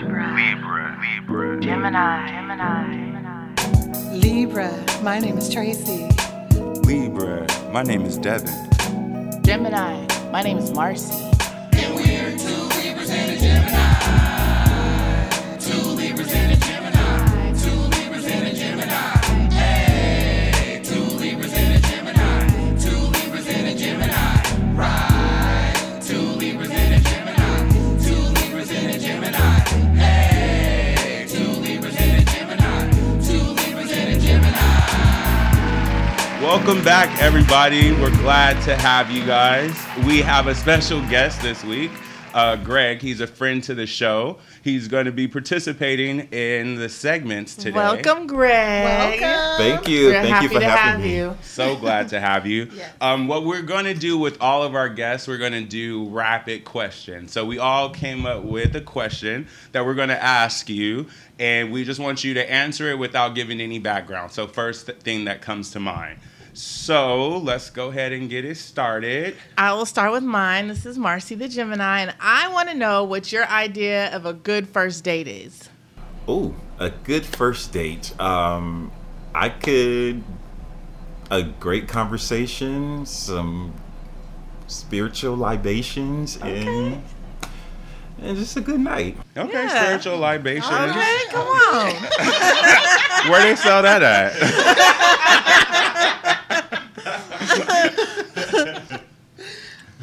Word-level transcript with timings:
Libra. 0.00 0.34
Libra. 0.36 1.00
Libra. 1.00 1.60
Gemini. 1.60 2.28
Gemini. 2.28 4.12
Libra, 4.12 4.84
my 5.02 5.18
name 5.18 5.38
is 5.38 5.48
Tracy. 5.50 6.06
Libra, 6.84 7.46
my 7.72 7.82
name 7.82 8.02
is 8.02 8.18
Devin. 8.18 8.52
Gemini. 9.42 10.06
My 10.30 10.42
name 10.42 10.58
is 10.58 10.70
Marcy. 10.72 11.35
Welcome 36.46 36.84
back, 36.84 37.20
everybody. 37.20 37.90
We're 37.90 38.16
glad 38.18 38.62
to 38.66 38.76
have 38.76 39.10
you 39.10 39.26
guys. 39.26 39.76
We 40.06 40.20
have 40.20 40.46
a 40.46 40.54
special 40.54 41.00
guest 41.08 41.42
this 41.42 41.64
week, 41.64 41.90
uh, 42.34 42.54
Greg. 42.54 43.02
He's 43.02 43.20
a 43.20 43.26
friend 43.26 43.62
to 43.64 43.74
the 43.74 43.84
show. 43.84 44.38
He's 44.62 44.86
going 44.86 45.06
to 45.06 45.12
be 45.12 45.26
participating 45.26 46.20
in 46.30 46.76
the 46.76 46.88
segments 46.88 47.56
today. 47.56 47.72
Welcome, 47.72 48.28
Greg. 48.28 49.20
Welcome. 49.20 49.58
Thank 49.58 49.88
you. 49.88 50.06
We're 50.06 50.22
Thank 50.22 50.42
you 50.44 50.48
for 50.50 50.60
to 50.60 50.66
having 50.68 50.84
have 50.92 51.00
me. 51.00 51.16
you. 51.16 51.36
So 51.42 51.74
glad 51.74 52.08
to 52.10 52.20
have 52.20 52.46
you. 52.46 52.70
Yes. 52.76 52.92
um, 53.00 53.26
what 53.26 53.44
we're 53.44 53.62
going 53.62 53.86
to 53.86 53.94
do 53.94 54.16
with 54.16 54.40
all 54.40 54.62
of 54.62 54.76
our 54.76 54.88
guests, 54.88 55.26
we're 55.26 55.38
going 55.38 55.52
to 55.52 55.64
do 55.64 56.08
rapid 56.10 56.64
questions. 56.64 57.32
So 57.32 57.44
we 57.44 57.58
all 57.58 57.90
came 57.90 58.24
up 58.24 58.44
with 58.44 58.76
a 58.76 58.80
question 58.80 59.48
that 59.72 59.84
we're 59.84 59.94
going 59.94 60.10
to 60.10 60.22
ask 60.22 60.68
you, 60.68 61.06
and 61.40 61.72
we 61.72 61.82
just 61.84 61.98
want 61.98 62.22
you 62.22 62.34
to 62.34 62.50
answer 62.50 62.88
it 62.88 62.98
without 63.00 63.34
giving 63.34 63.60
any 63.60 63.80
background. 63.80 64.30
So 64.30 64.46
first 64.46 64.86
thing 64.86 65.24
that 65.24 65.42
comes 65.42 65.72
to 65.72 65.80
mind. 65.80 66.20
So 66.56 67.36
let's 67.36 67.68
go 67.68 67.90
ahead 67.90 68.12
and 68.12 68.30
get 68.30 68.46
it 68.46 68.56
started. 68.56 69.36
I 69.58 69.74
will 69.74 69.84
start 69.84 70.10
with 70.10 70.22
mine. 70.22 70.68
This 70.68 70.86
is 70.86 70.96
Marcy 70.96 71.34
the 71.34 71.48
Gemini, 71.48 72.00
and 72.00 72.14
I 72.18 72.50
want 72.50 72.70
to 72.70 72.74
know 72.74 73.04
what 73.04 73.30
your 73.30 73.46
idea 73.48 74.10
of 74.16 74.24
a 74.24 74.32
good 74.32 74.66
first 74.66 75.04
date 75.04 75.28
is. 75.28 75.68
Oh, 76.26 76.54
a 76.78 76.88
good 76.88 77.26
first 77.26 77.72
date. 77.72 78.18
Um, 78.18 78.90
I 79.34 79.50
could 79.50 80.24
a 81.30 81.42
great 81.42 81.88
conversation, 81.88 83.04
some 83.04 83.74
spiritual 84.66 85.36
libations, 85.36 86.38
and 86.38 87.02
and 88.18 88.38
just 88.38 88.56
a 88.56 88.62
good 88.62 88.80
night. 88.80 89.18
Okay, 89.36 89.64
Yeah. 89.64 89.84
spiritual 89.84 90.16
libation. 90.16 90.72
Okay, 90.72 91.18
come 91.28 91.46
on. 91.48 91.92
Where 93.30 93.42
they 93.42 93.56
sell 93.56 93.82
that 93.82 94.02
at? 94.02 95.12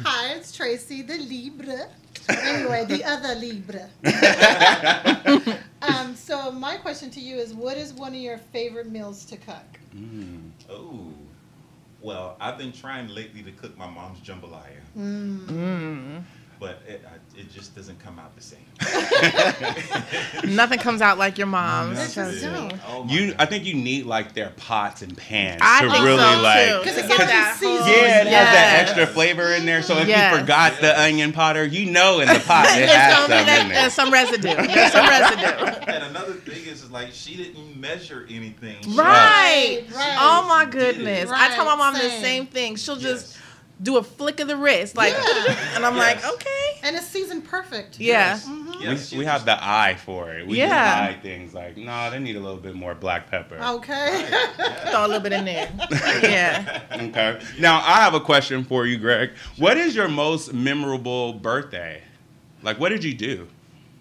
Hi, 0.06 0.34
it's 0.34 0.43
Tracy, 0.54 1.02
the 1.02 1.18
Libra. 1.18 1.88
Anyway, 2.28 2.84
the 2.86 3.04
other 3.04 3.34
Libra. 3.34 3.88
um, 5.82 6.14
so 6.14 6.52
my 6.52 6.76
question 6.76 7.10
to 7.10 7.20
you 7.20 7.36
is, 7.36 7.52
what 7.52 7.76
is 7.76 7.92
one 7.92 8.14
of 8.14 8.20
your 8.20 8.38
favorite 8.38 8.88
meals 8.88 9.24
to 9.26 9.36
cook? 9.36 9.56
Oh, 10.70 11.08
well, 12.00 12.36
I've 12.40 12.56
been 12.56 12.72
trying 12.72 13.08
lately 13.08 13.42
to 13.42 13.50
cook 13.52 13.76
my 13.76 13.88
mom's 13.88 14.20
jambalaya, 14.20 14.80
Mm. 14.96 16.22
But 16.64 16.80
it, 16.88 17.04
I, 17.06 17.38
it 17.38 17.52
just 17.52 17.74
doesn't 17.76 17.98
come 17.98 18.18
out 18.18 18.34
the 18.36 18.42
same. 18.42 18.60
Nothing 20.56 20.78
comes 20.78 21.00
out 21.02 21.18
like 21.18 21.36
your 21.38 21.46
mom's. 21.46 21.98
It 21.98 22.12
trust 22.14 22.40
just 22.40 22.74
Oh 22.86 23.06
You, 23.08 23.28
God. 23.32 23.36
I 23.40 23.46
think 23.46 23.64
you 23.64 23.74
need 23.74 24.06
like 24.06 24.34
their 24.34 24.50
pots 24.56 25.02
and 25.02 25.16
pans 25.16 25.60
I 25.62 25.80
to 25.82 25.86
really 25.86 26.16
so 26.18 26.42
like. 26.42 26.82
Because 26.84 26.96
To 26.98 27.04
it 27.04 27.08
get 27.08 27.18
gets 27.18 27.30
that 27.30 27.56
whole- 27.60 27.76
seasoned. 27.78 27.88
Yeah, 27.88 28.20
it 28.22 28.26
has 28.28 28.54
that 28.54 28.78
extra 28.80 29.06
flavor 29.06 29.52
in 29.52 29.66
there. 29.66 29.82
So 29.82 29.98
if 29.98 30.08
Yes. 30.08 30.32
you 30.32 30.40
forgot 30.40 30.80
the 30.80 30.98
onion 31.00 31.32
powder, 31.32 31.64
you 31.64 31.90
know 31.90 32.20
in 32.20 32.28
the 32.28 32.40
pot 32.40 32.66
it 32.66 32.86
There's, 32.86 32.90
has 32.90 33.14
some, 33.14 33.30
some 33.30 33.38
in 33.40 33.46
there's 33.68 33.86
uh, 33.86 33.90
some 33.90 34.12
residue. 34.12 34.54
There's 34.74 34.92
some 34.92 35.06
residue. 35.08 35.80
And 35.94 36.04
another 36.04 36.32
thing 36.32 36.64
is, 36.66 36.82
is 36.82 36.90
like 36.90 37.10
she 37.12 37.36
didn't 37.36 37.78
measure 37.78 38.26
anything. 38.30 38.82
She- 38.82 38.90
Right. 38.96 39.84
Right. 39.94 40.16
Oh 40.18 40.46
my 40.48 40.64
goodness. 40.64 41.30
I 41.30 41.48
tell 41.54 41.64
my 41.64 41.72
Right, 41.72 41.78
mom 41.78 41.94
the 41.94 42.00
same. 42.00 42.22
same 42.22 42.46
thing. 42.46 42.76
She'll 42.76 42.96
just 42.96 43.34
Yes. 43.34 43.40
Do 43.82 43.96
a 43.96 44.02
flick 44.02 44.40
of 44.40 44.48
the 44.48 44.56
wrist, 44.56 44.96
like, 44.96 45.12
Yeah. 45.12 45.56
and 45.74 45.84
I'm 45.84 45.96
like, 45.96 46.24
okay. 46.24 46.50
And 46.84 46.94
it's 46.96 47.06
seasoned 47.06 47.44
perfect. 47.44 47.98
Yeah. 47.98 48.12
Yes. 48.34 48.46
Mhm. 48.48 48.80
Yes, 48.82 49.12
we 49.12 49.18
we 49.18 49.24
have 49.24 49.44
the 49.44 49.56
eye 49.62 49.96
for 50.04 50.32
it. 50.34 50.46
We 50.46 50.58
Yeah. 50.58 50.68
just 51.08 51.18
eye 51.18 51.20
things 51.22 51.54
like, 51.54 51.76
no, 51.76 52.10
they 52.10 52.18
need 52.18 52.36
a 52.36 52.40
little 52.40 52.58
bit 52.58 52.74
more 52.74 52.94
black 52.94 53.30
pepper. 53.30 53.56
Okay. 53.56 54.28
Throw 54.90 55.06
a 55.06 55.08
little 55.08 55.20
bit 55.22 55.32
in 55.32 55.44
there. 55.44 55.70
Yeah. 56.22 56.82
Okay. 56.92 57.40
Now 57.58 57.78
I 57.80 58.00
have 58.02 58.14
a 58.14 58.20
question 58.20 58.64
for 58.64 58.86
you, 58.86 58.96
Greg. 58.98 59.30
What 59.58 59.76
is 59.76 59.94
your 59.96 60.08
most 60.08 60.52
memorable 60.52 61.32
birthday? 61.34 62.02
Like, 62.62 62.78
what 62.78 62.90
did 62.90 63.02
you 63.04 63.14
do? 63.14 63.48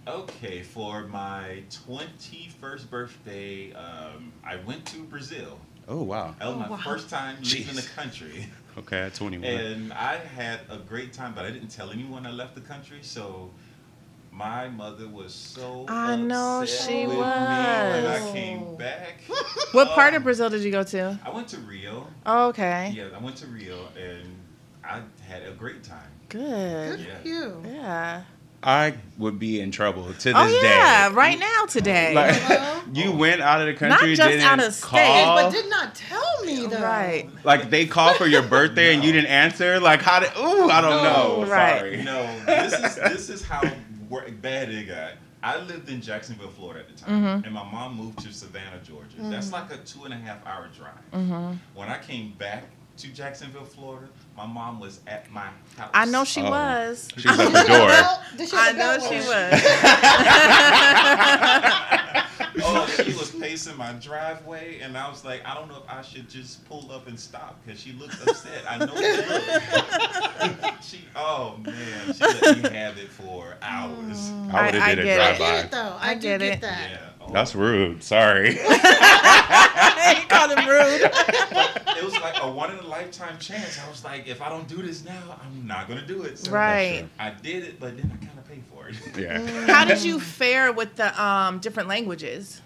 Okay, 0.08 0.62
for 0.64 1.04
my 1.08 1.64
21st 1.70 2.90
birthday, 2.90 3.72
um, 3.74 4.34
I 4.46 4.58
went 4.58 4.86
to 4.88 5.04
Brazil. 5.04 5.58
Oh 5.88 6.04
wow. 6.04 6.36
That 6.40 6.48
was 6.48 6.56
Oh, 6.56 6.60
my 6.60 6.68
wow. 6.70 6.78
first 6.84 7.10
time 7.10 7.38
leaving 7.42 7.76
the 7.76 7.82
country. 7.82 8.48
Okay, 8.76 9.02
at 9.02 9.14
21. 9.14 9.46
And 9.52 9.94
I 9.94 10.16
had 10.18 10.62
a 10.68 10.80
great 10.80 11.14
time, 11.14 11.36
but 11.36 11.46
I 11.46 11.52
didn't 11.52 11.68
tell 11.68 11.92
anyone 11.92 12.26
I 12.26 12.32
left 12.32 12.56
the 12.56 12.62
country, 12.62 13.04
so 13.04 13.52
my 14.32 14.68
mother 14.68 15.08
was 15.08 15.32
so 15.32 15.86
I 15.88 16.16
know 16.16 16.62
upset 16.64 16.86
she 16.88 17.06
with 17.06 17.18
me 17.18 17.24
when 17.26 18.08
I 18.08 18.32
came 18.32 18.76
back. 18.78 19.22
What 19.74 19.90
part 19.94 20.10
Um, 20.14 20.18
of 20.18 20.24
Brazil 20.24 20.50
did 20.50 20.64
you 20.64 20.72
go 20.72 20.84
to? 20.84 21.20
I 21.24 21.30
went 21.30 21.48
to 21.50 21.58
Rio. 21.58 22.08
Oh, 22.26 22.48
okay. 22.50 22.96
Yeah, 22.98 23.06
I 23.16 23.24
went 23.24 23.38
to 23.38 23.46
Rio 23.48 23.90
and 23.96 24.38
I 24.84 25.02
had 25.28 25.44
a 25.48 25.52
great 25.52 25.84
time. 25.84 26.10
Good. 26.30 26.98
Good 26.98 27.00
Yeah. 27.00 27.18
for 27.22 27.28
you. 27.28 27.64
Yeah. 27.66 28.24
I 28.64 28.96
would 29.18 29.40
be 29.40 29.60
in 29.60 29.72
trouble 29.72 30.06
to 30.06 30.12
this 30.14 30.34
Oh 30.36 30.62
yeah, 30.64 31.10
day. 31.10 31.16
right 31.16 31.38
now 31.40 31.66
today. 31.68 32.14
Like, 32.14 32.36
Hello? 32.42 32.82
you 32.94 33.12
went 33.12 33.42
out 33.42 33.62
of 33.62 33.68
the 33.68 33.74
country, 33.74 34.10
not 34.10 34.16
just 34.18 34.22
didn't 34.30 34.46
out 34.46 34.60
of 34.64 34.74
state, 34.74 34.88
call. 34.88 35.36
But 35.44 35.52
did 35.52 35.70
not 35.70 35.96
tell 35.96 36.46
me 36.46 36.66
though. 36.68 36.82
right. 36.82 37.30
like 37.44 37.70
they 37.70 37.86
called 37.86 38.16
for 38.18 38.26
your 38.28 38.42
birthday 38.44 38.94
and 38.94 39.04
you 39.04 39.12
didn't 39.12 39.30
answer. 39.30 39.80
Like 39.80 40.02
how 40.02 40.20
did? 40.20 40.30
Ooh, 40.38 40.70
I 40.70 40.82
don't 40.82 41.04
No. 41.04 41.44
know. 41.44 41.46
Right. 41.52 41.78
Sorry. 41.80 42.04
No, 42.04 42.40
this 42.46 42.74
is 42.74 42.96
this 42.96 43.30
is 43.30 43.44
how 43.44 43.62
bad 44.42 44.70
it 44.70 44.88
got. 44.88 45.14
I 45.42 45.60
lived 45.60 45.90
in 45.90 46.02
Jacksonville, 46.02 46.48
Florida 46.50 46.80
at 46.82 46.88
the 46.96 47.04
time, 47.04 47.22
Mhm. 47.42 47.46
and 47.46 47.54
my 47.54 47.70
mom 47.70 47.98
moved 47.98 48.20
to 48.20 48.32
Savannah, 48.34 48.80
Georgia. 48.82 49.16
That's 49.20 49.52
like 49.52 49.72
a 49.74 49.78
two 49.78 50.06
and 50.06 50.14
a 50.14 50.18
half 50.18 50.38
hour 50.46 50.70
drive. 50.78 50.94
Mhm. 51.14 51.58
When 51.76 51.90
I 51.90 51.98
came 51.98 52.32
back 52.38 52.64
to 52.98 53.08
Jacksonville, 53.10 53.66
Florida, 53.66 54.08
my 54.36 54.46
mom 54.48 54.80
was 54.80 55.00
at 55.08 55.30
my 55.32 55.48
house. 55.78 55.92
I 55.94 56.06
know 56.06 56.24
she 56.24 56.42
Oh. 56.42 56.50
was. 56.50 57.08
She 57.18 57.28
was 57.28 57.40
at 57.40 57.52
the 57.54 57.64
door. 57.68 57.88
Well, 57.88 58.24
she 58.38 58.50
I 58.54 58.72
know 58.72 58.98
she 59.00 59.16
was. 59.18 59.62
oh, 62.66 62.88
she 63.04 63.14
was 63.14 63.32
pacing 63.32 63.78
my 63.78 63.94
driveway, 63.94 64.80
and 64.82 64.98
I 64.98 65.10
was 65.10 65.24
like, 65.24 65.46
I 65.46 65.54
don't 65.54 65.68
know 65.70 65.78
if 65.78 65.90
I 65.90 66.02
should 66.02 66.30
just 66.30 66.68
pull 66.68 66.92
up 66.92 67.08
and 67.08 67.20
stop 67.20 67.60
because 67.66 67.80
she 67.80 67.94
looked 67.94 68.16
upset. 68.28 68.64
I 68.68 68.78
know 68.80 68.96
she 68.96 69.18
looked. 70.64 70.84
she, 70.84 71.00
oh 71.16 71.58
man, 71.64 72.14
she 72.14 72.20
let 72.24 72.58
me 72.64 72.70
have 72.78 72.98
it 72.98 73.10
for 73.10 73.56
hours. 73.62 74.30
Mm. 74.30 74.54
I 74.54 74.66
would 74.66 74.74
have 74.74 74.74
did 74.74 74.82
I 74.82 74.90
a 74.90 74.96
get 74.96 75.08
it. 75.08 75.12
I 75.12 75.16
drive 75.16 75.38
get 75.38 75.40
by. 75.40 75.60
it 75.60 75.72
though. 75.72 75.98
I, 76.00 76.10
I 76.10 76.14
do 76.16 76.22
get 76.22 76.40
get 76.40 76.54
it. 76.54 76.62
that. 76.62 76.90
Yeah. 76.92 77.10
That's 77.34 77.56
rude. 77.56 78.04
Sorry. 78.04 78.52
you 78.54 78.60
called 80.30 80.52
him 80.52 80.68
rude. 80.68 81.02
it 81.02 82.04
was 82.04 82.14
like 82.22 82.36
a 82.42 82.50
one 82.52 82.72
in 82.72 82.78
a 82.80 82.88
lifetime 82.88 83.38
chance. 83.40 83.80
I 83.80 83.90
was 83.90 84.04
like, 84.04 84.28
if 84.28 84.42
I 84.42 84.50
don't 84.50 84.68
do 84.68 84.82
this 84.82 85.04
now, 85.04 85.40
I'm 85.44 85.66
not 85.68 85.88
gonna 85.88 86.06
do 86.06 86.24
it. 86.24 86.38
So 86.40 86.52
Right. 86.52 87.08
I 87.20 87.32
did 87.32 87.64
it, 87.64 87.80
but 87.80 87.98
then 87.98 88.12
I 88.14 88.26
kind 88.26 88.38
of 88.38 88.48
paid 88.48 88.64
for 88.74 88.88
it. 88.88 88.96
yeah. 89.18 89.66
How 89.74 89.86
did 89.86 90.04
you 90.04 90.20
fare 90.20 90.72
with 90.72 90.96
the 90.96 91.22
um 91.22 91.60
different 91.60 91.90
languages? 91.90 92.62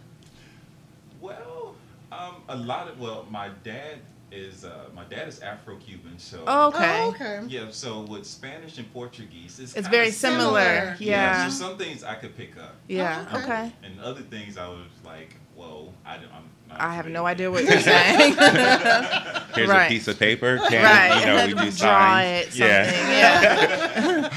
well, 1.21 1.75
um, 2.11 2.35
a 2.47 2.55
lot 2.55 2.87
of 2.87 2.99
well, 2.99 3.25
my 3.29 3.49
dad 3.63 3.99
is 4.37 4.63
uh, 4.63 4.85
my 4.95 5.03
dad 5.05 5.27
is 5.27 5.39
Afro-Cuban, 5.41 6.17
so 6.19 6.43
Oh, 6.47 6.67
okay. 6.67 7.01
Oh, 7.03 7.09
okay. 7.09 7.41
yeah. 7.47 7.65
So 7.71 8.01
with 8.01 8.25
Spanish 8.25 8.77
and 8.77 8.91
Portuguese, 8.93 9.59
it's, 9.59 9.75
It's 9.75 9.87
very 9.87 10.11
similar. 10.11 10.61
similar. 10.61 10.95
Yeah. 10.99 11.47
So 11.49 11.67
some 11.67 11.77
things 11.77 12.03
I 12.03 12.15
could 12.15 12.35
pick 12.37 12.57
up, 12.57 12.75
Yeah. 12.87 13.25
Oh, 13.31 13.37
okay. 13.39 13.43
Okay. 13.45 13.71
and 13.83 13.99
other 13.99 14.21
things 14.21 14.57
I 14.57 14.67
was 14.67 14.87
like, 15.05 15.35
whoa, 15.55 15.91
I 16.05 16.17
don't. 16.17 16.31
I'm 16.33 16.43
I 16.69 16.93
have 16.95 17.07
no 17.07 17.25
idea 17.25 17.49
what 17.49 17.63
you're 17.69 17.79
saying. 17.79 18.33
Here's 19.55 19.69
Right. 19.69 19.85
a 19.85 19.89
piece 19.89 20.07
of 20.09 20.19
paper. 20.19 20.59
Can, 20.69 20.83
right. 20.83 21.19
You 21.21 21.25
know, 21.25 21.45
we 21.45 21.53
do 21.53 21.55
Draw 21.55 21.71
signs. 21.71 22.47
it. 22.47 22.53
Something. 22.53 23.09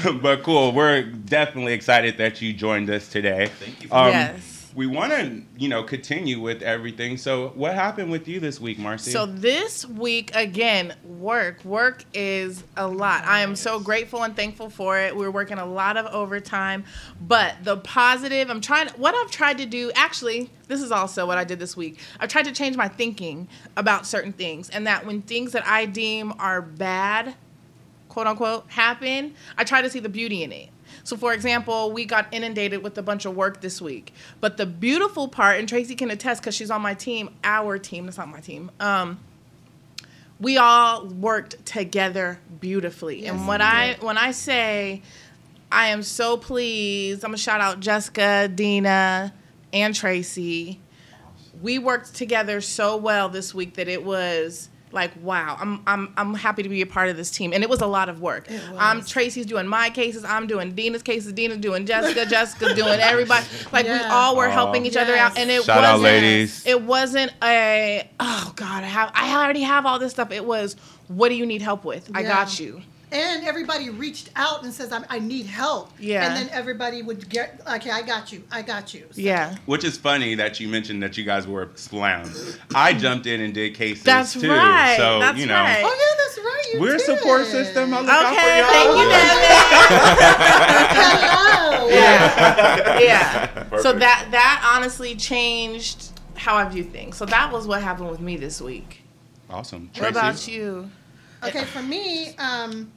Yeah. 0.05 0.19
but 0.21 0.41
cool. 0.43 0.71
We're 0.71 1.03
definitely 1.03 1.73
excited 1.73 2.17
that 2.17 2.41
you 2.41 2.53
joined 2.53 2.89
us 2.89 3.07
today. 3.09 3.51
Thank 3.59 3.83
you. 3.83 3.89
For 3.89 3.95
Um, 3.95 4.07
yes. 4.11 4.60
We 4.75 4.87
want 4.87 5.11
to, 5.11 5.41
you 5.57 5.67
know, 5.67 5.83
continue 5.83 6.39
with 6.39 6.61
everything. 6.61 7.17
So, 7.17 7.49
what 7.49 7.73
happened 7.73 8.11
with 8.11 8.27
you 8.27 8.39
this 8.39 8.59
week, 8.59 8.79
Marcy? 8.79 9.11
So 9.11 9.25
this 9.25 9.85
week 9.85 10.31
again, 10.33 10.95
work. 11.03 11.63
Work 11.65 12.05
is 12.13 12.63
a 12.77 12.87
lot. 12.87 13.25
I 13.25 13.41
am 13.41 13.55
so 13.55 13.79
grateful 13.79 14.23
and 14.23 14.35
thankful 14.35 14.69
for 14.69 14.99
it. 14.99 15.15
We're 15.15 15.31
working 15.31 15.57
a 15.57 15.65
lot 15.65 15.97
of 15.97 16.05
overtime, 16.07 16.85
but 17.21 17.55
the 17.63 17.77
positive, 17.77 18.49
I'm 18.49 18.61
trying 18.61 18.89
what 18.89 19.15
I've 19.15 19.31
tried 19.31 19.57
to 19.59 19.65
do, 19.65 19.91
actually, 19.95 20.49
this 20.67 20.81
is 20.81 20.91
also 20.91 21.25
what 21.25 21.37
I 21.37 21.43
did 21.43 21.59
this 21.59 21.75
week. 21.75 21.99
I've 22.19 22.29
tried 22.29 22.45
to 22.45 22.51
change 22.51 22.77
my 22.77 22.87
thinking 22.87 23.47
about 23.75 24.05
certain 24.05 24.33
things 24.33 24.69
and 24.69 24.87
that 24.87 25.05
when 25.05 25.21
things 25.21 25.51
that 25.51 25.67
I 25.67 25.85
deem 25.85 26.33
are 26.39 26.61
bad, 26.61 27.35
quote 28.09 28.27
unquote, 28.27 28.69
happen, 28.69 29.35
I 29.57 29.63
try 29.63 29.81
to 29.81 29.89
see 29.89 29.99
the 29.99 30.09
beauty 30.09 30.43
in 30.43 30.51
it. 30.51 30.69
So, 31.03 31.17
for 31.17 31.33
example, 31.33 31.91
we 31.91 32.05
got 32.05 32.27
inundated 32.31 32.83
with 32.83 32.97
a 32.97 33.01
bunch 33.01 33.25
of 33.25 33.35
work 33.35 33.61
this 33.61 33.81
week. 33.81 34.13
But 34.39 34.57
the 34.57 34.65
beautiful 34.65 35.27
part, 35.27 35.59
and 35.59 35.67
Tracy 35.67 35.95
can 35.95 36.11
attest 36.11 36.41
because 36.41 36.55
she's 36.55 36.71
on 36.71 36.81
my 36.81 36.93
team, 36.93 37.29
our 37.43 37.77
team, 37.77 38.05
that's 38.05 38.17
not 38.17 38.29
my 38.29 38.39
team. 38.39 38.71
Um, 38.79 39.19
we 40.39 40.57
all 40.57 41.05
worked 41.07 41.65
together 41.65 42.39
beautifully. 42.59 43.27
and 43.27 43.47
when 43.47 43.61
I 43.61 43.95
when 44.01 44.17
I 44.17 44.31
say 44.31 45.03
I 45.71 45.89
am 45.89 46.03
so 46.03 46.35
pleased, 46.35 47.23
I'm 47.23 47.29
gonna 47.29 47.37
shout 47.37 47.61
out 47.61 47.79
Jessica, 47.79 48.49
Dina, 48.53 49.33
and 49.71 49.95
Tracy. 49.95 50.79
We 51.61 51.77
worked 51.77 52.15
together 52.15 52.59
so 52.59 52.97
well 52.97 53.29
this 53.29 53.53
week 53.53 53.75
that 53.75 53.87
it 53.87 54.03
was 54.03 54.69
like 54.93 55.11
wow 55.21 55.57
i'm 55.59 55.81
i'm 55.87 56.13
i'm 56.17 56.33
happy 56.33 56.63
to 56.63 56.69
be 56.69 56.81
a 56.81 56.85
part 56.85 57.09
of 57.09 57.17
this 57.17 57.31
team. 57.31 57.53
And 57.53 57.63
it 57.63 57.69
was 57.69 57.81
a 57.81 57.87
lot 57.87 58.09
of 58.09 58.21
work. 58.21 58.47
I'm 58.77 58.97
um, 58.99 59.05
tracy's 59.05 59.45
doing 59.45 59.67
my 59.67 59.89
cases. 59.89 60.23
I'm 60.23 60.47
doing 60.47 60.73
dina's 60.73 61.01
cases. 61.03 61.33
Dina's 61.33 61.57
doing 61.57 61.85
jessica. 61.85 62.25
Jessica's 62.25 62.73
doing 62.75 62.99
everybody. 62.99 63.45
Like 63.71 63.85
we 63.85 63.99
all 63.99 64.35
were 64.35 64.47
Oh. 64.47 64.51
helping 64.51 64.85
each 64.85 64.97
other 64.97 65.15
out. 65.15 65.37
And 65.37 65.49
it 65.49 65.63
Shout 65.63 65.81
wasn't 65.81 66.01
ladies. 66.03 66.65
it 66.65 66.81
wasn't 66.81 67.33
a 67.43 68.09
oh 68.19 68.53
god 68.55 68.83
i 68.83 68.87
have 68.87 69.11
i 69.15 69.43
already 69.43 69.61
have 69.61 69.85
all 69.85 69.99
this 69.99 70.11
stuff. 70.11 70.31
It 70.31 70.45
was 70.45 70.75
what 71.07 71.29
do 71.29 71.35
you 71.35 71.45
need 71.45 71.61
help 71.61 71.83
with? 71.85 72.09
I 72.13 72.23
got 72.23 72.59
you 72.59 72.81
And 73.13 73.45
everybody 73.45 73.89
reached 73.89 74.29
out 74.37 74.63
and 74.63 74.73
says, 74.73 74.93
I'm, 74.93 75.05
I 75.09 75.19
need 75.19 75.45
help. 75.45 75.91
Yeah. 75.99 76.25
And 76.25 76.35
then 76.37 76.49
everybody 76.53 77.01
would 77.01 77.27
get, 77.29 77.59
okay, 77.75 77.89
I 77.91 78.01
got 78.03 78.31
you. 78.31 78.41
I 78.51 78.61
got 78.61 78.93
you. 78.93 79.01
So- 79.11 79.19
yeah 79.21 79.55
Which 79.65 79.83
is 79.83 79.97
funny 79.97 80.33
that 80.35 80.59
you 80.61 80.69
mentioned 80.69 81.03
that 81.03 81.17
you 81.17 81.25
guys 81.25 81.45
were 81.45 81.69
slammed. 81.75 82.31
I 82.73 82.93
jumped 82.93 83.25
in 83.27 83.41
and 83.41 83.53
did 83.53 83.75
cases 83.75 84.03
That's 84.03 84.33
too. 84.33 84.49
right. 84.49 84.95
So, 84.97 85.19
That's 85.19 85.37
you 85.37 85.45
know, 85.45 85.55
right. 85.55 85.81
Oh, 85.83 85.87
yeah, 85.89 86.23
that's 86.23 86.37
right. 86.37 86.73
You 86.73 86.79
we're 86.79 86.95
a 86.95 86.99
support 86.99 87.45
system. 87.47 87.93
I 87.93 87.99
look 87.99 88.09
out 88.09 88.33
for 88.33 88.39
okay 88.39 88.59
y'all. 88.59 88.69
thank 88.69 88.97
you 88.97 89.09
Devin. 89.09 90.61
Hello. 90.95 91.89
yeah 91.89 92.99
yeah 92.99 93.77
so 93.81 93.93
that 93.93 94.27
that 94.31 94.71
honestly 94.75 95.15
changed 95.15 96.11
how 96.35 96.55
i 96.55 96.63
view 96.67 96.83
things 96.83 97.17
so 97.17 97.25
that 97.25 97.51
was 97.51 97.67
what 97.67 97.81
happened 97.81 98.09
with 98.09 98.19
me 98.21 98.37
this 98.37 98.61
week 98.61 99.01
Awesome. 99.49 99.89
what 99.97 100.11
about 100.11 100.47
you 100.47 100.89
Okay, 101.43 101.65
for 101.65 101.81
me, 101.81 102.35
um, 102.37 102.91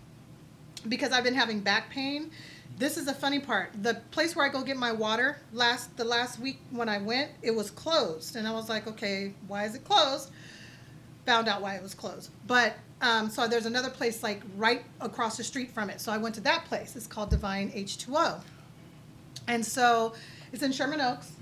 because 0.88 1.12
I've 1.12 1.24
been 1.24 1.34
having 1.34 1.60
back 1.60 1.90
pain, 1.90 2.30
this 2.78 2.96
is 2.96 3.06
the 3.06 3.14
funny 3.14 3.38
part. 3.38 3.70
The 3.82 3.94
place 4.10 4.34
where 4.34 4.46
I 4.46 4.48
go 4.48 4.62
get 4.62 4.76
my 4.76 4.92
water 4.92 5.38
last 5.52 5.96
the 5.96 6.04
last 6.04 6.40
week 6.40 6.60
when 6.70 6.88
I 6.88 6.98
went, 6.98 7.30
it 7.42 7.54
was 7.54 7.70
closed, 7.70 8.36
and 8.36 8.48
I 8.48 8.52
was 8.52 8.68
like, 8.68 8.86
okay, 8.86 9.32
why 9.46 9.64
is 9.64 9.74
it 9.74 9.84
closed? 9.84 10.30
Found 11.26 11.48
out 11.48 11.62
why 11.62 11.76
it 11.76 11.82
was 11.82 11.94
closed, 11.94 12.30
but 12.46 12.74
um, 13.00 13.30
so 13.30 13.46
there's 13.46 13.66
another 13.66 13.90
place 13.90 14.22
like 14.22 14.42
right 14.56 14.84
across 15.00 15.36
the 15.36 15.44
street 15.44 15.70
from 15.70 15.90
it. 15.90 16.00
So 16.00 16.12
I 16.12 16.18
went 16.18 16.34
to 16.36 16.40
that 16.42 16.64
place. 16.66 16.96
It's 16.96 17.06
called 17.06 17.30
Divine 17.30 17.70
H2O, 17.70 18.40
and 19.46 19.64
so 19.64 20.14
it's 20.52 20.62
in 20.62 20.72
Sherman 20.72 21.00
Oaks. 21.00 21.32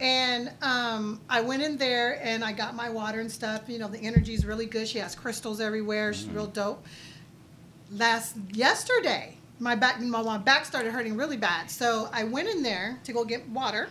And 0.00 0.50
um, 0.62 1.20
I 1.28 1.42
went 1.42 1.62
in 1.62 1.76
there 1.76 2.18
and 2.24 2.42
I 2.42 2.52
got 2.52 2.74
my 2.74 2.88
water 2.88 3.20
and 3.20 3.30
stuff. 3.30 3.68
You 3.68 3.78
know, 3.78 3.86
the 3.86 3.98
energy 3.98 4.32
is 4.32 4.46
really 4.46 4.64
good. 4.64 4.88
She 4.88 4.98
has 4.98 5.14
crystals 5.14 5.60
everywhere. 5.60 6.14
She's 6.14 6.30
real 6.30 6.46
dope. 6.46 6.86
Last 7.92 8.36
yesterday, 8.52 9.36
my 9.58 9.74
back 9.74 10.00
my, 10.00 10.22
my 10.22 10.38
back 10.38 10.64
started 10.64 10.92
hurting 10.92 11.16
really 11.16 11.36
bad. 11.36 11.70
So 11.70 12.08
I 12.12 12.24
went 12.24 12.48
in 12.48 12.62
there 12.62 12.98
to 13.04 13.12
go 13.12 13.24
get 13.24 13.48
water, 13.48 13.88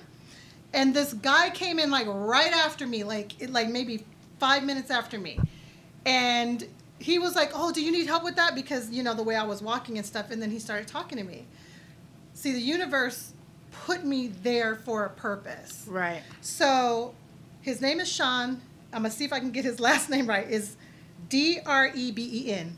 and 0.73 0.93
this 0.93 1.13
guy 1.13 1.49
came 1.49 1.79
in 1.79 1.91
like 1.91 2.07
right 2.07 2.53
after 2.53 2.87
me, 2.87 3.03
like 3.03 3.41
it- 3.41 3.49
like 3.49 3.69
maybe 3.69 4.05
five 4.39 4.63
minutes 4.63 4.89
after 4.89 5.19
me, 5.19 5.39
and 6.05 6.65
he 6.97 7.19
was 7.19 7.35
like, 7.35 7.51
"Oh, 7.53 7.71
do 7.73 7.81
you 7.81 7.91
need 7.91 8.07
help 8.07 8.23
with 8.23 8.35
that?" 8.37 8.55
Because 8.55 8.89
you 8.89 9.03
know 9.03 9.13
the 9.13 9.23
way 9.23 9.35
I 9.35 9.43
was 9.43 9.61
walking 9.61 9.97
and 9.97 10.05
stuff. 10.07 10.31
And 10.31 10.41
then 10.41 10.49
he 10.51 10.59
started 10.59 10.87
talking 10.87 11.17
to 11.17 11.23
me. 11.23 11.45
See, 12.33 12.53
the 12.53 12.61
universe 12.61 13.33
put 13.85 14.05
me 14.05 14.27
there 14.27 14.75
for 14.75 15.03
a 15.05 15.09
purpose. 15.09 15.85
right 15.87 16.23
So 16.41 17.13
his 17.61 17.81
name 17.81 17.99
is 17.99 18.09
Sean. 18.09 18.61
I'm 18.93 19.01
gonna 19.01 19.11
see 19.11 19.25
if 19.25 19.33
I 19.33 19.39
can 19.39 19.51
get 19.51 19.65
his 19.65 19.79
last 19.87 20.09
name 20.09 20.25
right. 20.27 20.49
Is 20.49 20.77
D 21.27 21.59
R 21.65 21.91
E 21.93 22.11
B 22.11 22.29
E 22.47 22.53
N. 22.53 22.77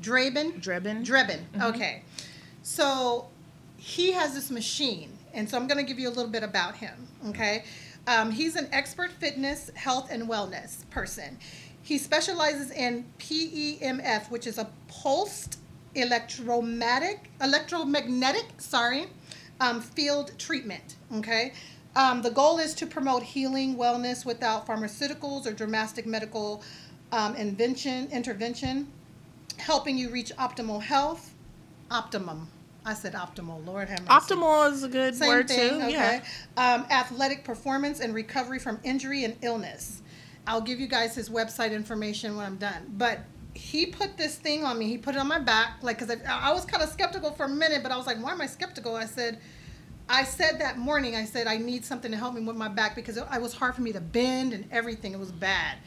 Draben. 0.00 0.60
Drebin? 0.60 1.04
Drebin. 1.04 1.40
Okay. 1.60 2.02
So 2.62 3.28
he 3.76 4.12
has 4.12 4.34
this 4.34 4.50
machine, 4.50 5.10
and 5.32 5.48
so 5.48 5.56
I'm 5.56 5.66
gonna 5.66 5.82
give 5.82 5.98
you 5.98 6.08
a 6.08 6.10
little 6.10 6.30
bit 6.30 6.42
about 6.42 6.76
him. 6.76 7.06
Okay. 7.28 7.64
Um, 8.06 8.30
he's 8.30 8.56
an 8.56 8.68
expert 8.72 9.10
fitness, 9.12 9.70
health, 9.74 10.08
and 10.10 10.28
wellness 10.28 10.88
person. 10.90 11.38
He 11.82 11.98
specializes 11.98 12.70
in 12.70 13.04
PEMF, 13.18 14.30
which 14.30 14.46
is 14.46 14.58
a 14.58 14.68
pulsed 14.88 15.58
electromagnetic, 15.94 17.30
electromagnetic, 17.40 18.46
sorry, 18.58 19.06
um, 19.60 19.80
field 19.80 20.32
treatment. 20.38 20.96
Okay. 21.16 21.52
Um, 21.94 22.20
the 22.20 22.30
goal 22.30 22.58
is 22.58 22.74
to 22.74 22.86
promote 22.86 23.22
healing, 23.22 23.76
wellness 23.76 24.26
without 24.26 24.66
pharmaceuticals 24.66 25.46
or 25.46 25.52
drastic 25.52 26.06
medical 26.06 26.62
um, 27.10 27.34
invention, 27.36 28.08
intervention, 28.12 28.88
helping 29.58 29.98
you 29.98 30.10
reach 30.10 30.32
optimal 30.36 30.82
health. 30.82 31.32
Optimum. 31.90 32.48
I 32.84 32.94
said 32.94 33.14
optimal. 33.14 33.64
Lord 33.66 33.88
have 33.88 34.00
mercy. 34.00 34.10
optimal 34.10 34.72
is 34.72 34.84
a 34.84 34.88
good 34.88 35.16
Same 35.16 35.28
word 35.28 35.48
thing, 35.48 35.70
too 35.80 35.86
okay. 35.86 35.92
yeah 35.92 36.24
Um, 36.56 36.86
athletic 36.90 37.42
performance 37.42 38.00
and 38.00 38.14
recovery 38.14 38.60
from 38.60 38.78
injury 38.84 39.24
and 39.24 39.36
illness. 39.42 40.02
I'll 40.46 40.60
give 40.60 40.78
you 40.78 40.86
guys 40.86 41.14
his 41.14 41.28
website 41.28 41.72
information 41.72 42.36
when 42.36 42.46
I'm 42.46 42.56
done. 42.56 42.92
But 42.96 43.20
he 43.54 43.86
put 43.86 44.16
this 44.16 44.36
thing 44.36 44.64
on 44.64 44.78
me. 44.78 44.86
He 44.86 44.98
put 44.98 45.16
it 45.16 45.18
on 45.18 45.26
my 45.26 45.40
back, 45.40 45.78
like, 45.82 45.98
because 45.98 46.16
I, 46.24 46.50
I 46.50 46.52
was 46.52 46.64
kind 46.64 46.82
of 46.82 46.88
skeptical 46.88 47.32
for 47.32 47.46
a 47.46 47.48
minute, 47.48 47.82
but 47.82 47.90
I 47.90 47.96
was 47.96 48.06
like, 48.06 48.22
why 48.22 48.30
am 48.30 48.40
I 48.40 48.46
skeptical? 48.46 48.94
I 48.94 49.06
said, 49.06 49.40
I 50.08 50.22
said 50.22 50.60
that 50.60 50.78
morning, 50.78 51.16
I 51.16 51.24
said, 51.24 51.48
I 51.48 51.56
need 51.56 51.84
something 51.84 52.12
to 52.12 52.16
help 52.16 52.34
me 52.34 52.42
with 52.42 52.54
my 52.54 52.68
back 52.68 52.94
because 52.94 53.16
it, 53.16 53.26
it 53.32 53.42
was 53.42 53.54
hard 53.54 53.74
for 53.74 53.80
me 53.82 53.92
to 53.92 54.00
bend 54.00 54.52
and 54.52 54.68
everything. 54.70 55.12
It 55.12 55.18
was 55.18 55.32
bad. 55.32 55.78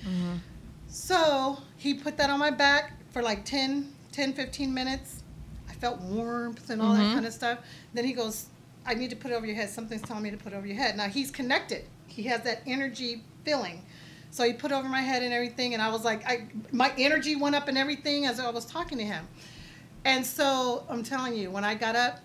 So 0.87 1.59
he 1.77 1.93
put 1.93 2.17
that 2.17 2.29
on 2.29 2.39
my 2.39 2.51
back 2.51 2.98
for 3.11 3.21
like 3.21 3.45
10, 3.45 3.91
10, 4.11 4.33
15 4.33 4.73
minutes. 4.73 5.23
I 5.69 5.73
felt 5.73 5.99
warmth 6.01 6.69
and 6.69 6.81
all 6.81 6.93
that 6.93 7.01
mm-hmm. 7.01 7.13
kind 7.15 7.25
of 7.25 7.33
stuff. 7.33 7.59
Then 7.93 8.05
he 8.05 8.13
goes, 8.13 8.47
I 8.85 8.93
need 8.93 9.09
to 9.11 9.15
put 9.15 9.31
it 9.31 9.35
over 9.35 9.45
your 9.45 9.55
head. 9.55 9.69
Something's 9.69 10.01
telling 10.01 10.23
me 10.23 10.31
to 10.31 10.37
put 10.37 10.53
it 10.53 10.55
over 10.55 10.67
your 10.67 10.77
head. 10.77 10.97
Now 10.97 11.07
he's 11.07 11.31
connected. 11.31 11.85
He 12.07 12.23
has 12.23 12.41
that 12.41 12.61
energy 12.65 13.23
feeling. 13.45 13.83
So 14.31 14.43
he 14.43 14.53
put 14.53 14.71
it 14.71 14.75
over 14.75 14.87
my 14.87 15.01
head 15.01 15.23
and 15.23 15.33
everything, 15.33 15.73
and 15.73 15.81
I 15.81 15.89
was 15.89 16.05
like, 16.05 16.23
I 16.27 16.45
my 16.71 16.93
energy 16.97 17.35
went 17.35 17.55
up 17.55 17.67
and 17.67 17.77
everything 17.77 18.25
as 18.25 18.39
I 18.39 18.49
was 18.51 18.65
talking 18.65 18.97
to 18.99 19.03
him. 19.03 19.27
And 20.05 20.25
so 20.25 20.85
I'm 20.87 21.03
telling 21.03 21.35
you, 21.35 21.49
when 21.51 21.63
I 21.63 21.75
got 21.75 21.95
up, 21.95 22.19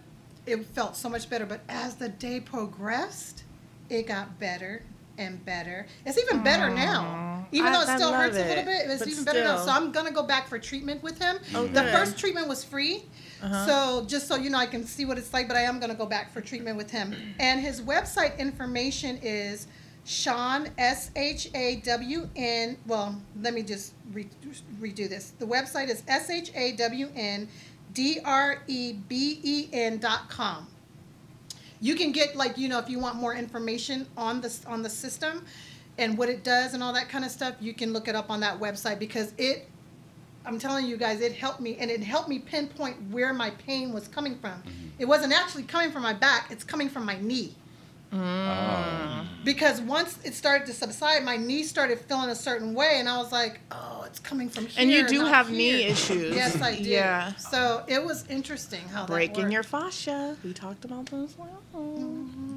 it 0.47 0.65
felt 0.67 0.97
so 0.97 1.09
much 1.09 1.31
better. 1.31 1.47
But 1.47 1.61
as 1.69 1.97
the 1.97 2.11
day 2.11 2.41
progressed, 2.41 3.45
it 3.89 4.07
got 4.07 4.39
better 4.39 4.83
and 5.19 5.45
better. 5.45 5.87
It's 6.05 6.19
even 6.19 6.43
better 6.43 6.71
now. 6.71 7.47
Even 7.53 7.69
I- 7.69 7.73
though 7.73 7.93
it 7.93 7.97
still 7.97 8.13
hurts 8.13 8.37
a 8.37 8.45
little 8.45 8.65
bit, 8.65 8.91
it's 8.91 8.99
but 9.01 9.09
even 9.09 9.25
better 9.25 9.45
now. 9.45 9.65
So 9.65 9.71
I'm 9.71 9.93
gonna 9.93 10.11
go 10.11 10.23
back 10.23 10.49
for 10.49 10.59
treatment 10.59 11.03
with 11.03 11.19
him. 11.21 11.39
Oh, 11.55 11.67
the 11.67 11.83
first 11.85 12.19
treatment 12.19 12.49
was 12.49 12.65
free. 12.65 13.05
Uh-huh. 13.43 13.67
So 13.67 14.05
just 14.07 14.27
so 14.27 14.37
you 14.37 14.51
know, 14.51 14.59
I 14.59 14.67
can 14.67 14.85
see 14.87 15.05
what 15.05 15.19
it's 15.19 15.33
like, 15.33 15.49
but 15.49 15.57
I 15.57 15.63
am 15.63 15.79
gonna 15.79 15.95
go 15.95 16.07
back 16.07 16.33
for 16.33 16.41
treatment 16.41 16.77
with 16.77 16.91
him. 16.91 17.15
And 17.39 17.61
his 17.61 17.81
website 17.81 18.39
information 18.39 19.19
is 19.23 19.67
Sean 20.05 20.69
S 20.79 21.11
H 21.17 21.51
A 21.55 21.77
W 21.77 22.29
N. 22.37 22.77
Well, 22.87 23.21
let 23.41 23.55
me 23.55 23.63
just 23.63 23.95
re- 24.13 24.29
redo 24.81 25.09
this. 25.09 25.33
The 25.39 25.47
website 25.47 25.89
is 25.89 26.03
S 26.09 26.31
H 26.31 26.51
A 26.55 26.73
W 26.73 27.09
N 27.15 27.49
D 27.93 28.21
R 28.25 28.63
E 28.67 28.93
B 28.93 29.41
E 29.43 29.69
N 29.73 29.99
dot 29.99 30.29
com. 30.29 30.67
You 31.85 31.95
can 31.95 32.13
get 32.13 32.35
like 32.35 32.57
you 32.57 32.67
know 32.71 32.79
if 32.79 32.89
you 32.89 32.99
want 32.99 33.17
more 33.17 33.35
information 33.35 34.07
on 34.17 34.41
this 34.41 34.65
on 34.65 34.83
the 34.83 34.89
system 34.89 35.45
and 35.99 36.17
what 36.17 36.31
it 36.31 36.43
does 36.43 36.73
and 36.73 36.83
all 36.83 36.95
that 36.95 37.11
kind 37.11 37.27
of 37.27 37.31
stuff, 37.31 37.57
you 37.61 37.75
can 37.75 37.93
look 37.93 38.09
it 38.09 38.15
up 38.15 38.31
on 38.31 38.41
that 38.41 38.59
website 38.59 38.99
because 38.99 39.35
it 39.37 39.69
I'm 40.47 40.59
telling 40.59 40.87
you 40.87 40.97
guys, 40.97 41.21
it 41.21 41.33
helped 41.33 41.61
me, 41.61 41.77
and 41.77 41.91
it 41.91 42.03
helped 42.03 42.31
me 42.31 42.39
pinpoint 42.39 42.97
where 43.11 43.35
my 43.35 43.51
pain 43.51 43.93
was 43.93 44.09
coming 44.09 44.39
from. 44.39 44.53
Mm-hmm. 44.53 44.89
It 44.99 45.05
wasn't 45.05 45.35
actually 45.35 45.65
coming 45.65 45.91
from 45.91 46.03
my 46.03 46.15
back; 46.15 46.51
it's 46.51 46.65
coming 46.65 46.89
from 46.89 47.05
my 47.05 47.19
knee. 47.21 47.55
Oh. 48.15 49.27
Because 49.45 49.81
once 49.81 50.19
it 50.25 50.35
started 50.35 50.67
to 50.69 50.73
subside, 50.73 51.25
my 51.25 51.37
knee 51.37 51.65
started 51.65 51.99
feeling 52.01 52.31
a 52.31 52.35
certain 52.35 52.73
way, 52.75 52.97
and 52.99 53.09
I 53.09 53.19
was 53.19 53.33
like, 53.33 53.61
"Oh, 53.71 54.05
it's 54.07 54.19
coming 54.19 54.49
from 54.49 54.67
here." 54.67 54.81
And 54.81 54.91
you 54.91 55.07
do 55.07 55.19
not 55.19 55.35
have 55.35 55.49
here." 55.49 55.57
knee 55.57 55.83
issues. 55.85 56.35
Yes, 56.35 56.61
I 56.63 56.77
do. 56.77 56.83
Yeah. 56.89 57.35
So 57.35 57.85
it 57.87 58.03
was 58.03 58.25
interesting 58.29 58.89
how 58.89 59.07
Breaking 59.07 59.45
that 59.47 59.53
your 59.53 59.63
fascia. 59.63 60.37
We 60.45 60.53
talked 60.53 60.85
about 60.85 61.07
those. 61.07 61.37
Well. 61.37 61.63
Mm-hmm. 61.75 62.54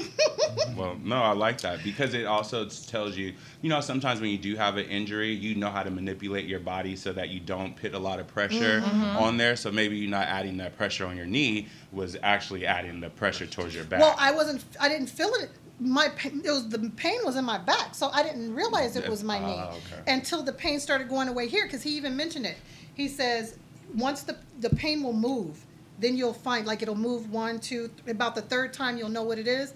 Well, 0.76 0.96
no, 1.02 1.16
I 1.22 1.32
like 1.32 1.62
that 1.62 1.82
because 1.82 2.12
it 2.12 2.26
also 2.26 2.66
tells 2.66 3.16
you, 3.16 3.32
you 3.62 3.70
know, 3.70 3.80
sometimes 3.80 4.20
when 4.20 4.28
you 4.30 4.36
do 4.36 4.56
have 4.56 4.76
an 4.76 4.84
injury, 4.86 5.32
you 5.32 5.54
know 5.54 5.70
how 5.70 5.82
to 5.82 5.90
manipulate 5.90 6.44
your 6.46 6.60
body 6.60 6.96
so 6.96 7.12
that 7.14 7.30
you 7.30 7.40
don't 7.40 7.74
put 7.76 7.94
a 7.94 7.98
lot 7.98 8.20
of 8.20 8.26
pressure 8.26 8.82
Mm-hmm. 8.82 9.16
on 9.16 9.36
there. 9.38 9.56
So 9.56 9.72
maybe 9.72 9.96
you're 9.96 10.10
not 10.10 10.26
adding 10.26 10.58
that 10.58 10.76
pressure 10.76 11.06
on 11.06 11.16
your 11.16 11.24
knee, 11.24 11.68
was 11.92 12.16
actually 12.22 12.66
adding 12.66 13.00
the 13.00 13.08
pressure 13.08 13.46
towards 13.46 13.74
your 13.74 13.84
back. 13.84 14.00
Well, 14.00 14.16
I 14.18 14.32
wasn't. 14.32 14.64
I 14.80 14.88
didn't 14.88 15.06
feel 15.08 15.32
it. 15.40 15.50
My 15.80 16.08
pain, 16.16 16.42
it 16.44 16.50
was 16.50 16.68
the 16.68 16.90
pain 16.96 17.20
was 17.24 17.36
in 17.36 17.44
my 17.44 17.58
back, 17.58 17.94
so 17.94 18.08
I 18.12 18.22
didn't 18.22 18.54
realize 18.54 18.96
it 18.96 19.08
was 19.08 19.22
my 19.24 19.38
knee 19.38 19.54
Oh, 19.58 19.78
okay. 19.94 20.12
until 20.12 20.42
the 20.42 20.52
pain 20.52 20.78
started 20.80 21.08
going 21.08 21.28
away 21.28 21.48
here. 21.48 21.64
Because 21.64 21.82
he 21.82 21.90
even 21.96 22.16
mentioned 22.16 22.44
it. 22.46 22.56
He 22.94 23.08
says 23.08 23.58
once 23.94 24.22
the 24.22 24.36
the 24.60 24.70
pain 24.70 25.02
will 25.02 25.12
move, 25.14 25.64
then 25.98 26.16
you'll 26.16 26.32
find 26.34 26.66
like 26.66 26.82
it'll 26.82 26.94
move 26.94 27.30
one, 27.30 27.58
two, 27.60 27.88
th- 28.04 28.14
about 28.14 28.34
the 28.34 28.42
third 28.42 28.72
time 28.72 28.96
you'll 28.98 29.08
know 29.08 29.22
what 29.22 29.38
it 29.38 29.46
is. 29.48 29.72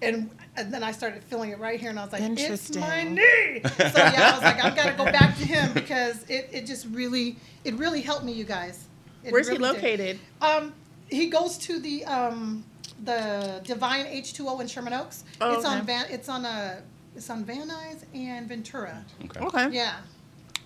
And, 0.00 0.30
and 0.56 0.72
then 0.72 0.84
I 0.84 0.92
started 0.92 1.24
feeling 1.24 1.50
it 1.50 1.58
right 1.58 1.80
here, 1.80 1.90
and 1.90 1.98
I 1.98 2.04
was 2.04 2.12
like, 2.12 2.22
"It's 2.22 2.76
my 2.76 3.02
knee." 3.02 3.60
So 3.64 3.72
yeah, 3.96 4.30
I 4.30 4.32
was 4.34 4.42
like, 4.42 4.64
"I've 4.64 4.76
got 4.76 4.86
to 4.86 4.92
go 4.92 5.04
back 5.06 5.36
to 5.38 5.44
him 5.44 5.72
because 5.72 6.22
it, 6.28 6.48
it 6.52 6.66
just 6.66 6.86
really 6.92 7.36
it 7.64 7.74
really 7.74 8.00
helped 8.00 8.24
me, 8.24 8.32
you 8.32 8.44
guys." 8.44 8.84
It 9.24 9.32
Where's 9.32 9.48
he 9.48 9.56
really 9.56 9.72
did. 9.72 9.82
located? 9.82 10.18
Um, 10.40 10.72
he 11.10 11.26
goes 11.28 11.58
to 11.58 11.80
the 11.80 12.04
um 12.04 12.64
the 13.04 13.60
Divine 13.64 14.06
H2O 14.06 14.60
in 14.60 14.68
Sherman 14.68 14.92
Oaks. 14.92 15.24
Oh, 15.40 15.54
it's 15.56 15.64
on. 15.64 15.84
Van. 15.84 16.06
It's 16.10 16.28
on 16.28 16.44
a. 16.44 16.80
It's 17.16 17.28
on 17.30 17.44
Van 17.44 17.68
Nuys 17.68 18.04
and 18.14 18.46
Ventura. 18.48 19.04
okay. 19.24 19.40
Okay. 19.40 19.68
Yeah, 19.72 19.96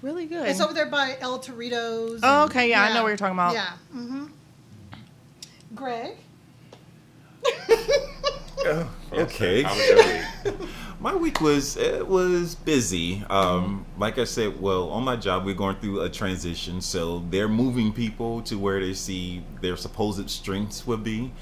Really 0.02 0.26
good. 0.26 0.46
it's 0.46 0.60
over 0.60 0.74
there 0.74 0.90
by 0.90 1.16
El 1.20 1.38
Torito's. 1.38 2.20
Oh, 2.22 2.42
and- 2.42 2.50
okay, 2.50 2.68
yeah, 2.68 2.82
I 2.82 2.92
know 2.92 3.02
what 3.02 3.08
you're 3.08 3.16
talking 3.16 3.32
about. 3.36 3.54
Yeah. 3.54 3.70
Mm-hmm. 3.96 4.26
Greg. 5.74 6.16
Yes, 8.64 8.86
Okay. 9.12 9.62
How 9.62 9.74
was 9.74 9.88
your 9.88 10.52
week? 10.52 10.68
My 11.00 11.16
week 11.16 11.40
was 11.40 11.76
it 11.76 12.06
was 12.06 12.54
busy. 12.54 13.24
Um, 13.28 13.84
like 13.98 14.18
I 14.18 14.24
said, 14.24 14.60
well, 14.60 14.88
on 14.90 15.02
my 15.02 15.16
job 15.16 15.44
we're 15.44 15.56
going 15.56 15.74
through 15.76 16.02
a 16.02 16.08
transition, 16.08 16.80
so 16.80 17.24
they're 17.28 17.48
moving 17.48 17.92
people 17.92 18.40
to 18.42 18.56
where 18.56 18.78
they 18.78 18.94
see 18.94 19.42
their 19.60 19.76
supposed 19.76 20.30
strengths 20.30 20.86
would 20.86 21.02
be, 21.02 21.32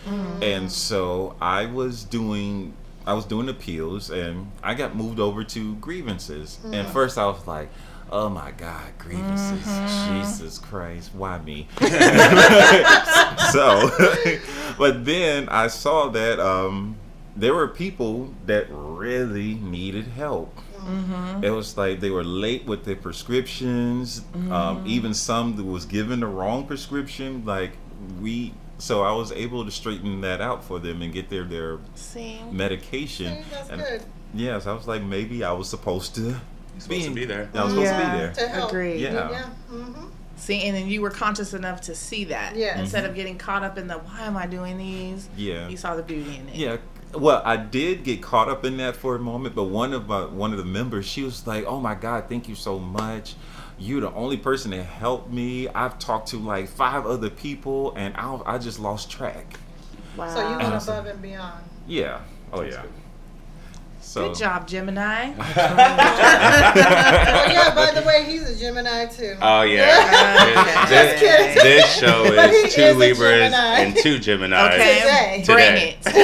and 0.41 0.73
so 0.73 1.37
I 1.43 1.67
was 1.67 2.05
doing 2.05 2.73
I 3.07 3.13
was 3.13 3.27
doing 3.27 3.51
appeals, 3.51 4.09
and 4.09 4.51
I 4.63 4.73
got 4.73 4.97
moved 4.97 5.21
over 5.21 5.45
to 5.45 5.75
grievances. 5.77 6.59
And 6.73 6.89
first 6.89 7.19
I 7.19 7.27
was 7.27 7.47
like. 7.47 7.69
Oh 8.13 8.29
my 8.29 8.51
God, 8.51 8.91
grievances! 8.99 9.65
Jesus 10.09 10.59
Christ, 10.59 11.15
why 11.15 11.39
me? 11.39 11.69
so, 13.53 13.89
but 14.79 15.05
then 15.05 15.49
I 15.49 15.69
saw 15.69 16.09
that 16.09 16.41
um, 16.41 16.97
there 17.37 17.55
were 17.55 17.69
people 17.69 18.35
that 18.47 18.67
really 18.69 19.55
needed 19.55 20.09
help. 20.09 20.59
It 21.41 21.51
was 21.51 21.77
like 21.77 22.01
they 22.01 22.11
were 22.11 22.25
late 22.25 22.65
with 22.65 22.85
their 22.85 22.97
prescriptions. 22.97 24.23
Um, 24.51 24.83
even 24.87 25.15
some 25.15 25.55
that 25.57 25.65
was 25.65 25.85
given 25.85 26.21
the 26.21 26.27
wrong 26.27 26.67
prescription. 26.67 27.45
Like 27.45 27.73
we, 28.21 28.55
so 28.79 29.03
I 29.03 29.13
was 29.13 29.31
able 29.31 29.65
to 29.65 29.71
straighten 29.71 30.23
that 30.23 30.41
out 30.41 30.65
for 30.65 30.81
them 30.81 31.03
and 31.03 31.13
get 31.13 31.29
their 31.29 31.45
their 31.45 31.79
See. 31.95 32.41
medication. 32.51 33.45
See, 33.45 33.51
that's 33.53 33.69
and 33.69 33.83
good. 33.83 34.03
Yes, 34.35 34.67
I 34.67 34.73
was 34.73 34.89
like 34.89 35.03
maybe 35.03 35.45
I 35.45 35.53
was 35.53 35.69
supposed 35.69 36.15
to. 36.17 36.41
Supposed 36.81 37.05
to 37.05 37.15
be 37.15 37.25
there. 37.25 37.49
I 37.55 37.65
was 37.65 37.73
supposed 37.73 37.91
Yeah. 37.91 37.99
to 38.07 38.13
be 38.13 38.19
there. 38.19 38.33
To 38.33 38.49
help. 38.49 38.71
Agreed. 38.71 39.01
Yeah. 39.01 39.31
Yeah. 39.31 39.43
Mm-hmm. 39.73 40.05
See, 40.37 40.63
and 40.67 40.77
then 40.77 40.89
you 40.89 41.03
were 41.03 41.11
conscious 41.11 41.53
enough 41.53 41.83
to 41.83 41.95
see 41.95 42.25
that. 42.25 42.57
Yeah. 42.57 42.79
Instead 42.81 43.05
of 43.05 43.15
getting 43.15 43.37
caught 43.37 43.63
up 43.63 43.77
in 43.77 43.89
the 43.89 43.95
why 43.99 44.23
am 44.23 44.37
I 44.37 44.47
doing 44.47 44.79
these? 44.79 45.29
Yeah. 45.37 45.69
You 45.69 45.77
saw 45.77 45.95
the 45.97 46.03
beauty 46.03 46.37
in 46.37 46.49
it. 46.49 46.55
Yeah. 46.55 46.77
Well, 47.13 47.43
I 47.45 47.57
did 47.57 48.05
get 48.05 48.23
caught 48.23 48.49
up 48.49 48.65
in 48.65 48.77
that 48.79 48.95
for 48.97 49.17
a 49.17 49.19
moment, 49.19 49.55
but 49.55 49.65
one 49.65 49.93
of 49.93 50.07
my 50.09 50.25
one 50.27 50.53
of 50.53 50.59
the 50.59 50.65
members, 50.65 51.07
she 51.07 51.23
was 51.25 51.45
like, 51.47 51.65
"Oh 51.67 51.81
my 51.81 51.95
God, 51.95 52.25
thank 52.29 52.49
you 52.49 52.55
so 52.55 52.79
much. 52.79 53.35
You're 53.79 54.01
the 54.03 54.13
only 54.13 54.37
person 54.37 54.71
that 54.71 54.85
helped 54.85 55.31
me. 55.31 55.67
I've 55.69 55.99
talked 55.99 56.29
to 56.29 56.37
like 56.39 56.69
five 56.69 57.07
other 57.07 57.29
people, 57.29 57.93
and 57.97 58.15
I 58.17 58.39
I 58.47 58.59
just 58.59 58.79
lost 58.79 59.11
track." 59.11 59.59
Wow. 60.17 60.33
So 60.35 60.41
you 60.51 60.57
went 60.59 60.83
above 60.83 61.07
and 61.07 61.21
beyond. 61.21 61.65
Yeah. 61.89 62.21
Oh 62.53 62.63
yeah. 62.63 62.83
So 64.03 64.29
Good 64.29 64.39
job, 64.39 64.67
Gemini. 64.67 65.35
oh 65.39 65.43
yeah. 67.47 67.75
By 67.75 67.93
the 68.01 68.07
way, 68.07 68.25
he's 68.25 68.49
a 68.49 68.57
Gemini 68.59 69.07
too. 69.07 69.37
Oh 69.41 69.63
yeah. 69.63 69.91
Okay. 70.51 70.55
this, 70.89 71.21
Just 71.21 71.23
kidding. 71.23 71.55
this 71.63 71.99
show 71.99 72.25
is 72.25 72.75
two 72.75 72.81
is 72.83 72.97
Libras 72.97 73.53
and 73.53 73.97
two 73.97 74.19
Gemini. 74.19 74.75
Okay. 74.75 75.43
Today. 75.43 75.43
Bring 75.47 75.77
it. 75.77 75.99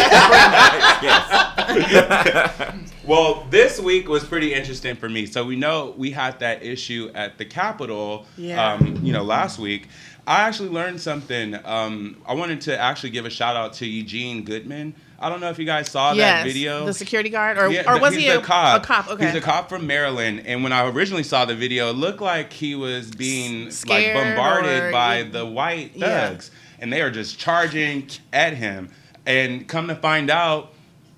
yes. 1.03 2.75
Well, 3.07 3.47
this 3.51 3.79
week 3.79 4.09
was 4.09 4.25
pretty 4.25 4.53
interesting 4.53 4.97
for 4.97 5.09
me. 5.09 5.27
So 5.27 5.45
we 5.45 5.55
know 5.55 5.95
we 5.97 6.11
had 6.11 6.41
that 6.41 6.65
issue 6.65 7.11
at 7.15 7.39
the 7.39 7.45
Capitol, 7.45 8.27
Yeah. 8.37 8.73
um, 8.75 8.99
you 9.03 9.13
know, 9.13 9.23
last 9.23 9.59
week. 9.61 9.87
I 10.27 10.41
actually 10.49 10.71
learned 10.71 11.01
something. 11.01 11.55
Um, 11.65 12.21
I 12.27 12.35
wanted 12.35 12.61
to 12.63 12.77
actually 12.77 13.11
give 13.11 13.25
a 13.25 13.31
shout 13.31 13.55
out 13.55 13.75
to 13.75 13.87
Eugene 13.87 14.43
Goodman. 14.45 14.95
I 15.19 15.29
don't 15.29 15.41
know 15.41 15.49
if 15.49 15.59
you 15.59 15.65
guys 15.65 15.91
saw 15.91 16.13
yes. 16.13 16.45
that 16.45 16.47
video. 16.53 16.85
The 16.87 16.93
security 16.93 17.31
guard, 17.31 17.57
or, 17.59 17.69
Yeah, 17.71 17.91
or 17.93 17.99
was 18.01 18.15
he 18.15 18.29
a, 18.29 18.39
a 18.39 18.43
cop? 18.43 18.83
A 18.83 18.87
cop. 18.87 19.09
Okay. 19.09 19.27
He's 19.27 19.35
a 19.35 19.41
cop 19.41 19.69
from 19.69 19.87
Maryland, 19.87 20.43
and 20.47 20.63
when 20.63 20.73
I 20.73 20.87
originally 20.89 21.23
saw 21.23 21.45
the 21.45 21.55
video, 21.55 21.91
it 21.91 21.95
looked 21.97 22.21
like 22.21 22.53
he 22.53 22.75
was 22.75 23.11
being 23.11 23.71
like 23.87 24.13
bombarded 24.13 24.83
or- 24.85 24.93
by 24.93 25.23
the 25.23 25.47
white 25.47 25.93
Yeah. 25.95 26.29
thugs, 26.29 26.51
and 26.79 26.93
they 26.93 27.01
are 27.01 27.11
just 27.11 27.39
charging 27.39 28.09
at 28.33 28.55
him. 28.55 28.91
And 29.25 29.67
come 29.67 29.89
to 29.89 29.95
find 29.97 30.31
out, 30.31 30.73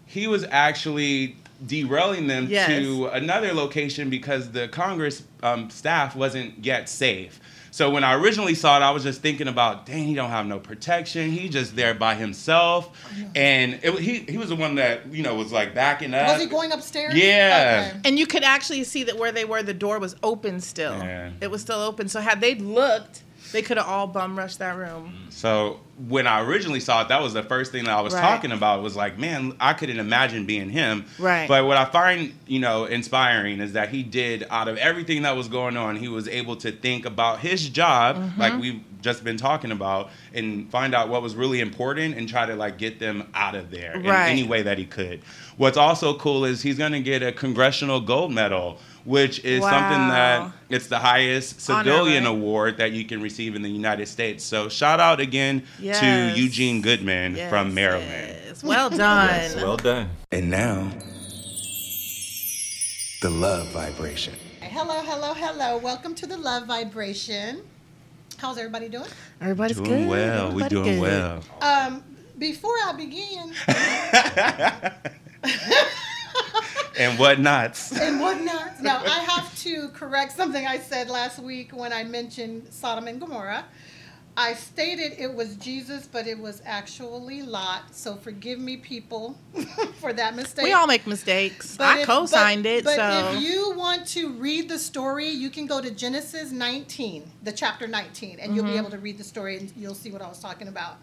he 0.07 0.27
was 0.27 0.45
actually 0.51 1.37
derailing 1.67 2.29
them 2.29 2.47
Yes. 2.49 2.69
to 2.69 3.07
another 3.09 3.53
location 3.53 4.09
because 4.11 4.53
the 4.53 4.69
Congress 4.69 5.25
um, 5.43 5.71
staff 5.71 6.15
wasn't 6.15 6.65
yet 6.65 6.89
safe. 6.89 7.41
So 7.79 7.91
when 7.91 8.03
I 8.03 8.17
originally 8.17 8.57
saw 8.57 8.77
it, 8.77 8.83
I 8.83 8.91
was 8.91 9.05
just 9.05 9.23
thinking 9.23 9.47
about, 9.47 9.87
dang, 9.87 10.03
he 10.03 10.17
don't 10.17 10.31
have 10.31 10.47
no 10.47 10.59
protection. 10.59 11.31
He 11.31 11.49
just 11.49 11.77
there 11.77 11.95
by 11.95 12.17
himself, 12.17 12.91
and 13.37 13.79
it, 13.85 13.97
he 14.01 14.19
he 14.19 14.37
was 14.37 14.49
the 14.49 14.57
one 14.57 14.75
that 14.75 15.07
you 15.15 15.23
know 15.23 15.37
was 15.37 15.53
like 15.53 15.77
backing 15.77 16.13
up. 16.13 16.27
Was 16.27 16.43
he 16.43 16.49
going 16.49 16.73
upstairs? 16.73 17.15
Yeah. 17.15 17.93
Okay. 17.93 18.01
And 18.05 18.19
you 18.19 18.27
could 18.27 18.43
actually 18.43 18.83
see 18.83 19.05
that 19.05 19.17
where 19.17 19.31
they 19.31 19.45
were, 19.45 19.63
the 19.63 19.75
door 19.75 20.01
was 20.01 20.17
open 20.25 20.61
still. 20.61 20.99
Yeah. 20.99 21.31
It 21.41 21.53
was 21.53 21.63
still 21.63 21.79
open. 21.79 22.09
So 22.09 22.19
had 22.19 22.41
they 22.41 22.57
looked, 22.57 23.23
they 23.53 23.63
could 23.63 23.77
have 23.77 23.87
all 23.87 24.07
bum 24.07 24.37
rushed 24.39 24.59
that 24.59 24.77
room. 24.77 25.15
So 25.31 25.81
when 26.09 26.27
I 26.27 26.41
originally 26.43 26.81
saw 26.81 27.03
it, 27.03 27.09
that 27.09 27.23
was 27.23 27.33
the 27.35 27.43
first 27.43 27.73
thing 27.73 27.85
that 27.85 27.97
I 27.97 28.01
was 28.01 28.15
Right. 28.15 28.21
talking 28.21 28.53
about. 28.53 28.83
Was 28.83 28.95
like, 28.97 29.19
man, 29.19 29.55
I 29.61 29.73
couldn't 29.73 29.99
imagine 29.99 30.47
being 30.47 30.71
him. 30.71 31.07
Right. 31.19 31.49
But 31.49 31.65
what 31.67 31.77
I 31.77 31.85
find, 31.87 32.33
you 32.47 32.61
know, 32.61 32.85
inspiring 32.85 33.61
is 33.61 33.73
that 33.73 33.89
he 33.89 34.03
did 34.03 34.47
out 34.51 34.69
of 34.69 34.77
everything 34.79 35.23
that 35.23 35.37
was 35.37 35.49
going 35.49 35.77
on, 35.77 35.97
he 35.97 36.09
was 36.09 36.29
able 36.29 36.57
to 36.57 36.71
think 36.73 37.05
about 37.07 37.41
his 37.41 37.69
job, 37.69 38.17
Mm-hmm. 38.17 38.41
like 38.41 38.61
we've 38.61 38.81
just 39.01 39.23
been 39.25 39.37
talking 39.37 39.71
about, 39.71 40.11
and 40.35 40.69
find 40.71 40.95
out 40.95 41.09
what 41.09 41.23
was 41.23 41.35
really 41.37 41.61
important 41.61 42.17
and 42.17 42.29
try 42.29 42.47
to 42.47 42.55
like 42.57 42.79
get 42.79 42.99
them 42.99 43.29
out 43.35 43.55
of 43.55 43.71
there 43.71 43.93
in 43.95 44.07
any 44.07 44.43
way 44.43 44.63
that 44.63 44.77
he 44.79 44.85
could. 44.85 45.21
What's 45.57 45.77
also 45.77 46.17
cool 46.19 46.45
is 46.45 46.63
he's 46.63 46.79
going 46.79 46.93
to 46.93 47.01
get 47.01 47.23
a 47.23 47.33
congressional 47.33 48.01
gold 48.01 48.33
medal. 48.33 48.79
Which 49.09 49.43
is 49.43 49.63
something 49.63 50.09
that 50.09 50.53
it's 50.69 50.89
the 50.89 50.99
highest 50.99 51.71
Honor, 51.71 51.83
civilian 51.91 52.25
right? 52.25 52.31
award 52.31 52.77
that 52.77 52.93
you 52.93 53.07
can 53.07 53.23
receive 53.23 53.57
in 53.57 53.63
the 53.63 53.71
United 53.71 54.07
States. 54.07 54.45
So 54.45 54.69
shout 54.69 55.01
out 55.01 55.19
again 55.19 55.63
Yes. 55.79 55.99
to 56.01 56.39
Eugene 56.39 56.83
Goodman 56.83 57.35
Yes, 57.35 57.49
from 57.49 57.73
Maryland. 57.73 58.37
yes. 58.47 58.63
Well 58.63 58.91
done. 58.91 59.29
Yes, 59.31 59.55
well 59.57 59.79
done. 59.79 60.11
And 60.31 60.51
now, 60.51 60.93
the 63.23 63.31
love 63.31 63.69
vibration. 63.69 64.35
Hello, 64.61 65.01
hello, 65.03 65.33
hello. 65.33 65.79
Welcome 65.79 66.15
to 66.17 66.27
the 66.27 66.37
Love 66.37 66.67
Vibration. 66.67 67.63
How's 68.37 68.59
everybody 68.59 68.91
doing? 68.91 69.09
Everybody's 69.41 69.79
Doing 69.81 70.01
good. 70.03 70.09
well. 70.11 70.53
We're 70.53 70.69
doing 70.69 71.01
good. 71.01 71.03
well. 71.03 71.41
Um, 71.63 72.05
before 72.39 72.75
I 72.85 72.93
begin, 72.93 73.55
and 76.99 77.19
whatnots. 77.19 77.93
and 77.99 78.21
whatnots. 78.21 78.81
Now, 78.81 79.03
I 79.05 79.21
have 79.21 79.55
to 79.61 79.89
correct 79.89 80.33
something 80.33 80.67
I 80.67 80.79
said 80.79 81.09
last 81.09 81.39
week 81.39 81.73
when 81.73 81.93
I 81.93 82.05
mentioned 82.05 82.67
Sodom 82.71 83.07
and 83.09 83.21
Gomorrah. 83.21 83.65
I 84.37 84.55
stated 84.55 85.15
it 85.19 85.35
was 85.35 85.57
Jesus, 85.57 86.07
but 86.07 86.29
it 86.29 86.39
was 86.39 86.63
actually 86.65 87.43
Lot. 87.43 87.93
So 87.93 88.15
forgive 88.15 88.61
me, 88.61 88.77
people, 88.77 89.37
for 90.01 90.13
that 90.13 90.37
mistake. 90.37 90.63
We 90.63 90.73
all 90.73 90.87
make 90.87 91.09
mistakes. 91.09 91.77
But 91.77 91.87
I 91.89 91.99
if- 92.01 92.07
co-signed 92.07 92.63
but- 92.63 92.71
it, 92.71 92.85
But 92.85 92.97
so 92.97 93.33
if 93.35 93.43
you 93.43 93.73
want 93.77 94.07
to 94.09 94.31
read 94.35 94.69
the 94.69 94.79
story, 94.79 95.29
you 95.29 95.51
can 95.51 95.67
go 95.67 95.81
to 95.81 95.91
Genesis 95.91 96.53
19, 96.53 97.29
the 97.43 97.51
chapter 97.51 97.89
19, 97.89 98.39
and 98.39 98.55
you'll 98.55 98.65
Mm-hmm. 98.65 98.73
be 98.75 98.79
able 98.79 98.91
to 98.91 98.99
read 98.99 99.19
the 99.19 99.25
story 99.25 99.57
and 99.57 99.73
you'll 99.77 99.95
see 99.97 100.13
what 100.13 100.23
I 100.23 100.29
was 100.29 100.39
talking 100.39 100.69
about. 100.69 100.99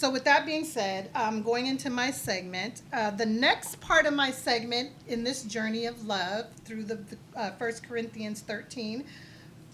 So, 0.00 0.08
with 0.08 0.24
that 0.24 0.46
being 0.46 0.64
said, 0.64 1.10
um, 1.14 1.42
going 1.42 1.66
into 1.66 1.90
my 1.90 2.10
segment, 2.10 2.80
uh, 2.90 3.10
the 3.10 3.26
next 3.26 3.82
part 3.82 4.06
of 4.06 4.14
my 4.14 4.30
segment 4.30 4.92
in 5.08 5.24
this 5.24 5.42
journey 5.42 5.84
of 5.84 6.06
love 6.06 6.46
through 6.64 6.84
the, 6.84 6.94
the 6.94 7.18
uh, 7.36 7.50
1 7.58 7.72
Corinthians 7.86 8.40
13, 8.40 9.04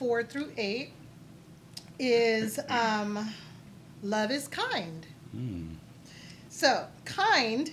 4 0.00 0.24
through 0.24 0.50
8, 0.56 0.92
is 2.00 2.58
um, 2.68 3.32
love 4.02 4.32
is 4.32 4.48
kind. 4.48 5.06
So, 6.48 6.88
kind 7.04 7.70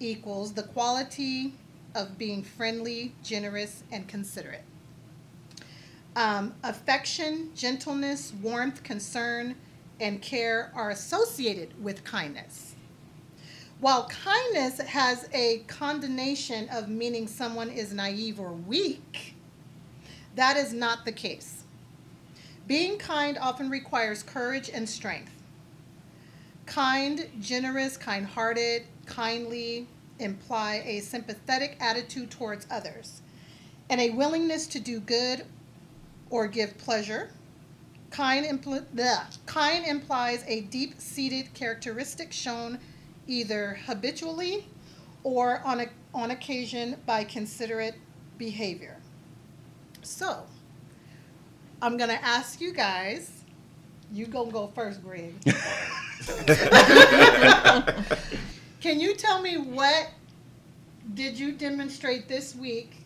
equals 0.00 0.54
the 0.54 0.64
quality 0.64 1.54
of 1.94 2.18
being 2.18 2.42
friendly, 2.42 3.14
generous, 3.22 3.84
and 3.92 4.08
considerate. 4.08 4.64
Um, 6.16 6.52
affection, 6.64 7.52
gentleness, 7.54 8.32
warmth, 8.42 8.82
concern, 8.82 9.54
and 10.00 10.20
care 10.20 10.72
are 10.74 10.90
associated 10.90 11.82
with 11.82 12.04
kindness. 12.04 12.74
While 13.80 14.08
kindness 14.08 14.78
has 14.80 15.28
a 15.32 15.58
condemnation 15.66 16.68
of 16.70 16.88
meaning 16.88 17.26
someone 17.26 17.70
is 17.70 17.92
naive 17.92 18.38
or 18.40 18.52
weak, 18.52 19.34
that 20.34 20.56
is 20.56 20.72
not 20.72 21.04
the 21.04 21.12
case. 21.12 21.64
Being 22.66 22.98
kind 22.98 23.38
often 23.38 23.70
requires 23.70 24.22
courage 24.22 24.70
and 24.72 24.88
strength. 24.88 25.32
Kind, 26.66 27.28
generous, 27.40 27.96
kind 27.96 28.26
hearted, 28.26 28.84
kindly 29.06 29.88
imply 30.18 30.82
a 30.84 31.00
sympathetic 31.00 31.76
attitude 31.80 32.30
towards 32.30 32.66
others 32.70 33.22
and 33.88 34.00
a 34.00 34.10
willingness 34.10 34.66
to 34.68 34.78
do 34.78 35.00
good 35.00 35.44
or 36.30 36.46
give 36.46 36.78
pleasure. 36.78 37.30
Kind, 38.10 38.44
impl- 38.46 38.84
bleh. 38.94 39.38
kind 39.46 39.86
implies 39.86 40.44
a 40.46 40.62
deep 40.62 41.00
seated 41.00 41.54
characteristic 41.54 42.32
shown 42.32 42.78
either 43.26 43.78
habitually 43.86 44.66
or 45.22 45.60
on, 45.64 45.80
a, 45.80 45.86
on 46.12 46.32
occasion 46.32 46.96
by 47.06 47.22
considerate 47.24 47.94
behavior. 48.36 48.96
So, 50.02 50.42
I'm 51.82 51.96
going 51.96 52.10
to 52.10 52.24
ask 52.24 52.60
you 52.60 52.72
guys. 52.72 53.44
You 54.12 54.26
gonna 54.26 54.50
go 54.50 54.66
first, 54.74 55.02
Greg. 55.04 55.34
Can 58.80 58.98
you 58.98 59.14
tell 59.14 59.40
me 59.40 59.56
what 59.56 60.08
did 61.14 61.38
you 61.38 61.52
demonstrate 61.52 62.26
this 62.28 62.56
week 62.56 62.96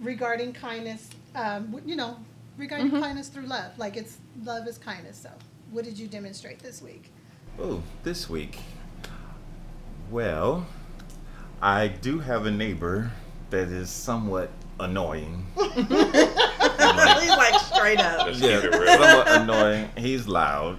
regarding 0.00 0.52
kindness? 0.52 1.10
Um, 1.36 1.80
you 1.86 1.94
know, 1.94 2.16
regarding 2.58 2.88
mm-hmm. 2.88 3.00
kindness 3.00 3.28
through 3.28 3.46
love. 3.46 3.78
Like 3.78 3.96
it's 3.96 4.18
love 4.44 4.66
is 4.68 4.76
kindness. 4.76 5.18
So, 5.18 5.30
what 5.70 5.84
did 5.84 5.98
you 5.98 6.08
demonstrate 6.08 6.58
this 6.58 6.82
week? 6.82 7.10
Oh, 7.58 7.82
this 8.02 8.28
week. 8.28 8.58
Well, 10.10 10.66
I 11.62 11.88
do 11.88 12.18
have 12.18 12.46
a 12.46 12.50
neighbor 12.50 13.10
that 13.50 13.68
is 13.68 13.90
somewhat 13.90 14.50
annoying. 14.80 15.46
He's 15.56 15.76
like 15.78 17.60
straight 17.60 18.00
up. 18.00 18.28
Just 18.28 18.40
yeah, 18.40 18.60
keep 18.60 18.72
it 18.72 18.78
real. 18.78 18.98
somewhat 18.98 19.28
annoying. 19.28 19.90
He's 19.96 20.26
loud, 20.26 20.78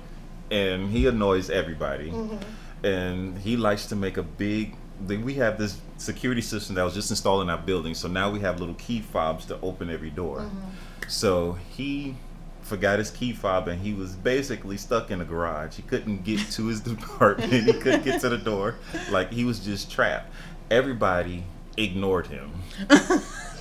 and 0.51 0.89
he 0.89 1.07
annoys 1.07 1.49
everybody. 1.49 2.11
Mm-hmm. 2.11 2.85
And 2.85 3.37
he 3.37 3.57
likes 3.57 3.87
to 3.87 3.95
make 3.95 4.17
a 4.17 4.23
big. 4.23 4.75
the- 5.05 5.17
We 5.17 5.33
have 5.35 5.57
this 5.57 5.79
security 5.97 6.41
system 6.41 6.75
that 6.75 6.83
was 6.83 6.93
just 6.93 7.09
installed 7.09 7.41
in 7.41 7.49
our 7.49 7.57
building, 7.57 7.93
so 7.93 8.07
now 8.07 8.31
we 8.31 8.39
have 8.39 8.59
little 8.59 8.75
key 8.75 9.01
fobs 9.01 9.45
to 9.47 9.59
open 9.61 9.89
every 9.89 10.09
door. 10.09 10.39
Mm-hmm. 10.39 10.69
So 11.09 11.57
he 11.71 12.15
forgot 12.61 12.99
his 12.99 13.09
key 13.11 13.33
fob, 13.33 13.67
and 13.67 13.81
he 13.81 13.93
was 13.93 14.15
basically 14.15 14.77
stuck 14.77 15.09
in 15.11 15.21
a 15.21 15.25
garage. 15.25 15.75
He 15.75 15.81
couldn't 15.81 16.23
get 16.23 16.39
to 16.51 16.67
his 16.67 16.79
department. 16.93 17.51
he 17.51 17.73
couldn't 17.73 18.03
get 18.03 18.21
to 18.21 18.29
the 18.29 18.37
door. 18.37 18.75
Like 19.11 19.31
he 19.31 19.43
was 19.43 19.59
just 19.59 19.91
trapped. 19.91 20.31
Everybody 20.71 21.43
ignored 21.77 22.27
him 22.27 22.51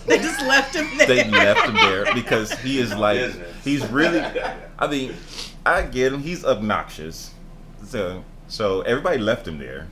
They 0.07 0.19
just 0.19 0.41
left 0.45 0.75
him 0.75 0.89
there. 0.99 1.07
they 1.07 1.31
left 1.31 1.69
him 1.69 1.75
there 1.77 2.13
because 2.15 2.51
he 2.61 2.79
is 2.81 2.93
like 2.95 3.19
Business. 3.21 3.65
he's 3.65 3.87
really 3.89 4.21
I 4.79 4.87
mean 4.89 5.15
I 5.65 5.83
get 5.83 6.13
him 6.13 6.21
he's 6.21 6.45
obnoxious 6.45 7.33
so 7.85 8.25
so 8.49 8.81
everybody 8.81 9.19
left 9.19 9.47
him 9.47 9.59
there 9.59 9.87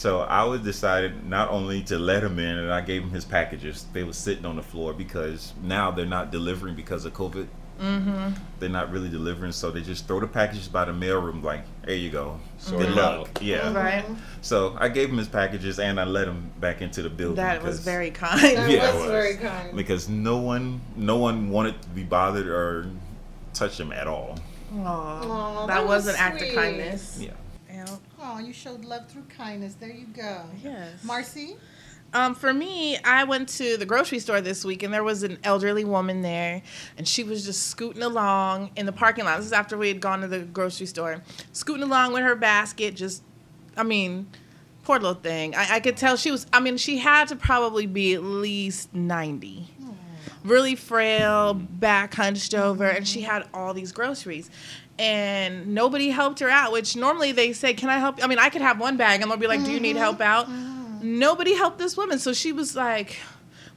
so 0.00 0.20
I 0.20 0.44
was 0.44 0.60
decided 0.62 1.26
not 1.26 1.50
only 1.50 1.82
to 1.84 1.98
let 1.98 2.24
him 2.24 2.38
in 2.38 2.56
and 2.58 2.72
I 2.72 2.80
gave 2.80 3.02
him 3.02 3.10
his 3.10 3.26
packages 3.26 3.84
they 3.92 4.02
were 4.02 4.14
sitting 4.14 4.46
on 4.46 4.56
the 4.56 4.62
floor 4.62 4.94
because 4.94 5.52
now 5.62 5.90
they're 5.90 6.06
not 6.18 6.32
delivering 6.32 6.74
because 6.74 7.04
of 7.04 7.12
COVID 7.12 7.46
Mm-hmm. 7.80 8.34
they're 8.58 8.68
not 8.68 8.90
really 8.92 9.08
delivering 9.08 9.52
so 9.52 9.70
they 9.70 9.80
just 9.80 10.06
throw 10.06 10.20
the 10.20 10.26
packages 10.26 10.68
by 10.68 10.84
the 10.84 10.92
mailroom 10.92 11.42
like 11.42 11.64
here 11.86 11.94
you 11.96 12.10
go 12.10 12.38
Sort 12.58 12.82
good 12.82 12.94
luck 12.94 13.38
yeah 13.40 13.72
Right. 13.72 14.04
so 14.42 14.76
I 14.78 14.90
gave 14.90 15.08
him 15.08 15.16
his 15.16 15.28
packages 15.28 15.78
and 15.78 15.98
I 15.98 16.04
let 16.04 16.28
him 16.28 16.50
back 16.60 16.82
into 16.82 17.00
the 17.00 17.08
building 17.08 17.36
That 17.36 17.62
was 17.62 17.80
very 17.80 18.10
kind. 18.10 18.42
Yeah, 18.70 18.92
was 18.92 19.02
was. 19.04 19.10
very 19.10 19.36
kind. 19.36 19.74
because 19.74 20.10
no 20.10 20.36
one 20.36 20.82
no 20.94 21.16
one 21.16 21.48
wanted 21.48 21.80
to 21.80 21.88
be 21.88 22.04
bothered 22.04 22.48
or 22.48 22.86
touch 23.54 23.80
him 23.80 23.92
at 23.92 24.06
all. 24.06 24.38
Aw, 24.76 24.84
Aw, 24.84 25.66
that, 25.66 25.74
that 25.74 25.86
was, 25.86 26.04
was 26.04 26.14
an 26.14 26.20
act 26.20 26.42
of 26.42 26.54
kindness. 26.54 27.18
Yeah. 27.18 27.30
Oh, 28.22 28.38
you 28.38 28.52
showed 28.52 28.84
love 28.84 29.08
through 29.08 29.24
kindness. 29.34 29.74
There 29.74 29.90
you 29.90 30.06
go. 30.06 30.42
Yes. 30.62 31.02
Marcy. 31.04 31.56
Um, 32.12 32.34
for 32.34 32.52
me, 32.52 32.98
I 32.98 33.24
went 33.24 33.48
to 33.50 33.76
the 33.76 33.86
grocery 33.86 34.18
store 34.18 34.40
this 34.40 34.64
week 34.64 34.82
and 34.82 34.92
there 34.92 35.04
was 35.04 35.22
an 35.22 35.38
elderly 35.44 35.84
woman 35.84 36.22
there 36.22 36.60
and 36.98 37.06
she 37.06 37.22
was 37.22 37.44
just 37.44 37.68
scooting 37.68 38.02
along 38.02 38.70
in 38.76 38.84
the 38.84 38.92
parking 38.92 39.24
lot. 39.24 39.36
This 39.36 39.46
is 39.46 39.52
after 39.52 39.78
we 39.78 39.88
had 39.88 40.00
gone 40.00 40.20
to 40.22 40.28
the 40.28 40.40
grocery 40.40 40.86
store. 40.86 41.22
Scooting 41.52 41.84
along 41.84 42.12
with 42.12 42.22
her 42.22 42.34
basket, 42.34 42.96
just, 42.96 43.22
I 43.76 43.84
mean, 43.84 44.26
poor 44.82 44.98
little 44.98 45.14
thing. 45.14 45.54
I, 45.54 45.76
I 45.76 45.80
could 45.80 45.96
tell 45.96 46.16
she 46.16 46.32
was, 46.32 46.46
I 46.52 46.58
mean, 46.58 46.76
she 46.78 46.98
had 46.98 47.28
to 47.28 47.36
probably 47.36 47.86
be 47.86 48.14
at 48.14 48.24
least 48.24 48.92
90. 48.92 49.68
Really 50.42 50.74
frail, 50.74 51.52
back 51.52 52.14
hunched 52.14 52.54
over, 52.54 52.86
and 52.86 53.06
she 53.06 53.20
had 53.20 53.46
all 53.52 53.74
these 53.74 53.92
groceries. 53.92 54.50
And 55.00 55.68
nobody 55.68 56.10
helped 56.10 56.40
her 56.40 56.50
out, 56.50 56.72
which 56.72 56.94
normally 56.94 57.32
they 57.32 57.54
say, 57.54 57.72
Can 57.72 57.88
I 57.88 57.98
help? 57.98 58.18
you?" 58.18 58.24
I 58.24 58.26
mean, 58.26 58.38
I 58.38 58.50
could 58.50 58.60
have 58.60 58.78
one 58.78 58.96
bag 58.98 59.22
and 59.22 59.30
they'll 59.30 59.38
be 59.38 59.46
like, 59.46 59.64
Do 59.64 59.72
you 59.72 59.80
need 59.80 59.96
help 59.96 60.20
out? 60.20 60.46
Nobody 61.02 61.54
helped 61.54 61.78
this 61.78 61.96
woman. 61.96 62.18
So 62.18 62.32
she 62.34 62.52
was 62.52 62.76
like 62.76 63.18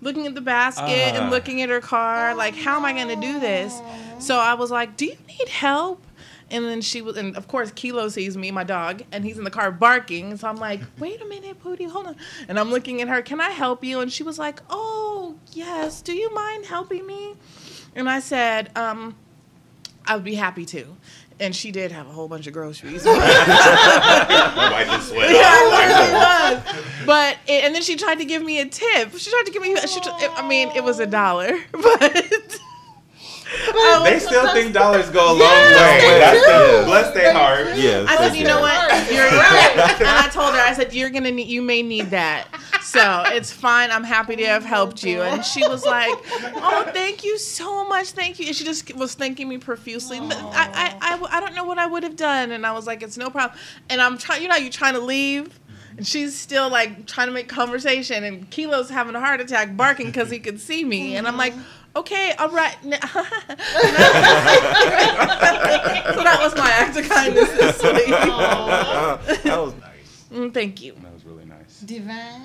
looking 0.02 0.28
at 0.28 0.36
the 0.36 0.42
basket 0.42 1.14
Ah. 1.14 1.22
and 1.22 1.32
looking 1.32 1.62
at 1.62 1.70
her 1.70 1.80
car, 1.80 2.36
like, 2.36 2.56
How 2.56 2.76
am 2.76 2.84
I 2.84 2.92
going 2.92 3.08
to 3.08 3.16
do 3.16 3.40
this? 3.40 3.80
So 4.20 4.38
I 4.38 4.54
was 4.56 4.70
like, 4.70 4.98
Do 4.98 5.06
you 5.06 5.16
need 5.28 5.48
help? 5.48 6.06
And 6.52 6.66
then 6.66 6.82
she 6.82 7.02
was, 7.02 7.16
and 7.18 7.36
of 7.38 7.48
course, 7.48 7.72
Kilo 7.72 8.10
sees 8.10 8.36
me, 8.38 8.52
my 8.52 8.66
dog, 8.66 9.02
and 9.14 9.24
he's 9.24 9.38
in 9.38 9.44
the 9.46 9.50
car 9.50 9.72
barking. 9.72 10.36
So 10.38 10.48
I'm 10.50 10.58
like, 10.58 10.82
wait 11.00 11.20
a 11.22 11.26
minute, 11.26 11.64
Pootie, 11.64 11.90
hold 11.90 12.06
on. 12.08 12.16
And 12.50 12.60
I'm 12.60 12.70
looking 12.70 13.02
at 13.02 13.08
her, 13.08 13.22
can 13.24 13.40
I 13.42 13.50
help 13.50 13.84
you? 13.84 14.02
And 14.02 14.12
she 14.12 14.22
was 14.24 14.38
like, 14.38 14.60
oh, 14.70 15.36
yes, 15.54 16.02
do 16.02 16.14
you 16.14 16.32
mind 16.34 16.66
helping 16.66 17.08
me? 17.08 17.34
And 17.96 18.08
I 18.10 18.20
said, 18.20 18.70
um, 18.78 19.16
I 20.06 20.16
would 20.16 20.24
be 20.24 20.36
happy 20.36 20.66
to. 20.68 20.86
And 21.40 21.56
she 21.56 21.72
did 21.72 21.92
have 21.92 22.08
a 22.08 22.12
whole 22.12 22.28
bunch 22.28 22.46
of 22.48 22.54
groceries. 22.54 23.04
Wipe 23.06 23.18
the 23.18 25.00
sweat 25.00 25.32
Yeah, 25.32 25.42
off. 25.42 25.74
it 25.74 25.88
really 25.88 26.14
was. 26.14 27.06
But 27.06 27.38
it, 27.48 27.64
and 27.66 27.74
then 27.76 27.82
she 27.82 27.96
tried 27.96 28.20
to 28.20 28.26
give 28.26 28.44
me 28.44 28.60
a 28.60 28.66
tip. 28.68 29.18
She 29.18 29.30
tried 29.32 29.44
to 29.46 29.52
give 29.52 29.62
me. 29.62 29.76
She, 29.88 30.00
tr- 30.00 30.10
I 30.36 30.48
mean, 30.48 30.70
it 30.76 30.84
was 30.84 31.00
a 31.00 31.06
dollar, 31.08 31.58
but. 31.72 32.60
I 33.56 34.02
They 34.10 34.20
still 34.20 34.52
think 34.54 34.74
dollars 34.74 35.10
go 35.10 35.26
a 35.28 35.34
long 35.34 35.40
Yes, 35.40 36.02
way. 36.04 36.10
they 36.10 36.20
That's 36.20 36.46
do. 36.74 36.80
the, 36.80 36.86
bless 36.86 37.14
their 37.14 37.34
heart. 37.34 37.68
Yes. 37.78 38.08
I 38.10 38.16
said, 38.18 38.36
you 38.36 38.46
know 38.46 38.60
what? 38.62 39.12
You're 39.12 39.26
right. 39.26 39.96
And 40.00 40.08
I 40.10 40.28
told 40.30 40.54
her, 40.56 40.60
I 40.62 40.74
said, 40.74 40.92
you're 40.94 41.12
gonna 41.12 41.30
need, 41.32 41.48
you 41.48 41.62
may 41.62 41.84
need 41.84 42.10
that. 42.12 42.48
So 42.84 43.24
it's 43.28 43.52
fine. 43.52 43.92
I'm 43.92 44.04
happy 44.04 44.36
to 44.36 44.46
have 44.46 44.64
helped 44.66 45.04
you. 45.04 45.22
And 45.22 45.44
she 45.44 45.66
was 45.68 45.86
like, 45.86 46.10
oh, 46.12 46.90
thank 46.94 47.24
you 47.24 47.38
so 47.38 47.88
much. 47.88 48.10
Thank 48.12 48.40
you. 48.40 48.48
And 48.48 48.56
she 48.56 48.64
just 48.64 48.94
was 48.96 49.16
thanking 49.16 49.48
me 49.48 49.58
profusely. 49.58 50.20
I, 50.22 50.98
I, 51.02 51.16
I, 51.16 51.38
I 51.38 51.40
don't 51.40 51.56
know 51.56 51.64
what 51.64 51.80
I 51.80 51.86
would 51.88 52.04
have 52.04 52.16
done. 52.16 52.52
And 52.52 52.66
I 52.66 52.72
was 52.74 52.86
like, 52.86 53.02
it's 53.02 53.18
no 53.18 53.30
problem. 53.30 53.58
And 53.90 54.02
I'm 54.02 54.18
trying, 54.18 54.42
you 54.44 54.48
know, 54.50 54.56
you're 54.56 54.70
trying 54.70 54.94
to 54.96 55.00
leave. 55.00 55.60
And 55.96 56.06
she's 56.08 56.38
still 56.38 56.70
like 56.70 57.06
trying 57.06 57.28
to 57.28 57.34
make 57.34 57.48
conversation, 57.48 58.24
and 58.24 58.50
Kilo's 58.50 58.90
having 58.90 59.14
a 59.14 59.20
heart 59.20 59.40
attack, 59.42 59.78
barking 59.78 60.08
because 60.08 60.32
he 60.32 60.40
could 60.40 60.60
see 60.60 60.84
me. 60.84 61.16
And 61.18 61.28
I'm 61.28 61.38
like, 61.38 61.54
okay, 61.96 62.32
all 62.40 62.50
right. 62.50 62.76
so 62.84 62.90
that 66.24 66.40
was 66.42 66.56
my 66.56 66.72
act 66.72 66.98
of 66.98 67.08
kindness 67.08 67.52
this 67.52 67.84
week. 67.84 68.08
that 68.08 69.44
was 69.46 69.76
nice. 69.76 70.26
Mm, 70.32 70.52
Thank 70.52 70.82
you. 70.82 70.94
That 71.04 71.14
was 71.14 71.26
really 71.26 71.46
nice. 71.46 71.82
Divine. 71.82 72.42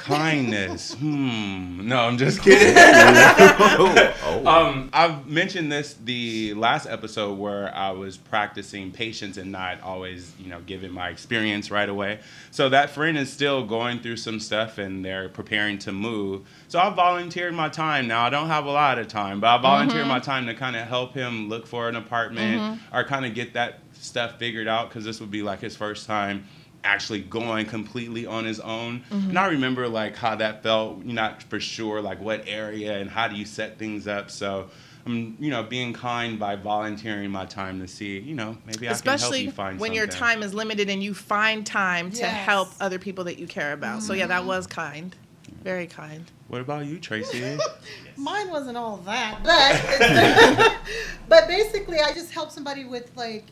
Kindness. 0.00 0.94
Hmm. 1.00 1.88
No, 1.88 1.98
I'm 2.00 2.18
just 2.18 2.42
kidding. 2.42 2.74
oh. 2.76 4.42
Um, 4.46 4.90
I've 4.92 5.26
mentioned 5.26 5.70
this 5.72 5.94
the 6.04 6.54
last 6.54 6.86
episode 6.86 7.38
where 7.38 7.74
I 7.74 7.90
was 7.90 8.16
practicing 8.16 8.92
patience 8.92 9.36
and 9.36 9.50
not 9.50 9.80
always, 9.82 10.32
you 10.38 10.48
know, 10.48 10.60
giving 10.60 10.92
my 10.92 11.08
experience 11.08 11.70
right 11.70 11.88
away. 11.88 12.20
So 12.50 12.68
that 12.68 12.90
friend 12.90 13.16
is 13.16 13.32
still 13.32 13.64
going 13.64 14.00
through 14.00 14.16
some 14.16 14.40
stuff 14.40 14.78
and 14.78 15.04
they're 15.04 15.28
preparing 15.28 15.78
to 15.80 15.92
move. 15.92 16.46
So 16.68 16.78
I 16.78 16.90
volunteered 16.90 17.54
my 17.54 17.68
time. 17.68 18.06
Now 18.06 18.24
I 18.24 18.30
don't 18.30 18.48
have 18.48 18.66
a 18.66 18.72
lot 18.72 18.98
of 18.98 19.08
time, 19.08 19.40
but 19.40 19.48
I 19.48 19.62
volunteered 19.62 20.06
my 20.06 20.20
time 20.20 20.46
to 20.46 20.54
kind 20.54 20.76
of 20.76 20.86
help 20.86 21.14
him 21.14 21.48
look 21.48 21.66
for 21.66 21.88
an 21.88 21.96
apartment 21.96 22.80
or 22.92 23.04
kind 23.04 23.24
of 23.24 23.34
get 23.34 23.54
that 23.54 23.80
stuff 23.92 24.38
figured 24.38 24.68
out 24.68 24.88
because 24.88 25.04
this 25.04 25.20
would 25.20 25.30
be 25.30 25.42
like 25.42 25.60
his 25.60 25.76
first 25.76 26.06
time 26.06 26.44
actually 26.84 27.20
going 27.20 27.66
completely 27.66 28.26
on 28.26 28.44
his 28.44 28.60
own. 28.60 29.02
And 29.10 29.22
mm-hmm. 29.22 29.38
I 29.38 29.48
remember 29.48 29.88
like 29.88 30.16
how 30.16 30.36
that 30.36 30.62
felt, 30.62 31.04
you're 31.04 31.14
not 31.14 31.42
for 31.42 31.60
sure 31.60 32.00
like 32.00 32.20
what 32.20 32.44
area 32.46 32.98
and 32.98 33.10
how 33.10 33.28
do 33.28 33.36
you 33.36 33.44
set 33.44 33.78
things 33.78 34.06
up. 34.06 34.30
So 34.30 34.70
I'm, 35.06 35.36
you 35.38 35.50
know, 35.50 35.62
being 35.62 35.92
kind 35.92 36.38
by 36.38 36.56
volunteering 36.56 37.30
my 37.30 37.46
time 37.46 37.80
to 37.80 37.88
see, 37.88 38.18
you 38.18 38.34
know, 38.34 38.56
maybe 38.66 38.88
I 38.88 38.92
can 38.92 39.04
help 39.04 39.16
Especially 39.16 39.40
you 39.42 39.50
find 39.50 39.56
something. 39.56 39.76
Especially 39.76 39.80
when 39.80 39.94
your 39.94 40.06
time 40.06 40.42
is 40.42 40.54
limited 40.54 40.88
and 40.88 41.02
you 41.02 41.14
find 41.14 41.66
time 41.66 42.10
to 42.12 42.20
Yes. 42.20 42.46
help 42.46 42.68
other 42.80 42.98
people 42.98 43.24
that 43.24 43.38
you 43.38 43.46
care 43.46 43.72
about. 43.72 44.02
So 44.02 44.12
yeah, 44.12 44.26
that 44.26 44.40
mm-hmm. 44.40 44.48
was 44.48 44.66
kind. 44.66 45.14
Very 45.62 45.86
kind. 45.86 46.30
What 46.48 46.60
about 46.62 46.86
you, 46.86 46.98
Tracy? 46.98 47.58
Mine 48.16 48.50
wasn't 48.50 48.76
all 48.76 48.98
that, 48.98 49.40
but 49.42 50.78
but 51.28 51.48
basically, 51.48 52.00
I 52.00 52.12
just 52.12 52.32
helped 52.32 52.52
somebody 52.52 52.84
with 52.84 53.10
like, 53.16 53.44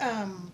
um, 0.00 0.49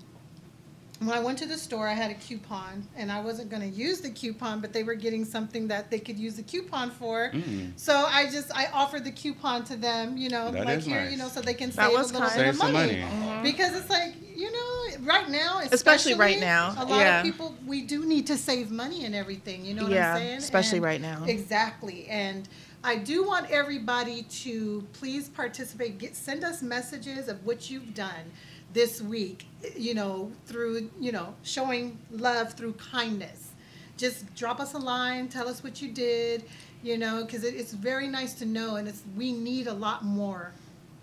when 1.00 1.10
I 1.10 1.20
went 1.20 1.38
to 1.38 1.46
the 1.46 1.58
store, 1.58 1.86
I 1.86 1.92
had 1.92 2.10
a 2.10 2.14
coupon, 2.14 2.86
and 2.96 3.12
I 3.12 3.20
wasn't 3.20 3.50
going 3.50 3.62
to 3.62 3.68
use 3.68 4.00
the 4.00 4.10
coupon, 4.10 4.60
but 4.60 4.72
they 4.72 4.82
were 4.82 4.94
getting 4.94 5.24
something 5.24 5.68
that 5.68 5.90
they 5.90 5.98
could 5.98 6.18
use 6.18 6.36
the 6.36 6.42
coupon 6.42 6.90
for. 6.90 7.30
Mm. 7.34 7.72
So 7.76 7.94
I 8.08 8.30
just 8.30 8.50
I 8.56 8.66
offered 8.72 9.04
the 9.04 9.10
coupon 9.10 9.64
to 9.64 9.76
them, 9.76 10.16
you 10.16 10.30
know, 10.30 10.50
That 10.50 10.64
like 10.64 10.80
here, 10.80 11.02
nice. 11.02 11.12
you 11.12 11.18
know, 11.18 11.28
so 11.28 11.40
they 11.42 11.54
can 11.54 11.70
That 11.70 11.88
save 11.88 11.94
a 11.94 11.98
was 11.98 12.12
little 12.12 12.28
kind. 12.28 12.38
bit 12.38 12.44
Save 12.44 12.54
of 12.54 12.56
some 12.60 12.72
money. 12.72 13.00
money. 13.02 13.42
Because 13.42 13.76
it's 13.76 13.90
like 13.90 14.14
you 14.34 14.50
know, 14.52 14.96
right 15.06 15.28
now, 15.30 15.60
Especially 15.72 16.12
right 16.14 16.38
now, 16.40 16.74
a 16.78 16.84
lot 16.84 16.98
yeah. 17.00 17.18
of 17.20 17.24
people 17.24 17.54
we 17.66 17.82
do 17.82 18.04
need 18.04 18.26
to 18.28 18.36
save 18.36 18.70
money 18.70 19.04
and 19.04 19.14
everything. 19.14 19.64
You 19.64 19.74
know 19.74 19.84
what 19.84 19.92
Yeah, 19.92 20.14
I'm 20.14 20.18
saying? 20.20 20.38
especially 20.38 20.78
And- 20.78 20.84
right 20.84 21.00
now. 21.00 21.24
Exactly, 21.24 22.06
and 22.08 22.48
I 22.84 22.96
do 22.96 23.26
want 23.26 23.50
everybody 23.50 24.22
to 24.44 24.86
please 24.92 25.28
participate. 25.28 25.98
Get 25.98 26.14
send 26.16 26.44
us 26.44 26.62
messages 26.62 27.28
of 27.28 27.44
what 27.44 27.70
you've 27.70 27.94
done 27.94 28.30
this 28.72 29.00
week. 29.02 29.46
You 29.76 29.94
know, 29.94 30.30
through 30.46 30.90
you 31.00 31.12
know 31.12 31.34
showing 31.42 31.98
love 32.10 32.52
through 32.54 32.74
kindness. 32.74 33.50
Just 33.96 34.32
drop 34.34 34.60
us 34.60 34.74
a 34.74 34.78
line. 34.78 35.28
Tell 35.28 35.48
us 35.48 35.62
what 35.64 35.80
you 35.82 35.90
did. 35.92 36.44
You 36.82 36.98
know, 36.98 37.24
because 37.24 37.42
it, 37.42 37.54
it's 37.54 37.72
very 37.72 38.06
nice 38.06 38.34
to 38.34 38.46
know, 38.46 38.76
and 38.76 38.86
it's 38.86 39.02
we 39.16 39.32
need 39.32 39.66
a 39.66 39.72
lot 39.74 40.04
more 40.04 40.52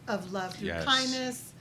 of 0.08 0.32
love 0.32 0.54
through 0.56 0.68
Yes. 0.68 0.86
kindness, 0.86 1.54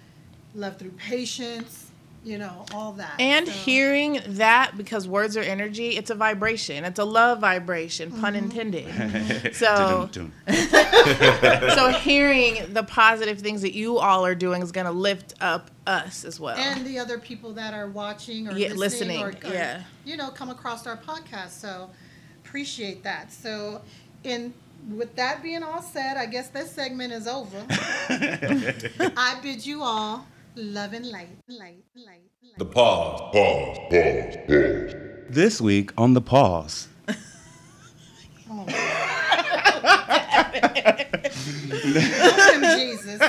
love 0.55 0.77
through 0.79 0.91
patience. 0.93 1.88
You 2.25 2.38
know, 2.38 2.65
all 2.73 2.93
that. 2.93 3.15
And 3.19 3.49
So- 3.49 3.53
hearing 3.53 4.21
that 4.25 4.77
because 4.77 5.09
words 5.09 5.37
are 5.37 5.41
energy, 5.43 5.97
it's 5.97 6.09
a 6.09 6.15
vibration. 6.15 6.85
It's 6.85 7.01
a 7.01 7.05
love 7.05 7.41
vibration, 7.41 8.12
pun 8.12 8.35
Mm-hmm. 8.35 8.45
intended. 8.45 9.55
So 9.57 10.09
so 11.75 11.88
hearing 11.99 12.73
the 12.73 12.85
positive 12.85 13.41
things 13.41 13.62
that 13.62 13.75
you 13.75 13.99
all 13.99 14.25
are 14.25 14.37
doing 14.37 14.62
is 14.62 14.71
going 14.71 14.87
to 14.87 14.93
lift 14.93 15.35
up 15.41 15.72
us 15.87 16.25
as 16.25 16.38
well. 16.38 16.57
and 16.57 16.87
the 16.87 16.99
other 16.99 17.18
people 17.18 17.53
that 17.55 17.75
are 17.75 17.88
watching 17.88 18.49
or 18.49 18.53
Yeah, 18.53 18.73
listening, 18.75 19.21
or, 19.23 19.29
or, 19.45 19.53
yeah. 19.53 19.83
you 20.05 20.16
know 20.16 20.31
come 20.31 20.49
across 20.51 20.87
our 20.87 20.97
podcast 20.97 21.51
so 21.51 21.90
appreciate 22.45 23.03
that 23.03 23.33
so 23.33 23.81
in 24.25 24.55
with 24.90 25.14
that 25.16 25.42
being 25.42 25.62
all 25.62 25.83
said 25.83 26.16
i 26.16 26.27
guess 26.27 26.49
this 26.51 26.71
segment 26.71 27.12
is 27.12 27.27
over 27.27 27.64
i 27.68 29.38
bid 29.42 29.64
you 29.66 29.83
all 29.83 30.25
love 30.55 30.92
and 30.92 31.07
light 31.07 31.29
light 31.49 31.83
light, 31.97 32.07
light. 32.07 32.59
The 32.59 32.64
pause. 32.66 33.21
Pause. 33.33 33.79
Pause. 33.90 34.37
Pause. 34.47 34.95
This 35.31 35.61
week 35.61 35.90
on 35.97 36.12
the 36.14 36.21
pause. 36.21 36.88
oh. 38.51 38.66
Welcome, 39.83 40.52
jesus 42.79 43.20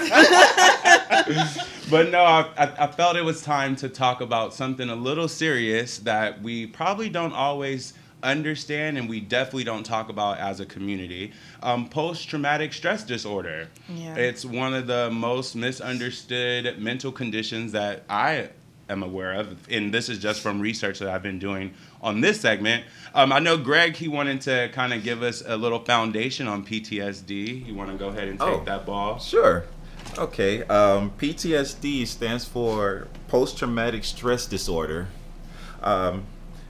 But 1.90 2.10
no, 2.10 2.24
I, 2.24 2.50
I, 2.58 2.86
I 2.86 2.88
felt 2.88 3.18
it 3.18 3.24
was 3.24 3.44
time 3.44 3.76
to 3.76 3.88
talk 3.90 4.22
about 4.22 4.54
something 4.54 4.90
a 4.90 4.96
little 4.96 5.28
serious 5.28 6.00
that 6.00 6.42
we 6.42 6.66
probably 6.66 7.08
don't 7.08 7.34
always 7.34 7.94
understand 8.24 8.98
and 8.98 9.08
we 9.08 9.20
definitely 9.20 9.66
don't 9.66 9.84
talk 9.84 10.10
about 10.10 10.40
as 10.40 10.60
a 10.60 10.66
community 10.66 11.34
um, 11.62 11.88
post 11.90 12.28
traumatic 12.28 12.74
stress 12.74 13.04
disorder. 13.04 13.68
Yeah. 13.90 14.16
It's 14.16 14.44
one 14.44 14.74
of 14.74 14.88
the 14.88 15.12
most 15.12 15.56
misunderstood 15.56 16.80
mental 16.80 17.12
conditions 17.12 17.74
that 17.74 18.04
I 18.10 18.50
am 18.90 19.04
aware 19.04 19.34
of. 19.34 19.68
And 19.70 19.94
this 19.94 20.10
is 20.10 20.20
just 20.20 20.42
from 20.42 20.60
research 20.60 21.00
that 21.00 21.10
I've 21.10 21.24
been 21.24 21.40
doing 21.40 21.74
on 22.02 22.22
this 22.22 22.42
segment. 22.42 22.84
Um, 23.16 23.32
I 23.32 23.40
know 23.40 23.58
Greg, 23.58 23.96
he 23.96 24.08
wanted 24.08 24.42
to 24.42 24.70
kind 24.74 24.94
of 24.94 25.04
give 25.04 25.24
us 25.24 25.42
a 25.46 25.56
little 25.58 25.80
foundation 25.80 26.48
on 26.48 26.66
PTSD. 26.66 27.66
You 27.66 27.76
want 27.76 27.92
to 27.92 27.98
go 27.98 28.10
ahead 28.10 28.28
and 28.28 28.40
take 28.40 28.48
Oh. 28.50 28.64
that 28.66 28.86
ball? 28.86 29.20
Sure. 29.20 29.64
Okay. 30.18 30.64
Um, 30.64 31.12
PTSD 31.18 32.06
stands 32.06 32.46
for 32.46 33.08
post 33.28 33.58
traumatic 33.58 34.04
stress 34.04 34.46
disorder. 34.46 35.08
Um, 35.82 36.24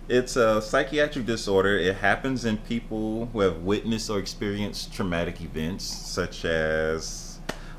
it's 0.09 0.35
a 0.35 0.61
psychiatric 0.61 1.25
disorder. 1.25 1.77
It 1.77 1.95
happens 1.97 2.45
in 2.45 2.57
people 2.57 3.29
who 3.31 3.39
have 3.39 3.57
witnessed 3.63 4.09
or 4.09 4.19
experienced 4.19 4.93
traumatic 4.93 5.41
events, 5.41 5.85
such 5.85 6.45
as 6.45 7.22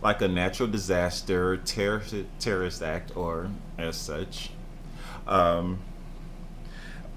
like 0.05 0.21
a 0.21 0.29
natural 0.29 0.69
disaster, 0.69 1.57
terrorist, 1.57 2.15
terrorist 2.39 2.83
act, 2.83 3.17
or 3.17 3.49
as 3.79 3.97
such. 3.97 4.51
Um, 5.27 5.79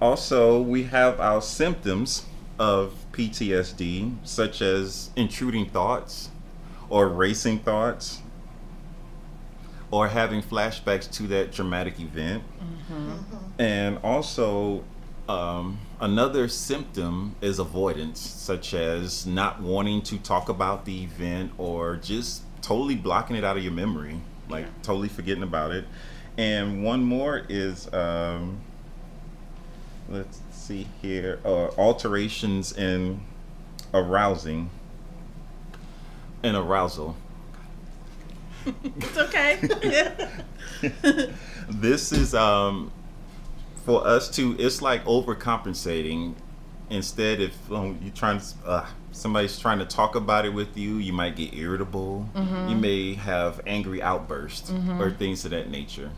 also, 0.02 0.62
we 0.62 0.84
have 0.84 1.19
our 1.19 1.41
symptoms 1.41 2.26
of 2.58 2.93
PTSD, 3.12 4.15
such 4.23 4.62
as 4.62 5.10
intruding 5.17 5.69
thoughts, 5.69 6.30
or 6.89 7.10
racing 7.10 7.60
thoughts, 7.60 8.21
or 9.91 10.08
having 10.08 10.41
flashbacks 10.41 11.12
to 11.12 11.23
that 11.23 11.52
dramatic 11.52 12.00
event. 12.00 12.41
And 13.60 14.00
also, 14.02 14.86
um, 15.28 15.80
another 16.00 16.47
symptom 16.47 17.36
is 17.41 17.60
avoidance, 17.60 18.21
such 18.21 18.73
as 18.73 19.26
not 19.26 19.62
wanting 19.62 20.02
to 20.04 20.17
talk 20.17 20.47
about 20.47 20.86
the 20.86 21.04
event 21.04 21.52
or 21.58 21.97
just 21.97 22.43
totally 22.62 22.96
blocking 22.96 23.36
it 23.36 23.43
out 23.43 23.58
of 23.58 23.63
your 23.63 23.74
memory, 23.74 24.20
like 24.50 24.65
totally 24.84 25.10
forgetting 25.10 25.43
about 25.43 25.72
it. 25.72 25.86
And 26.38 26.84
one 26.84 27.04
more 27.04 27.43
is, 27.50 27.91
um, 27.93 28.62
let's 30.10 30.41
see 30.52 30.88
here, 31.02 31.39
uh, 31.43 31.70
alterations 31.78 32.72
in 32.78 33.22
arousing 33.93 34.70
and 36.43 36.56
arousal. 36.56 37.15
it's 38.84 39.17
okay. 39.17 39.60
this 41.70 42.12
is 42.12 42.36
um 42.36 42.91
for 43.86 44.06
us 44.06 44.30
to 44.30 44.56
it's 44.60 44.82
like 44.82 45.04
overcompensating 45.06 46.36
instead 46.89 47.39
if 47.41 47.71
um, 47.71 48.00
you're 48.02 48.13
trying 48.13 48.39
to 48.39 48.45
uh, 48.65 48.86
somebody's 49.12 49.58
trying 49.60 49.80
to 49.80 49.86
talk 49.86 50.15
about 50.15 50.45
it 50.45 50.50
with 50.54 50.78
you 50.78 50.95
you 50.97 51.12
might 51.13 51.36
get 51.36 51.54
irritable. 51.54 52.28
You 52.69 52.76
may 52.76 53.13
have 53.15 53.62
angry 53.67 54.02
outbursts 54.02 54.71
or 55.02 55.12
things 55.12 55.43
of 55.45 55.52
that 55.52 55.69
nature. 55.69 56.12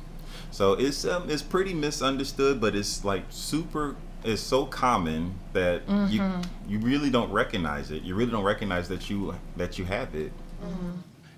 So 0.52 0.74
it's 0.74 1.06
um, 1.06 1.30
it's 1.30 1.42
pretty 1.42 1.74
misunderstood 1.74 2.60
but 2.62 2.76
it's 2.76 3.04
like 3.06 3.24
super 3.30 3.96
it's 4.24 4.42
so 4.42 4.66
common 4.66 5.36
that 5.54 5.82
you 6.10 6.22
you 6.68 6.80
really 6.80 7.10
don't 7.10 7.32
recognize 7.32 7.90
it. 7.92 8.04
You 8.04 8.16
really 8.16 8.32
don't 8.32 8.44
recognize 8.44 8.88
that 8.90 9.10
you 9.10 9.36
that 9.58 9.78
you 9.80 9.86
have 9.86 10.14
it 10.16 10.32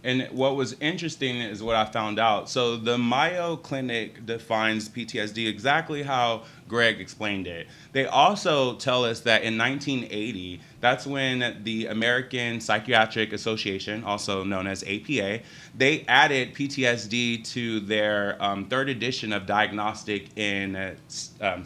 And 0.04 0.28
what 0.32 0.56
was 0.56 0.76
interesting 0.80 1.38
is 1.38 1.62
what 1.62 1.76
I 1.76 1.86
found 1.86 2.20
out. 2.20 2.50
So 2.50 2.76
the 2.76 2.98
Mayo 2.98 3.56
Clinic 3.56 4.26
defines 4.26 4.90
PTSD 4.90 5.48
exactly 5.48 6.02
how 6.02 6.44
Greg 6.68 7.00
explained 7.00 7.48
it. 7.48 7.68
They 7.92 8.06
also 8.06 8.76
tell 8.76 9.06
us 9.06 9.20
that 9.22 9.44
in 9.44 9.58
1980, 9.58 10.62
that's 10.80 11.06
when 11.06 11.62
the 11.64 11.88
American 11.88 12.62
Psychiatric 12.62 13.34
Association, 13.34 14.04
also 14.04 14.44
known 14.44 14.66
as 14.66 14.84
APA, 14.84 15.42
they 15.76 16.06
added 16.08 16.56
PTSD 16.56 17.44
to 17.52 17.82
their 17.82 18.42
um, 18.42 18.66
third 18.66 18.90
edition 18.90 19.34
of 19.34 19.46
Diagnostic 19.46 20.36
in 20.38 20.76
uh, 20.76 20.96
um, 21.42 21.64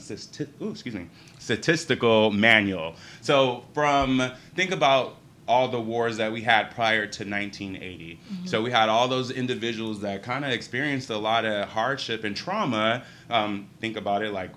ooh, 0.62 0.72
excuse 0.72 0.96
me, 0.96 1.08
statistical 1.40 2.32
manual. 2.32 2.96
So 3.22 3.64
from 3.74 4.32
think 4.56 4.72
about 4.72 5.18
all 5.48 5.68
the 5.68 5.80
wars 5.80 6.18
that 6.18 6.32
we 6.32 6.42
had 6.42 6.72
prior 6.74 7.06
to 7.06 7.24
1980. 7.24 8.20
So 8.46 8.62
we 8.62 8.72
had 8.72 8.90
all 8.90 9.08
those 9.08 9.30
individuals 9.32 10.02
that 10.02 10.24
kind 10.24 10.44
of 10.44 10.52
experienced 10.52 11.10
a 11.10 11.18
lot 11.18 11.46
of 11.46 11.70
hardship 11.70 12.24
and 12.24 12.36
trauma. 12.36 13.04
Um, 13.30 13.68
think 13.80 13.96
about 13.96 14.24
it 14.24 14.32
like 14.34 14.52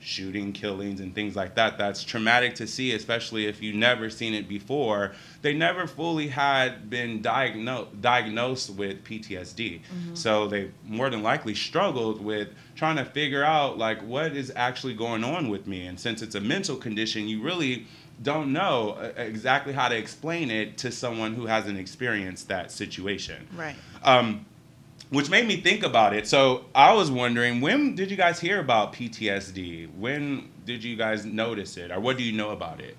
shooting, 0.00 0.52
killings, 0.52 1.00
and 1.00 1.12
things 1.12 1.34
like 1.34 1.56
that. 1.56 1.76
That's 1.76 2.04
traumatic 2.04 2.54
to 2.56 2.68
see, 2.68 2.92
especially 2.92 3.46
if 3.46 3.60
you've 3.60 3.74
never 3.74 4.08
seen 4.10 4.32
it 4.32 4.48
before. 4.48 5.12
They 5.42 5.54
never 5.54 5.88
fully 5.88 6.28
had 6.28 6.88
been 6.88 7.20
diagnosed 7.20 8.00
diagnosed 8.00 8.70
with 8.70 9.04
PTSD, 9.04 9.80
so 10.14 10.46
they 10.46 10.70
more 10.84 11.10
than 11.10 11.22
likely 11.24 11.54
struggled 11.54 12.22
with 12.22 12.48
trying 12.76 12.96
to 12.96 13.04
figure 13.04 13.42
out 13.42 13.76
like 13.76 14.00
what 14.02 14.36
is 14.36 14.52
actually 14.54 14.94
going 14.94 15.24
on 15.24 15.48
with 15.48 15.66
me. 15.66 15.86
And 15.86 15.98
since 15.98 16.22
it's 16.22 16.36
a 16.36 16.40
mental 16.40 16.76
condition, 16.76 17.26
you 17.26 17.42
really 17.42 17.86
don't 18.22 18.52
know 18.52 18.96
uh, 18.98 19.12
exactly 19.16 19.72
how 19.72 19.88
to 19.88 19.96
explain 19.96 20.50
it 20.50 20.78
to 20.78 20.90
someone 20.90 21.34
who 21.34 21.46
hasn't 21.46 21.78
experienced 21.78 22.48
that 22.48 22.70
situation. 22.70 23.46
right. 23.56 23.76
Um, 24.02 24.46
which 25.10 25.30
made 25.30 25.46
me 25.46 25.56
think 25.56 25.84
about 25.84 26.12
it. 26.12 26.26
So 26.26 26.66
I 26.74 26.92
was 26.92 27.10
wondering, 27.10 27.62
when 27.62 27.94
did 27.94 28.10
you 28.10 28.16
guys 28.16 28.38
hear 28.38 28.60
about 28.60 28.92
PTSD? 28.92 29.94
When 29.96 30.50
did 30.66 30.84
you 30.84 30.96
guys 30.96 31.24
notice 31.24 31.78
it, 31.78 31.90
or 31.90 31.98
what 31.98 32.18
do 32.18 32.22
you 32.22 32.32
know 32.32 32.50
about 32.50 32.82
it? 32.82 32.94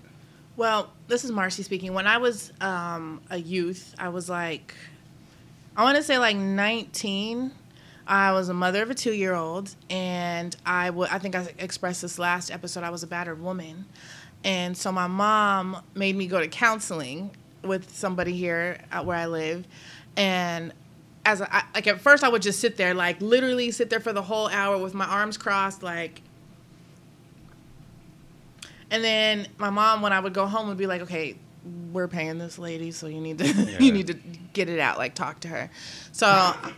Well, 0.58 0.92
this 1.08 1.24
is 1.24 1.32
Marcy 1.32 1.62
speaking. 1.62 1.94
When 1.94 2.08
I 2.08 2.18
was 2.18 2.52
um, 2.62 3.22
a 3.30 3.38
youth, 3.38 3.94
I 4.00 4.10
was 4.10 4.28
like 4.28 4.74
I 5.80 5.84
want 5.84 5.96
to 5.96 6.04
say 6.04 6.18
like 6.18 6.36
19. 6.36 7.52
I 8.06 8.34
was 8.34 8.50
a 8.50 8.54
mother 8.54 8.82
of 8.84 8.90
a 8.90 8.96
two 8.96 9.14
year 9.14 9.34
old, 9.34 9.74
and 9.90 10.54
I 10.66 10.90
would 10.90 11.10
I 11.10 11.20
think 11.20 11.36
I 11.36 11.54
expressed 11.58 12.02
this 12.02 12.20
last 12.20 12.52
episode. 12.52 12.84
I 12.84 12.90
was 12.90 13.04
a 13.04 13.08
battered 13.08 13.42
woman, 13.42 13.86
and 14.44 14.76
so 14.78 14.92
my 14.92 15.08
mom 15.08 15.78
made 15.96 16.16
me 16.16 16.28
go 16.28 16.40
to 16.40 16.48
counseling 16.48 17.32
with 17.64 17.94
somebody 17.96 18.34
here 18.34 18.80
at 18.92 19.06
where 19.06 19.18
I 19.18 19.26
live, 19.26 19.68
and 20.16 20.74
as 21.26 21.42
I, 21.42 21.64
like 21.76 21.88
at 21.88 22.00
first 22.00 22.24
I 22.24 22.30
would 22.30 22.42
just 22.42 22.60
sit 22.60 22.78
there 22.78 22.94
like 22.94 23.22
literally 23.22 23.72
sit 23.72 23.90
there 23.90 24.00
for 24.00 24.14
the 24.14 24.22
whole 24.22 24.48
hour 24.48 24.78
with 24.78 24.94
my 24.94 25.06
arms 25.06 25.38
crossed 25.38 25.84
like. 25.84 26.22
And 28.92 29.04
then 29.04 29.48
my 29.58 29.70
mom, 29.70 30.02
when 30.02 30.14
I 30.14 30.20
would 30.20 30.34
go 30.34 30.48
home, 30.48 30.68
would 30.70 30.78
be 30.78 30.88
like, 30.88 31.02
"Okay, 31.02 31.36
we're 31.92 32.08
paying 32.08 32.38
this 32.40 32.58
lady, 32.58 32.92
so 32.92 33.06
you 33.08 33.22
need 33.22 33.38
to 33.38 33.44
Yeah. 33.48 33.80
you 33.80 33.92
need 33.92 34.08
to 34.08 34.14
get 34.54 34.70
it 34.70 34.80
out, 34.80 34.98
like 34.98 35.14
talk 35.14 35.42
to 35.42 35.48
her. 35.48 35.70
So 36.12 36.28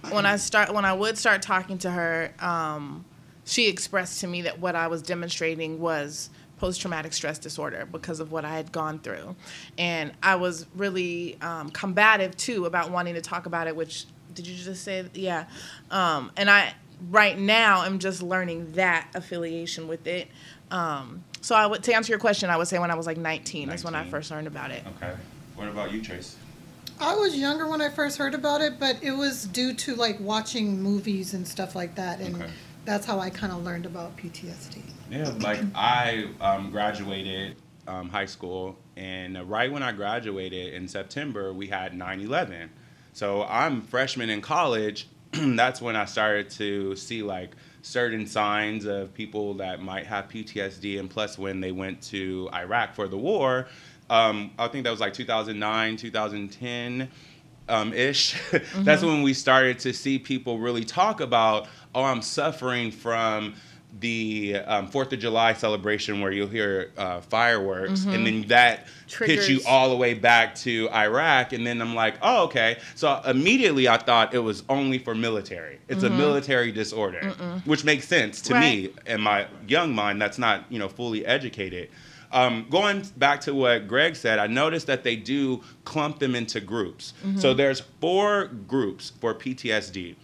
when 0.09 0.25
I 0.25 0.35
start 0.37 0.73
when 0.73 0.83
I 0.85 0.93
would 0.93 1.17
start 1.17 1.41
talking 1.41 1.77
to 1.79 1.91
her, 1.91 2.33
um, 2.39 3.05
she 3.45 3.67
expressed 3.69 4.19
to 4.21 4.27
me 4.27 4.41
that 4.43 4.59
what 4.59 4.75
I 4.75 4.87
was 4.87 5.01
demonstrating 5.01 5.79
was 5.79 6.29
post 6.61 6.79
traumatic 6.79 7.11
stress 7.11 7.39
disorder 7.39 7.87
because 7.91 8.19
of 8.19 8.31
what 8.31 8.45
I 8.45 8.55
had 8.55 8.71
gone 8.71 8.99
through, 8.99 9.35
and 9.79 10.13
I 10.21 10.35
was 10.35 10.67
really 10.75 11.35
um, 11.41 11.71
combative 11.71 12.37
too 12.37 12.65
about 12.65 12.91
wanting 12.91 13.15
to 13.15 13.21
talk 13.21 13.47
about 13.47 13.67
it. 13.67 13.75
Which 13.75 14.05
did 14.35 14.45
you 14.45 14.55
just 14.55 14.83
say? 14.83 15.03
Yeah, 15.15 15.45
um, 15.89 16.31
and 16.37 16.49
I 16.51 16.73
right 17.09 17.37
now 17.37 17.81
I'm 17.81 17.97
just 17.97 18.21
learning 18.21 18.73
that 18.73 19.09
affiliation 19.15 19.87
with 19.87 20.05
it. 20.05 20.27
Um, 20.69 21.23
so 21.41 21.55
I 21.55 21.65
would 21.65 21.81
to 21.83 21.95
answer 21.95 22.11
your 22.11 22.19
question, 22.19 22.51
I 22.51 22.57
would 22.57 22.67
say 22.67 22.77
when 22.77 22.91
I 22.91 22.95
was 22.95 23.07
like 23.07 23.17
19, 23.17 23.71
is 23.71 23.83
when 23.83 23.95
I 23.95 24.05
first 24.05 24.29
learned 24.29 24.45
about 24.45 24.69
it. 24.69 24.83
Okay. 24.97 25.15
What 25.55 25.67
about 25.67 25.91
you, 25.91 26.03
Trace? 26.03 26.37
I 26.99 27.15
was 27.15 27.35
younger 27.35 27.67
when 27.67 27.81
I 27.81 27.89
first 27.89 28.19
heard 28.19 28.35
about 28.35 28.61
it, 28.61 28.79
but 28.79 28.97
it 29.01 29.13
was 29.13 29.45
due 29.45 29.73
to 29.73 29.95
like 29.95 30.19
watching 30.19 30.83
movies 30.83 31.33
and 31.33 31.47
stuff 31.47 31.75
like 31.75 31.95
that, 31.95 32.19
and 32.19 32.35
Okay. 32.35 32.51
That's 32.85 33.05
how 33.05 33.19
I 33.19 33.29
kind 33.29 33.53
of 33.53 33.63
learned 33.63 33.85
about 33.85 34.17
PTSD. 34.17 34.81
Yeah, 35.09 35.33
like 35.39 35.59
I 35.75 36.29
um, 36.39 36.71
graduated 36.71 37.57
um, 37.87 38.09
high 38.09 38.25
school, 38.25 38.77
and 38.95 39.37
uh, 39.37 39.45
right 39.45 39.71
when 39.71 39.83
I 39.83 39.91
graduated 39.91 40.73
in 40.73 40.87
September, 40.87 41.53
we 41.53 41.67
had 41.67 41.95
9 41.95 42.21
11. 42.21 42.69
So 43.13 43.43
I'm 43.43 43.81
freshman 43.81 44.29
in 44.29 44.41
college. 44.41 45.07
That's 45.31 45.81
when 45.81 45.95
I 45.95 46.05
started 46.05 46.49
to 46.51 46.95
see 46.95 47.23
like 47.23 47.51
certain 47.81 48.25
signs 48.25 48.85
of 48.85 49.13
people 49.13 49.55
that 49.55 49.81
might 49.81 50.07
have 50.07 50.29
PTSD, 50.29 50.99
and 50.99 51.09
plus 51.09 51.37
when 51.37 51.59
they 51.61 51.71
went 51.71 52.01
to 52.03 52.49
Iraq 52.53 52.95
for 52.95 53.07
the 53.07 53.17
war, 53.17 53.67
um, 54.09 54.51
I 54.59 54.67
think 54.67 54.83
that 54.83 54.91
was 54.91 54.99
like 54.99 55.13
2009, 55.13 55.97
2010 55.97 57.09
um, 57.71 57.93
ish. 57.93 58.35
That's 58.75 59.01
when 59.03 59.23
we 59.23 59.33
started 59.33 59.79
to 59.79 59.93
see 59.93 60.19
people 60.19 60.59
really 60.59 60.83
talk 60.83 61.21
about, 61.21 61.67
oh, 61.95 62.03
I'm 62.03 62.21
suffering 62.21 62.91
from 62.91 63.55
the 63.99 64.55
um, 64.65 64.87
Fourth 64.87 65.11
of 65.11 65.19
July 65.19 65.51
celebration 65.53 66.21
where 66.21 66.31
you'll 66.31 66.47
hear 66.47 66.91
uh, 66.97 67.19
fireworks, 67.21 68.05
and 68.05 68.25
then 68.25 68.41
that 68.47 68.87
hits 69.27 69.49
you 69.49 69.59
all 69.67 69.89
the 69.89 69.97
way 69.97 70.13
back 70.13 70.55
to 70.55 70.89
Iraq, 70.91 71.51
and 71.51 71.67
then 71.67 71.81
I'm 71.81 71.93
like, 71.93 72.15
oh, 72.21 72.45
okay. 72.45 72.77
So 72.95 73.19
immediately 73.25 73.89
I 73.89 73.97
thought 73.97 74.33
it 74.33 74.39
was 74.39 74.63
only 74.69 74.97
for 74.97 75.13
military. 75.13 75.79
It's 75.89 76.03
a 76.03 76.09
military 76.09 76.71
disorder, 76.71 77.31
which 77.65 77.83
makes 77.83 78.07
sense 78.07 78.39
to 78.43 78.53
me 78.59 78.93
in 79.05 79.19
my 79.19 79.47
young 79.67 79.93
mind. 79.93 80.21
That's 80.21 80.37
not 80.37 80.63
you 80.69 80.79
know 80.79 80.87
fully 80.87 81.25
educated. 81.25 81.89
Um, 82.33 82.65
going 82.69 83.03
back 83.17 83.41
to 83.41 83.53
what 83.53 83.87
Greg 83.87 84.15
said, 84.15 84.39
I 84.39 84.47
noticed 84.47 84.87
that 84.87 85.03
they 85.03 85.15
do 85.15 85.61
clump 85.83 86.19
them 86.19 86.33
into 86.35 86.59
groups. 86.61 87.13
So 87.37 87.53
there's 87.53 87.81
four 87.99 88.45
groups 88.45 89.11
for 89.19 89.33
PTSD. 89.33 90.15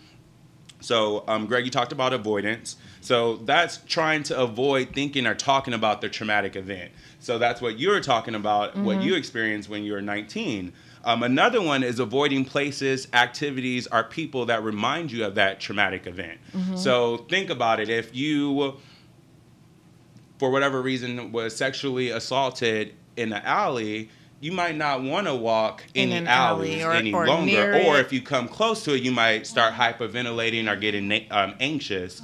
So, 0.80 1.24
um, 1.28 1.48
Greg, 1.48 1.65
you 1.65 1.72
talked 1.72 1.91
about 1.91 2.13
avoidance. 2.13 2.76
So 3.02 3.38
that's 3.38 3.78
trying 3.88 4.24
to 4.24 4.39
avoid 4.39 4.93
thinking 4.93 5.26
or 5.26 5.34
talking 5.36 5.74
about 5.74 6.02
the 6.02 6.10
traumatic 6.10 6.56
event. 6.56 6.91
So 7.20 7.38
that's 7.39 7.62
what 7.62 7.80
you 7.80 7.89
were 7.89 8.00
talking 8.00 8.36
about, 8.36 8.78
what 8.78 9.02
you 9.02 9.15
experienced 9.15 9.70
when 9.70 9.84
you 9.84 9.93
were 9.93 10.02
19. 10.02 10.72
Um, 11.04 11.24
another 11.24 11.62
one 11.62 11.84
is 11.84 12.00
avoiding 12.00 12.46
places, 12.46 13.08
activities, 13.13 13.88
or 13.91 14.04
people 14.04 14.46
that 14.48 14.62
remind 14.63 15.12
you 15.12 15.26
of 15.26 15.36
that 15.36 15.60
traumatic 15.60 16.06
event. 16.06 16.39
So 16.76 17.17
think 17.30 17.50
about 17.50 17.80
it. 17.80 17.89
If 17.89 18.15
you 18.15 18.76
for 20.38 20.50
whatever 20.52 20.82
reason 20.82 21.32
was 21.32 21.56
sexually 21.56 22.10
assaulted 22.10 22.93
in 23.15 23.30
the 23.30 23.45
alley, 23.45 24.10
you 24.39 24.52
might 24.52 24.76
not 24.76 25.02
want 25.02 25.26
to 25.28 25.34
walk 25.36 25.84
In 25.95 26.10
any 26.12 26.17
an 26.19 26.28
alley 26.28 26.84
or- 26.84 26.93
any 26.93 27.12
or 27.13 27.26
longer. 27.26 27.82
Or 27.88 28.00
if 28.00 28.13
you 28.13 28.21
come 28.21 28.47
close 28.47 28.84
to 28.84 28.93
it, 28.93 29.02
you 29.02 29.12
might 29.12 29.47
start 29.47 29.73
hyperventilating 29.73 30.71
or 30.71 30.76
getting 30.76 31.08
na- 31.08 31.19
um, 31.32 31.56
anxious. 31.60 32.21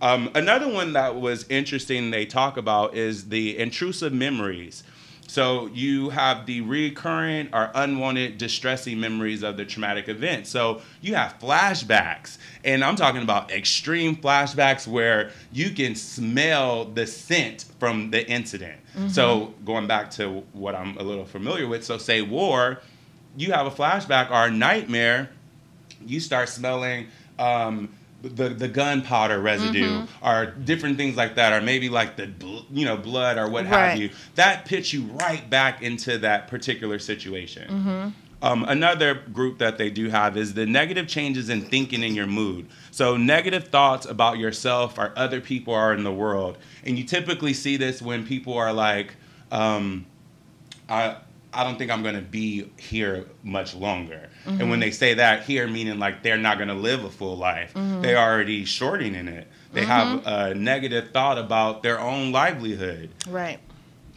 Um, 0.00 0.30
another 0.34 0.68
one 0.68 0.92
that 0.92 1.16
was 1.16 1.46
interesting 1.48 2.10
they 2.10 2.26
talk 2.26 2.56
about 2.56 2.94
is 2.94 3.28
the 3.30 3.58
intrusive 3.58 4.12
memories. 4.12 4.84
So 5.28 5.66
you 5.74 6.10
have 6.10 6.46
the 6.46 6.60
recurrent 6.62 7.50
or 7.52 7.70
unwanted 7.74 8.38
distressing 8.38 9.00
memories 9.00 9.42
of 9.42 9.56
the 9.56 9.64
traumatic 9.64 10.08
event. 10.08 10.46
So 10.46 10.80
you 11.00 11.14
have 11.14 11.38
flashbacks, 11.38 12.38
and 12.64 12.82
I'm 12.84 12.96
talking 12.96 13.22
about 13.22 13.50
extreme 13.50 14.16
flashbacks 14.16 14.86
where 14.86 15.30
you 15.52 15.70
can 15.70 15.94
smell 15.94 16.84
the 16.84 17.06
scent 17.06 17.66
from 17.78 18.10
the 18.10 18.26
incident. 18.28 18.80
So 19.10 19.52
going 19.64 19.86
back 19.86 20.10
to 20.12 20.42
what 20.52 20.74
I'm 20.74 20.96
a 20.96 21.02
little 21.02 21.26
familiar 21.26 21.66
with, 21.68 21.84
so 21.84 21.98
say 21.98 22.22
war, 22.22 22.80
you 23.36 23.52
have 23.52 23.66
a 23.66 23.70
flashback 23.70 24.30
or 24.30 24.46
a 24.46 24.50
nightmare, 24.50 25.28
you 26.06 26.18
start 26.20 26.48
smelling 26.48 27.08
um, 27.38 27.90
the 28.28 28.48
the 28.50 28.68
gunpowder 28.68 29.40
residue 29.40 30.06
or 30.22 30.46
different 30.46 30.96
things 30.96 31.16
like 31.16 31.34
that, 31.36 31.52
or 31.52 31.64
maybe 31.64 31.88
like 31.88 32.16
the 32.16 32.30
you 32.70 32.84
know 32.84 32.96
blood 32.96 33.38
or 33.38 33.48
what 33.48 33.66
have 33.66 33.98
you. 33.98 34.10
That 34.34 34.64
puts 34.66 34.92
you 34.92 35.02
right 35.04 35.48
back 35.48 35.82
into 35.82 36.18
that 36.18 36.48
particular 36.48 36.98
situation. 36.98 38.14
Um, 38.42 38.64
another 38.68 39.14
group 39.14 39.58
that 39.58 39.78
they 39.78 39.88
do 39.90 40.10
have 40.10 40.36
is 40.36 40.52
the 40.54 40.66
negative 40.66 41.08
changes 41.08 41.48
in 41.48 41.62
thinking 41.62 42.02
in 42.02 42.14
your 42.14 42.26
mood. 42.26 42.68
So 42.90 43.16
negative 43.16 43.68
thoughts 43.68 44.04
about 44.06 44.36
yourself 44.38 44.98
or 44.98 45.12
other 45.16 45.40
people 45.40 45.72
are 45.74 45.94
in 45.94 46.04
the 46.04 46.12
world, 46.12 46.58
and 46.84 46.98
you 46.98 47.04
typically 47.04 47.54
see 47.54 47.76
this 47.76 48.02
when 48.02 48.26
people 48.26 48.54
are 48.54 48.72
like. 48.72 49.14
Um, 49.50 50.06
I 50.88 51.16
I 51.56 51.64
don't 51.64 51.78
think 51.78 51.90
I'm 51.90 52.02
gonna 52.02 52.20
be 52.20 52.70
here 52.78 53.26
much 53.42 53.74
longer. 53.74 54.28
And 54.44 54.60
mm-hmm. 54.60 54.70
when 54.70 54.80
they 54.80 54.90
say 54.90 55.14
that 55.14 55.44
here, 55.44 55.66
meaning 55.66 55.98
like 55.98 56.22
they're 56.22 56.36
not 56.36 56.58
gonna 56.58 56.74
live 56.74 57.04
a 57.04 57.10
full 57.10 57.36
life, 57.36 57.72
mm-hmm. 57.74 58.02
they're 58.02 58.18
already 58.18 58.64
shortening 58.64 59.26
it. 59.26 59.48
They 59.72 59.82
mm-hmm. 59.82 59.90
have 59.90 60.26
a 60.26 60.54
negative 60.54 61.12
thought 61.12 61.38
about 61.38 61.82
their 61.82 61.98
own 61.98 62.30
livelihood. 62.30 63.10
Right. 63.28 63.58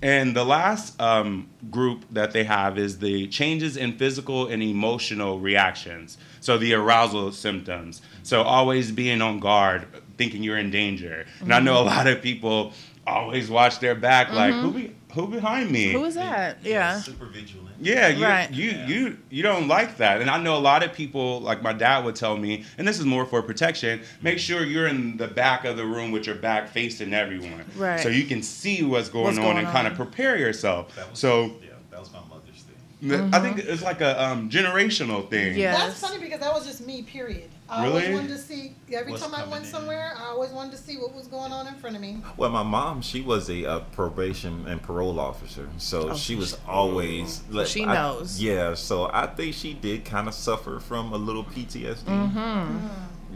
And 0.02 0.36
the 0.36 0.45
last 0.45 0.99
um, 1.02 1.49
group 1.69 2.06
that 2.12 2.32
they 2.32 2.45
have 2.45 2.78
is 2.78 2.99
the 2.99 3.28
changes 3.28 3.75
in 3.75 3.97
physical 3.97 4.47
and 4.47 4.63
emotional 4.63 5.39
reactions. 5.39 6.17
So 6.39 6.58
the 6.58 6.73
arousal 6.73 7.32
symptoms. 7.32 8.02
So 8.23 8.43
always 8.43 8.91
being 8.91 9.21
on 9.21 9.39
guard, 9.39 9.88
thinking 10.17 10.41
you're 10.41 10.58
in 10.58 10.71
danger. 10.71 11.25
And 11.41 11.54
I 11.54 11.60
know 11.60 11.82
a 11.82 11.84
lot 11.84 12.08
of 12.08 12.21
people 12.21 12.73
always 13.10 13.50
watch 13.50 13.80
their 13.80 13.95
back, 13.95 14.32
like 14.32 14.54
who 14.54 14.72
be, 14.72 14.95
who 15.13 15.28
behind 15.28 15.72
me? 15.72 15.91
Who 15.91 16.04
is 16.06 16.15
that? 16.15 16.58
Yeah. 16.63 17.00
Super 17.00 17.26
vigilant. 17.26 17.67
Yeah, 17.82 18.10
you, 18.10 18.26
Right. 18.26 18.52
you 18.52 18.72
you 18.88 19.17
you 19.30 19.41
don't 19.41 19.69
like 19.69 19.98
that, 19.98 20.19
and 20.22 20.30
I 20.30 20.38
know 20.41 20.58
a 20.58 20.60
lot 20.60 20.84
of 20.84 20.91
people. 20.91 21.39
Like 21.39 21.62
my 21.63 21.72
dad 21.72 22.04
would 22.04 22.15
tell 22.15 22.36
me, 22.36 22.65
and 22.78 22.86
this 22.86 23.00
is 23.00 23.06
more 23.06 23.26
for 23.26 23.41
protection. 23.41 24.02
Make 24.22 24.38
sure 24.38 24.65
you're 24.65 24.88
in 24.88 25.15
the 25.15 25.28
back 25.30 25.63
of 25.63 25.78
the 25.78 25.86
room 25.86 26.12
with 26.12 26.26
your 26.28 26.36
back 26.36 26.67
facing 26.69 27.13
everyone, 27.13 27.63
Right. 27.78 28.00
So 28.02 28.10
you 28.10 28.26
can 28.26 28.43
see 28.43 28.84
what's 28.84 29.08
going 29.08 29.26
What's 29.26 29.38
on 29.38 29.43
going 29.45 29.58
and 29.60 29.67
kind 29.67 29.88
of 29.88 29.93
prepare 29.95 30.36
yourself. 30.38 30.93
That 30.98 31.10
was, 31.10 31.19
So 31.19 31.43
yeah, 31.63 31.69
that 31.89 32.00
was 32.02 32.12
my 32.12 32.19
mother's 32.30 32.65
thing. 33.02 33.34
I 33.34 33.39
think 33.39 33.60
it's 33.60 33.82
like 33.82 34.02
a 34.02 34.22
um, 34.22 34.50
generational 34.50 35.30
thing. 35.30 35.58
Yeah. 35.58 35.78
That's 35.78 36.02
funny 36.02 36.19
because 36.19 36.41
that 36.41 36.54
was 36.54 36.65
just 36.65 36.86
me. 36.86 37.04
Period. 37.04 37.50
I 37.69 37.84
Really? 37.86 38.01
always 38.05 38.15
wanted 38.15 38.27
to 38.29 38.38
see. 38.39 38.75
Every 38.91 39.12
What's 39.12 39.23
time 39.23 39.34
I 39.36 39.39
coming 39.39 39.51
went 39.51 39.65
in. 39.65 39.71
somewhere, 39.71 40.13
I 40.17 40.29
always 40.29 40.49
wanted 40.51 40.71
to 40.71 40.77
see 40.77 40.97
what 40.97 41.13
was 41.13 41.27
going 41.27 41.51
on 41.51 41.67
in 41.67 41.75
front 41.75 41.95
of 41.95 42.01
me. 42.01 42.23
Well, 42.38 42.49
my 42.49 42.63
mom, 42.63 43.01
she 43.03 43.21
was 43.21 43.47
a 43.49 43.65
uh, 43.65 43.79
probation 43.91 44.65
and 44.67 44.82
parole 44.82 45.19
officer, 45.19 45.69
so 45.77 46.10
Oh, 46.10 46.15
she 46.15 46.36
was 46.36 46.51
she- 46.51 46.55
always. 46.67 47.43
like, 47.51 47.67
she 47.67 47.84
I- 47.86 47.93
knows. 47.93 48.41
yeah, 48.41 48.73
so 48.73 49.10
I 49.13 49.27
think 49.27 49.53
she 49.53 49.73
did 49.73 50.05
kind 50.05 50.27
of 50.27 50.34
suffer 50.34 50.79
from 50.79 51.13
a 51.13 51.17
little 51.17 51.43
PTSD. 51.43 52.08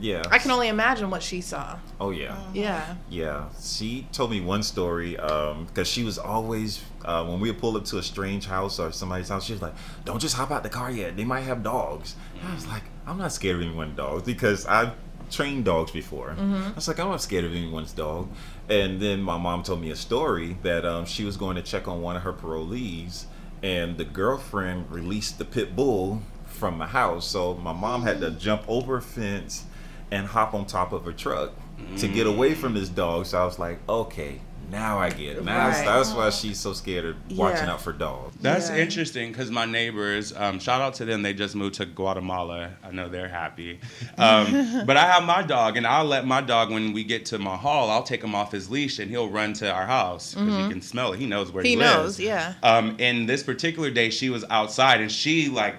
Yeah. 0.01 0.21
Mm-hmm. 0.23 0.33
I 0.33 0.39
can 0.39 0.49
only 0.49 0.69
imagine 0.69 1.11
what 1.11 1.21
she 1.21 1.39
saw. 1.39 1.77
Oh 2.01 2.09
yeah. 2.09 2.35
Yeah. 2.53 2.95
Yeah, 3.11 3.45
she 3.61 4.07
told 4.11 4.31
me 4.31 4.41
one 4.41 4.63
story 4.63 5.11
because 5.11 5.87
she 5.87 6.03
was 6.03 6.17
always 6.17 6.81
uh, 7.05 7.23
when 7.25 7.39
we 7.39 7.51
would 7.51 7.59
pull 7.59 7.77
up 7.77 7.85
to 7.85 7.99
a 7.99 8.03
strange 8.03 8.47
house 8.47 8.79
or 8.79 8.91
somebody's 8.91 9.29
house. 9.29 9.45
She 9.45 9.53
was 9.53 9.61
like, 9.61 9.75
"Don't 10.03 10.19
just 10.19 10.35
hop 10.35 10.49
out 10.49 10.63
the 10.63 10.69
car 10.69 10.89
yet. 10.89 11.15
They 11.15 11.25
might 11.25 11.41
have 11.41 11.61
dogs." 11.61 12.15
And 12.41 12.51
I 12.51 12.55
was 12.55 12.65
like, 12.65 12.83
"I'm 13.05 13.17
not 13.17 13.31
scared 13.31 13.57
of 13.57 13.61
anyone's 13.61 13.95
dogs 13.95 14.23
because 14.23 14.65
I've 14.65 14.91
trained 15.29 15.65
dogs 15.65 15.91
before." 15.91 16.29
Mm-hmm. 16.29 16.71
I 16.71 16.73
was 16.73 16.87
like, 16.87 16.99
"I'm 16.99 17.09
not 17.09 17.21
scared 17.21 17.45
of 17.45 17.51
anyone's 17.51 17.93
dog." 17.93 18.29
And 18.69 19.01
then 19.01 19.21
my 19.21 19.37
mom 19.37 19.63
told 19.63 19.81
me 19.81 19.91
a 19.91 19.95
story 19.95 20.57
that 20.63 20.85
um, 20.85 21.05
she 21.05 21.25
was 21.25 21.37
going 21.37 21.55
to 21.55 21.61
check 21.61 21.87
on 21.87 22.01
one 22.01 22.15
of 22.15 22.23
her 22.23 22.33
parolees, 22.33 23.25
and 23.61 23.97
the 23.97 24.05
girlfriend 24.05 24.91
released 24.91 25.37
the 25.37 25.45
pit 25.45 25.75
bull 25.75 26.21
from 26.45 26.77
my 26.77 26.87
house. 26.87 27.27
So 27.27 27.55
my 27.55 27.73
mom 27.73 28.03
had 28.03 28.21
to 28.21 28.31
mm. 28.31 28.39
jump 28.39 28.63
over 28.67 28.97
a 28.97 29.01
fence 29.01 29.65
and 30.11 30.27
hop 30.27 30.53
on 30.53 30.65
top 30.65 30.93
of 30.93 31.07
a 31.07 31.13
truck 31.13 31.51
to 31.97 32.07
get 32.07 32.27
mm. 32.27 32.33
away 32.33 32.53
from 32.53 32.73
this 32.73 32.89
dog. 32.89 33.25
So 33.25 33.41
I 33.41 33.45
was 33.45 33.59
like, 33.59 33.79
okay, 33.89 34.39
now 34.73 34.97
I 34.99 35.09
get 35.11 35.37
it. 35.37 35.45
Now 35.45 35.67
Right. 35.69 35.85
that's 35.85 36.11
why 36.13 36.29
she's 36.31 36.59
so 36.59 36.73
scared 36.73 37.05
of 37.05 37.15
watching 37.37 37.67
Yeah. 37.67 37.73
out 37.73 37.81
for 37.81 37.93
dogs. 37.93 38.35
That's 38.41 38.69
Yeah. 38.69 38.77
interesting 38.77 39.31
because 39.31 39.51
my 39.51 39.65
neighbors, 39.65 40.33
um, 40.35 40.59
shout 40.59 40.81
out 40.81 40.95
to 40.95 41.05
them, 41.05 41.21
they 41.21 41.33
just 41.33 41.55
moved 41.55 41.75
to 41.75 41.85
Guatemala. 41.85 42.71
I 42.83 42.91
know 42.91 43.07
they're 43.07 43.29
happy. 43.29 43.79
Um, 44.17 44.83
but 44.85 44.97
I 44.97 45.05
have 45.11 45.23
my 45.23 45.43
dog, 45.43 45.77
and 45.77 45.85
I'll 45.85 46.05
let 46.05 46.25
my 46.25 46.41
dog, 46.41 46.71
when 46.71 46.91
we 46.91 47.03
get 47.03 47.25
to 47.27 47.37
my 47.39 47.55
hall, 47.55 47.89
I'll 47.91 48.03
take 48.03 48.23
him 48.23 48.33
off 48.35 48.51
his 48.51 48.69
leash 48.69 48.97
and 48.99 49.09
he'll 49.11 49.29
run 49.29 49.53
to 49.53 49.71
our 49.71 49.85
house 49.85 50.33
because 50.33 50.57
he 50.65 50.69
can 50.69 50.81
smell 50.81 51.13
it. 51.13 51.19
He 51.19 51.27
knows 51.27 51.51
where 51.51 51.63
he, 51.63 51.69
He 51.71 51.75
lives. 51.75 51.95
knows, 51.95 52.19
yeah. 52.19 52.53
Um, 52.63 52.95
and 52.99 53.29
this 53.29 53.43
particular 53.43 53.91
day, 53.91 54.09
she 54.09 54.29
was 54.29 54.43
outside 54.49 54.99
and 55.01 55.11
she 55.11 55.49
like 55.49 55.75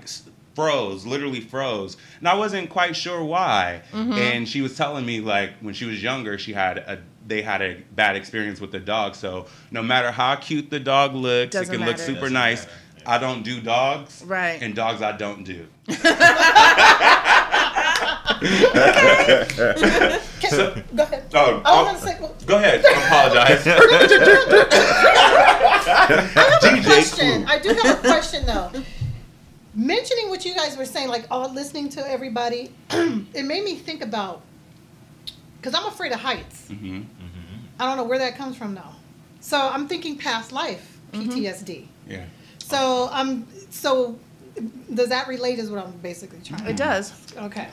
froze, 0.54 1.04
literally 1.04 1.40
froze. 1.40 1.96
And 2.20 2.28
I 2.28 2.34
wasn't 2.34 2.70
quite 2.70 2.94
sure 2.94 3.24
why. 3.24 3.82
Mm-hmm. 3.92 4.12
And 4.12 4.48
she 4.48 4.62
was 4.62 4.76
telling 4.76 5.04
me 5.04 5.20
like 5.20 5.50
when 5.60 5.74
she 5.74 5.84
was 5.84 6.00
younger, 6.00 6.38
she 6.38 6.52
had 6.52 6.78
a 6.78 6.98
they 7.26 7.42
had 7.42 7.62
a 7.62 7.76
bad 7.94 8.16
experience 8.16 8.60
with 8.60 8.72
the 8.72 8.80
dog. 8.80 9.14
So 9.14 9.46
no 9.70 9.82
matter 9.82 10.10
how 10.10 10.34
cute 10.36 10.70
the 10.70 10.80
dog 10.80 11.14
looks, 11.14 11.52
Doesn't 11.52 11.74
it 11.74 11.78
can 11.78 11.86
look 11.86 11.98
super 11.98 12.20
Doesn't 12.20 12.32
nice. 12.34 12.66
matter. 12.66 12.78
I 13.06 13.18
don't 13.18 13.42
do 13.42 13.60
dogs. 13.60 14.22
Right. 14.26 14.60
And 14.62 14.74
dogs 14.74 15.02
I 15.02 15.12
don't 15.12 15.44
do. 15.44 15.66
So- 20.50 20.74
Go 20.94 21.02
ahead. 21.02 21.24
Oh, 21.34 21.62
I 21.64 21.64
oh, 21.64 21.84
was 21.84 21.92
gonna 22.02 22.14
say, 22.14 22.20
well, 22.20 22.34
go 22.46 22.56
ahead. 22.58 22.84
I 22.86 23.06
apologize. 23.06 23.64
DJ 26.62 26.84
question. 26.84 27.44
Clue. 27.44 27.54
I 27.54 27.58
do 27.58 27.68
have 27.82 27.98
a 27.98 28.00
question 28.08 28.46
though. 28.46 28.70
Mentioning 29.74 30.28
what 30.28 30.44
you 30.44 30.54
guys 30.54 30.76
were 30.76 30.84
saying, 30.84 31.08
like 31.08 31.26
all 31.30 31.52
listening 31.52 31.88
to 31.90 32.08
everybody, 32.08 32.70
it 32.90 33.44
made 33.44 33.64
me 33.64 33.74
think 33.74 34.02
about 34.02 34.42
because 35.64 35.80
I'm 35.80 35.86
afraid 35.86 36.12
of 36.12 36.20
heights. 36.20 36.68
hmm 36.68 37.02
I 37.80 37.86
don't 37.86 37.96
know 37.96 38.04
where 38.04 38.18
that 38.18 38.36
comes 38.36 38.56
from 38.56 38.74
though. 38.74 38.94
So 39.40 39.58
I'm 39.58 39.88
thinking 39.88 40.16
past 40.16 40.52
life 40.52 40.98
PTSD. 41.12 41.86
Yeah. 42.06 42.24
So 42.58 43.08
um, 43.10 43.46
so 43.70 44.18
does 44.92 45.08
that 45.08 45.26
relate? 45.26 45.58
Is 45.58 45.70
what 45.70 45.84
I'm 45.84 45.92
basically 45.98 46.38
trying. 46.44 46.66
It 46.66 46.76
does. 46.76 47.12
Okay. 47.36 47.66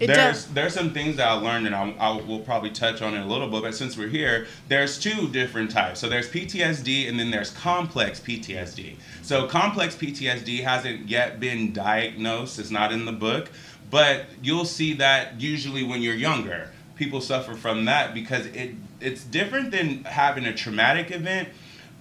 It 0.00 0.06
there's 0.06 0.44
does. 0.44 0.54
there's 0.54 0.74
some 0.74 0.92
things 0.92 1.16
that 1.16 1.28
I 1.28 1.34
learned, 1.34 1.66
and 1.66 1.74
I, 1.76 1.90
I 2.00 2.20
will 2.22 2.40
probably 2.40 2.70
touch 2.70 3.02
on 3.02 3.14
it 3.14 3.20
a 3.20 3.26
little 3.26 3.48
bit. 3.48 3.62
But 3.62 3.74
since 3.74 3.96
we're 3.96 4.08
here, 4.08 4.46
there's 4.68 4.98
two 4.98 5.28
different 5.28 5.70
types. 5.70 6.00
So 6.00 6.08
there's 6.08 6.28
PTSD, 6.28 7.08
and 7.08 7.20
then 7.20 7.30
there's 7.30 7.50
complex 7.50 8.18
PTSD. 8.18 8.96
So 9.22 9.46
complex 9.46 9.94
PTSD 9.94 10.64
hasn't 10.64 11.08
yet 11.08 11.38
been 11.38 11.72
diagnosed. 11.72 12.58
It's 12.58 12.70
not 12.70 12.92
in 12.92 13.04
the 13.04 13.12
book, 13.12 13.50
but 13.90 14.24
you'll 14.42 14.64
see 14.64 14.94
that 14.94 15.40
usually 15.40 15.84
when 15.84 16.00
you're 16.02 16.14
younger, 16.14 16.70
people 17.00 17.22
suffer 17.22 17.54
from 17.54 17.86
that 17.86 18.12
because 18.12 18.46
it 18.46 18.74
it's 19.00 19.24
different 19.24 19.70
than 19.72 20.04
having 20.04 20.44
a 20.44 20.54
traumatic 20.54 21.10
event. 21.10 21.48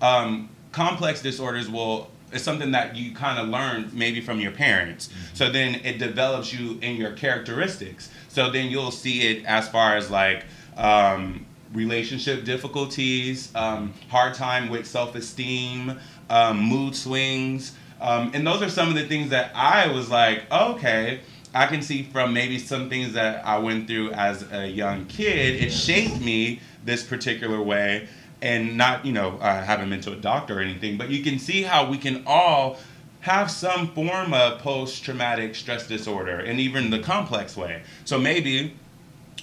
Um, 0.02 0.50
complex 0.74 1.22
disorders 1.22 1.70
will 1.70 2.12
it's 2.32 2.44
something 2.44 2.72
that 2.72 2.96
you 2.96 3.16
kind 3.16 3.40
of 3.40 3.48
learn 3.48 3.90
maybe 3.94 4.22
from 4.22 4.40
your 4.40 4.52
parents. 4.52 5.10
So 5.34 5.50
then 5.50 5.76
it 5.84 5.98
develops 5.98 6.54
you 6.54 6.78
in 6.82 6.98
your 6.98 7.14
characteristics. 7.14 8.12
So 8.28 8.52
then 8.52 8.70
you'll 8.70 8.92
see 8.92 9.30
it 9.30 9.46
as 9.46 9.68
far 9.68 9.96
as 9.96 10.12
like 10.12 10.44
um, 10.78 11.46
relationship 11.74 12.44
difficulties, 12.44 13.52
um, 13.56 13.94
hard 14.10 14.34
time 14.36 14.70
with 14.70 14.86
self 14.86 15.16
esteem, 15.16 15.98
um, 16.30 16.60
mood 16.60 16.94
swings. 16.94 17.74
Um, 18.02 18.32
and 18.34 18.46
those 18.46 18.62
are 18.62 18.70
some 18.70 18.90
of 18.90 18.96
the 18.96 19.08
things 19.08 19.30
that 19.30 19.52
I 19.56 19.88
was 19.88 20.10
like, 20.10 20.44
okay, 20.52 21.22
I 21.54 21.66
can 21.66 21.82
see 21.82 22.04
from 22.04 22.34
maybe 22.34 22.60
some 22.60 22.90
things 22.90 23.14
that 23.14 23.46
I 23.46 23.58
went 23.58 23.88
through 23.88 24.12
as 24.12 24.46
a 24.52 24.68
young 24.68 25.06
kid. 25.06 25.64
It 25.64 25.72
shaped 25.72 26.22
me 26.22 26.62
this 26.86 27.04
particular 27.04 27.62
way 27.62 28.08
and 28.42 28.78
not 28.78 29.06
you 29.06 29.12
know 29.12 29.38
uh, 29.42 29.46
I 29.46 29.62
haven't 29.62 29.90
been 29.90 30.02
to 30.02 30.14
a 30.14 30.16
doctor 30.16 30.60
or 30.60 30.62
anything, 30.62 30.98
but 30.98 31.10
you 31.10 31.24
can 31.24 31.40
see 31.40 31.64
how 31.64 31.90
we 31.90 31.98
can 31.98 32.24
all 32.26 32.78
have 33.22 33.52
some 33.52 33.90
form 33.90 34.34
of 34.34 34.60
post-traumatic 34.60 35.54
stress 35.54 35.86
disorder, 35.88 36.40
and 36.40 36.60
even 36.60 36.90
the 36.90 37.00
complex 37.00 37.58
way. 37.58 37.82
So 38.06 38.18
maybe 38.18 38.76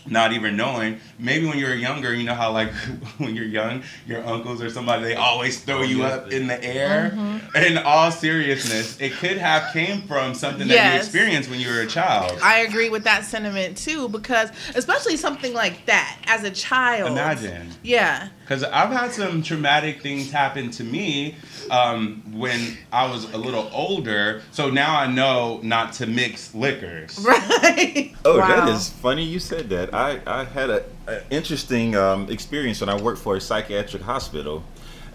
not 0.08 0.32
even 0.32 0.56
knowing, 0.56 1.00
maybe 1.18 1.46
when 1.46 1.58
you're 1.58 1.74
younger, 1.74 2.14
you 2.14 2.24
know 2.24 2.34
how 2.34 2.52
like 2.52 2.72
when 3.18 3.34
you're 3.34 3.44
young, 3.44 3.82
your 4.06 4.24
uncles 4.24 4.62
or 4.62 4.70
somebody 4.70 5.04
they 5.04 5.14
always 5.14 5.60
throw 5.60 5.78
oh, 5.78 5.82
you 5.82 6.04
up 6.04 6.32
in 6.32 6.46
the 6.46 6.62
air. 6.64 7.10
Mm-hmm. 7.14 7.56
In 7.56 7.78
all 7.78 8.10
seriousness, 8.10 9.00
it 9.00 9.12
could 9.12 9.38
have 9.38 9.72
came 9.72 10.02
from 10.02 10.34
something 10.34 10.68
that 10.68 10.92
you 10.92 10.98
experienced 10.98 11.50
when 11.50 11.60
you 11.60 11.68
were 11.68 11.80
a 11.80 11.86
child. 11.86 12.38
I 12.42 12.58
agree 12.58 12.88
with 12.88 13.04
that 13.04 13.24
sentiment 13.24 13.76
too, 13.76 14.08
because 14.08 14.50
especially 14.74 15.16
something 15.16 15.52
like 15.52 15.86
that 15.86 16.20
as 16.26 16.44
a 16.44 16.50
child. 16.50 17.12
Imagine. 17.12 17.70
Yeah. 17.82 18.28
Because 18.40 18.62
I've 18.62 18.90
had 18.90 19.12
some 19.12 19.42
traumatic 19.42 20.02
things 20.02 20.30
happen 20.30 20.70
to 20.72 20.84
me 20.84 21.34
um, 21.70 22.22
when 22.32 22.76
I 22.92 23.10
was 23.10 23.32
a 23.32 23.38
little 23.38 23.68
older. 23.72 24.42
So 24.52 24.70
now 24.70 24.96
I 24.98 25.06
know 25.06 25.60
not 25.62 25.92
to 25.94 26.06
mix 26.06 26.54
liquors. 26.54 27.18
Right. 27.26 28.14
Oh, 28.24 28.38
Wow. 28.38 28.48
that 28.48 28.68
is 28.68 28.88
funny 28.90 29.24
you 29.24 29.38
said 29.40 29.68
that. 29.70 29.94
I, 29.94 30.20
I 30.26 30.44
had 30.44 30.70
a, 30.70 30.84
a 31.06 31.20
interesting 31.30 31.94
um, 31.96 32.28
experience 32.30 32.80
when 32.80 32.88
I 32.88 33.00
worked 33.00 33.18
for 33.20 33.36
a 33.36 33.40
psychiatric 33.40 34.02
hospital. 34.02 34.64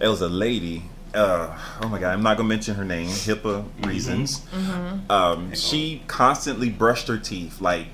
It 0.00 0.08
was 0.08 0.20
a 0.20 0.28
lady. 0.28 0.82
Uh, 1.14 1.58
oh 1.82 1.88
my 1.88 1.98
God, 2.00 2.14
I'm 2.14 2.22
not 2.22 2.38
gonna 2.38 2.48
mention 2.48 2.74
her 2.76 2.84
name, 2.86 3.06
HIPAA 3.08 3.64
reasons. 3.86 4.40
Um, 5.10 5.54
she 5.54 6.02
constantly 6.06 6.70
brushed 6.70 7.06
her 7.08 7.18
teeth 7.18 7.60
like 7.60 7.86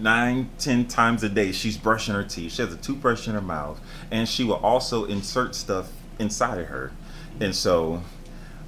nine, 0.00 0.48
ten 0.58 0.86
times 0.86 1.22
a 1.22 1.28
day. 1.28 1.52
She's 1.52 1.76
brushing 1.76 2.14
her 2.14 2.24
teeth. 2.24 2.52
She 2.52 2.62
has 2.62 2.72
a 2.72 2.78
toothbrush 2.78 3.28
in 3.28 3.34
her 3.34 3.42
mouth, 3.42 3.80
and 4.10 4.26
she 4.26 4.44
will 4.44 4.54
also 4.56 5.04
insert 5.04 5.54
stuff 5.54 5.90
inside 6.18 6.58
of 6.58 6.68
her. 6.68 6.92
And 7.40 7.54
so 7.54 8.02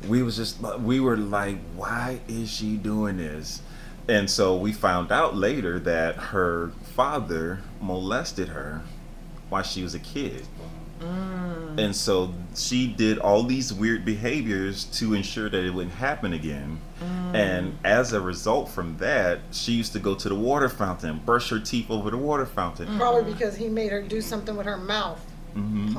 we 0.08 0.22
was 0.22 0.36
just 0.36 0.62
uh, 0.62 0.78
we 0.80 1.00
were 1.00 1.16
like, 1.16 1.58
why 1.74 2.20
is 2.28 2.50
she 2.50 2.76
doing 2.76 3.18
this? 3.18 3.62
And 4.08 4.30
so 4.30 4.56
we 4.56 4.72
found 4.72 5.10
out 5.10 5.36
later 5.36 5.78
that 5.80 6.16
her 6.16 6.70
father 6.94 7.60
molested 7.80 8.48
her 8.48 8.82
while 9.48 9.62
she 9.62 9.82
was 9.82 9.94
a 9.94 9.98
kid. 9.98 10.46
Mm. 11.00 11.78
And 11.78 11.94
so 11.94 12.32
she 12.54 12.86
did 12.86 13.18
all 13.18 13.42
these 13.42 13.72
weird 13.72 14.04
behaviors 14.04 14.84
to 14.84 15.14
ensure 15.14 15.50
that 15.50 15.64
it 15.64 15.70
wouldn't 15.74 15.94
happen 15.94 16.32
again. 16.32 16.80
Mm. 17.02 17.34
And 17.34 17.78
as 17.84 18.12
a 18.12 18.20
result 18.20 18.70
from 18.70 18.96
that, 18.98 19.40
she 19.50 19.72
used 19.72 19.92
to 19.92 19.98
go 19.98 20.14
to 20.14 20.28
the 20.28 20.34
water 20.34 20.68
fountain, 20.68 21.20
brush 21.24 21.50
her 21.50 21.58
teeth 21.58 21.90
over 21.90 22.10
the 22.10 22.16
water 22.16 22.46
fountain. 22.46 22.86
Mm. 22.86 22.98
Probably 22.98 23.32
because 23.32 23.56
he 23.56 23.68
made 23.68 23.90
her 23.92 24.00
do 24.00 24.20
something 24.20 24.56
with 24.56 24.66
her 24.66 24.78
mouth. 24.78 25.20
Mhm. 25.56 25.96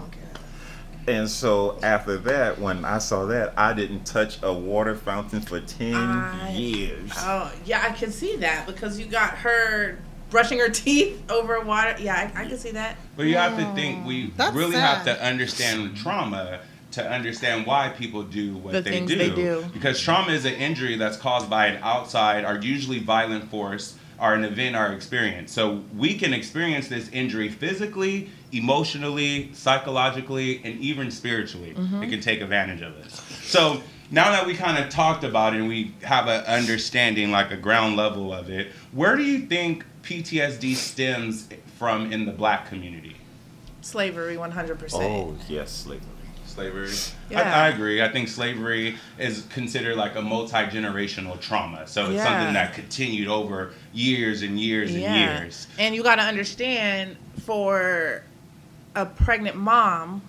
Punk 1.07 1.15
ass. 1.15 1.19
And 1.19 1.29
so 1.29 1.77
after 1.83 2.17
that, 2.17 2.59
when 2.59 2.85
I 2.85 2.97
saw 2.99 3.25
that, 3.27 3.53
I 3.57 3.73
didn't 3.73 4.05
touch 4.05 4.37
a 4.43 4.53
water 4.53 4.95
fountain 4.95 5.41
for 5.41 5.59
10 5.59 5.93
I- 5.95 6.51
years. 6.51 7.11
Oh, 7.17 7.51
yeah, 7.65 7.83
I 7.87 7.91
can 7.93 8.11
see 8.11 8.35
that 8.37 8.65
because 8.65 8.99
you 8.99 9.05
got 9.05 9.35
her 9.35 9.97
brushing 10.29 10.59
her 10.59 10.69
teeth 10.83 11.21
over 11.31 11.59
water. 11.61 11.95
Yeah, 11.99 12.31
I, 12.35 12.43
I 12.43 12.45
can 12.47 12.57
see 12.57 12.71
that. 12.71 12.97
But 13.15 13.23
you 13.27 13.35
have 13.35 13.57
to 13.57 13.73
think 13.73 14.05
we 14.05 14.31
That's 14.37 14.55
really 14.55 14.73
sad. 14.73 14.97
have 14.97 15.05
to 15.05 15.23
understand 15.25 15.95
trauma 15.97 16.59
to 16.91 17.07
understand 17.11 17.65
why 17.67 17.89
people 17.89 18.23
do 18.23 18.55
what 18.57 18.71
The 18.73 18.81
they, 18.81 18.89
things 18.91 19.11
do. 19.11 19.17
they 19.17 19.29
do. 19.29 19.65
Because 19.73 19.99
trauma 19.99 20.31
is 20.31 20.45
an 20.45 20.53
injury 20.53 20.95
that's 20.95 21.17
caused 21.17 21.49
by 21.49 21.67
an 21.67 21.83
outside 21.83 22.45
or 22.45 22.57
usually 22.59 22.99
violent 22.99 23.49
force 23.51 23.97
or 24.19 24.33
an 24.33 24.43
event 24.43 24.75
or 24.75 24.93
experience. 24.93 25.51
So 25.51 25.83
we 25.95 26.17
can 26.17 26.33
experience 26.33 26.87
this 26.87 27.09
injury 27.09 27.49
physically, 27.49 28.29
emotionally, 28.51 29.51
psychologically, 29.53 30.61
and 30.63 30.79
even 30.79 31.11
spiritually. 31.11 31.73
Mm-hmm. 31.73 32.03
It 32.03 32.09
can 32.09 32.21
take 32.21 32.41
advantage 32.41 32.81
of 32.81 32.95
us. 32.97 33.21
So 33.43 33.81
now 34.09 34.31
that 34.31 34.45
we 34.45 34.55
kind 34.55 34.83
of 34.83 34.89
talked 34.89 35.23
about 35.23 35.53
it 35.53 35.59
and 35.59 35.67
we 35.67 35.93
have 36.03 36.27
an 36.27 36.43
understanding, 36.45 37.31
like 37.31 37.51
a 37.51 37.57
ground 37.57 37.95
level 37.95 38.33
of 38.33 38.49
it, 38.49 38.71
where 38.91 39.15
do 39.15 39.23
you 39.23 39.45
think 39.45 39.85
PTSD 40.03 40.75
stems 40.75 41.49
from 41.77 42.11
in 42.11 42.25
the 42.25 42.31
black 42.31 42.67
community? 42.69 43.15
Slavery, 43.81 44.35
100%. 44.35 44.93
Oh, 44.95 45.35
yes, 45.47 45.71
slavery. 45.71 46.07
Slavery. 46.57 46.89
Yeah. 47.29 47.41
I, 47.55 47.65
I 47.65 47.67
agree. 47.69 48.01
I 48.01 48.11
think 48.11 48.27
slavery 48.29 48.97
is 49.19 49.45
considered 49.51 49.95
like 49.95 50.15
a 50.15 50.21
multi 50.23 50.55
generational 50.55 51.39
trauma. 51.39 51.85
So 51.85 52.05
it's 52.05 52.15
Yeah. 52.15 52.23
something 52.23 52.53
that 52.55 52.73
continued 52.73 53.27
over 53.27 53.73
years 53.93 54.41
and 54.41 54.59
years 54.59 54.89
and 54.89 55.01
years. 55.01 55.67
And 55.77 55.93
you 55.93 56.01
got 56.01 56.15
to 56.15 56.23
understand 56.23 57.15
for 57.45 58.23
a 58.95 59.05
pregnant 59.05 59.55
mom, 59.55 60.23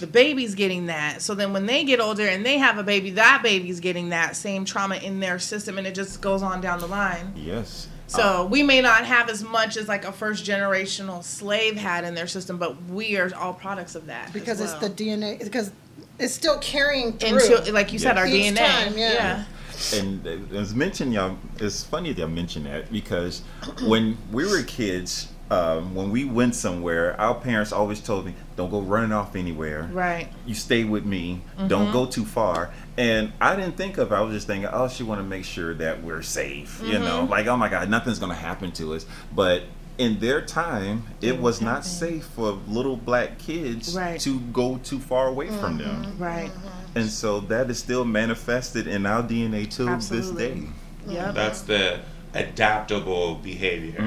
the 0.00 0.08
baby's 0.08 0.56
getting 0.56 0.86
that. 0.86 1.22
So 1.22 1.36
then 1.36 1.52
when 1.52 1.66
they 1.66 1.84
get 1.84 2.00
older 2.00 2.26
and 2.26 2.44
they 2.44 2.58
have 2.58 2.78
a 2.78 2.82
baby, 2.82 3.10
that 3.12 3.42
baby's 3.44 3.78
getting 3.78 4.08
that 4.08 4.34
same 4.34 4.64
trauma 4.64 4.96
in 4.96 5.20
their 5.20 5.38
system 5.38 5.78
and 5.78 5.86
it 5.86 5.94
just 5.94 6.20
goes 6.20 6.42
on 6.42 6.60
down 6.60 6.80
the 6.80 6.88
line. 6.88 7.32
Yes. 7.36 7.86
So 8.06 8.22
uh-huh. 8.22 8.44
we 8.44 8.62
may 8.62 8.80
not 8.80 9.04
have 9.06 9.30
as 9.30 9.42
much 9.42 9.76
as 9.76 9.88
like 9.88 10.04
a 10.04 10.12
first 10.12 10.44
generational 10.44 11.22
slave 11.24 11.76
had 11.76 12.04
in 12.04 12.14
their 12.14 12.26
system, 12.26 12.58
but 12.58 12.82
we 12.84 13.16
are 13.16 13.34
all 13.34 13.54
products 13.54 13.94
of 13.94 14.06
that. 14.06 14.26
as 14.26 14.32
Because 14.32 14.60
it's 14.60 14.74
the 14.74 14.90
DNA. 14.90 15.42
Because 15.42 15.72
it's 16.18 16.34
still 16.34 16.58
carrying 16.58 17.12
through. 17.14 17.38
Until, 17.38 17.74
like 17.74 17.92
you 17.92 17.98
said, 17.98 18.18
our 18.18 18.26
Each 18.26 18.52
DNA. 18.52 18.56
time, 18.56 18.98
yeah. 18.98 19.44
yeah. 19.92 19.98
and 19.98 20.54
as 20.54 20.74
mentioned, 20.74 21.12
y'all, 21.12 21.36
it's 21.58 21.82
funny 21.84 22.12
that 22.12 22.20
y'all 22.20 22.28
mentioned 22.28 22.66
that 22.66 22.92
because 22.92 23.42
when 23.86 24.18
we 24.30 24.46
were 24.46 24.62
kids, 24.62 25.31
um, 25.52 25.94
when 25.94 26.10
we 26.10 26.24
went 26.24 26.54
somewhere, 26.54 27.20
our 27.20 27.34
parents 27.34 27.72
always 27.72 28.00
told 28.00 28.24
me, 28.26 28.34
"Don't 28.56 28.70
go 28.70 28.80
running 28.80 29.12
off 29.12 29.36
anywhere. 29.36 29.88
Right. 29.92 30.28
You 30.46 30.54
stay 30.54 30.84
with 30.84 31.04
me. 31.04 31.40
Don't 31.68 31.92
go 31.92 32.06
too 32.06 32.24
far." 32.24 32.70
And 32.96 33.32
I 33.40 33.56
didn't 33.56 33.76
think 33.76 33.98
of. 33.98 34.12
it. 34.12 34.14
I 34.14 34.20
was 34.20 34.34
just 34.34 34.46
thinking, 34.46 34.68
"Oh, 34.72 34.88
she 34.88 35.02
want 35.02 35.20
to 35.20 35.24
make 35.26 35.44
sure 35.44 35.74
that 35.74 36.02
we're 36.02 36.22
safe." 36.22 36.80
You 36.84 36.98
know, 36.98 37.24
like, 37.24 37.46
"Oh 37.46 37.56
my 37.56 37.68
God, 37.68 37.90
nothing's 37.90 38.18
gonna 38.18 38.34
happen 38.34 38.72
to 38.72 38.94
us." 38.94 39.04
But 39.34 39.64
in 39.98 40.18
their 40.20 40.40
time, 40.40 41.04
it 41.20 41.38
was 41.38 41.60
not 41.60 41.84
safe 41.84 42.24
for 42.34 42.58
little 42.66 42.96
black 42.96 43.38
kids 43.38 43.94
Right. 43.94 44.18
to 44.20 44.40
go 44.52 44.78
too 44.82 44.98
far 44.98 45.28
away 45.28 45.48
from 45.48 45.76
them. 45.78 46.16
Right. 46.18 46.50
Mm-hmm. 46.50 46.98
And 46.98 47.10
so 47.10 47.40
that 47.40 47.70
is 47.70 47.78
still 47.78 48.04
manifested 48.04 48.86
in 48.86 49.04
our 49.06 49.22
DNA 49.22 49.66
to 49.76 49.84
this 50.14 50.30
day. 50.30 50.62
Yeah. 51.06 51.30
That's 51.32 51.62
the 51.62 52.00
adaptable 52.34 53.36
behavior. 53.36 54.02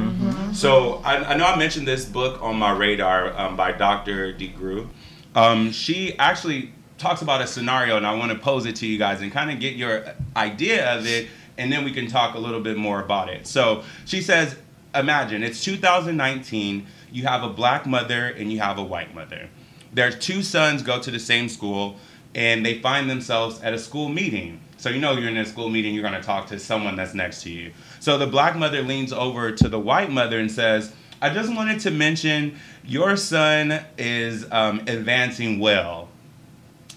So 0.53 1.01
I, 1.03 1.34
I 1.34 1.38
know 1.38 1.45
I 1.45 1.57
mentioned 1.57 1.88
this 1.88 2.05
book 2.05 2.41
on 2.41 2.55
my 2.57 2.71
radar 2.71 3.38
um, 3.38 3.55
by 3.55 3.71
Dr. 3.71 4.34
DeGruy. 4.34 4.88
Um, 5.36 5.71
she 5.71 6.17
actually 6.17 6.71
talks 6.97 7.21
about 7.21 7.41
a 7.41 7.47
scenario, 7.47 7.97
and 7.97 8.07
I 8.07 8.15
want 8.15 8.32
to 8.32 8.38
pose 8.38 8.65
it 8.65 8.78
to 8.78 8.88
you 8.88 8.97
guys 8.97 9.21
and 9.21 9.32
kind 9.32 9.51
of 9.51 9.59
get 9.59 9.76
your 9.76 10.05
idea 10.36 10.95
of 10.95 11.05
it, 11.05 11.28
and 11.57 11.71
then 11.71 11.84
we 11.84 11.91
can 11.91 12.07
talk 12.07 12.36
a 12.36 12.39
little 12.39 12.61
bit 12.61 12.78
more 12.78 13.01
about 13.01 13.30
it. 13.30 13.47
So 13.47 13.84
she 14.05 14.21
says, 14.21 14.55
imagine 14.93 15.43
it's 15.43 15.63
2019. 15.63 16.88
You 17.11 17.23
have 17.23 17.43
a 17.43 17.49
black 17.49 17.86
mother 17.86 18.28
and 18.28 18.51
you 18.51 18.59
have 18.59 18.78
a 18.78 18.84
white 18.84 19.13
mother. 19.13 19.49
Their 19.93 20.11
two 20.11 20.41
sons 20.41 20.82
go 20.84 20.99
to 21.01 21.11
the 21.11 21.19
same 21.19 21.49
school, 21.49 21.97
and 22.34 22.65
they 22.65 22.80
find 22.80 23.09
themselves 23.09 23.61
at 23.61 23.73
a 23.73 23.80
school 23.80 24.09
meeting. 24.09 24.59
So 24.78 24.89
you 24.89 24.99
know 24.99 25.13
you're 25.13 25.30
in 25.30 25.38
a 25.38 25.45
school 25.45 25.69
meeting, 25.69 25.93
you're 25.93 26.03
going 26.03 26.19
to 26.19 26.26
talk 26.26 26.47
to 26.47 26.59
someone 26.59 26.95
that's 26.95 27.13
next 27.13 27.43
to 27.43 27.49
you. 27.49 27.71
So 28.06 28.20
the 28.20 28.28
black 28.28 28.56
mother 28.56 28.84
leans 28.84 29.12
over 29.12 29.51
to 29.51 29.68
the 29.68 29.80
white 29.80 30.12
mother 30.12 30.39
and 30.39 30.51
says, 30.51 30.93
"I 31.24 31.32
just 31.32 31.51
wanted 31.51 31.80
to 31.80 31.89
mention 31.89 32.60
your 32.86 33.18
son 33.18 33.84
is 33.97 34.45
um, 34.51 34.82
advancing 34.82 35.58
well." 35.58 36.10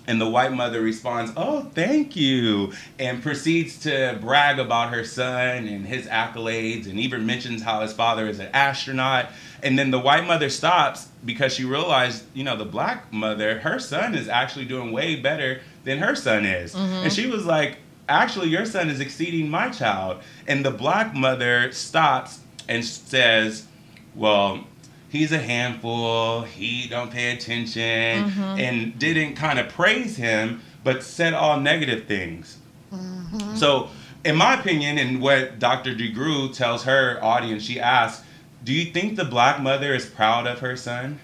And 0.07 0.21
the 0.21 0.29
white 0.29 0.53
mother 0.53 0.83
responds, 0.83 1.33
Oh, 1.37 1.71
thank 1.75 2.17
you. 2.17 2.73
And 2.99 3.23
proceeds 3.23 3.79
to 3.81 4.19
brag 4.23 4.59
about 4.59 4.93
her 4.93 5.05
son 5.05 5.67
and 5.67 5.87
his 5.87 6.07
accolades 6.07 6.87
and 6.89 6.99
even 6.99 7.27
mentions 7.27 7.63
how 7.63 7.81
his 7.83 7.93
father 7.93 8.27
is 8.27 8.39
an 8.39 8.49
astronaut. 8.55 9.31
And 9.63 9.79
then 9.79 9.91
the 9.91 9.99
white 9.99 10.27
mother 10.27 10.49
stops 10.49 11.09
because 11.27 11.55
she 11.55 11.65
realized, 11.65 12.25
you 12.33 12.43
know, 12.43 12.57
the 12.57 12.65
black 12.65 13.13
mother, 13.13 13.61
her 13.61 13.79
son 13.79 14.15
is 14.15 14.29
actually 14.29 14.65
doing 14.65 14.93
way 14.93 15.17
better 15.17 15.61
than 15.85 15.99
her 15.99 16.15
son 16.15 16.47
is. 16.47 16.75
And 16.75 17.13
she 17.13 17.27
was 17.27 17.45
like, 17.45 17.77
Actually, 18.09 18.49
your 18.49 18.65
son 18.65 18.89
is 18.89 19.01
exceeding 19.01 19.49
my 19.51 19.69
child. 19.69 20.23
And 20.47 20.65
the 20.65 20.71
black 20.71 21.15
mother 21.15 21.71
stops 21.73 22.41
and 22.69 22.85
says, 22.85 23.67
Well, 24.15 24.65
he's 25.09 25.33
a 25.33 25.39
handful. 25.39 26.43
He 26.43 26.89
don't 26.89 27.11
pay 27.11 27.33
attention. 27.33 28.31
Mm-hmm. 28.31 28.41
And 28.41 28.99
didn't 28.99 29.35
kind 29.35 29.59
of 29.59 29.69
praise 29.69 30.17
him 30.17 30.63
but 30.85 31.03
said 31.03 31.35
all 31.35 31.61
negative 31.61 32.07
things. 32.07 32.59
Mm-hmm. 32.93 33.57
So 33.57 33.91
in 34.25 34.37
my 34.37 34.59
opinion 34.59 34.99
and 34.99 35.23
what 35.23 35.59
dr 35.59 35.95
DeGruy 35.95 36.53
tells 36.53 36.85
her 36.85 37.23
audience 37.23 37.63
she 37.63 37.79
asks 37.79 38.25
do 38.65 38.73
you 38.73 38.93
think 38.93 39.17
the 39.17 39.25
black 39.25 39.61
mother 39.61 39.95
is 39.95 40.05
proud 40.05 40.47
of 40.47 40.59
her 40.59 40.77
son? 40.77 41.21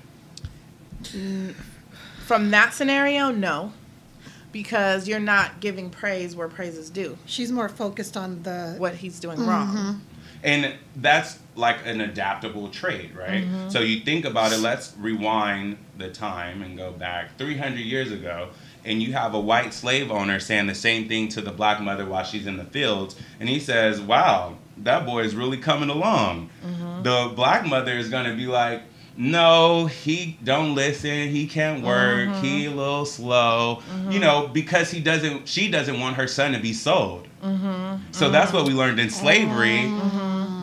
Mm, 1.03 1.55
from 2.25 2.51
that 2.53 2.73
scenario, 2.73 3.31
no. 3.31 3.73
Because 4.55 5.09
you're 5.09 5.19
not 5.19 5.59
giving 5.59 5.91
praise 5.91 6.37
where 6.37 6.47
praise 6.49 6.79
is 6.79 6.89
due. 6.89 7.19
She's 7.27 7.51
more 7.51 7.69
focused 7.69 8.17
on 8.17 8.45
the. 8.45 8.77
What 8.79 8.95
he's 8.95 9.19
doing 9.19 9.45
wrong. 9.45 9.69
Mm-hmm. 9.69 9.99
and 10.45 10.75
that's 10.97 11.41
like 11.57 11.79
an 11.85 12.01
adaptable 12.01 12.69
trait 12.69 13.15
right 13.17 13.45
mm-hmm. 13.45 13.69
so 13.69 13.81
you 13.81 14.01
think 14.01 14.25
about 14.25 14.53
it 14.53 14.59
let's 14.59 14.95
rewind 14.99 15.77
the 15.99 16.09
time 16.09 16.63
and 16.63 16.77
go 16.77 16.93
back 16.93 17.37
300 17.39 17.79
years 17.79 18.13
ago 18.13 18.49
and 18.85 19.03
you 19.03 19.13
have 19.13 19.35
a 19.35 19.41
white 19.41 19.73
slave 19.73 20.11
owner 20.11 20.39
saying 20.39 20.67
the 20.67 20.75
same 20.75 21.09
thing 21.09 21.29
to 21.29 21.41
the 21.41 21.53
black 21.53 21.81
mother 21.81 22.05
while 22.05 22.25
she's 22.25 22.47
in 22.47 22.57
the 22.57 22.65
fields 22.65 23.17
and 23.41 23.49
he 23.49 23.59
says 23.59 24.01
wow 24.01 24.57
that 24.77 25.07
boy 25.07 25.23
is 25.23 25.35
really 25.35 25.59
coming 25.59 25.91
along 25.91 26.51
mm-hmm. 26.65 27.03
the 27.03 27.33
black 27.35 27.67
mother 27.67 27.93
is 27.93 28.09
going 28.09 28.25
to 28.25 28.37
be 28.37 28.47
like 28.47 28.83
no 29.17 29.87
he 29.87 30.39
don't 30.43 30.75
listen. 30.75 31.29
He 31.29 31.47
can't 31.47 31.85
work. 31.85 32.29
He 32.43 32.65
mm-hmm. 32.65 32.73
a 32.73 32.77
little 32.77 33.07
slow. 33.07 33.83
You 33.89 33.95
mm-hmm. 33.95 34.21
know 34.21 34.49
because 34.49 34.91
he 34.91 35.01
doesn't 35.01 35.49
she 35.49 35.71
doesn't 35.71 35.99
want 35.99 36.17
her 36.17 36.27
son 36.27 36.53
to 36.53 36.59
be 36.59 36.73
sold. 36.73 37.29
Mm-hmm. 37.43 38.13
So 38.13 38.31
that's 38.31 38.53
what 38.53 38.67
we 38.67 38.73
learned 38.73 38.99
in 38.99 39.11
slavery. 39.11 39.91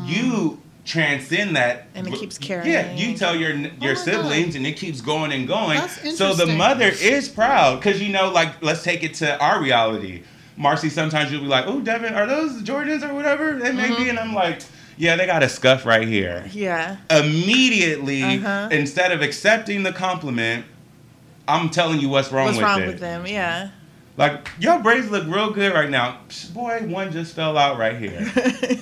You 0.05 0.61
transcend 0.83 1.55
that, 1.55 1.87
And 1.95 2.07
it 2.07 2.13
keeps 2.15 2.37
carrying. 2.37 2.71
Yeah, 2.71 2.93
you 2.93 3.15
tell 3.15 3.35
your 3.35 3.51
oh 3.51 3.69
your 3.79 3.95
my 3.95 4.01
siblings, 4.01 4.55
and 4.55 4.65
it 4.65 4.73
keeps 4.73 5.01
going 5.01 5.31
and 5.31 5.47
going. 5.47 5.79
So 5.87 6.33
the 6.33 6.47
mother 6.47 6.89
is 6.89 7.29
proud 7.29 7.79
because 7.79 8.01
you 8.01 8.11
know, 8.11 8.31
like, 8.31 8.61
let's 8.61 8.83
take 8.83 9.03
it 9.03 9.13
to 9.15 9.39
our 9.39 9.61
reality. 9.61 10.23
Marcy, 10.57 10.89
sometimes 10.89 11.31
you'll 11.31 11.41
be 11.41 11.47
like, 11.47 11.65
"Oh, 11.67 11.79
Devin, 11.79 12.13
are 12.13 12.27
those 12.27 12.61
Jordans 12.63 13.07
or 13.07 13.13
whatever 13.13 13.53
they 13.53 13.71
may 13.71 13.95
be?" 13.95 14.09
And 14.09 14.19
I'm 14.19 14.33
like, 14.33 14.61
"Yeah, 15.01 15.15
they 15.15 15.25
got 15.25 15.41
a 15.43 15.49
scuff 15.49 15.85
right 15.85 16.07
here." 16.07 16.45
Yeah. 16.51 16.97
Immediately, 17.09 18.23
Uh-huh. 18.23 18.69
instead 18.71 19.11
of 19.11 19.21
accepting 19.21 19.83
the 19.83 19.91
compliment, 19.91 20.65
I'm 21.47 21.69
telling 21.69 21.99
you 21.99 22.09
what's 22.09 22.31
wrong 22.31 22.45
with 22.47 22.55
them. 22.55 22.63
What's 22.63 22.73
with 22.73 22.81
wrong 22.81 22.81
it. 22.83 22.91
with 22.93 22.99
them? 22.99 23.27
Yeah. 23.27 23.69
Like 24.17 24.49
your 24.59 24.79
braids 24.79 25.09
look 25.09 25.25
real 25.27 25.51
good 25.51 25.73
right 25.73 25.89
now. 25.89 26.19
Psh, 26.29 26.53
Boy, 26.53 26.81
one 26.85 27.11
just 27.11 27.33
fell 27.35 27.57
out 27.57 27.77
right 27.79 27.97
here. 27.97 28.31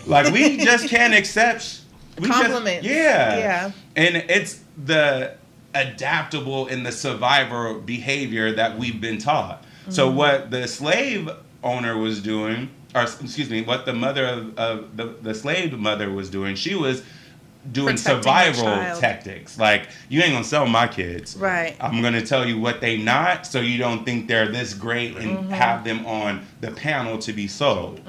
like 0.07 0.34
we 0.34 0.57
just 0.57 0.89
can't 0.89 1.13
accept 1.13 1.82
we 2.20 2.28
just- 2.28 2.41
Compliments. 2.41 2.86
yeah. 2.86 3.38
Yeah. 3.38 3.72
And 3.95 4.17
it's 4.17 4.59
the 4.84 5.36
adaptable 5.74 6.67
and 6.67 6.86
the 6.86 6.91
survivor 6.91 7.76
behavior 7.76 8.51
that 8.53 8.78
we've 8.78 8.99
been 8.99 9.20
taught. 9.20 9.61
Mm-hmm. 9.63 9.91
So 9.91 10.09
what 10.09 10.51
the 10.51 10.67
slave 10.67 11.30
owner 11.63 11.95
was 11.97 12.22
doing, 12.22 12.70
or 12.96 13.04
excuse 13.04 13.50
me, 13.50 13.62
what 13.62 13.86
the 13.86 13.94
mother 13.94 14.26
of, 14.26 14.58
of 14.58 14.98
the, 14.98 15.06
the 15.22 15.34
slave 15.36 15.78
mother 15.78 16.12
was 16.12 16.30
doing, 16.30 16.56
she 16.56 16.76
was 16.76 17.04
doing 17.72 17.98
Protecting 17.98 18.24
survival 18.24 19.00
tactics. 19.00 19.60
Like 19.60 19.90
you 20.08 20.22
ain't 20.22 20.32
gonna 20.32 20.44
sell 20.44 20.66
my 20.66 20.88
kids. 20.88 21.36
Right. 21.36 21.76
I'm 21.80 22.02
gonna 22.02 22.26
tell 22.26 22.48
you 22.48 22.60
what 22.60 22.82
they 22.82 22.98
not, 22.98 23.46
so 23.46 23.60
you 23.60 23.78
don't 23.78 24.06
think 24.06 24.28
they're 24.28 24.48
this 24.48 24.74
great 24.74 25.18
and 25.18 25.38
Mm-hmm. 25.38 25.52
have 25.52 25.84
them 25.84 26.06
on 26.06 26.46
the 26.62 26.72
panel 26.72 27.18
to 27.20 27.34
be 27.34 27.48
sold. 27.48 28.02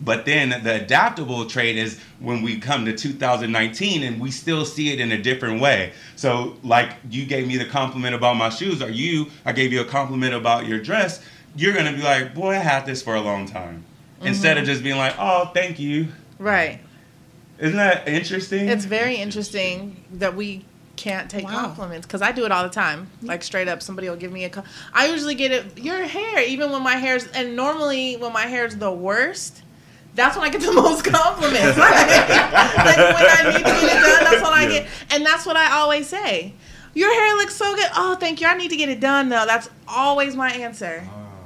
But 0.00 0.24
then 0.24 0.64
the 0.64 0.82
adaptable 0.82 1.46
trait 1.46 1.76
is 1.76 2.00
when 2.18 2.42
we 2.42 2.58
come 2.58 2.84
to 2.86 2.96
2019 2.96 4.02
and 4.02 4.20
we 4.20 4.32
still 4.32 4.64
see 4.64 4.92
it 4.92 4.98
in 4.98 5.12
a 5.12 5.18
different 5.22 5.60
way. 5.60 5.92
So, 6.16 6.56
like 6.64 6.90
you 7.08 7.24
gave 7.24 7.46
me 7.46 7.56
the 7.56 7.66
compliment 7.66 8.14
about 8.16 8.36
my 8.36 8.48
shoes, 8.48 8.82
or 8.82 8.90
you, 8.90 9.26
I 9.44 9.52
gave 9.52 9.72
you 9.72 9.80
a 9.80 9.84
compliment 9.84 10.34
about 10.34 10.66
your 10.66 10.80
dress, 10.80 11.22
you're 11.56 11.74
gonna 11.74 11.92
be 11.92 12.02
like, 12.02 12.34
boy, 12.34 12.50
I 12.52 12.58
had 12.58 12.86
this 12.86 13.02
for 13.02 13.14
a 13.14 13.20
long 13.20 13.46
time. 13.46 13.84
Instead 14.22 14.56
Mm-hmm. 14.56 14.62
of 14.62 14.66
just 14.68 14.82
being 14.82 14.96
like, 14.96 15.14
oh, 15.18 15.50
thank 15.52 15.78
you. 15.80 16.08
Right. 16.38 16.78
Isn't 17.58 17.76
that 17.76 18.06
interesting? 18.08 18.68
It's 18.68 18.84
very 18.84 19.16
interesting 19.16 19.96
that 20.14 20.34
we 20.36 20.64
can't 20.96 21.30
take 21.30 21.44
Wow. 21.44 21.62
compliments 21.66 22.06
because 22.06 22.22
I 22.22 22.32
do 22.32 22.44
it 22.44 22.52
all 22.52 22.62
the 22.62 22.68
time. 22.70 23.08
Like 23.22 23.42
straight 23.42 23.66
up, 23.68 23.82
somebody 23.82 24.08
will 24.08 24.16
give 24.16 24.30
me 24.32 24.44
a. 24.44 24.48
Com- 24.50 24.64
I 24.92 25.06
usually 25.08 25.34
get 25.34 25.50
it. 25.52 25.78
Your 25.78 26.02
hair, 26.04 26.42
even 26.44 26.70
when 26.70 26.82
my 26.82 26.94
hair's 26.96 27.26
and 27.28 27.56
normally 27.56 28.16
when 28.16 28.32
my 28.32 28.46
hair's 28.46 28.76
the 28.76 28.90
worst, 28.92 29.62
that's 30.14 30.36
when 30.36 30.44
I 30.44 30.50
get 30.50 30.60
the 30.60 30.72
most 30.84 31.04
compliments. 31.04 31.78
like, 31.78 32.08
like 32.08 32.96
when 32.96 33.26
I 33.26 33.42
need 33.52 33.58
to 33.58 33.62
get 33.62 33.82
it 33.84 34.02
done, 34.02 34.24
that's 34.24 34.42
when 34.42 34.52
I 34.52 34.66
get, 34.68 34.86
and 35.10 35.24
that's 35.26 35.46
what 35.46 35.56
I 35.56 35.72
always 35.72 36.06
say. 36.08 36.52
Your 36.94 37.12
hair 37.12 37.36
looks 37.36 37.54
so 37.56 37.74
good. 37.74 37.88
Oh, 37.96 38.16
thank 38.16 38.40
you. 38.40 38.46
I 38.46 38.56
need 38.56 38.68
to 38.70 38.76
get 38.76 38.88
it 38.88 39.00
done 39.00 39.28
though. 39.28 39.46
That's 39.46 39.68
always 39.88 40.36
my 40.36 40.50
answer. 40.50 41.02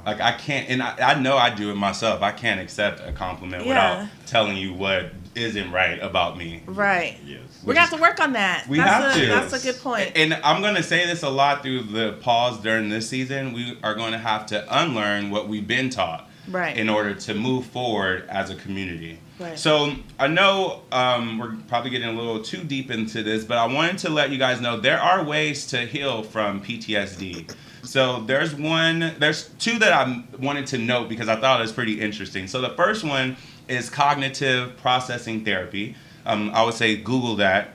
Like 0.07 0.21
I 0.21 0.31
can't, 0.31 0.69
and 0.69 0.81
I, 0.81 0.95
I 1.15 1.19
know 1.19 1.35
I 1.35 1.49
do 1.53 1.69
it 1.69 1.75
myself. 1.75 2.21
I 2.21 2.31
can't 2.31 2.61
accept 2.61 3.01
a 3.05 3.11
compliment 3.11 3.65
Yeah. 3.65 3.99
without 4.03 4.09
telling 4.25 4.55
you 4.55 4.73
what 4.73 5.11
isn't 5.35 5.69
right 5.69 6.01
about 6.01 6.37
me. 6.37 6.63
Right. 6.65 7.17
Yes. 7.25 7.41
We're 7.61 7.73
gonna 7.73 7.87
have 7.87 7.95
to 7.97 8.01
work 8.01 8.21
on 8.21 8.31
that. 8.31 8.67
We 8.69 8.77
that's 8.77 8.89
have 8.89 9.17
a, 9.17 9.19
to. 9.19 9.27
That's 9.27 9.61
a 9.65 9.71
good 9.71 9.81
point. 9.81 10.13
And 10.15 10.33
I'm 10.45 10.61
gonna 10.61 10.81
say 10.81 11.05
this 11.05 11.23
a 11.23 11.29
lot 11.29 11.61
through 11.61 11.83
the 11.83 12.13
pause 12.21 12.57
during 12.61 12.87
this 12.87 13.09
season. 13.09 13.51
We 13.51 13.77
are 13.83 13.95
going 13.95 14.13
to 14.13 14.17
have 14.17 14.45
to 14.47 14.65
unlearn 14.81 15.29
what 15.29 15.49
we've 15.49 15.67
been 15.67 15.89
taught, 15.89 16.29
Right. 16.47 16.77
in 16.77 16.87
order 16.87 17.13
to 17.13 17.33
move 17.33 17.65
forward 17.65 18.23
as 18.29 18.49
a 18.49 18.55
community. 18.55 19.19
Right. 19.39 19.59
So 19.59 19.93
I 20.17 20.27
know 20.27 20.83
um, 20.93 21.37
we're 21.37 21.57
probably 21.67 21.89
getting 21.91 22.07
a 22.07 22.13
little 22.13 22.41
too 22.41 22.63
deep 22.63 22.89
into 22.89 23.21
this, 23.23 23.43
but 23.43 23.57
I 23.57 23.65
wanted 23.65 23.97
to 23.99 24.09
let 24.09 24.29
you 24.31 24.37
guys 24.37 24.61
know 24.61 24.79
there 24.79 24.99
are 25.01 25.21
ways 25.25 25.67
to 25.67 25.79
heal 25.85 26.23
from 26.23 26.61
PTSD. 26.63 27.53
So 27.87 28.19
there's 28.19 28.53
one, 28.53 29.15
there's 29.17 29.47
two 29.59 29.79
that 29.79 29.93
I 29.93 30.21
wanted 30.39 30.67
to 30.67 30.77
note 30.77 31.07
because 31.07 31.29
I 31.29 31.37
thought 31.37 31.61
it 31.61 31.63
was 31.63 31.71
pretty 31.71 32.01
interesting. 32.01 32.45
So 32.47 32.59
the 32.59 32.71
first 32.71 33.05
one 33.05 33.37
is 33.69 33.89
cognitive 33.89 34.75
processing 34.75 35.45
therapy. 35.45 35.95
Um, 36.25 36.51
I 36.53 36.63
would 36.65 36.73
say 36.73 36.97
Google 36.97 37.37
that 37.37 37.69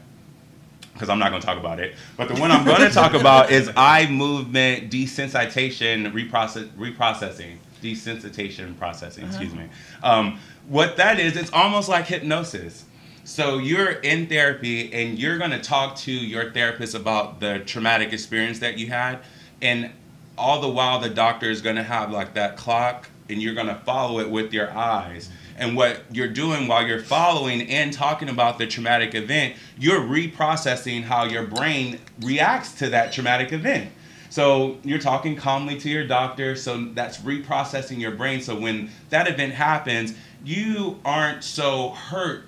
because 0.92 1.08
I'm 1.08 1.18
not 1.18 1.30
going 1.30 1.40
to 1.40 1.46
talk 1.46 1.58
about 1.58 1.80
it. 1.80 1.94
But 2.18 2.28
the 2.28 2.38
one 2.38 2.50
I'm 2.50 2.66
going 2.66 2.80
to 2.88 2.90
talk 2.90 3.14
about 3.14 3.50
is 3.50 3.70
eye 3.74 4.06
movement 4.10 4.90
desensitization 4.90 6.12
reprocess, 6.12 6.68
reprocessing. 6.72 7.56
desensitization 7.82 8.78
processing. 8.78 9.24
Excuse 9.24 9.54
me. 9.54 9.64
Um, 10.02 10.38
what 10.68 10.98
that 10.98 11.20
is, 11.20 11.38
it's 11.38 11.52
almost 11.54 11.88
like 11.88 12.06
hypnosis. 12.06 12.84
So 13.24 13.56
you're 13.56 13.92
in 13.92 14.26
therapy 14.26 14.92
and 14.92 15.18
you're 15.18 15.38
going 15.38 15.52
to 15.52 15.60
talk 15.60 15.96
to 16.00 16.12
your 16.12 16.52
therapist 16.52 16.94
about 16.94 17.40
the 17.40 17.60
traumatic 17.60 18.12
experience 18.12 18.58
that 18.58 18.76
you 18.76 18.88
had, 18.88 19.20
and 19.62 19.90
all 20.36 20.60
the 20.60 20.68
while 20.68 20.98
the 20.98 21.10
doctor 21.10 21.50
is 21.50 21.60
going 21.60 21.76
to 21.76 21.82
have 21.82 22.10
like 22.10 22.34
that 22.34 22.56
clock, 22.56 23.08
and 23.28 23.40
you're 23.40 23.54
going 23.54 23.68
to 23.68 23.80
follow 23.86 24.18
it 24.20 24.30
with 24.30 24.52
your 24.52 24.70
eyes. 24.70 25.30
And 25.56 25.76
what 25.76 26.02
you're 26.10 26.28
doing 26.28 26.66
while 26.66 26.86
you're 26.86 27.02
following 27.02 27.62
and 27.62 27.92
talking 27.92 28.28
about 28.28 28.58
the 28.58 28.66
traumatic 28.66 29.14
event, 29.14 29.54
you're 29.78 30.00
reprocessing 30.00 31.02
how 31.02 31.24
your 31.24 31.46
brain 31.46 32.00
reacts 32.20 32.72
to 32.74 32.88
that 32.90 33.12
traumatic 33.12 33.52
event. 33.52 33.90
So 34.30 34.78
you're 34.82 34.98
talking 34.98 35.36
calmly 35.36 35.78
to 35.80 35.90
your 35.90 36.06
doctor, 36.06 36.56
so 36.56 36.86
that's 36.94 37.18
reprocessing 37.18 38.00
your 38.00 38.12
brain. 38.12 38.40
So 38.40 38.58
when 38.58 38.90
that 39.10 39.28
event 39.28 39.52
happens, 39.52 40.14
you 40.42 40.98
aren't 41.04 41.44
so 41.44 41.90
hurt 41.90 42.44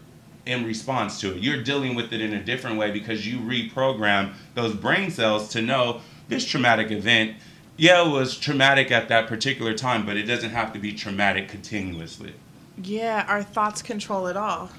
in 0.46 0.64
response 0.64 1.20
to 1.20 1.36
it. 1.36 1.42
You're 1.42 1.62
dealing 1.62 1.94
with 1.94 2.12
it 2.12 2.20
in 2.20 2.32
a 2.32 2.42
different 2.42 2.78
way 2.78 2.90
because 2.90 3.26
you 3.26 3.38
reprogram 3.38 4.32
those 4.54 4.74
brain 4.74 5.10
cells 5.10 5.48
to 5.50 5.62
know 5.62 6.00
this 6.28 6.44
traumatic 6.44 6.90
event. 6.90 7.36
Yeah, 7.76 8.06
it 8.06 8.10
was 8.10 8.36
traumatic 8.38 8.90
at 8.92 9.08
that 9.08 9.26
particular 9.26 9.74
time, 9.74 10.06
but 10.06 10.16
it 10.16 10.24
doesn't 10.24 10.50
have 10.50 10.72
to 10.74 10.78
be 10.78 10.92
traumatic 10.92 11.48
continuously. 11.48 12.34
Yeah, 12.82 13.24
our 13.28 13.42
thoughts 13.42 13.82
control 13.82 14.26
it 14.28 14.36
all. 14.36 14.70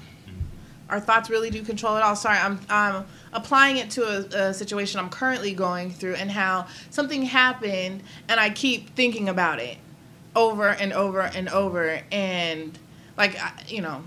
Our 0.88 1.00
thoughts 1.00 1.28
really 1.28 1.50
do 1.50 1.62
control 1.62 1.96
it 1.96 2.02
all. 2.02 2.14
Sorry, 2.14 2.38
I'm 2.38 2.60
I'm 2.70 3.04
applying 3.32 3.76
it 3.78 3.90
to 3.90 4.02
a, 4.04 4.48
a 4.48 4.54
situation 4.54 5.00
I'm 5.00 5.08
currently 5.10 5.52
going 5.52 5.90
through 5.90 6.14
and 6.14 6.30
how 6.30 6.68
something 6.90 7.22
happened 7.22 8.02
and 8.28 8.38
I 8.38 8.50
keep 8.50 8.94
thinking 8.94 9.28
about 9.28 9.58
it 9.58 9.78
over 10.36 10.68
and 10.68 10.92
over 10.92 11.22
and 11.22 11.48
over 11.48 12.00
and 12.12 12.78
like 13.16 13.36
you 13.66 13.82
know, 13.82 14.04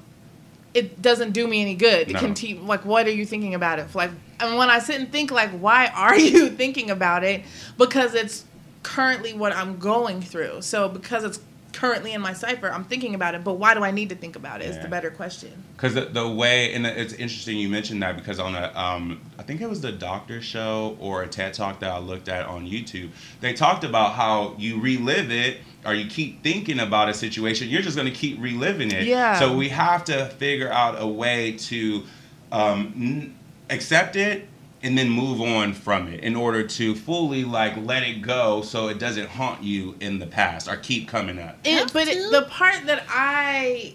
it 0.73 1.01
doesn't 1.01 1.31
do 1.33 1.47
me 1.47 1.61
any 1.61 1.75
good. 1.75 2.09
It 2.09 2.13
No. 2.13 2.19
can 2.33 2.65
like 2.65 2.85
what 2.85 3.07
are 3.07 3.11
you 3.11 3.25
thinking 3.25 3.55
about 3.55 3.79
it? 3.79 3.93
Like 3.93 4.11
and 4.39 4.57
when 4.57 4.69
I 4.69 4.79
sit 4.79 5.01
and 5.01 5.11
think 5.11 5.31
like 5.31 5.49
why 5.51 5.87
are 5.87 6.15
you 6.17 6.49
thinking 6.49 6.89
about 6.91 7.25
it? 7.25 7.43
Because 7.77 8.13
it's 8.15 8.45
currently 8.84 9.34
what 9.34 9.53
I'm 9.53 9.77
going 9.77 10.21
through. 10.21 10.61
So 10.61 10.88
because 10.89 11.23
it's 11.23 11.39
currently 11.71 12.13
in 12.13 12.19
my 12.21 12.34
cipher, 12.34 12.71
I'm 12.71 12.84
thinking 12.84 13.13
about 13.13 13.36
it, 13.36 13.43
but 13.43 13.53
why 13.53 13.73
do 13.73 13.84
I 13.84 13.91
need 13.91 14.09
to 14.09 14.15
think 14.15 14.36
about 14.36 14.61
it? 14.61 14.65
Is 14.69 14.75
Yeah. 14.77 14.82
the 14.82 14.88
better 14.89 15.11
question. 15.11 15.63
Because 15.75 15.93
the, 15.93 16.05
the 16.05 16.27
way, 16.27 16.73
and 16.73 16.86
it's 16.86 17.13
interesting 17.13 17.57
you 17.57 17.69
mentioned 17.69 18.01
that 18.01 18.15
because 18.17 18.39
on 18.39 18.55
a, 18.55 18.71
um, 18.75 19.21
I 19.38 19.43
think 19.43 19.61
it 19.61 19.69
was 19.69 19.80
the 19.80 19.91
doctor 19.91 20.41
show 20.41 20.97
or 20.99 21.21
a 21.21 21.27
TED 21.27 21.53
talk 21.53 21.80
that 21.82 21.91
I 21.91 21.99
looked 21.99 22.27
at 22.27 22.47
on 22.47 22.67
YouTube, 22.67 23.11
they 23.39 23.53
talked 23.53 23.84
about 23.84 24.13
how 24.13 24.55
you 24.57 24.82
relive 24.82 25.32
it 25.32 25.57
or 25.86 25.93
you 25.93 26.09
keep 26.09 26.43
thinking 26.43 26.80
about 26.80 27.07
a 27.07 27.13
situation, 27.13 27.69
you're 27.69 27.82
just 27.84 27.95
going 27.95 28.11
to 28.11 28.17
keep 28.17 28.41
reliving 28.41 28.91
it. 28.91 29.05
Yeah. 29.05 29.39
So 29.39 29.55
we 29.55 29.69
have 29.69 30.03
to 30.05 30.25
figure 30.25 30.69
out 30.71 30.95
a 30.99 31.07
way 31.07 31.53
to 31.53 32.03
um, 32.51 32.93
n- 32.97 33.36
accept 33.69 34.15
it 34.17 34.49
and 34.82 34.97
then 34.97 35.09
move 35.09 35.41
on 35.41 35.73
from 35.73 36.07
it 36.07 36.21
in 36.21 36.36
order 36.36 36.65
to 36.65 36.95
fully 36.95 37.43
like 37.43 37.75
let 37.77 38.03
it 38.03 38.21
go 38.21 38.61
so 38.61 38.88
it 38.88 38.97
doesn't 38.99 39.27
haunt 39.30 39.61
you 39.63 39.95
in 39.99 40.19
the 40.19 40.25
past 40.27 40.67
or 40.69 40.77
keep 40.77 41.07
coming 41.07 41.38
up. 41.39 41.57
It, 41.65 41.91
but 41.91 42.07
it, 42.07 42.32
the 42.32 42.43
part 42.49 42.86
that 42.86 43.03
I 43.09 43.93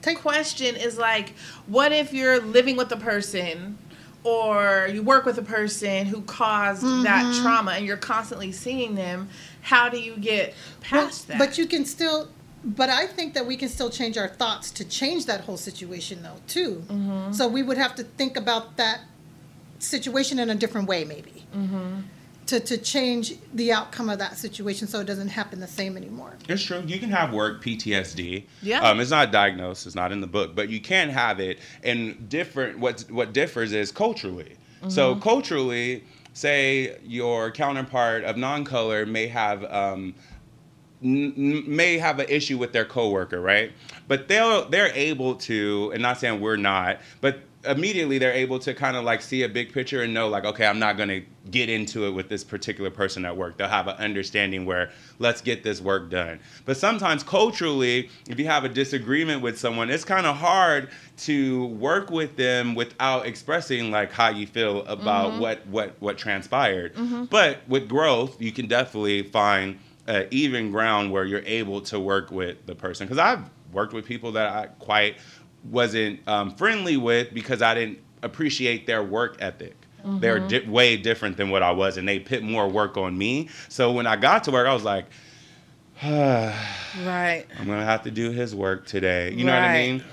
Take 0.00 0.20
question 0.20 0.76
is 0.76 0.96
like, 0.96 1.30
what 1.66 1.90
if 1.92 2.14
you're 2.14 2.40
living 2.40 2.76
with 2.76 2.90
a 2.92 2.96
person 2.96 3.76
or 4.24 4.88
you 4.92 5.02
work 5.02 5.26
with 5.26 5.36
a 5.38 5.42
person 5.42 6.06
who 6.06 6.22
caused 6.22 6.82
that 7.04 7.24
Mm-hmm. 7.26 7.42
trauma 7.42 7.72
and 7.72 7.84
you're 7.84 7.96
constantly 7.96 8.52
seeing 8.52 8.94
them? 8.94 9.28
How 9.60 9.88
do 9.88 9.98
you 10.00 10.16
get 10.16 10.54
past 10.80 11.26
but, 11.28 11.38
that? 11.38 11.48
but 11.48 11.58
you 11.58 11.66
can 11.66 11.84
still 11.84 12.28
but 12.64 12.88
i 12.90 13.06
think 13.06 13.34
that 13.34 13.46
we 13.46 13.56
can 13.56 13.68
still 13.68 13.88
change 13.88 14.16
our 14.18 14.26
thoughts 14.28 14.70
to 14.72 14.84
change 14.84 15.26
that 15.26 15.42
whole 15.42 15.56
situation 15.56 16.22
though 16.24 16.40
too 16.48 16.82
Mm-hmm. 16.88 17.32
so 17.32 17.46
we 17.46 17.62
would 17.62 17.78
have 17.78 17.94
to 17.96 18.02
think 18.02 18.36
about 18.36 18.76
that 18.78 19.00
situation 19.78 20.38
in 20.38 20.50
a 20.50 20.54
different 20.54 20.88
way 20.88 21.04
maybe 21.04 21.44
Mm-hmm. 21.56 22.00
to, 22.46 22.60
to 22.60 22.76
change 22.78 23.34
the 23.54 23.72
outcome 23.72 24.08
of 24.10 24.18
that 24.18 24.36
situation 24.38 24.86
so 24.88 25.00
it 25.00 25.04
doesn't 25.06 25.28
happen 25.28 25.60
the 25.60 25.66
same 25.66 25.96
anymore 25.96 26.34
It's 26.48 26.62
true. 26.62 26.82
You 26.86 26.98
can 26.98 27.10
have 27.10 27.32
work 27.32 27.62
PTSD. 27.62 28.44
Yeah. 28.62 28.80
Um, 28.80 29.00
it's 29.00 29.10
not 29.10 29.32
diagnosed. 29.32 29.86
It's 29.86 29.94
not 29.94 30.12
in 30.12 30.20
the 30.20 30.26
book, 30.26 30.54
but 30.54 30.68
you 30.68 30.80
can 30.80 31.08
have 31.10 31.40
it. 31.40 31.58
And 31.82 32.28
different. 32.28 32.78
What 32.78 33.00
what 33.10 33.32
differs 33.32 33.72
is 33.72 33.90
culturally. 33.92 34.56
So 34.88 35.16
culturally, 35.16 36.04
say 36.34 36.98
your 37.04 37.50
counterpart 37.50 38.24
of 38.24 38.36
non-color 38.36 39.06
may 39.06 39.26
have. 39.26 39.64
Um, 39.64 40.14
n- 41.02 41.34
n- 41.36 41.64
may 41.66 41.98
have 41.98 42.18
an 42.18 42.26
issue 42.28 42.58
with 42.58 42.72
their 42.72 42.84
coworker, 42.84 43.40
right? 43.40 43.72
But 44.06 44.28
they'll 44.28 44.68
they're 44.68 44.92
able 44.94 45.34
to, 45.50 45.90
and 45.94 46.02
not 46.02 46.18
saying 46.20 46.40
we're 46.40 46.56
not, 46.56 47.00
but 47.20 47.40
immediately 47.64 48.18
they're 48.18 48.32
able 48.32 48.58
to 48.60 48.72
kind 48.72 48.96
of 48.96 49.04
like 49.04 49.20
see 49.20 49.42
a 49.42 49.48
big 49.48 49.72
picture 49.72 50.02
and 50.02 50.14
know 50.14 50.28
like, 50.28 50.44
okay, 50.44 50.66
I'm 50.66 50.78
not 50.78 50.96
gonna 50.96 51.22
get 51.50 51.68
into 51.68 52.06
it 52.06 52.10
with 52.10 52.28
this 52.28 52.44
particular 52.44 52.90
person 52.90 53.24
at 53.24 53.36
work. 53.36 53.56
They'll 53.56 53.68
have 53.68 53.88
an 53.88 53.96
understanding 53.96 54.64
where 54.64 54.90
let's 55.18 55.40
get 55.40 55.62
this 55.64 55.80
work 55.80 56.10
done. 56.10 56.40
But 56.64 56.76
sometimes 56.76 57.22
culturally, 57.22 58.10
if 58.28 58.38
you 58.38 58.46
have 58.46 58.64
a 58.64 58.68
disagreement 58.68 59.42
with 59.42 59.58
someone, 59.58 59.90
it's 59.90 60.04
kind 60.04 60.26
of 60.26 60.36
hard 60.36 60.90
to 61.18 61.66
work 61.66 62.10
with 62.10 62.36
them 62.36 62.74
without 62.74 63.26
expressing 63.26 63.90
like 63.90 64.12
how 64.12 64.28
you 64.28 64.46
feel 64.46 64.84
about 64.86 65.40
what 65.40 65.66
what 65.66 65.94
what 66.00 66.16
transpired. 66.18 66.92
But 67.30 67.58
with 67.68 67.88
growth, 67.88 68.40
you 68.40 68.52
can 68.52 68.66
definitely 68.68 69.22
find 69.22 69.78
uh, 70.06 70.24
even 70.30 70.70
ground 70.70 71.12
where 71.12 71.24
you're 71.24 71.42
able 71.44 71.80
to 71.82 71.98
work 72.00 72.30
with 72.30 72.64
the 72.66 72.74
person. 72.74 73.06
Because 73.06 73.18
I've 73.18 73.40
worked 73.72 73.92
with 73.92 74.06
people 74.06 74.32
that 74.32 74.48
I 74.48 74.66
quite 74.78 75.16
wasn't 75.64 76.26
um, 76.28 76.54
friendly 76.54 76.96
with 76.96 77.32
because 77.34 77.62
I 77.62 77.74
didn't 77.74 77.98
appreciate 78.22 78.86
their 78.86 79.02
work 79.02 79.36
ethic. 79.40 79.74
They're 80.04 80.40
di- 80.40 80.66
way 80.66 80.96
different 80.96 81.36
than 81.36 81.50
what 81.50 81.62
I 81.62 81.70
was, 81.72 81.98
and 81.98 82.08
they 82.08 82.18
put 82.18 82.42
more 82.42 82.66
work 82.68 82.96
on 82.96 83.18
me. 83.18 83.48
So 83.68 83.92
when 83.92 84.06
I 84.06 84.16
got 84.16 84.44
to 84.44 84.50
work, 84.50 84.66
I 84.66 84.72
was 84.72 84.84
like, 84.84 85.04
right. 86.04 87.44
I'm 87.58 87.66
gonna 87.66 87.84
have 87.84 88.04
to 88.04 88.10
do 88.10 88.30
his 88.30 88.54
work 88.54 88.86
today. 88.86 89.32
You 89.32 89.44
know 89.44 89.52
what 89.52 89.62
I 89.62 89.72
mean? 89.74 90.04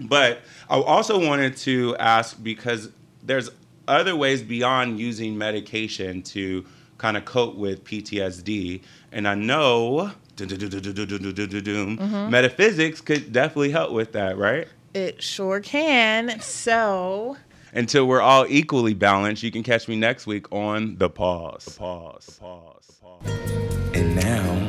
But 0.00 0.40
I 0.68 0.80
also 0.80 1.24
wanted 1.24 1.56
to 1.58 1.96
ask 1.96 2.42
because 2.42 2.90
there's 3.22 3.48
other 3.86 4.16
ways 4.16 4.42
beyond 4.42 4.98
using 4.98 5.38
medication 5.38 6.22
to 6.22 6.64
kind 6.98 7.16
of 7.16 7.24
cope 7.24 7.54
with 7.54 7.84
PTSD, 7.84 8.82
and 9.12 9.28
I 9.28 9.34
know 9.34 10.10
Mm-hmm. 10.36 12.30
metaphysics 12.30 13.00
could 13.00 13.32
definitely 13.32 13.70
help 13.70 13.92
with 13.92 14.12
that, 14.12 14.36
right? 14.36 14.68
It 14.94 15.22
sure 15.22 15.60
can. 15.60 16.40
So 16.40 17.36
Until 17.72 18.06
we're 18.06 18.20
all 18.20 18.46
equally 18.48 18.94
balanced, 18.94 19.42
you 19.42 19.50
can 19.50 19.62
catch 19.62 19.88
me 19.88 19.96
next 19.96 20.26
week 20.26 20.50
on 20.52 20.96
the 20.98 21.10
pause. 21.10 21.64
The 21.64 21.72
pause. 21.72 22.26
The 22.26 22.40
pause. 22.40 22.86
The 22.86 23.28
pause. 23.28 23.94
And 23.94 24.16
now, 24.16 24.68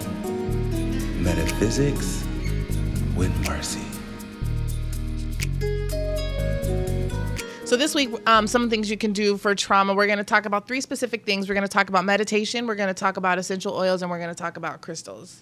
metaphysics 1.22 2.24
with 3.16 3.32
Marcy. 3.46 3.82
So 7.66 7.76
this 7.76 7.96
week, 7.96 8.12
um, 8.28 8.46
some 8.46 8.70
things 8.70 8.92
you 8.92 8.98
can 8.98 9.12
do 9.12 9.38
for 9.38 9.56
trauma. 9.56 9.96
We're 9.96 10.06
going 10.06 10.20
to 10.20 10.24
talk 10.24 10.46
about 10.46 10.68
three 10.68 10.82
specific 10.82 11.26
things. 11.26 11.50
We're 11.50 11.56
going 11.56 11.68
to 11.68 11.68
talk 11.68 11.90
about 11.90 12.06
meditation. 12.06 12.68
We're 12.68 12.76
going 12.76 12.90
to 12.90 12.94
talk 12.94 13.18
about 13.18 13.40
essential 13.40 13.74
oils, 13.74 14.04
and 14.04 14.12
we're 14.12 14.20
going 14.20 14.30
to 14.30 14.36
talk 14.36 14.56
about 14.56 14.82
crystals. 14.82 15.42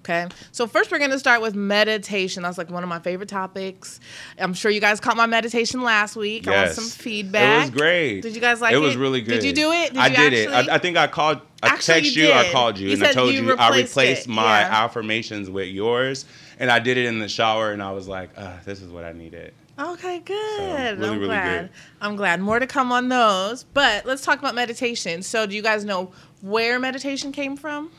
Okay. 0.00 0.26
So 0.52 0.66
first, 0.66 0.90
we're 0.90 0.98
going 0.98 1.10
to 1.10 1.18
start 1.18 1.42
with 1.42 1.54
meditation. 1.54 2.42
That's 2.42 2.56
like 2.56 2.70
one 2.70 2.82
of 2.82 2.88
my 2.88 3.00
favorite 3.00 3.28
topics. 3.28 4.00
I'm 4.38 4.54
sure 4.54 4.70
you 4.70 4.80
guys 4.80 4.98
caught 4.98 5.16
my 5.16 5.26
meditation 5.26 5.82
last 5.82 6.16
week. 6.16 6.48
I 6.48 6.62
want 6.64 6.72
some 6.72 6.84
feedback. 6.84 7.66
It 7.68 7.72
was 7.72 7.80
great. 7.80 8.20
Did 8.22 8.34
you 8.34 8.40
guys 8.40 8.60
like 8.62 8.72
it? 8.72 8.76
it? 8.76 8.80
Was 8.80 8.96
really 8.96 9.20
good. 9.20 9.40
Did 9.40 9.44
you 9.44 9.52
do 9.52 9.72
it? 9.72 9.90
Did 9.92 9.98
I 9.98 10.08
did 10.08 10.32
it. 10.32 10.48
I, 10.50 10.76
I 10.76 10.78
think 10.78 10.96
I 10.96 11.06
called. 11.06 11.40
I 11.62 11.68
Actually, 11.68 12.00
text 12.00 12.16
you 12.16 12.28
you. 12.28 12.32
I 12.32 12.50
called 12.50 12.78
you, 12.78 12.88
You 12.88 12.94
and 12.94 13.04
I 13.04 13.12
told 13.12 13.34
you 13.34 13.42
you, 13.44 13.54
I 13.56 13.76
replaced 13.76 14.26
it. 14.26 14.30
my 14.30 14.60
Yeah. 14.60 14.84
affirmations 14.84 15.50
with 15.50 15.68
yours, 15.68 16.24
and 16.58 16.70
I 16.70 16.78
did 16.78 16.96
it 16.96 17.04
in 17.04 17.18
the 17.18 17.28
shower, 17.28 17.72
and 17.72 17.82
I 17.82 17.90
was 17.92 18.08
like, 18.08 18.30
uh, 18.38 18.54
"This 18.64 18.80
is 18.80 18.90
what 18.90 19.04
I 19.04 19.12
needed." 19.12 19.52
Okay, 19.78 20.20
good. 20.20 20.98
really, 20.98 21.08
I'm 21.10 21.14
really 21.16 21.26
glad. 21.26 21.60
good. 21.60 21.70
I'm 22.00 22.16
glad. 22.16 22.40
More 22.40 22.58
to 22.58 22.66
come 22.66 22.90
on 22.92 23.10
those. 23.10 23.64
But 23.64 24.06
let's 24.06 24.22
talk 24.24 24.38
about 24.38 24.54
meditation. 24.54 25.22
So, 25.22 25.46
do 25.46 25.54
you 25.54 25.60
guys 25.62 25.84
know 25.84 26.12
where 26.40 26.78
meditation 26.78 27.30
came 27.32 27.56
from? 27.58 27.90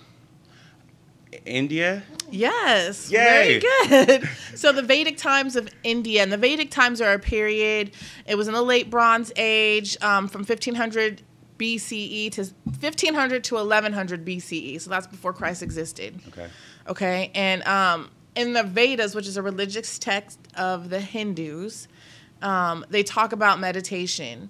India. 1.46 2.04
Yes. 2.30 3.12
Yay. 3.12 3.60
Very 3.60 4.08
good. 4.08 4.30
so 4.56 4.72
the 4.72 4.82
Vedic 4.82 5.18
times 5.18 5.56
of 5.56 5.70
India, 5.84 6.24
and 6.24 6.32
the 6.32 6.38
Vedic 6.38 6.72
times 6.72 7.02
are 7.02 7.14
a 7.14 7.20
period. 7.20 7.92
It 8.26 8.36
was 8.36 8.48
in 8.48 8.54
the 8.54 8.62
late 8.62 8.89
Bronze 8.89 9.32
Age, 9.36 9.98
um, 10.02 10.28
from 10.28 10.42
1500 10.42 11.22
BCE 11.58 12.32
to 12.32 12.44
1500 12.66 13.44
to 13.46 13.56
1100 13.56 14.26
BCE. 14.26 14.82
So 14.82 14.89
that's 14.89 15.08
before 15.08 15.34
Christ 15.34 15.62
existed. 15.62 16.20
Okay. 16.30 16.48
Okay, 16.88 17.32
and 17.36 17.64
um, 17.68 18.10
in 18.36 18.54
the 18.54 18.64
Vedas, 18.64 19.14
which 19.14 19.28
is 19.28 19.38
a 19.38 19.42
religious 19.42 20.00
text 20.00 20.39
of 20.56 20.89
the 20.89 21.00
Hindus, 21.00 21.88
um, 22.42 22.86
they 22.89 23.04
talk 23.04 23.34
about 23.34 23.60
meditation. 23.60 24.50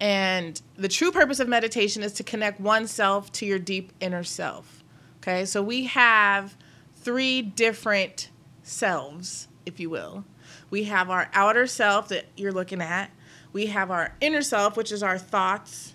And 0.00 0.60
the 0.76 0.88
true 0.88 1.12
purpose 1.12 1.40
of 1.40 1.48
meditation 1.48 2.02
is 2.02 2.12
to 2.14 2.24
connect 2.24 2.60
oneself 2.60 3.30
to 3.32 3.46
your 3.46 3.58
deep 3.58 3.92
inner 4.00 4.24
self. 4.24 4.81
Okay, 5.22 5.44
so 5.44 5.62
we 5.62 5.84
have 5.84 6.56
three 6.96 7.42
different 7.42 8.28
selves, 8.64 9.46
if 9.64 9.78
you 9.78 9.88
will. 9.88 10.24
We 10.68 10.84
have 10.84 11.10
our 11.10 11.30
outer 11.32 11.68
self 11.68 12.08
that 12.08 12.24
you're 12.36 12.52
looking 12.52 12.82
at. 12.82 13.10
We 13.52 13.66
have 13.66 13.92
our 13.92 14.16
inner 14.20 14.42
self, 14.42 14.76
which 14.76 14.90
is 14.90 15.00
our 15.00 15.18
thoughts. 15.18 15.94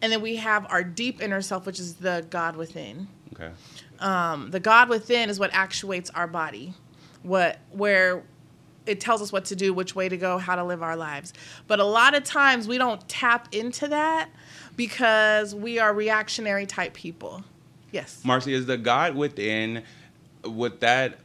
And 0.00 0.10
then 0.10 0.22
we 0.22 0.36
have 0.36 0.66
our 0.70 0.82
deep 0.82 1.20
inner 1.20 1.42
self, 1.42 1.66
which 1.66 1.78
is 1.78 1.96
the 1.96 2.24
God 2.30 2.56
within. 2.56 3.08
Okay. 3.34 3.50
Um, 3.98 4.50
the 4.50 4.60
God 4.60 4.88
within 4.88 5.28
is 5.28 5.38
what 5.38 5.50
actuates 5.52 6.08
our 6.10 6.26
body, 6.26 6.72
what 7.22 7.58
where 7.70 8.22
it 8.86 9.00
tells 9.00 9.20
us 9.20 9.30
what 9.30 9.44
to 9.46 9.56
do, 9.56 9.74
which 9.74 9.94
way 9.94 10.08
to 10.08 10.16
go, 10.16 10.38
how 10.38 10.56
to 10.56 10.64
live 10.64 10.82
our 10.82 10.96
lives. 10.96 11.34
But 11.66 11.78
a 11.78 11.84
lot 11.84 12.14
of 12.14 12.24
times 12.24 12.66
we 12.66 12.78
don't 12.78 13.06
tap 13.06 13.48
into 13.52 13.86
that 13.88 14.30
because 14.76 15.54
we 15.54 15.78
are 15.78 15.92
reactionary 15.92 16.64
type 16.64 16.94
people. 16.94 17.44
Yes. 17.92 18.20
Marcy, 18.24 18.54
is 18.54 18.66
the 18.66 18.78
God 18.78 19.14
within, 19.14 19.82
would 20.44 20.80
that 20.80 21.18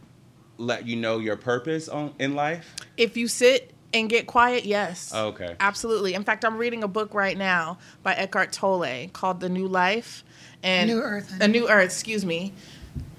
let 0.58 0.88
you 0.88 0.96
know 0.96 1.20
your 1.20 1.36
purpose 1.36 1.88
on, 1.88 2.14
in 2.20 2.36
life? 2.36 2.76
If 2.98 3.18
you 3.18 3.28
sit 3.28 3.74
and 3.94 4.10
get 4.10 4.28
quiet, 4.28 4.66
yes. 4.66 5.12
Oh, 5.14 5.28
okay. 5.28 5.56
Absolutely. 5.60 6.14
In 6.14 6.24
fact, 6.24 6.44
I'm 6.44 6.58
reading 6.58 6.84
a 6.84 6.88
book 6.88 7.14
right 7.14 7.38
now 7.38 7.78
by 8.04 8.14
Eckhart 8.14 8.52
Tolle 8.52 9.08
called 9.14 9.40
The 9.40 9.50
New 9.50 9.68
Life 9.68 10.24
and 10.64 10.90
New 10.90 11.00
Earth, 11.00 11.32
I 11.40 11.46
A 11.46 11.48
New 11.48 11.70
Earth, 11.70 11.86
excuse 11.86 12.26
me. 12.26 12.54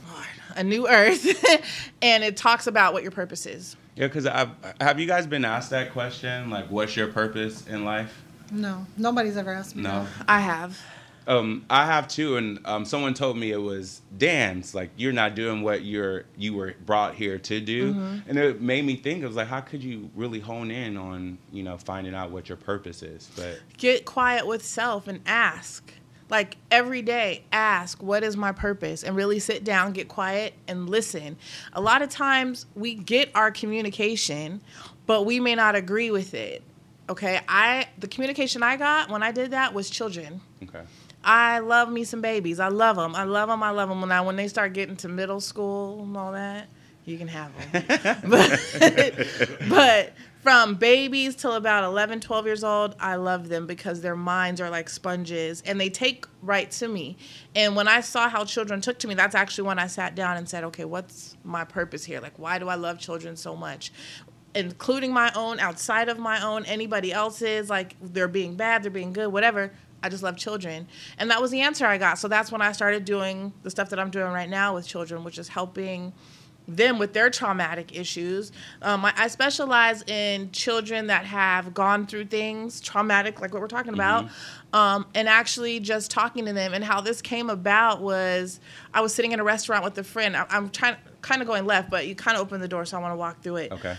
Lord, 0.09 0.26
A 0.57 0.64
New 0.64 0.88
Earth. 0.88 1.44
and 2.03 2.24
it 2.24 2.36
talks 2.36 2.66
about 2.66 2.92
what 2.92 3.03
your 3.03 3.12
purpose 3.12 3.47
is. 3.47 3.76
Yeah, 3.94 4.09
because 4.09 4.26
have 4.80 5.01
you 5.01 5.07
guys 5.07 5.26
been 5.26 5.44
asked 5.44 5.70
that 5.70 5.92
question? 5.92 6.51
Like, 6.51 6.70
what's 6.70 6.97
your 6.97 7.09
purpose 7.09 7.66
in 7.66 7.84
life? 7.84 8.22
No, 8.53 8.86
nobody's 8.97 9.36
ever 9.36 9.53
asked 9.53 9.74
me. 9.74 9.82
No. 9.82 10.05
that. 10.18 10.24
I 10.28 10.40
have. 10.40 10.78
Um, 11.27 11.64
I 11.68 11.87
have 11.87 12.07
too, 12.07 12.37
and 12.37 12.61
um, 12.64 12.85
someone 12.85 13.12
told 13.14 13.37
me 13.37 13.51
it 13.51 13.57
was 13.61 14.01
dance. 14.16 14.74
Like 14.74 14.91
you're 14.97 15.12
not 15.12 15.35
doing 15.35 15.62
what 15.62 15.85
you're 15.85 16.24
you 16.37 16.55
were 16.55 16.74
brought 16.85 17.14
here 17.16 17.39
to 17.39 17.61
do, 17.61 17.93
Mm-hmm. 17.95 18.29
and 18.31 18.39
it 18.39 18.61
made 18.61 18.85
me 18.85 18.97
think. 18.97 19.22
It 19.22 19.27
was 19.27 19.35
like, 19.37 19.49
how 19.49 19.61
could 19.61 19.83
you 19.83 20.09
really 20.14 20.39
hone 20.41 20.70
in 20.70 20.97
on 20.97 21.39
you 21.53 21.62
know 21.64 21.79
finding 21.79 22.14
out 22.14 22.31
what 22.31 22.49
your 22.49 22.57
purpose 22.57 23.03
is? 23.03 23.29
But 23.35 23.59
Get 23.77 24.05
quiet 24.05 24.47
with 24.47 24.64
self 24.64 25.09
and 25.09 25.20
ask. 25.27 25.93
Like 26.29 26.57
every 26.72 27.03
day, 27.03 27.45
ask, 27.53 28.03
what 28.03 28.24
is 28.24 28.37
my 28.37 28.51
purpose? 28.51 29.05
And 29.05 29.14
really 29.14 29.39
sit 29.39 29.62
down, 29.62 29.93
get 29.93 30.09
quiet, 30.09 30.55
and 30.66 30.91
listen. 30.91 31.37
A 31.72 31.81
lot 31.81 32.03
of 32.03 32.09
times 32.09 32.66
we 32.74 32.95
get 32.97 33.31
our 33.37 33.53
communication, 33.53 34.61
but 35.07 35.24
we 35.24 35.39
may 35.39 35.55
not 35.55 35.77
agree 35.77 36.11
with 36.11 36.35
it. 36.35 36.62
Okay. 37.09 37.41
I 37.49 37.87
the 37.99 38.09
communication 38.09 38.64
I 38.64 38.77
got 38.77 39.09
when 39.09 39.22
I 39.22 39.31
did 39.31 39.53
that 39.53 39.72
was 39.72 39.89
children. 39.89 40.41
okay, 40.64 40.83
I 41.27 41.59
love 41.59 41.91
me 41.91 42.05
some 42.05 42.20
babies. 42.20 42.61
I 42.61 42.68
love 42.68 42.97
them. 42.97 43.16
I 43.16 43.24
love 43.24 43.49
them. 43.49 43.62
I 43.62 43.70
love 43.70 43.89
them. 43.89 44.09
Now, 44.09 44.24
when 44.24 44.37
they 44.37 44.47
start 44.47 44.72
getting 44.72 44.97
to 44.99 45.09
middle 45.09 45.41
school 45.41 46.05
and 46.05 46.16
all 46.16 46.33
that, 46.33 46.68
you 47.05 47.18
can 47.18 47.27
have 47.27 47.53
them. 47.72 48.20
but, 48.31 49.29
but 49.68 50.12
from 50.43 50.77
babies 50.77 51.35
till 51.35 51.55
about 51.55 51.83
11, 51.83 52.20
12 52.20 52.47
years 52.47 52.62
old, 52.62 52.95
I 53.01 53.16
love 53.16 53.49
them 53.49 53.66
because 53.66 54.01
their 54.01 54.14
minds 54.14 54.61
are 54.61 54.70
like 54.70 54.89
sponges 54.89 55.64
and 55.66 55.81
they 55.81 55.91
take 55.91 56.27
right 56.43 56.70
to 56.70 56.87
me. 56.87 57.16
And 57.57 57.74
when 57.74 57.89
I 57.89 58.03
saw 58.03 58.29
how 58.29 58.45
children 58.45 58.81
took 58.81 59.01
to 59.01 59.09
me, 59.09 59.14
that's 59.14 59.35
actually 59.35 59.66
when 59.66 59.81
I 59.81 59.89
sat 59.89 60.14
down 60.14 60.37
and 60.37 60.49
said, 60.49 60.62
okay, 60.62 60.85
what's 60.85 61.37
my 61.43 61.64
purpose 61.64 62.05
here? 62.05 62.20
Like, 62.20 62.39
why 62.39 62.61
do 62.61 62.68
I 62.68 62.77
love 62.77 63.01
children 63.01 63.35
so 63.35 63.57
much? 63.57 63.91
including 64.55 65.12
my 65.12 65.31
own, 65.35 65.61
outside 65.61 66.09
of 66.09 66.18
my 66.18 66.43
own, 66.43 66.64
anybody 66.64 67.12
else's, 67.12 67.68
like 67.68 67.95
they're 68.01 68.27
being 68.27 68.57
bad, 68.57 68.83
they're 68.83 68.91
being 68.91 69.12
good, 69.12 69.29
whatever. 69.29 69.70
I 70.07 70.09
just 70.09 70.23
love 70.23 70.37
children. 70.37 70.87
And 71.19 71.31
that 71.31 71.43
was 71.43 71.51
the 71.51 71.61
answer 71.61 71.85
I 71.85 71.99
got. 71.99 72.19
So 72.19 72.29
that's 72.29 72.51
when 72.53 72.63
I 72.63 72.73
started 72.73 73.05
doing 73.05 73.53
the 73.63 73.71
stuff 73.71 73.91
that 73.91 73.99
I'm 73.99 74.11
doing 74.11 74.33
right 74.33 74.49
now 74.49 74.75
with 74.75 74.87
children, 74.87 75.25
which 75.25 75.39
is 75.39 75.49
helping 75.49 76.13
them 76.69 76.99
with 76.99 77.13
their 77.13 77.31
traumatic 77.31 77.97
issues. 77.97 78.51
Um, 78.83 79.05
I, 79.05 79.13
I 79.17 79.29
specialize 79.29 80.03
in 80.03 80.51
children 80.53 81.09
that 81.09 81.25
have 81.25 81.75
gone 81.75 82.07
through 82.07 82.27
things 82.27 82.81
traumatic, 82.81 83.41
like 83.41 83.53
what 83.53 83.63
we're 83.63 83.69
talking 83.69 83.95
about, 83.95 84.29
um, 84.73 85.07
and 85.15 85.29
actually 85.29 85.81
just 85.81 86.11
talking 86.11 86.47
to 86.47 86.53
them. 86.53 86.75
And 86.75 86.83
how 86.83 87.01
this 87.01 87.23
came 87.23 87.51
about 87.51 88.03
was 88.03 88.61
I 88.93 89.01
was 89.01 89.15
sitting 89.15 89.33
in 89.33 89.41
a 89.41 89.45
restaurant 89.45 89.85
with 89.85 89.97
a 89.99 90.05
friend. 90.05 90.37
I, 90.37 90.47
I'm 90.51 90.71
trying, 90.71 90.97
kind 91.21 91.41
of 91.41 91.49
going 91.49 91.67
left, 91.67 91.91
but 91.91 92.07
you 92.07 92.15
kind 92.15 92.37
of 92.37 92.43
opened 92.43 92.63
the 92.63 92.69
door, 92.69 92.85
so 92.85 92.97
I 92.97 93.01
want 93.01 93.13
to 93.13 93.17
walk 93.17 93.43
through 93.43 93.57
it. 93.57 93.73
okay, 93.73 93.97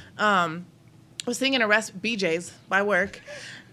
I 1.25 1.29
was 1.29 1.37
sitting 1.37 1.55
in 1.55 1.61
a 1.61 1.67
rest 1.67 2.01
BJ's 2.01 2.51
by 2.69 2.83
work, 2.83 3.21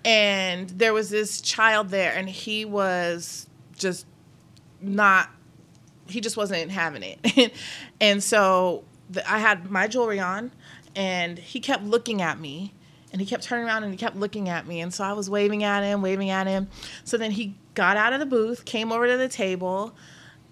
and 0.04 0.68
there 0.70 0.92
was 0.92 1.10
this 1.10 1.40
child 1.40 1.88
there, 1.90 2.12
and 2.12 2.28
he 2.28 2.64
was 2.64 3.48
just 3.76 4.06
not. 4.80 5.30
He 6.06 6.20
just 6.20 6.36
wasn't 6.36 6.70
having 6.70 7.02
it, 7.02 7.52
and 8.00 8.22
so 8.22 8.84
the, 9.10 9.28
I 9.30 9.38
had 9.38 9.70
my 9.70 9.86
jewelry 9.88 10.20
on, 10.20 10.52
and 10.94 11.38
he 11.38 11.60
kept 11.60 11.84
looking 11.84 12.20
at 12.20 12.38
me, 12.38 12.74
and 13.12 13.20
he 13.20 13.26
kept 13.26 13.44
turning 13.44 13.64
around 13.64 13.84
and 13.84 13.92
he 13.92 13.96
kept 13.96 14.16
looking 14.16 14.48
at 14.48 14.66
me, 14.66 14.80
and 14.80 14.92
so 14.92 15.04
I 15.04 15.12
was 15.12 15.30
waving 15.30 15.64
at 15.64 15.82
him, 15.82 16.02
waving 16.02 16.30
at 16.30 16.46
him. 16.46 16.68
So 17.04 17.16
then 17.16 17.30
he 17.30 17.56
got 17.74 17.96
out 17.96 18.12
of 18.12 18.20
the 18.20 18.26
booth, 18.26 18.64
came 18.64 18.92
over 18.92 19.06
to 19.06 19.16
the 19.16 19.28
table, 19.28 19.94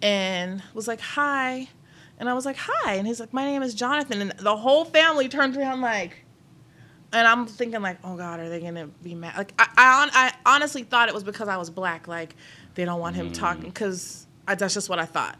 and 0.00 0.62
was 0.72 0.88
like, 0.88 1.00
"Hi," 1.00 1.68
and 2.18 2.28
I 2.28 2.34
was 2.34 2.46
like, 2.46 2.56
"Hi," 2.56 2.94
and 2.94 3.06
he's 3.06 3.20
like, 3.20 3.32
"My 3.32 3.44
name 3.44 3.62
is 3.62 3.74
Jonathan," 3.74 4.22
and 4.22 4.30
the 4.38 4.56
whole 4.56 4.84
family 4.84 5.28
turned 5.28 5.56
around 5.56 5.80
like 5.80 6.21
and 7.12 7.26
I'm 7.26 7.46
thinking 7.46 7.82
like, 7.82 7.98
oh 8.04 8.16
God, 8.16 8.40
are 8.40 8.48
they 8.48 8.60
gonna 8.60 8.86
be 9.02 9.14
mad? 9.14 9.36
Like, 9.36 9.52
I, 9.58 9.66
I, 9.76 10.10
I 10.46 10.54
honestly 10.54 10.82
thought 10.82 11.08
it 11.08 11.14
was 11.14 11.24
because 11.24 11.48
I 11.48 11.56
was 11.56 11.70
black. 11.70 12.08
Like, 12.08 12.34
they 12.74 12.84
don't 12.84 13.00
want 13.00 13.16
him 13.16 13.32
talking 13.32 13.64
because 13.64 14.26
that's 14.46 14.74
just 14.74 14.88
what 14.88 14.98
I 14.98 15.04
thought. 15.06 15.38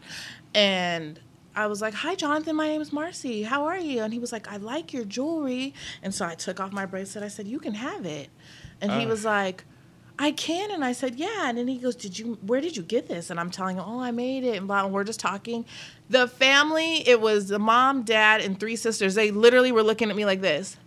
And 0.53 1.19
I 1.55 1.67
was 1.67 1.81
like, 1.81 1.93
hi, 1.93 2.15
Jonathan. 2.15 2.55
My 2.55 2.67
name 2.67 2.81
is 2.81 2.91
Marcy. 2.93 3.43
How 3.43 3.65
are 3.65 3.77
you? 3.77 4.01
And 4.01 4.13
he 4.13 4.19
was 4.19 4.31
like, 4.31 4.51
I 4.51 4.57
like 4.57 4.93
your 4.93 5.05
jewelry. 5.05 5.73
And 6.01 6.13
so 6.13 6.25
I 6.25 6.35
took 6.35 6.59
off 6.59 6.71
my 6.71 6.85
bracelet. 6.85 7.23
I 7.23 7.27
said, 7.27 7.47
you 7.47 7.59
can 7.59 7.73
have 7.75 8.05
it. 8.05 8.29
And 8.81 8.91
he 8.91 9.05
Ah. 9.05 9.09
was 9.09 9.25
like. 9.25 9.65
I 10.19 10.29
can, 10.31 10.69
and 10.69 10.85
I 10.85 10.91
said, 10.91 11.15
yeah. 11.15 11.49
And 11.49 11.57
then 11.57 11.67
he 11.67 11.79
goes, 11.79 11.95
did 11.95 12.19
you? 12.19 12.37
Where 12.43 12.61
did 12.61 12.77
you 12.77 12.83
get 12.83 13.07
this? 13.07 13.31
And 13.31 13.39
I'm 13.39 13.49
telling 13.49 13.77
him, 13.77 13.83
oh, 13.87 13.99
I 13.99 14.11
made 14.11 14.43
it, 14.43 14.55
and 14.57 14.67
blah. 14.67 14.85
And 14.85 14.93
we're 14.93 15.03
just 15.03 15.19
talking. 15.19 15.65
The 16.07 16.27
family, 16.27 16.97
it 17.09 17.19
was 17.19 17.47
the 17.47 17.57
mom, 17.57 18.03
dad, 18.03 18.39
and 18.39 18.59
three 18.59 18.75
sisters. 18.75 19.15
They 19.15 19.31
literally 19.31 19.71
were 19.71 19.81
looking 19.81 20.11
at 20.11 20.15
me 20.15 20.23
like 20.23 20.39
this. 20.39 20.77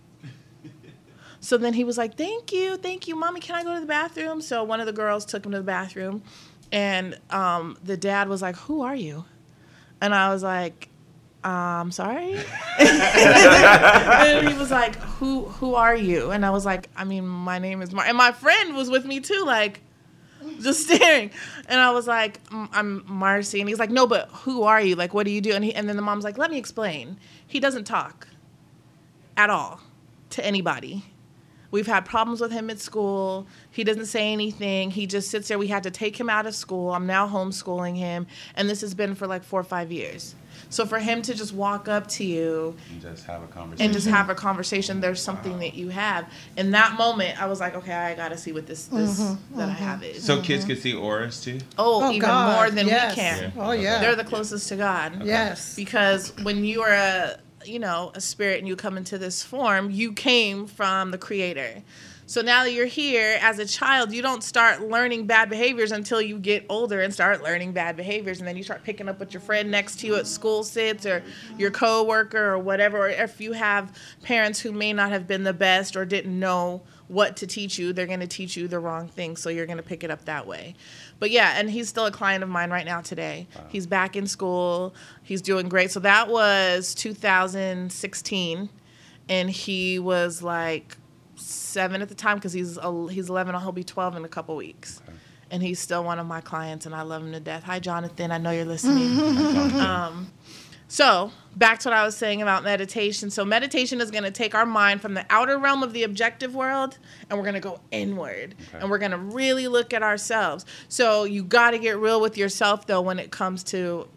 So 1.39 1.57
then 1.57 1.73
he 1.73 1.83
was 1.83 1.97
like, 1.97 2.17
"Thank 2.17 2.51
you, 2.51 2.77
thank 2.77 3.07
you, 3.07 3.15
mommy. 3.15 3.39
Can 3.39 3.55
I 3.55 3.63
go 3.63 3.73
to 3.73 3.79
the 3.79 3.85
bathroom?" 3.85 4.41
So 4.41 4.63
one 4.63 4.79
of 4.79 4.85
the 4.85 4.93
girls 4.93 5.25
took 5.25 5.45
him 5.45 5.51
to 5.51 5.57
the 5.57 5.63
bathroom, 5.63 6.23
and 6.71 7.17
um, 7.29 7.77
the 7.83 7.97
dad 7.97 8.29
was 8.29 8.41
like, 8.41 8.55
"Who 8.55 8.81
are 8.81 8.95
you?" 8.95 9.25
And 10.01 10.13
I 10.13 10.33
was 10.33 10.43
like, 10.43 10.89
"I'm 11.43 11.91
sorry." 11.91 12.39
and 12.79 14.47
he 14.47 14.53
was 14.55 14.71
like, 14.71 14.95
"Who 14.95 15.45
who 15.45 15.75
are 15.75 15.95
you?" 15.95 16.31
And 16.31 16.45
I 16.45 16.49
was 16.49 16.65
like, 16.65 16.89
"I 16.95 17.03
mean, 17.03 17.27
my 17.27 17.59
name 17.59 17.81
is 17.81 17.93
Mar." 17.93 18.05
And 18.05 18.17
my 18.17 18.31
friend 18.31 18.75
was 18.75 18.89
with 18.89 19.05
me 19.05 19.19
too, 19.19 19.43
like 19.45 19.81
just 20.61 20.83
staring. 20.87 21.31
And 21.67 21.79
I 21.79 21.91
was 21.91 22.07
like, 22.07 22.43
"Mm, 22.49 22.69
I'm 22.71 23.03
Marcy. 23.07 23.59
And 23.59 23.69
he's 23.69 23.79
like, 23.79 23.89
no, 23.89 24.07
but 24.07 24.29
who 24.29 24.63
are 24.63 24.81
you? 24.81 24.95
Like, 24.95 25.13
what 25.13 25.25
do 25.25 25.31
you 25.31 25.41
do? 25.41 25.53
And, 25.53 25.63
he, 25.63 25.73
and 25.73 25.87
then 25.87 25.95
the 25.95 26.01
mom's 26.01 26.23
like, 26.23 26.37
let 26.37 26.51
me 26.51 26.57
explain. 26.57 27.17
He 27.45 27.59
doesn't 27.59 27.85
talk 27.85 28.27
at 29.35 29.49
all 29.49 29.79
to 30.31 30.45
anybody. 30.45 31.03
We've 31.71 31.87
had 31.87 32.05
problems 32.05 32.41
with 32.41 32.51
him 32.51 32.69
at 32.69 32.79
school. 32.79 33.47
He 33.71 33.83
doesn't 33.83 34.05
say 34.05 34.31
anything. 34.31 34.91
He 34.91 35.05
just 35.05 35.29
sits 35.29 35.47
there. 35.47 35.59
We 35.59 35.67
had 35.67 35.83
to 35.83 35.91
take 35.91 36.19
him 36.19 36.29
out 36.29 36.45
of 36.45 36.55
school. 36.55 36.91
I'm 36.91 37.07
now 37.07 37.27
homeschooling 37.27 37.97
him. 37.97 38.27
And 38.55 38.69
this 38.69 38.81
has 38.81 38.93
been 38.93 39.15
for 39.15 39.27
like 39.27 39.43
four 39.43 39.59
or 39.59 39.65
five 39.65 39.91
years. 39.91 40.35
So 40.69 40.85
for 40.85 40.99
him 40.99 41.21
to 41.21 41.33
just 41.33 41.53
walk 41.53 41.87
up 41.87 42.07
to 42.07 42.25
you 42.25 42.75
and 42.91 43.01
just 43.01 43.25
have 43.25 43.43
a 43.43 43.47
conversation. 43.47 43.85
and 43.85 43.93
just 43.93 44.07
have 44.07 44.29
a 44.29 44.35
conversation, 44.35 44.99
there's 45.01 45.21
something 45.21 45.59
that 45.59 45.75
you 45.75 45.89
have. 45.89 46.31
In 46.57 46.71
that 46.71 46.97
moment, 46.97 47.41
I 47.41 47.45
was 47.45 47.59
like, 47.59 47.75
okay, 47.75 47.93
I 47.93 48.15
got 48.15 48.29
to 48.29 48.37
see 48.37 48.51
what 48.51 48.65
this, 48.65 48.85
this 48.85 49.19
mm-hmm, 49.19 49.57
that 49.57 49.69
I 49.69 49.73
mm-hmm. 49.73 49.83
have 49.83 50.03
is. 50.03 50.23
so 50.23 50.41
kids 50.41 50.65
can 50.65 50.75
see 50.77 50.93
auras 50.93 51.41
too. 51.41 51.59
Oh, 51.77 52.07
Oh, 52.07 52.11
even 52.11 52.27
God, 52.27 52.55
more 52.55 52.69
than 52.69 52.87
yes. 52.87 53.15
we 53.15 53.21
can. 53.21 53.53
Oh, 53.57 53.71
yeah. 53.71 53.99
They're 53.99 54.15
the 54.15 54.23
closest 54.23 54.67
to 54.69 54.75
God. 54.75 55.23
Yes. 55.23 55.75
Because 55.75 56.33
when 56.43 56.63
you 56.63 56.81
are 56.81 56.93
a, 56.93 57.37
you 57.67 57.79
know, 57.79 58.11
a 58.15 58.21
spirit 58.21 58.59
and 58.59 58.67
you 58.67 58.75
come 58.75 58.97
into 58.97 59.17
this 59.17 59.43
form, 59.43 59.89
you 59.91 60.13
came 60.13 60.67
from 60.67 61.11
the 61.11 61.17
creator. 61.17 61.83
So 62.29 62.41
now 62.41 62.65
that 62.65 62.73
you're 62.73 62.87
here 62.87 63.37
as 63.41 63.57
a 63.57 63.65
child, 63.65 64.11
you 64.11 64.21
don't 64.21 64.43
start 64.43 64.81
learning 64.81 65.27
bad 65.27 65.49
behaviors 65.49 65.93
until 65.93 66.21
you 66.21 66.37
get 66.37 66.65
older 66.67 66.99
and 66.99 67.13
start 67.13 67.41
learning 67.41 67.71
bad 67.71 67.95
behaviors. 67.95 68.39
And 68.39 68.47
then 68.47 68.57
you 68.57 68.63
start 68.63 68.83
picking 68.83 69.07
up 69.07 69.17
what 69.17 69.33
your 69.33 69.39
friend 69.39 69.71
next 69.71 70.01
to 70.01 70.07
you 70.07 70.15
at 70.15 70.27
school 70.27 70.63
sits 70.63 71.05
or 71.05 71.23
your 71.57 71.71
coworker 71.71 72.51
or 72.51 72.59
whatever. 72.59 73.05
Or 73.05 73.09
if 73.09 73.39
you 73.39 73.53
have 73.53 73.97
parents 74.23 74.59
who 74.59 74.73
may 74.73 74.91
not 74.91 75.11
have 75.11 75.25
been 75.25 75.45
the 75.45 75.53
best 75.53 75.95
or 75.95 76.03
didn't 76.03 76.37
know 76.37 76.81
what 77.07 77.37
to 77.37 77.47
teach 77.47 77.79
you, 77.79 77.93
they're 77.93 78.05
going 78.05 78.19
to 78.19 78.27
teach 78.27 78.57
you 78.57 78.67
the 78.67 78.79
wrong 78.79 79.07
thing. 79.07 79.37
So 79.37 79.49
you're 79.49 79.65
going 79.65 79.77
to 79.77 79.83
pick 79.83 80.03
it 80.03 80.11
up 80.11 80.25
that 80.25 80.45
way. 80.45 80.75
But 81.19 81.31
yeah, 81.31 81.53
and 81.57 81.69
he's 81.69 81.89
still 81.89 82.05
a 82.05 82.11
client 82.11 82.43
of 82.43 82.49
mine 82.49 82.69
right 82.69 82.85
now 82.85 83.01
today. 83.01 83.47
He's 83.69 83.87
back 83.87 84.15
in 84.15 84.27
school. 84.27 84.93
He's 85.23 85.41
doing 85.41 85.67
great. 85.69 85.91
So 85.91 85.99
that 86.01 86.27
was 86.29 86.93
2016. 86.95 88.69
And 89.29 89.49
he 89.49 89.99
was 89.99 90.41
like 90.41 90.97
seven 91.35 92.01
at 92.01 92.09
the 92.09 92.15
time 92.15 92.37
because 92.37 92.53
he's 92.53 92.77
he's 93.11 93.29
11 93.29 93.59
he'll 93.61 93.71
be 93.71 93.83
12 93.83 94.15
in 94.15 94.25
a 94.25 94.27
couple 94.27 94.55
weeks 94.55 95.01
and 95.51 95.61
he's 95.61 95.79
still 95.79 96.03
one 96.03 96.19
of 96.19 96.25
my 96.25 96.41
clients 96.41 96.85
and 96.85 96.95
i 96.95 97.01
love 97.03 97.21
him 97.21 97.31
to 97.31 97.39
death 97.39 97.63
hi 97.63 97.79
jonathan 97.79 98.31
i 98.31 98.37
know 98.37 98.49
you're 98.51 98.65
listening 98.65 99.19
um, 99.79 100.31
So, 100.89 101.31
back 101.55 101.79
to 101.79 101.89
what 101.89 101.97
I 101.97 102.05
was 102.05 102.15
saying 102.15 102.41
about 102.41 102.63
meditation. 102.63 103.29
So, 103.29 103.43
meditation 103.43 103.99
is 103.99 104.09
going 104.09 104.23
to 104.23 104.31
take 104.31 104.55
our 104.55 104.65
mind 104.65 105.01
from 105.01 105.15
the 105.15 105.25
outer 105.29 105.57
realm 105.57 105.83
of 105.83 105.91
the 105.91 106.03
objective 106.03 106.55
world 106.55 106.97
and 107.29 107.37
we're 107.37 107.43
going 107.43 107.55
to 107.55 107.59
go 107.59 107.81
inward 107.91 108.55
Okay. 108.69 108.79
and 108.79 108.89
we're 108.89 108.97
going 108.97 109.11
to 109.11 109.17
really 109.17 109.67
look 109.67 109.93
at 109.93 110.01
ourselves. 110.01 110.65
So, 110.87 111.25
you 111.25 111.43
got 111.43 111.71
to 111.71 111.77
get 111.79 111.97
real 111.97 112.21
with 112.21 112.37
yourself, 112.37 112.87
though, 112.87 113.01
when 113.01 113.19
it 113.19 113.31
comes 113.31 113.63
to 113.65 114.07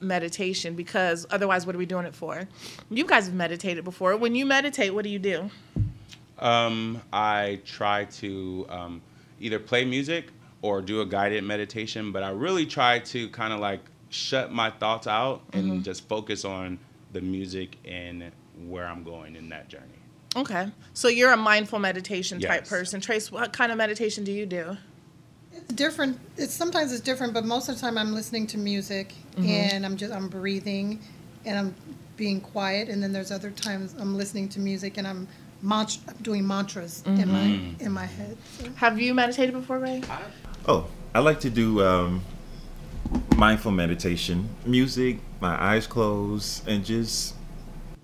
meditation 0.00 0.74
because 0.74 1.24
otherwise, 1.30 1.64
what 1.66 1.76
are 1.76 1.78
we 1.78 1.86
doing 1.86 2.06
it 2.06 2.14
for? 2.16 2.48
You 2.90 3.06
guys 3.06 3.26
have 3.26 3.34
meditated 3.34 3.84
before. 3.84 4.16
When 4.16 4.34
you 4.34 4.44
meditate, 4.44 4.92
what 4.92 5.04
do 5.04 5.10
you 5.10 5.20
do? 5.20 5.50
Um, 6.40 7.00
I 7.12 7.60
try 7.64 8.06
to 8.06 8.66
um, 8.68 9.02
either 9.38 9.60
play 9.60 9.84
music 9.84 10.26
or 10.62 10.82
do 10.82 11.00
a 11.02 11.06
guided 11.06 11.44
meditation, 11.44 12.10
but 12.10 12.24
I 12.24 12.30
really 12.30 12.66
try 12.66 12.98
to 12.98 13.28
kind 13.28 13.52
of 13.52 13.60
like 13.60 13.78
shut 14.12 14.52
my 14.52 14.70
thoughts 14.70 15.06
out 15.06 15.42
and 15.52 15.64
mm-hmm. 15.64 15.82
just 15.82 16.08
focus 16.08 16.44
on 16.44 16.78
the 17.12 17.20
music 17.20 17.76
and 17.84 18.30
where 18.66 18.86
I'm 18.86 19.02
going 19.02 19.36
in 19.36 19.48
that 19.48 19.68
journey. 19.68 19.86
Okay. 20.36 20.68
So, 20.94 21.08
you're 21.08 21.32
a 21.32 21.36
mindful 21.36 21.78
meditation 21.78 22.40
type 22.40 22.66
person. 22.66 23.00
Trace, 23.00 23.30
what 23.30 23.52
kind 23.52 23.70
of 23.70 23.78
meditation 23.78 24.24
do 24.24 24.32
you 24.32 24.46
do? 24.46 24.76
It's 25.52 25.74
different. 25.74 26.18
It's 26.38 26.54
sometimes 26.54 26.92
it's 26.92 27.02
different, 27.02 27.34
but 27.34 27.44
most 27.44 27.68
of 27.68 27.74
the 27.74 27.80
time 27.80 27.98
I'm 27.98 28.14
listening 28.14 28.46
to 28.48 28.58
music 28.58 29.12
mm-hmm. 29.32 29.46
and 29.46 29.84
I'm 29.84 29.96
just 29.96 30.12
I'm 30.12 30.28
breathing 30.28 31.00
and 31.44 31.58
I'm 31.58 31.74
being 32.16 32.40
quiet. 32.40 32.88
And 32.88 33.02
then 33.02 33.12
there's 33.12 33.30
other 33.30 33.50
times 33.50 33.94
I'm 33.98 34.16
listening 34.16 34.48
to 34.50 34.60
music 34.60 34.96
and 34.96 35.06
I'm 35.06 35.28
mant- 35.60 36.22
doing 36.22 36.46
mantras 36.46 37.02
in 37.04 37.30
my 37.30 37.38
mm-hmm. 37.40 37.82
in 37.82 37.92
my 37.92 38.06
head. 38.06 38.38
So. 38.58 38.70
Have 38.76 38.98
you 39.00 39.12
meditated 39.12 39.54
before, 39.54 39.78
Ray? 39.78 40.02
Oh, 40.66 40.86
I 41.14 41.18
like 41.18 41.40
to 41.40 41.50
do 41.50 41.84
um, 41.84 42.22
mindful 43.42 43.72
meditation, 43.72 44.48
music, 44.64 45.18
my 45.40 45.60
eyes 45.60 45.84
closed, 45.84 46.68
and 46.68 46.84
just 46.84 47.34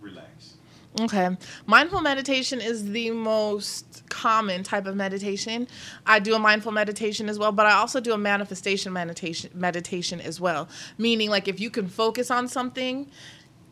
Relax. 0.00 0.56
Okay. 1.00 1.36
Mindful 1.64 2.00
meditation 2.00 2.60
is 2.60 2.90
the 2.90 3.12
most 3.12 4.02
common 4.08 4.64
type 4.64 4.84
of 4.86 4.96
meditation. 4.96 5.68
I 6.04 6.18
do 6.18 6.34
a 6.34 6.40
mindful 6.40 6.72
meditation 6.72 7.28
as 7.28 7.38
well, 7.38 7.52
but 7.52 7.66
I 7.66 7.74
also 7.74 8.00
do 8.00 8.12
a 8.12 8.18
manifestation 8.18 8.92
meditation 8.92 9.48
meditation 9.54 10.20
as 10.20 10.40
well. 10.40 10.68
Meaning 10.98 11.30
like 11.30 11.46
if 11.46 11.60
you 11.60 11.70
can 11.70 11.86
focus 11.86 12.32
on 12.32 12.48
something, 12.48 13.08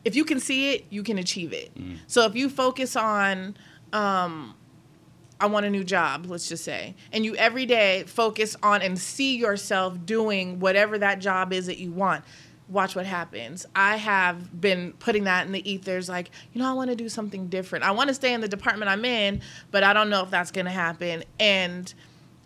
if 0.05 0.15
you 0.15 0.25
can 0.25 0.39
see 0.39 0.73
it, 0.73 0.85
you 0.91 1.03
can 1.03 1.19
achieve 1.19 1.53
it. 1.53 1.73
So 2.07 2.27
if 2.27 2.37
you 2.37 2.49
focus 2.49 2.95
on 2.95 3.57
um 3.93 4.55
I 5.41 5.47
want 5.47 5.67
a 5.67 5.71
new 5.71 5.85
job, 5.85 6.27
let's 6.27 6.49
just 6.49 6.65
say. 6.65 6.95
And 7.13 7.25
you 7.25 7.37
every 7.37 7.67
day 7.67 8.05
focus 8.07 8.57
on 8.63 8.83
and 8.83 8.99
see 8.99 9.37
yourself 9.37 9.99
doing 10.07 10.61
whatever 10.61 10.99
that 10.99 11.19
job 11.19 11.53
is 11.53 11.67
that 11.67 11.79
you 11.79 11.93
want. 11.93 12.25
Watch 12.69 12.97
what 12.97 13.07
happens. 13.07 13.67
I 13.77 13.97
have 13.97 14.61
been 14.61 14.93
putting 14.99 15.25
that 15.25 15.47
in 15.47 15.53
the 15.53 15.71
ethers 15.71 16.09
like, 16.09 16.31
you 16.53 16.61
know, 16.61 16.69
I 16.69 16.73
want 16.73 16.91
to 16.91 16.97
do 16.97 17.09
something 17.09 17.49
different. 17.49 17.85
I 17.85 17.93
want 17.93 18.09
to 18.09 18.15
stay 18.15 18.33
in 18.33 18.41
the 18.41 18.49
department 18.49 18.91
I'm 18.91 19.05
in, 19.05 19.43
but 19.71 19.85
I 19.85 19.93
don't 19.93 20.11
know 20.11 20.23
if 20.23 20.31
that's 20.31 20.51
going 20.51 20.65
to 20.65 20.73
happen. 20.73 21.23
And 21.39 21.93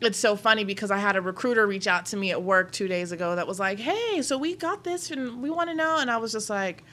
it's 0.00 0.18
so 0.18 0.34
funny 0.36 0.64
because 0.64 0.90
I 0.90 0.98
had 0.98 1.16
a 1.16 1.22
recruiter 1.22 1.66
reach 1.66 1.86
out 1.86 2.06
to 2.06 2.16
me 2.16 2.32
at 2.32 2.42
work 2.42 2.72
2 2.72 2.88
days 2.88 3.12
ago 3.12 3.36
that 3.36 3.46
was 3.46 3.60
like, 3.60 3.78
"Hey, 3.78 4.20
so 4.22 4.36
we 4.36 4.56
got 4.56 4.82
this 4.82 5.10
and 5.10 5.42
we 5.42 5.48
want 5.48 5.70
to 5.70 5.74
know." 5.74 5.98
And 5.98 6.10
I 6.10 6.16
was 6.16 6.32
just 6.32 6.50
like, 6.50 6.84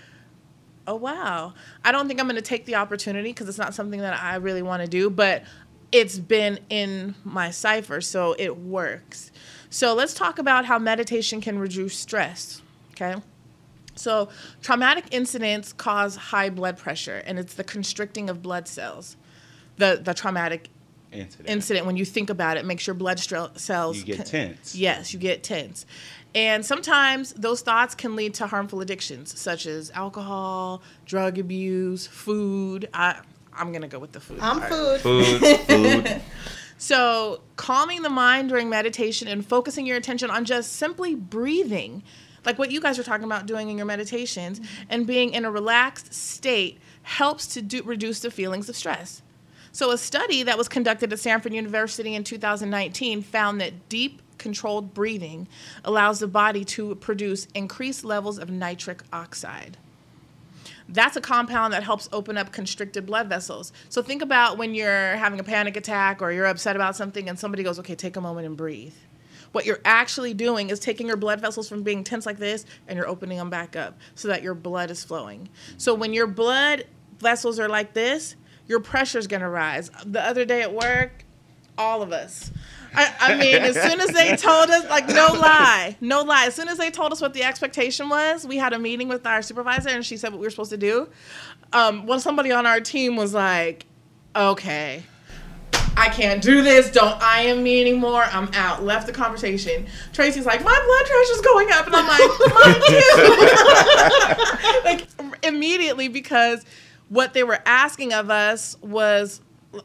oh 0.87 0.95
wow 0.95 1.53
i 1.83 1.91
don't 1.91 2.07
think 2.07 2.19
i'm 2.19 2.27
going 2.27 2.35
to 2.35 2.41
take 2.41 2.65
the 2.65 2.75
opportunity 2.75 3.29
because 3.29 3.47
it's 3.47 3.57
not 3.57 3.73
something 3.73 3.99
that 3.99 4.19
i 4.23 4.35
really 4.35 4.61
want 4.61 4.81
to 4.81 4.87
do 4.87 5.09
but 5.09 5.43
it's 5.91 6.19
been 6.19 6.59
in 6.69 7.15
my 7.23 7.49
cipher 7.51 8.01
so 8.01 8.35
it 8.38 8.57
works. 8.57 9.31
So 9.69 9.93
let's 9.93 10.13
talk 10.13 10.39
about 10.39 10.65
how 10.65 10.79
meditation 10.79 11.41
can 11.41 11.59
reduce 11.59 11.97
stress 11.97 12.61
okay? 12.93 13.21
So 13.95 14.29
traumatic 14.61 15.05
incidents 15.11 15.73
cause 15.73 16.15
high 16.15 16.49
blood 16.49 16.77
pressure 16.77 17.21
and 17.25 17.38
it's 17.39 17.53
the 17.55 17.63
constricting 17.63 18.29
of 18.29 18.41
blood 18.41 18.67
cells. 18.67 19.15
The 19.77 19.99
the 20.03 20.13
traumatic 20.13 20.69
Incident. 21.11 21.49
incident 21.49 21.85
when 21.85 21.95
you 21.95 22.03
think 22.03 22.29
about 22.29 22.57
it 22.57 22.65
makes 22.65 22.85
your 22.85 22.93
blood 22.93 23.17
stre- 23.17 23.57
cells 23.57 23.97
You 23.99 24.03
get 24.03 24.17
con- 24.17 24.25
tense. 24.25 24.75
yes 24.75 25.13
you 25.13 25.19
get 25.19 25.41
tense. 25.41 25.85
And 26.35 26.65
sometimes 26.65 27.31
those 27.33 27.61
thoughts 27.61 27.95
can 27.95 28.15
lead 28.15 28.33
to 28.35 28.47
harmful 28.47 28.81
addictions 28.81 29.39
such 29.39 29.65
as 29.65 29.89
alcohol 29.91 30.81
drug 31.05 31.38
abuse 31.39 32.05
food. 32.07 32.89
I 32.93 33.21
i'm 33.58 33.72
gonna 33.72 33.88
go 33.88 33.99
with 33.99 34.12
the 34.12 34.20
food 34.20 34.39
I'm 34.41 34.60
part. 34.60 34.72
food. 34.72 35.01
Food. 35.01 35.41
food. 35.68 36.22
So, 36.78 37.41
calming 37.55 38.03
the 38.03 38.10
mind 38.10 38.49
during 38.49 38.70
meditation 38.70 39.28
and 39.28 39.45
focusing 39.45 39.88
your 39.88 39.97
attention 39.97 40.30
on 40.30 40.45
just 40.45 40.74
simply 40.74 41.16
breathing, 41.16 42.03
like 42.45 42.60
what 42.60 42.70
you 42.70 42.80
guys 42.80 42.99
are 42.99 43.03
talking 43.03 43.26
about 43.26 43.47
doing 43.47 43.70
in 43.70 43.78
your 43.78 43.88
meditations, 43.88 44.60
mm-hmm. 44.60 44.84
and 44.89 45.08
being 45.08 45.34
in 45.34 45.43
a 45.43 45.49
relaxed 45.49 46.14
state 46.14 46.78
helps 47.01 47.47
to 47.47 47.64
do, 47.64 47.82
reduce 47.82 48.20
the 48.20 48.30
feelings 48.30 48.70
of 48.70 48.76
stress. 48.76 49.24
So, 49.72 49.91
a 49.91 49.97
study 49.97 50.43
that 50.43 50.58
was 50.58 50.68
conducted 50.68 51.12
at 51.12 51.20
Stanford 51.20 51.53
University 51.53 52.14
in 52.14 52.24
2019 52.24 53.24
found 53.24 53.60
that 53.60 53.89
deep, 53.89 54.22
controlled 54.38 54.93
breathing 54.93 55.47
allows 55.84 56.20
the 56.20 56.28
body 56.28 56.64
to 56.64 56.93
produce 56.95 57.47
increased 57.55 58.05
levels 58.05 58.38
of 58.38 58.51
nitric 58.51 59.01
oxide 59.12 59.78
that's 60.89 61.15
a 61.17 61.21
compound 61.21 61.73
that 61.73 61.83
helps 61.83 62.07
open 62.11 62.38
up 62.38 62.51
constricted 62.51 63.05
blood 63.05 63.27
vessels. 63.27 63.73
So 63.89 64.01
think 64.01 64.21
about 64.21 64.57
when 64.57 64.73
you're 64.73 65.15
having 65.17 65.39
a 65.39 65.43
panic 65.43 65.75
attack 65.75 66.21
or 66.21 66.31
you're 66.31 66.45
upset 66.45 66.75
about 66.75 66.95
something 66.95 67.27
and 67.27 67.38
somebody 67.38 67.63
goes, 67.63 67.79
okay, 67.79 67.95
take 67.95 68.15
a 68.15 68.21
moment 68.21 68.47
and 68.47 68.55
breathe. 68.55 68.93
What 69.51 69.65
you're 69.65 69.79
actually 69.85 70.33
doing 70.33 70.69
is 70.69 70.79
taking 70.79 71.07
your 71.07 71.17
blood 71.17 71.41
vessels 71.41 71.67
from 71.69 71.83
being 71.83 72.03
tense 72.03 72.25
like 72.25 72.38
this 72.38 72.65
and 72.88 72.97
you're 72.97 73.07
opening 73.07 73.38
them 73.38 73.49
back 73.49 73.75
up 73.75 73.97
so 74.15 74.27
that 74.27 74.43
your 74.43 74.53
blood 74.53 74.91
is 74.91 75.03
flowing. 75.03 75.49
So 75.77 75.93
when 75.93 76.13
your 76.13 76.27
blood 76.27 76.85
vessels 77.19 77.59
are 77.59 77.69
like 77.69 77.93
this, 77.93 78.35
your 78.67 78.79
pressure 78.79 79.17
is 79.17 79.27
going 79.27 79.41
to 79.41 79.49
rise. 79.49 79.89
The 80.05 80.21
other 80.21 80.45
day 80.45 80.61
at 80.61 80.73
work, 80.73 81.23
all 81.77 82.01
of 82.01 82.11
us. 82.11 82.51
I, 82.97 83.13
I 83.19 83.35
mean, 83.35 83.55
as 83.55 83.75
soon 83.75 84.01
as 84.01 84.09
they 84.09 84.35
told 84.35 84.71
us, 84.71 84.89
like, 84.89 85.07
no 85.07 85.27
lie, 85.39 85.95
no 86.01 86.23
lie. 86.23 86.45
As 86.47 86.55
soon 86.55 86.67
as 86.67 86.79
they 86.79 86.89
told 86.89 87.11
us 87.11 87.21
what 87.21 87.33
the 87.35 87.43
expectation 87.43 88.09
was, 88.09 88.45
we 88.45 88.57
had 88.57 88.73
a 88.73 88.79
meeting 88.79 89.07
with 89.07 89.25
our 89.27 89.43
supervisor, 89.43 89.89
and 89.89 90.03
she 90.03 90.17
said 90.17 90.31
what 90.31 90.39
we 90.39 90.47
were 90.47 90.49
supposed 90.49 90.71
to 90.71 90.77
do. 90.77 91.07
Um, 91.73 92.07
well, 92.07 92.19
somebody 92.19 92.51
on 92.51 92.65
our 92.65 92.81
team 92.81 93.15
was 93.15 93.35
like, 93.35 93.85
"Okay, 94.35 95.03
I 95.95 96.09
can't 96.09 96.41
do 96.41 96.63
this. 96.63 96.89
Don't 96.89 97.21
I 97.21 97.41
am 97.41 97.61
me 97.61 97.81
anymore. 97.81 98.23
I'm 98.23 98.49
out." 98.55 98.83
Left 98.83 99.05
the 99.05 99.13
conversation. 99.13 99.85
Tracy's 100.11 100.47
like, 100.47 100.63
"My 100.63 100.65
blood 100.65 101.05
pressure's 101.05 101.41
going 101.41 101.71
up," 101.71 101.85
and 101.85 101.95
I'm 101.95 102.07
like, 102.07 102.19
"Mine 102.55 102.81
too." 104.81 104.81
like 104.85 105.07
immediately 105.43 106.07
because 106.07 106.65
what 107.09 107.33
they 107.33 107.43
were 107.43 107.59
asking 107.67 108.13
of 108.13 108.31
us 108.31 108.75
was 108.81 109.41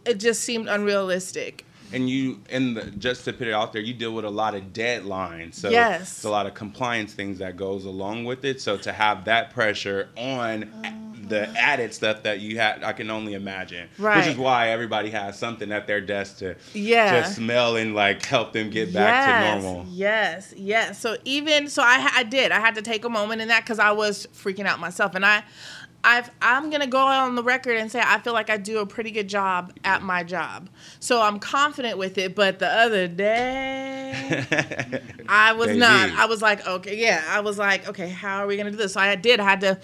it 0.06 0.14
just 0.14 0.42
seemed 0.42 0.68
unrealistic. 0.68 1.66
And 1.92 2.08
you 2.08 2.40
and 2.50 2.76
the, 2.76 2.90
just 2.92 3.24
to 3.24 3.32
put 3.32 3.46
it 3.48 3.52
out 3.54 3.72
there 3.72 3.82
you 3.82 3.94
deal 3.94 4.12
with 4.14 4.24
a 4.24 4.30
lot 4.30 4.54
of 4.54 4.62
deadlines 4.72 5.54
so 5.54 5.68
Yes. 5.70 6.02
it's 6.02 6.24
a 6.24 6.30
lot 6.30 6.46
of 6.46 6.54
compliance 6.54 7.12
things 7.14 7.38
that 7.38 7.56
goes 7.56 7.84
along 7.84 8.24
with 8.24 8.44
it 8.44 8.60
so 8.60 8.76
to 8.78 8.92
have 8.92 9.24
that 9.26 9.50
pressure 9.52 10.08
on 10.16 10.70
the 11.28 11.44
uh-huh. 11.44 11.54
added 11.56 11.94
stuff 11.94 12.24
that 12.24 12.40
you 12.40 12.58
had 12.58 12.82
i 12.82 12.92
can 12.92 13.10
only 13.10 13.34
imagine 13.34 13.88
Right. 13.98 14.18
which 14.18 14.26
is 14.26 14.36
why 14.36 14.70
everybody 14.70 15.10
has 15.10 15.38
something 15.38 15.70
at 15.72 15.86
their 15.86 16.00
desk 16.00 16.38
to 16.38 16.56
Yeah. 16.74 17.22
to 17.22 17.28
smell 17.30 17.76
and 17.76 17.94
like 17.94 18.24
help 18.26 18.52
them 18.52 18.70
get 18.70 18.92
back 18.92 19.60
to 19.60 19.62
normal 19.62 19.86
Yes, 19.90 20.52
yes. 20.56 20.98
So 21.00 21.16
even 21.24 21.68
so, 21.68 21.82
I 21.82 22.10
I 22.16 22.22
did. 22.24 22.50
I 22.52 22.60
had 22.60 22.74
to 22.76 22.82
take 22.82 23.04
a 23.04 23.08
moment 23.08 23.40
in 23.40 23.48
that 23.48 23.62
because 23.64 23.78
I 23.78 23.92
was 23.92 24.26
freaking 24.34 24.66
out 24.66 24.80
myself, 24.80 25.14
and 25.14 25.24
I. 25.24 25.42
I've, 26.04 26.30
I'm 26.40 26.70
gonna 26.70 26.88
go 26.88 26.98
out 26.98 27.28
on 27.28 27.36
the 27.36 27.44
record 27.44 27.76
and 27.76 27.90
say 27.90 28.00
I 28.04 28.18
feel 28.18 28.32
like 28.32 28.50
I 28.50 28.56
do 28.56 28.80
a 28.80 28.86
pretty 28.86 29.12
good 29.12 29.28
job 29.28 29.72
at 29.84 30.02
my 30.02 30.24
job, 30.24 30.68
so 30.98 31.22
I'm 31.22 31.38
confident 31.38 31.96
with 31.96 32.18
it. 32.18 32.34
But 32.34 32.58
the 32.58 32.66
other 32.66 33.06
day, 33.06 34.44
I 35.28 35.52
was 35.52 35.68
Baby. 35.68 35.78
not. 35.78 36.10
I 36.10 36.26
was 36.26 36.42
like, 36.42 36.66
okay, 36.66 36.96
yeah. 36.96 37.22
I 37.28 37.40
was 37.40 37.56
like, 37.56 37.88
okay, 37.88 38.08
how 38.08 38.38
are 38.38 38.46
we 38.48 38.56
gonna 38.56 38.72
do 38.72 38.76
this? 38.76 38.94
So 38.94 39.00
I 39.00 39.14
did. 39.14 39.38
I 39.38 39.44
had 39.44 39.60
to. 39.60 39.78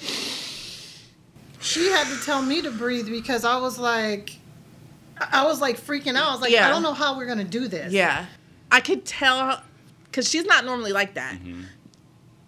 She 1.60 1.88
had 1.88 2.06
to 2.08 2.24
tell 2.24 2.42
me 2.42 2.62
to 2.62 2.70
breathe 2.70 3.08
because 3.08 3.44
I 3.44 3.58
was 3.58 3.78
like, 3.78 4.36
I 5.20 5.44
was 5.44 5.60
like 5.60 5.78
freaking 5.78 6.16
out. 6.16 6.28
I 6.28 6.32
was 6.32 6.40
like, 6.40 6.50
Yeah. 6.50 6.66
I 6.66 6.70
don't 6.70 6.82
know 6.82 6.94
how 6.94 7.16
we're 7.16 7.26
gonna 7.26 7.44
do 7.44 7.68
this. 7.68 7.92
Yeah, 7.92 8.26
I 8.72 8.80
could 8.80 9.04
tell 9.04 9.62
because 10.06 10.28
she's 10.28 10.44
not 10.46 10.64
normally 10.64 10.92
like 10.92 11.14
that. 11.14 11.34
Mm-hmm. 11.34 11.62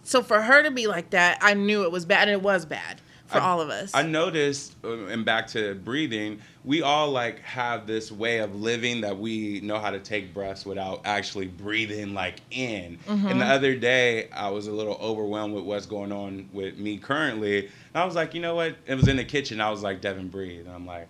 So 0.03 0.25
for 0.25 0.43
her 0.43 0.65
to 0.65 0.73
be 0.73 0.89
like 0.89 1.11
that, 1.11 1.39
I 1.41 1.55
knew 1.55 1.85
it 1.85 1.93
was 1.93 2.05
bad, 2.05 2.23
and 2.23 2.33
it 2.33 2.43
was 2.43 2.65
bad 2.67 3.01
for 3.31 3.39
I- 3.39 3.45
all 3.45 3.61
of 3.61 3.71
us. 3.71 3.93
I 3.95 4.03
noticed, 4.03 4.75
uh, 4.85 5.07
and 5.07 5.25
back 5.25 5.47
to 5.49 5.75
breathing, 5.75 6.41
we 6.65 6.83
all 6.83 7.11
like 7.11 7.41
have 7.41 7.87
this 7.87 8.13
way 8.13 8.39
of 8.39 8.55
living 8.55 9.01
that 9.01 9.19
we 9.19 9.61
know 9.61 9.79
how 9.79 9.91
to 9.91 9.99
take 9.99 10.35
breaths 10.35 10.67
without 10.67 11.01
actually 11.05 11.47
breathing 11.47 12.13
like 12.13 12.41
in. 12.51 12.99
And 13.09 13.41
the 13.41 13.47
other 13.47 13.75
day, 13.75 14.29
I 14.31 14.51
was 14.51 14.67
a 14.67 14.73
little 14.73 14.99
overwhelmed 15.01 15.55
with 15.55 15.65
what's 15.65 15.87
going 15.87 16.13
on 16.13 16.49
with 16.53 16.77
me 16.79 16.99
currently. 16.99 17.61
And 17.61 18.03
I 18.03 18.05
was 18.05 18.15
like, 18.15 18.35
you 18.35 18.41
know 18.41 18.55
what? 18.55 18.77
It 18.87 18.95
was 18.95 19.09
in 19.09 19.17
the 19.17 19.25
kitchen. 19.25 19.61
I 19.61 19.71
was 19.71 19.83
like, 19.83 20.01
Devin, 20.01 20.29
breathe. 20.29 20.67
And 20.67 20.75
I'm 20.75 20.87
like, 20.87 21.09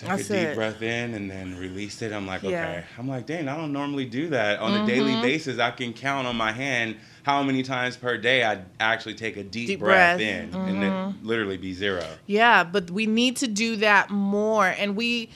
Took 0.00 0.08
That's 0.08 0.30
a 0.30 0.32
deep 0.32 0.48
it. 0.48 0.54
breath 0.54 0.80
in 0.80 1.14
and 1.14 1.30
then 1.30 1.58
released 1.58 2.00
it. 2.00 2.10
I'm 2.12 2.26
like, 2.26 2.42
Yeah. 2.42 2.48
okay. 2.48 2.84
I'm 2.98 3.06
like, 3.06 3.26
dang, 3.26 3.48
I 3.48 3.56
don't 3.56 3.72
normally 3.72 4.06
do 4.06 4.28
that 4.30 4.58
on 4.58 4.72
a 4.82 4.86
daily 4.86 5.12
Mm-hmm. 5.12 5.22
basis. 5.22 5.58
I 5.58 5.70
can 5.72 5.92
count 5.92 6.26
on 6.26 6.36
my 6.36 6.52
hand 6.52 6.96
how 7.22 7.42
many 7.42 7.62
times 7.62 7.98
per 7.98 8.16
day 8.16 8.42
I 8.44 8.62
actually 8.80 9.14
take 9.14 9.36
a 9.36 9.42
deep, 9.44 9.66
Deep 9.66 9.80
breath, 9.80 10.16
breath. 10.18 10.26
in 10.26 10.54
and 10.54 10.82
it 10.82 11.22
literally 11.24 11.58
be 11.58 11.74
zero. 11.74 12.02
Yeah, 12.26 12.64
but 12.64 12.90
we 12.90 13.04
need 13.04 13.36
to 13.36 13.46
do 13.46 13.76
that 13.76 14.08
more. 14.08 14.66
And 14.68 14.96
we 14.96 15.28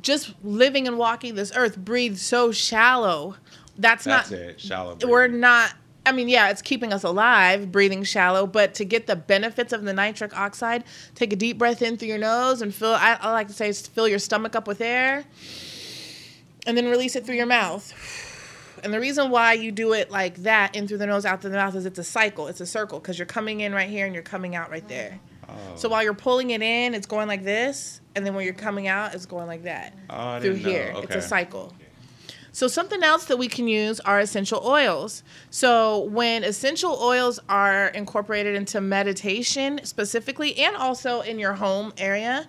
just 0.00 0.34
living 0.42 0.86
and 0.88 0.96
walking 0.96 1.34
this 1.34 1.52
earth 1.54 1.76
breathe 1.76 2.16
so 2.16 2.52
shallow. 2.52 3.36
That's, 3.76 4.04
That's 4.04 4.30
not 4.30 4.38
it. 4.40 4.60
Shallow. 4.60 4.96
we're 5.04 5.26
not 5.26 5.72
I 6.06 6.12
mean, 6.12 6.28
yeah, 6.28 6.50
it's 6.50 6.60
keeping 6.62 6.92
us 6.92 7.02
alive, 7.02 7.72
breathing 7.72 8.04
shallow, 8.04 8.46
but 8.46 8.74
to 8.74 8.84
get 8.84 9.06
the 9.06 9.16
benefits 9.16 9.72
of 9.72 9.84
the 9.84 9.92
nitric 9.94 10.36
oxide, 10.36 10.84
take 11.14 11.32
a 11.32 11.36
deep 11.36 11.56
breath 11.58 11.80
in 11.80 11.96
through 11.96 12.08
your 12.08 12.18
nose 12.18 12.60
and 12.62 12.74
fill 12.74 12.92
I, 12.94 13.16
I 13.20 13.32
like 13.32 13.48
to 13.48 13.54
say 13.54 13.72
fill 13.72 14.06
your 14.08 14.18
stomach 14.18 14.54
up 14.54 14.66
with 14.66 14.80
air 14.80 15.24
and 16.66 16.76
then 16.76 16.86
release 16.88 17.16
it 17.16 17.24
through 17.24 17.36
your 17.36 17.46
mouth. 17.46 17.92
And 18.82 18.92
the 18.92 19.00
reason 19.00 19.30
why 19.30 19.54
you 19.54 19.72
do 19.72 19.94
it 19.94 20.10
like 20.10 20.36
that, 20.42 20.76
in 20.76 20.86
through 20.86 20.98
the 20.98 21.06
nose, 21.06 21.24
out 21.24 21.40
through 21.40 21.50
the 21.52 21.56
mouth, 21.56 21.74
is 21.74 21.86
it's 21.86 21.98
a 21.98 22.04
cycle. 22.04 22.48
It's 22.48 22.60
a 22.60 22.66
circle 22.66 23.00
because 23.00 23.18
you're 23.18 23.24
coming 23.24 23.60
in 23.60 23.72
right 23.72 23.88
here 23.88 24.04
and 24.04 24.14
you're 24.14 24.22
coming 24.22 24.54
out 24.54 24.70
right 24.70 24.86
there. 24.88 25.18
Oh. 25.48 25.52
So 25.76 25.88
while 25.88 26.02
you're 26.02 26.12
pulling 26.12 26.50
it 26.50 26.60
in, 26.60 26.92
it's 26.94 27.06
going 27.06 27.26
like 27.28 27.44
this, 27.44 28.02
and 28.14 28.26
then 28.26 28.34
when 28.34 28.44
you're 28.44 28.52
coming 28.52 28.86
out, 28.88 29.14
it's 29.14 29.24
going 29.24 29.46
like 29.46 29.62
that 29.62 29.94
Oh, 30.10 30.28
I 30.32 30.40
through 30.40 30.54
didn't 30.56 30.64
know. 30.64 30.68
here. 30.70 30.92
It's 30.96 31.14
a 31.14 31.18
Okay. 31.18 31.26
cycle. 31.26 31.72
So 32.54 32.68
something 32.68 33.02
else 33.02 33.24
that 33.24 33.36
we 33.36 33.48
can 33.48 33.66
use 33.66 33.98
are 33.98 34.20
essential 34.20 34.64
oils. 34.64 35.24
So 35.50 36.04
when 36.04 36.44
essential 36.44 36.96
oils 37.02 37.40
are 37.48 37.88
incorporated 37.88 38.54
into 38.54 38.80
meditation 38.80 39.80
specifically 39.82 40.56
and 40.58 40.76
also 40.76 41.20
in 41.22 41.40
your 41.40 41.54
home 41.54 41.92
area, 41.98 42.46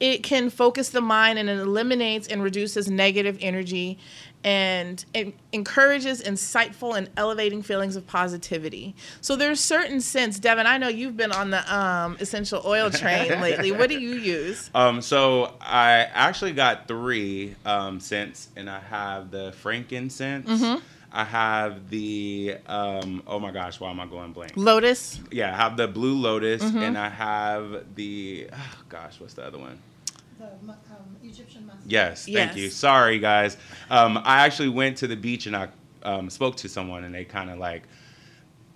it 0.00 0.22
can 0.22 0.50
focus 0.50 0.90
the 0.90 1.00
mind 1.00 1.38
and 1.38 1.48
it 1.48 1.58
eliminates 1.58 2.28
and 2.28 2.42
reduces 2.42 2.88
negative 2.88 3.38
energy 3.40 3.98
and 4.44 5.06
it 5.14 5.34
encourages 5.52 6.22
insightful 6.22 6.96
and 6.96 7.08
elevating 7.16 7.62
feelings 7.62 7.96
of 7.96 8.06
positivity. 8.06 8.94
So 9.22 9.36
there's 9.36 9.58
certain 9.58 10.02
scents, 10.02 10.38
Devin, 10.38 10.66
I 10.66 10.76
know 10.76 10.88
you've 10.88 11.16
been 11.16 11.32
on 11.32 11.48
the 11.48 11.74
um, 11.74 12.18
essential 12.20 12.60
oil 12.66 12.90
train 12.90 13.28
lately. 13.40 13.72
What 13.72 13.88
do 13.88 13.98
you 13.98 14.16
use? 14.16 14.68
Um, 14.74 15.00
so 15.00 15.54
I 15.62 16.08
actually 16.12 16.52
got 16.52 16.86
three 16.86 17.56
um, 17.64 18.00
scents, 18.00 18.50
and 18.54 18.68
I 18.68 18.80
have 18.80 19.30
the 19.30 19.52
frankincense. 19.52 20.48
Mm-hmm. 20.48 20.84
I 21.16 21.22
have 21.24 21.90
the 21.90 22.56
um, 22.66 23.22
oh 23.28 23.38
my 23.38 23.52
gosh, 23.52 23.78
why 23.78 23.88
am 23.90 24.00
I 24.00 24.06
going 24.06 24.32
blank? 24.32 24.54
Lotus. 24.56 25.20
Yeah, 25.30 25.52
I 25.52 25.56
have 25.56 25.76
the 25.76 25.86
blue 25.86 26.14
lotus, 26.14 26.62
Mm-hmm. 26.64 26.82
and 26.82 26.98
I 26.98 27.08
have 27.08 27.94
the 27.94 28.48
oh 28.52 28.82
gosh, 28.88 29.20
what's 29.20 29.34
the 29.34 29.44
other 29.44 29.58
one? 29.58 29.78
The 30.38 30.46
um, 30.46 30.74
Egyptian 31.22 31.66
musk. 31.66 31.78
Yes, 31.86 32.24
thank 32.24 32.34
Yes. 32.50 32.56
you. 32.56 32.68
Sorry, 32.70 33.20
guys. 33.20 33.56
Um, 33.88 34.18
I 34.24 34.44
actually 34.44 34.70
went 34.70 34.96
to 34.98 35.06
the 35.06 35.14
beach 35.14 35.46
and 35.46 35.54
I 35.54 35.68
um, 36.02 36.28
spoke 36.30 36.56
to 36.56 36.68
someone, 36.68 37.04
and 37.04 37.14
they 37.14 37.24
kind 37.24 37.48
of 37.48 37.58
like 37.58 37.84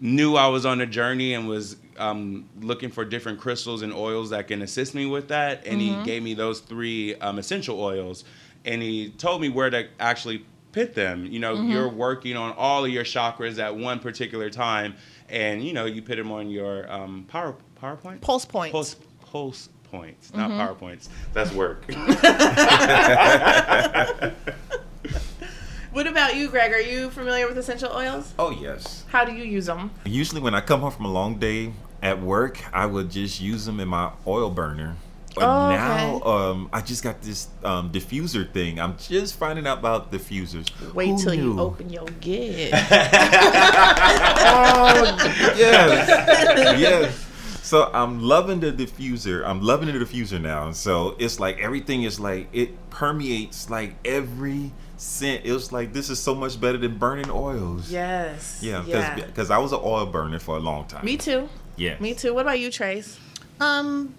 knew 0.00 0.36
I 0.36 0.46
was 0.46 0.64
on 0.64 0.80
a 0.80 0.86
journey 0.86 1.34
and 1.34 1.48
was 1.48 1.76
um, 1.96 2.48
looking 2.60 2.88
for 2.90 3.04
different 3.04 3.40
crystals 3.40 3.82
and 3.82 3.92
oils 3.92 4.30
that 4.30 4.46
can 4.46 4.62
assist 4.62 4.94
me 4.94 5.06
with 5.06 5.26
that. 5.28 5.66
And 5.66 5.80
Mm-hmm. 5.80 5.98
he 5.98 6.04
gave 6.04 6.22
me 6.22 6.34
those 6.34 6.60
three 6.60 7.16
um, 7.16 7.40
essential 7.40 7.80
oils, 7.80 8.24
and 8.64 8.80
he 8.80 9.10
told 9.10 9.40
me 9.40 9.48
where 9.48 9.70
to 9.70 9.88
actually 9.98 10.46
pit 10.72 10.94
them. 10.94 11.26
You 11.26 11.38
know, 11.40 11.56
Mm-hmm. 11.56 11.70
you're 11.70 11.88
working 11.88 12.36
on 12.36 12.52
all 12.52 12.84
of 12.84 12.90
your 12.90 13.04
chakras 13.04 13.58
at 13.58 13.74
one 13.76 13.98
particular 14.00 14.50
time, 14.50 14.94
and 15.28 15.62
you 15.64 15.72
know, 15.72 15.84
you 15.86 16.02
put 16.02 16.16
them 16.16 16.30
on 16.32 16.50
your 16.50 16.90
um, 16.90 17.24
power 17.28 17.54
PowerPoint. 17.82 18.20
Pulse 18.20 18.44
points. 18.44 18.72
Pulse, 18.72 18.96
pulse 19.20 19.68
points, 19.90 20.32
not 20.34 20.50
Mm-hmm. 20.50 20.84
PowerPoints. 20.84 21.08
That's 21.32 21.52
work. 21.52 21.84
What 25.90 26.06
about 26.06 26.36
you, 26.36 26.48
Greg? 26.48 26.72
Are 26.72 26.80
you 26.80 27.10
familiar 27.10 27.48
with 27.48 27.58
essential 27.58 27.90
oils? 27.92 28.32
Oh 28.38 28.50
yes. 28.50 29.04
How 29.08 29.24
do 29.24 29.32
you 29.32 29.42
use 29.42 29.66
them? 29.66 29.90
Usually 30.04 30.40
when 30.40 30.54
I 30.54 30.60
come 30.60 30.80
home 30.80 30.92
from 30.92 31.06
a 31.06 31.10
long 31.10 31.38
day 31.38 31.72
at 32.02 32.20
work, 32.20 32.62
I 32.74 32.86
would 32.86 33.10
just 33.10 33.40
use 33.40 33.64
them 33.64 33.80
in 33.80 33.88
my 33.88 34.12
oil 34.26 34.50
burner. 34.50 34.96
But 35.34 35.44
Oh, 35.44 35.68
now 35.70 36.14
okay. 36.16 36.30
um, 36.50 36.68
I 36.72 36.80
just 36.80 37.04
got 37.04 37.20
this 37.22 37.48
um, 37.62 37.92
diffuser 37.92 38.50
thing. 38.52 38.80
I'm 38.80 38.96
just 38.96 39.36
finding 39.36 39.66
out 39.66 39.78
about 39.78 40.10
diffusers. 40.10 40.68
Wait 40.94 41.10
Who 41.10 41.18
till 41.22 41.34
you 41.34 41.60
open 41.60 41.90
your 41.90 42.06
gift. 42.20 42.72
yes. 45.56 46.80
yes. 46.80 47.24
So 47.62 47.90
I'm 47.92 48.20
loving 48.20 48.60
the 48.60 48.72
diffuser. 48.72 49.46
I'm 49.46 49.60
loving 49.60 49.92
the 49.92 50.04
diffuser 50.04 50.40
now. 50.40 50.72
So 50.72 51.14
it's 51.18 51.38
like 51.38 51.58
everything 51.58 52.04
is 52.04 52.18
like 52.18 52.48
it 52.52 52.70
permeates 52.90 53.68
like 53.68 53.94
every 54.04 54.72
scent. 54.96 55.44
It 55.44 55.52
was 55.52 55.70
like 55.70 55.92
this 55.92 56.08
is 56.08 56.18
so 56.18 56.34
much 56.34 56.58
better 56.60 56.78
than 56.78 56.96
burning 56.96 57.30
oils. 57.30 57.90
yes. 57.90 58.60
Yeah, 58.62 58.84
yeah. 58.86 59.14
because 59.16 59.50
I 59.50 59.58
was 59.58 59.72
an 59.72 59.80
oil 59.82 60.06
burner 60.06 60.38
for 60.38 60.56
a 60.56 60.60
long 60.60 60.86
time. 60.86 61.04
Me 61.04 61.16
too. 61.18 61.48
Yeah. 61.76 61.96
Me 62.00 62.14
too. 62.14 62.32
What 62.34 62.42
about 62.42 62.58
you, 62.58 62.70
Trace? 62.70 63.18
Um, 63.60 64.14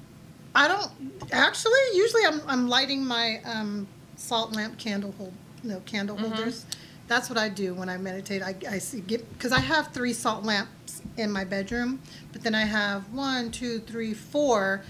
I 0.55 0.67
don't 0.67 0.91
actually. 1.31 1.79
Usually, 1.93 2.25
I'm 2.25 2.41
I'm 2.47 2.67
lighting 2.67 3.05
my 3.05 3.39
um, 3.45 3.87
salt 4.15 4.55
lamp 4.55 4.77
candle 4.77 5.13
hold, 5.17 5.33
no 5.63 5.79
candle 5.81 6.15
Mm-hmm. 6.17 6.25
holders. 6.33 6.65
That's 7.07 7.27
what 7.27 7.39
I 7.39 7.49
do 7.49 7.73
when 7.73 7.89
I 7.89 7.97
meditate. 7.97 8.43
I, 8.43 8.55
I 8.69 8.77
see 8.77 9.01
get 9.01 9.27
because 9.33 9.51
I 9.51 9.59
have 9.59 9.87
three 9.93 10.13
salt 10.13 10.43
lamps 10.43 11.01
in 11.17 11.31
my 11.31 11.43
bedroom, 11.43 11.99
but 12.31 12.43
then 12.43 12.53
I 12.53 12.65
have 12.65 13.11
one, 13.13 13.51
two, 13.51 13.79
three, 13.79 14.13
four 14.13 14.83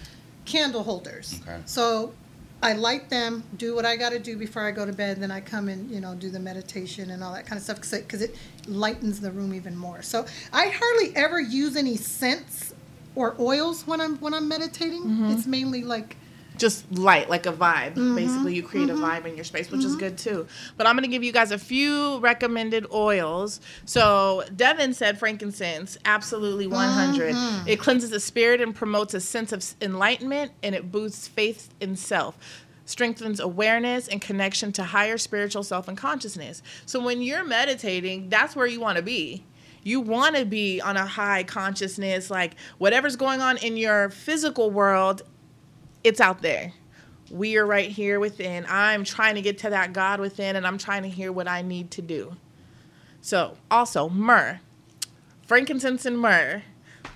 candle 0.46 0.84
holders. 0.84 1.40
Okay. 1.44 1.60
So 1.66 2.14
I 2.62 2.74
light 2.74 3.10
them, 3.10 3.44
do 3.56 3.74
what 3.74 3.86
I 3.86 3.96
got 3.96 4.10
to 4.10 4.20
do 4.20 4.36
before 4.36 4.64
I 4.64 4.72
go 4.72 4.86
to 4.86 4.92
bed. 4.92 5.22
Then 5.22 5.32
I 5.32 5.40
come 5.40 5.70
and 5.70 5.90
you 5.90 6.02
know 6.02 6.14
do 6.14 6.30
the 6.30 6.40
meditation 6.40 7.12
and 7.12 7.24
all 7.24 7.34
that 7.34 7.46
kind 7.46 7.58
of 7.58 7.64
stuff 7.64 7.78
because 7.78 7.94
it, 7.94 8.04
it 8.22 8.36
lightens 8.68 9.22
the 9.22 9.32
room 9.32 9.54
even 9.54 9.78
more. 9.78 10.02
So 10.02 10.26
I 10.52 10.68
hardly 10.68 11.16
ever 11.16 11.40
use 11.40 11.78
any 11.78 11.96
scents 11.96 12.69
or 13.20 13.36
oils 13.38 13.86
when 13.86 14.00
I'm 14.00 14.18
when 14.20 14.34
I'm 14.34 14.48
meditating. 14.48 15.04
Mm-hmm. 15.04 15.32
It's 15.32 15.46
mainly 15.46 15.84
like 15.84 16.16
Just 16.58 16.90
light, 16.92 17.30
like 17.30 17.46
a 17.46 17.52
vibe. 17.54 17.96
Mm-hmm. 17.96 18.16
Basically, 18.16 18.56
you 18.56 18.64
create 18.64 18.90
a 18.90 18.94
vibe 18.94 19.26
in 19.26 19.36
your 19.36 19.44
space, 19.44 19.70
which 19.72 19.84
is 19.84 19.96
good 19.98 20.18
too. 20.18 20.48
But 20.78 20.88
I'm 20.88 20.98
to 20.98 21.08
give 21.08 21.24
you 21.24 21.34
guys 21.34 21.52
a 21.52 21.60
few 21.60 22.20
recommended 22.20 22.86
oils. 22.92 23.60
So, 23.86 24.44
Devin 24.56 24.94
said 24.94 25.20
frankincense, 25.20 25.98
absolutely 26.06 26.68
100. 26.68 27.36
Mm-hmm. 27.36 27.68
It 27.68 27.80
cleanses 27.80 28.10
the 28.10 28.20
spirit 28.20 28.62
and 28.62 28.74
promotes 28.74 29.14
a 29.14 29.20
sense 29.22 29.52
of 29.52 29.64
enlightenment, 29.82 30.52
and 30.64 30.74
it 30.76 30.92
boosts 30.92 31.28
faith 31.28 31.74
in 31.80 31.96
self. 31.98 32.38
Strengthens 32.86 33.40
awareness 33.40 34.08
and 34.08 34.20
connection 34.20 34.72
to 34.74 34.84
higher 34.84 35.18
spiritual 35.18 35.64
self 35.64 35.88
and 35.88 35.98
consciousness. 35.98 36.62
So, 36.86 37.02
when 37.02 37.22
you're 37.22 37.46
meditating, 37.46 38.30
that's 38.30 38.56
where 38.56 38.68
you 38.68 38.80
want 38.82 38.98
to 38.98 39.04
be. 39.04 39.44
You 39.84 40.02
want 40.02 40.36
to 40.36 40.46
be 40.46 40.82
on 40.82 40.98
a 40.98 41.06
high 41.06 41.44
consciousness, 41.44 42.30
like 42.30 42.56
whatever's 42.78 43.16
going 43.16 43.42
on 43.42 43.58
in 43.58 43.78
your 43.78 44.10
physical 44.10 44.72
world, 44.72 45.24
it's 46.04 46.20
out 46.22 46.42
there. 46.42 46.74
We 47.32 47.58
are 47.58 47.66
right 47.66 47.90
here 47.90 48.20
within. 48.20 48.66
I'm 48.68 49.04
trying 49.04 49.36
to 49.36 49.42
get 49.42 49.60
to 49.60 49.70
that 49.70 49.94
God 49.94 50.20
within, 50.20 50.56
and 50.56 50.66
I'm 50.66 50.78
trying 50.78 51.04
to 51.04 51.10
hear 51.10 51.32
what 51.32 51.48
I 51.48 51.62
need 51.62 51.92
to 51.92 52.02
do. 52.02 52.36
So, 53.22 53.58
also 53.70 54.10
myrrh, 54.10 54.60
frankincense, 55.46 56.06
and 56.06 56.18
myrrh. 56.18 56.64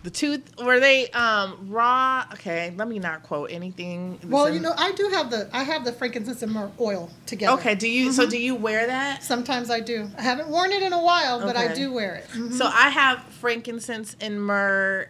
The 0.04 0.10
two 0.10 0.42
were 0.62 0.82
they 0.82 1.10
um 1.12 1.70
raw? 1.70 2.26
Okay, 2.34 2.74
let 2.76 2.88
me 2.90 3.00
not 3.00 3.24
quote 3.24 3.52
anything. 3.52 4.20
well, 4.26 4.48
in- 4.48 4.56
you 4.56 4.60
know, 4.60 4.74
I 4.78 4.92
do 4.92 5.08
have 5.14 5.32
the 5.32 5.50
I 5.54 5.64
have 5.64 5.86
the 5.86 5.94
frankincense 5.94 6.42
and 6.42 6.52
myrrh 6.52 6.72
oil 6.80 7.10
together. 7.26 7.58
Okay, 7.60 7.74
do 7.76 7.88
you? 7.88 8.12
So 8.12 8.30
do 8.30 8.38
you 8.38 8.54
wear 8.56 8.86
that? 8.88 9.24
Sometimes 9.24 9.70
I 9.70 9.80
do. 9.80 10.10
I 10.18 10.22
haven't 10.22 10.50
worn 10.50 10.72
it 10.74 10.84
in 10.84 10.92
a 10.92 11.02
while, 11.02 11.40
but 11.40 11.56
I 11.56 11.74
do 11.74 11.94
wear 11.94 12.16
it. 12.16 12.28
Mhm. 12.32 12.54
So 12.58 12.66
I 12.66 12.90
have 12.90 13.24
frankincense 13.40 14.18
and 14.20 14.44
myrrh. 14.46 15.08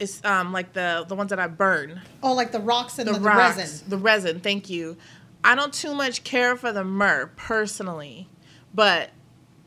It's 0.00 0.24
um 0.24 0.52
like 0.52 0.72
the 0.72 1.04
the 1.06 1.14
ones 1.14 1.28
that 1.28 1.38
I 1.38 1.46
burn. 1.46 2.00
Oh, 2.22 2.32
like 2.32 2.50
the 2.50 2.60
rocks 2.60 2.98
and 2.98 3.06
the, 3.06 3.12
the, 3.12 3.18
the 3.18 3.28
resin. 3.28 3.88
the 3.90 3.98
resin. 3.98 4.40
Thank 4.40 4.70
you. 4.70 4.96
I 5.44 5.54
don't 5.54 5.72
too 5.74 5.94
much 5.94 6.24
care 6.24 6.56
for 6.56 6.72
the 6.72 6.82
myrrh 6.82 7.30
personally, 7.36 8.26
but 8.74 9.10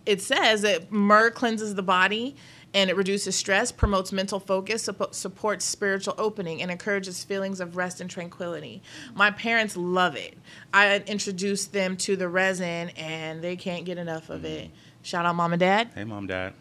it 0.08 0.20
says 0.22 0.64
that 0.64 0.91
myrrh 0.91 1.30
cleanses 1.30 1.76
the 1.76 1.84
body 1.84 2.36
and 2.78 2.91
it 2.91 2.95
reduces 2.95 3.36
stress, 3.36 3.71
promotes 3.71 4.11
mental 4.11 4.39
focus, 4.39 4.88
suppo- 4.88 5.11
supports 5.11 5.65
spiritual 5.65 6.13
opening, 6.19 6.61
and 6.61 6.69
encourages 6.69 7.23
feelings 7.23 7.59
of 7.59 7.75
rest 7.75 7.99
and 8.01 8.07
tranquility. 8.07 8.84
My 9.15 9.32
parents 9.32 9.75
love 9.75 10.15
it. 10.15 10.38
I 10.71 10.97
introduced 11.07 11.73
them 11.73 11.97
to 11.97 12.15
the 12.15 12.30
resin, 12.30 12.89
and 12.89 13.41
they 13.41 13.55
can't 13.55 13.84
get 13.84 13.97
enough 13.97 14.30
of 14.30 14.45
it. 14.45 14.69
Shout 15.01 15.25
out, 15.25 15.34
mom 15.34 15.53
and 15.53 15.59
dad. 15.59 15.89
hey, 15.95 16.03
mom, 16.03 16.28
dad. 16.28 16.53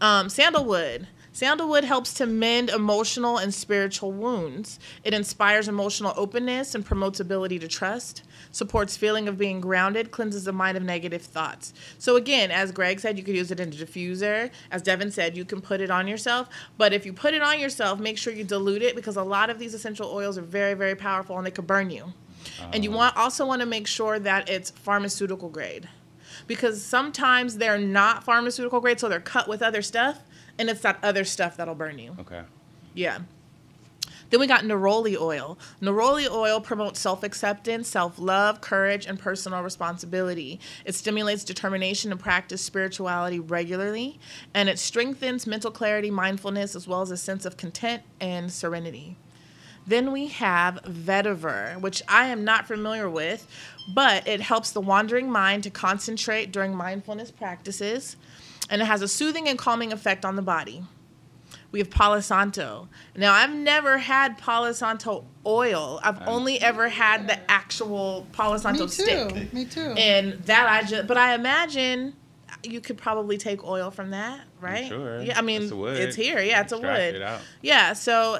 Um, 0.00 0.28
sandalwood. 0.28 1.06
Sandalwood 1.34 1.84
helps 1.84 2.12
to 2.14 2.26
mend 2.26 2.68
emotional 2.68 3.38
and 3.38 3.54
spiritual 3.54 4.12
wounds. 4.12 4.78
It 5.02 5.14
inspires 5.14 5.66
emotional 5.66 6.12
openness 6.14 6.74
and 6.74 6.84
promotes 6.84 7.20
ability 7.20 7.58
to 7.60 7.68
trust, 7.68 8.22
supports 8.50 8.98
feeling 8.98 9.28
of 9.28 9.38
being 9.38 9.60
grounded, 9.60 10.10
cleanses 10.10 10.44
the 10.44 10.52
mind 10.52 10.76
of 10.76 10.82
negative 10.82 11.22
thoughts. 11.22 11.72
So 11.98 12.16
again, 12.16 12.50
as 12.50 12.70
Greg 12.70 13.00
said, 13.00 13.16
you 13.16 13.24
could 13.24 13.34
use 13.34 13.50
it 13.50 13.60
in 13.60 13.70
a 13.70 13.72
diffuser. 13.72 14.50
As 14.70 14.82
Devin 14.82 15.10
said, 15.10 15.34
you 15.34 15.46
can 15.46 15.62
put 15.62 15.80
it 15.80 15.90
on 15.90 16.06
yourself. 16.06 16.50
But 16.76 16.92
if 16.92 17.06
you 17.06 17.14
put 17.14 17.32
it 17.32 17.40
on 17.40 17.58
yourself, 17.58 17.98
make 17.98 18.18
sure 18.18 18.32
you 18.34 18.44
dilute 18.44 18.82
it 18.82 18.94
because 18.94 19.16
a 19.16 19.22
lot 19.22 19.48
of 19.48 19.58
these 19.58 19.72
essential 19.72 20.10
oils 20.10 20.36
are 20.36 20.42
very, 20.42 20.74
very 20.74 20.94
powerful 20.94 21.38
and 21.38 21.46
they 21.46 21.50
could 21.50 21.66
burn 21.66 21.88
you. 21.88 22.12
And 22.72 22.84
you 22.84 22.92
oh. 22.92 22.96
want 22.96 23.16
also 23.16 23.46
want 23.46 23.60
to 23.60 23.66
make 23.66 23.86
sure 23.86 24.18
that 24.18 24.48
it's 24.50 24.70
pharmaceutical 24.70 25.48
grade. 25.48 25.88
Because 26.46 26.84
sometimes 26.84 27.58
they're 27.58 27.78
not 27.78 28.24
pharmaceutical 28.24 28.80
grade, 28.80 28.98
so 28.98 29.08
they're 29.08 29.20
cut 29.20 29.48
with 29.48 29.62
other 29.62 29.82
stuff, 29.82 30.20
and 30.62 30.70
it's 30.70 30.82
that 30.82 30.96
other 31.02 31.24
stuff 31.24 31.56
that'll 31.56 31.74
burn 31.74 31.98
you. 31.98 32.14
Okay. 32.20 32.42
Yeah. 32.94 33.18
Then 34.30 34.38
we 34.38 34.46
got 34.46 34.62
neroli 34.62 35.20
oil. 35.20 35.58
Neroli 35.82 36.30
oil 36.30 36.60
promotes 36.60 37.00
self 37.00 37.24
acceptance, 37.24 37.88
self 37.88 38.16
love, 38.16 38.60
courage, 38.60 39.04
and 39.04 39.18
personal 39.18 39.62
responsibility. 39.62 40.60
It 40.84 40.94
stimulates 40.94 41.42
determination 41.42 42.12
to 42.12 42.16
practice 42.16 42.62
spirituality 42.62 43.40
regularly, 43.40 44.20
and 44.54 44.68
it 44.68 44.78
strengthens 44.78 45.48
mental 45.48 45.72
clarity, 45.72 46.12
mindfulness, 46.12 46.76
as 46.76 46.86
well 46.86 47.02
as 47.02 47.10
a 47.10 47.16
sense 47.16 47.44
of 47.44 47.56
content 47.56 48.04
and 48.20 48.50
serenity. 48.52 49.16
Then 49.84 50.12
we 50.12 50.28
have 50.28 50.80
vetiver, 50.84 51.80
which 51.80 52.02
I 52.06 52.26
am 52.26 52.44
not 52.44 52.68
familiar 52.68 53.10
with, 53.10 53.48
but 53.92 54.28
it 54.28 54.40
helps 54.40 54.70
the 54.70 54.80
wandering 54.80 55.28
mind 55.28 55.64
to 55.64 55.70
concentrate 55.70 56.52
during 56.52 56.72
mindfulness 56.74 57.32
practices, 57.32 58.16
and 58.70 58.80
it 58.82 58.84
has 58.86 59.02
a 59.02 59.08
soothing 59.08 59.48
and 59.48 59.58
calming 59.58 59.92
effect 59.92 60.24
on 60.24 60.36
the 60.36 60.42
body. 60.42 60.84
We 61.70 61.78
have 61.78 61.88
Palo 61.90 62.20
Santo. 62.20 62.88
Now, 63.16 63.32
I've 63.32 63.52
never 63.54 63.96
had 63.98 64.36
Palo 64.36 64.72
Santo 64.72 65.24
oil. 65.46 66.00
I've 66.02 66.20
only 66.28 66.60
ever 66.60 66.88
had 66.90 67.28
the 67.28 67.50
actual 67.50 68.26
Palo 68.32 68.58
Santo 68.58 68.84
Me 68.84 68.90
too. 68.90 68.92
stick. 69.02 69.52
Me 69.54 69.64
too. 69.64 69.94
And 69.96 70.34
that 70.44 70.68
I 70.68 70.86
just, 70.86 71.06
but 71.06 71.16
I 71.16 71.34
imagine 71.34 72.14
you 72.62 72.80
could 72.82 72.98
probably 72.98 73.38
take 73.38 73.64
oil 73.64 73.90
from 73.90 74.10
that, 74.10 74.42
right? 74.60 74.86
sure. 74.86 75.22
Yeah, 75.22 75.38
I 75.38 75.42
mean, 75.42 75.62
It's 75.62 75.72
a 75.72 75.76
wood. 75.76 75.96
it's 75.98 76.14
here. 76.14 76.40
Yeah, 76.40 76.60
it's 76.60 76.72
a 76.72 76.76
Extract 76.76 76.98
wood. 76.98 77.14
it 77.16 77.22
out. 77.22 77.40
Yeah, 77.62 77.94
so 77.94 78.38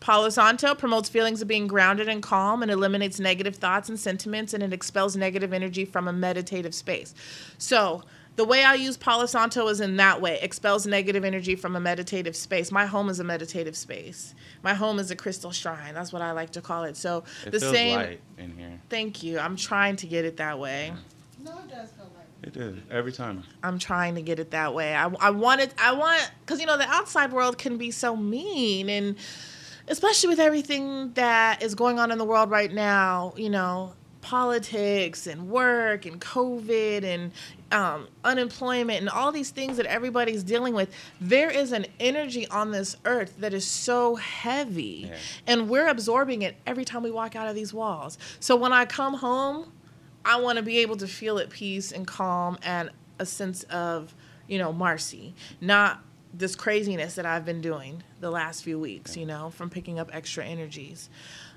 Palo 0.00 0.30
Santo 0.30 0.74
promotes 0.74 1.10
feelings 1.10 1.42
of 1.42 1.46
being 1.48 1.66
grounded 1.66 2.08
and 2.08 2.22
calm 2.22 2.62
and 2.62 2.70
eliminates 2.70 3.20
negative 3.20 3.56
thoughts 3.56 3.90
and 3.90 4.00
sentiments 4.00 4.54
and 4.54 4.62
it 4.62 4.72
expels 4.72 5.14
negative 5.14 5.52
energy 5.52 5.84
from 5.84 6.08
a 6.08 6.12
meditative 6.12 6.74
space. 6.74 7.14
So, 7.58 8.02
the 8.36 8.44
way 8.44 8.64
I 8.64 8.74
use 8.74 8.96
Palo 8.96 9.26
Santo 9.26 9.66
is 9.68 9.80
in 9.80 9.96
that 9.96 10.20
way 10.20 10.38
expels 10.40 10.86
negative 10.86 11.24
energy 11.24 11.56
from 11.56 11.76
a 11.76 11.80
meditative 11.80 12.34
space. 12.34 12.70
My 12.72 12.86
home 12.86 13.08
is 13.08 13.20
a 13.20 13.24
meditative 13.24 13.76
space. 13.76 14.34
My 14.62 14.72
home 14.74 14.98
is 14.98 15.10
a 15.10 15.16
crystal 15.16 15.50
shrine. 15.50 15.92
That's 15.94 16.12
what 16.12 16.22
I 16.22 16.32
like 16.32 16.50
to 16.50 16.60
call 16.62 16.84
it. 16.84 16.96
So, 16.96 17.24
It 17.44 17.50
the 17.52 17.60
feels 17.60 17.72
same. 17.72 17.96
light 17.96 18.20
in 18.38 18.56
here. 18.56 18.80
Thank 18.88 19.22
you. 19.22 19.38
I'm 19.38 19.56
trying 19.56 19.96
to 19.96 20.06
get 20.06 20.24
it 20.24 20.36
that 20.38 20.58
way. 20.58 20.92
no, 21.44 21.50
it 21.58 21.68
does 21.68 21.90
feel 21.90 22.04
like. 22.16 22.26
It 22.42 22.56
is 22.56 22.78
every 22.90 23.12
time. 23.12 23.42
I'm 23.62 23.78
trying 23.78 24.14
to 24.14 24.22
get 24.22 24.38
it 24.38 24.52
that 24.52 24.72
way. 24.72 24.94
I, 24.94 25.08
I 25.20 25.28
want 25.30 25.60
it. 25.60 25.74
I 25.78 25.92
want 25.92 26.30
because 26.40 26.58
you 26.58 26.64
know 26.66 26.78
the 26.78 26.88
outside 26.88 27.32
world 27.32 27.58
can 27.58 27.76
be 27.76 27.90
so 27.90 28.16
mean, 28.16 28.88
and 28.88 29.16
especially 29.88 30.30
with 30.30 30.40
everything 30.40 31.12
that 31.14 31.62
is 31.62 31.74
going 31.74 31.98
on 31.98 32.10
in 32.10 32.16
the 32.16 32.24
world 32.24 32.50
right 32.50 32.72
now. 32.72 33.34
You 33.36 33.50
know, 33.50 33.92
politics 34.20 35.26
and 35.26 35.48
work 35.48 36.06
and 36.06 36.20
COVID 36.20 37.04
and 37.04 37.32
um, 37.72 38.08
unemployment 38.24 39.00
and 39.00 39.08
all 39.08 39.32
these 39.32 39.50
things 39.50 39.76
that 39.76 39.86
everybody's 39.86 40.42
dealing 40.42 40.74
with. 40.74 40.90
There 41.20 41.50
is 41.50 41.72
an 41.72 41.86
energy 41.98 42.46
on 42.48 42.70
this 42.72 42.96
earth 43.04 43.34
that 43.38 43.54
is 43.54 43.66
so 43.66 44.16
heavy, 44.16 45.06
Yeah. 45.08 45.16
and 45.46 45.68
we're 45.68 45.88
absorbing 45.88 46.42
it 46.42 46.56
every 46.66 46.84
time 46.84 47.02
we 47.02 47.10
walk 47.10 47.36
out 47.36 47.48
of 47.48 47.54
these 47.54 47.72
walls. 47.72 48.18
So 48.40 48.56
when 48.56 48.72
I 48.72 48.84
come 48.84 49.14
home. 49.14 49.72
I 50.22 50.38
want 50.38 50.58
to 50.58 50.62
be 50.62 50.76
able 50.80 50.98
to 50.98 51.06
feel 51.06 51.38
at 51.38 51.48
peace 51.48 51.92
and 51.92 52.06
calm 52.06 52.58
and 52.62 52.90
a 53.18 53.24
sense 53.24 53.62
of, 53.70 54.14
you 54.46 54.58
know, 54.58 54.70
Marcy, 54.70 55.32
not 55.62 56.04
this 56.34 56.54
craziness 56.54 57.14
that 57.14 57.24
I've 57.24 57.46
been 57.46 57.62
doing 57.62 58.02
the 58.20 58.30
last 58.30 58.62
few 58.62 58.78
weeks, 58.78 59.16
you 59.16 59.24
know, 59.24 59.48
from 59.48 59.70
picking 59.70 59.98
up 59.98 60.10
extra 60.14 60.44
energies. 60.44 61.08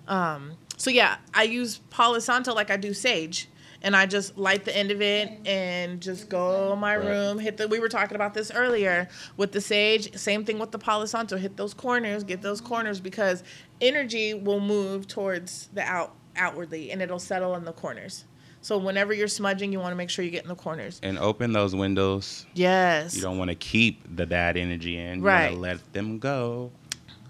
Um, 0.08 0.54
so 0.78 0.90
yeah, 0.90 1.18
I 1.34 1.44
use 1.44 1.80
Palo 1.90 2.20
Santo 2.20 2.54
like 2.54 2.70
I 2.72 2.78
do 2.78 2.94
sage. 2.94 3.50
And 3.86 3.98
I 3.98 4.06
just 4.06 4.38
light 4.38 4.64
the 4.64 4.74
end 4.74 4.92
of 4.92 5.02
it 5.02 5.30
and 5.46 6.00
just 6.00 6.30
go 6.30 6.72
in 6.72 6.80
my 6.80 6.94
room. 6.94 7.38
Hit 7.38 7.58
the. 7.58 7.68
We 7.68 7.82
were 7.82 7.90
talking 7.90 8.16
about 8.16 8.34
this 8.34 8.50
earlier 8.50 9.10
with 9.36 9.52
the 9.52 9.60
sage. 9.60 10.16
Same 10.16 10.46
thing 10.46 10.58
with 10.58 10.72
the 10.72 10.80
Palo 10.80 11.06
Santo. 11.06 11.36
Hit 11.36 11.58
those 11.58 11.74
corners. 11.74 12.24
Get 12.24 12.42
those 12.42 12.62
corners 12.62 13.02
because 13.02 13.44
energy 13.82 14.34
will 14.34 14.62
move 14.62 15.10
towards 15.10 15.68
the 15.74 15.82
out 15.82 16.16
outwardly 16.38 16.92
and 16.94 17.02
it'll 17.02 17.20
settle 17.20 17.56
in 17.56 17.66
the 17.66 17.74
corners. 17.74 18.24
So 18.62 18.78
whenever 18.78 19.14
you're 19.14 19.28
smudging, 19.28 19.74
you 19.74 19.80
want 19.80 19.92
to 19.92 19.98
make 19.98 20.10
sure 20.10 20.24
you 20.24 20.32
get 20.32 20.44
in 20.44 20.48
the 20.50 20.56
corners. 20.56 21.02
And 21.04 21.20
open 21.20 21.52
those 21.52 21.76
windows. 21.76 22.46
Yes. 22.54 23.14
You 23.14 23.22
don't 23.22 23.38
want 23.38 23.50
to 23.50 23.56
keep 23.56 24.16
the 24.16 24.26
bad 24.26 24.56
energy 24.56 24.98
in. 24.98 25.20
You 25.20 25.26
Right. 25.26 25.44
want 25.48 25.56
to 25.56 25.60
let 25.60 25.94
them 25.94 26.20
go. 26.20 26.72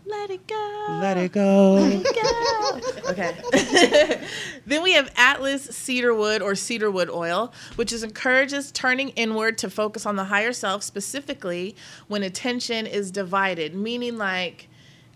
Let 0.06 0.30
it 0.30 0.47
go. 0.47 0.86
Let 1.01 1.18
it 1.18 1.32
go. 1.32 2.01
go. 2.04 2.80
okay. 3.10 4.22
then 4.66 4.84
we 4.84 4.93
have 4.93 5.12
Atlas 5.16 5.64
cedarwood 5.64 6.41
or 6.41 6.56
cedarwood 6.56 7.10
oil, 7.10 7.54
which 7.76 7.93
is 7.93 8.04
encourages 8.04 8.72
turning 8.72 9.10
inward 9.10 9.58
to 9.60 9.70
focus 9.70 10.06
on 10.06 10.16
the 10.16 10.26
higher 10.26 10.54
self, 10.54 10.84
specifically 10.84 11.76
when 12.08 12.24
attention 12.24 12.86
is 12.86 13.12
divided. 13.12 13.74
Meaning, 13.74 14.18
like, 14.18 14.70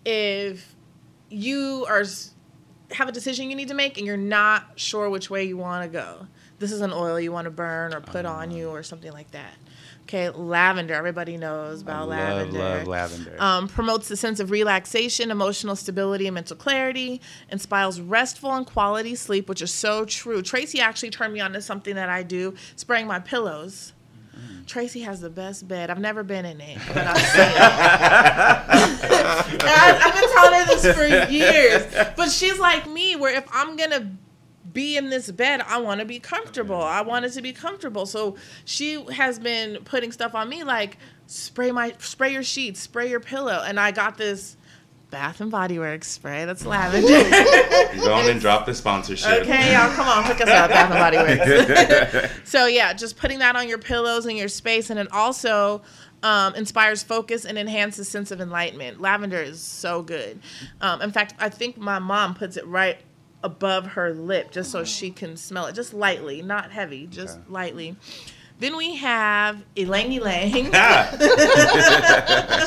if 0.04 0.74
you 1.28 1.84
are 1.88 2.04
have 2.92 3.08
a 3.08 3.12
decision 3.12 3.50
you 3.50 3.56
need 3.56 3.68
to 3.68 3.74
make 3.74 3.98
and 3.98 4.06
you're 4.06 4.16
not 4.16 4.64
sure 4.76 5.10
which 5.10 5.28
way 5.28 5.44
you 5.44 5.58
want 5.58 5.84
to 5.84 5.88
go, 5.88 6.26
this 6.58 6.72
is 6.72 6.80
an 6.80 6.92
oil 6.92 7.20
you 7.20 7.30
want 7.30 7.44
to 7.44 7.50
burn 7.50 7.94
or 7.94 8.00
put 8.00 8.24
on 8.24 8.50
you 8.50 8.70
or 8.70 8.82
something 8.82 9.12
like 9.12 9.30
that. 9.32 9.54
Okay, 10.08 10.30
lavender. 10.30 10.94
Everybody 10.94 11.36
knows 11.36 11.80
I 11.80 11.82
about 11.82 12.08
love, 12.08 12.18
lavender 12.18 12.58
love 12.58 12.86
lavender. 12.86 13.36
um, 13.38 13.68
promotes 13.68 14.10
a 14.10 14.16
sense 14.16 14.40
of 14.40 14.50
relaxation, 14.50 15.30
emotional 15.30 15.76
stability, 15.76 16.26
and 16.26 16.34
mental 16.34 16.56
clarity, 16.56 17.20
inspires 17.50 18.00
restful 18.00 18.54
and 18.54 18.64
quality 18.64 19.14
sleep, 19.14 19.50
which 19.50 19.60
is 19.60 19.70
so 19.70 20.06
true. 20.06 20.40
Tracy 20.40 20.80
actually 20.80 21.10
turned 21.10 21.34
me 21.34 21.40
on 21.40 21.52
to 21.52 21.60
something 21.60 21.94
that 21.96 22.08
I 22.08 22.22
do, 22.22 22.54
spraying 22.74 23.06
my 23.06 23.18
pillows. 23.18 23.92
Tracy 24.66 25.00
has 25.00 25.20
the 25.20 25.30
best 25.30 25.68
bed. 25.68 25.90
I've 25.90 26.00
never 26.00 26.22
been 26.22 26.46
in 26.46 26.58
it, 26.60 26.78
but 26.88 27.06
I've 27.06 27.18
seen 27.18 27.42
it. 27.42 27.58
I've 29.64 30.14
been 30.14 30.30
telling 30.32 30.54
her 30.54 30.64
this 30.66 30.86
for 30.96 31.06
years. 31.30 31.84
But 32.16 32.30
she's 32.30 32.58
like 32.58 32.88
me, 32.88 33.16
where 33.16 33.34
if 33.34 33.44
I'm 33.52 33.76
gonna 33.76 34.10
be 34.72 34.96
in 34.96 35.10
this 35.10 35.30
bed, 35.30 35.60
I 35.66 35.78
want 35.78 36.00
to 36.00 36.06
be 36.06 36.18
comfortable. 36.18 36.80
I 36.80 37.00
want 37.02 37.24
it 37.24 37.32
to 37.32 37.42
be 37.42 37.52
comfortable. 37.52 38.06
So 38.06 38.36
she 38.64 39.02
has 39.12 39.38
been 39.38 39.78
putting 39.84 40.12
stuff 40.12 40.34
on 40.34 40.48
me 40.48 40.64
like 40.64 40.98
spray 41.26 41.72
my 41.72 41.94
spray 41.98 42.32
your 42.32 42.42
sheets, 42.42 42.80
spray 42.80 43.08
your 43.10 43.20
pillow, 43.20 43.62
and 43.66 43.78
I 43.78 43.90
got 43.90 44.16
this 44.16 44.56
Bath 45.10 45.40
and 45.40 45.50
Body 45.50 45.78
Works 45.78 46.08
spray 46.08 46.44
that's 46.44 46.66
lavender. 46.66 47.08
Go 48.04 48.12
on 48.12 48.28
and 48.28 48.40
drop 48.40 48.66
the 48.66 48.74
sponsorship. 48.74 49.42
okay, 49.42 49.72
y'all, 49.72 49.90
come 49.94 50.06
on, 50.06 50.24
hook 50.24 50.40
us 50.40 50.48
up, 50.48 50.70
Bath 50.70 50.90
and 50.90 50.98
Body 50.98 51.16
Works. 51.16 52.32
so 52.44 52.66
yeah, 52.66 52.92
just 52.92 53.16
putting 53.16 53.38
that 53.38 53.56
on 53.56 53.68
your 53.68 53.78
pillows 53.78 54.26
and 54.26 54.36
your 54.36 54.48
space, 54.48 54.90
and 54.90 55.00
it 55.00 55.10
also 55.12 55.82
um, 56.22 56.54
inspires 56.56 57.02
focus 57.02 57.44
and 57.46 57.56
enhances 57.56 58.08
sense 58.08 58.30
of 58.30 58.40
enlightenment. 58.40 59.00
Lavender 59.00 59.40
is 59.40 59.60
so 59.60 60.02
good. 60.02 60.40
Um, 60.80 61.00
in 61.00 61.10
fact, 61.10 61.34
I 61.38 61.48
think 61.48 61.78
my 61.78 61.98
mom 61.98 62.34
puts 62.34 62.56
it 62.56 62.66
right 62.66 62.98
above 63.42 63.86
her 63.86 64.12
lip 64.12 64.50
just 64.50 64.70
so 64.70 64.84
she 64.84 65.10
can 65.10 65.36
smell 65.36 65.66
it, 65.66 65.74
just 65.74 65.94
lightly, 65.94 66.42
not 66.42 66.70
heavy, 66.72 67.06
just 67.06 67.38
Okay. 67.38 67.46
lightly. 67.48 67.96
Then 68.60 68.76
we 68.76 68.96
have 68.96 69.62
Ylang 69.76 70.12
Ylang. 70.12 70.72
That's 70.72 71.12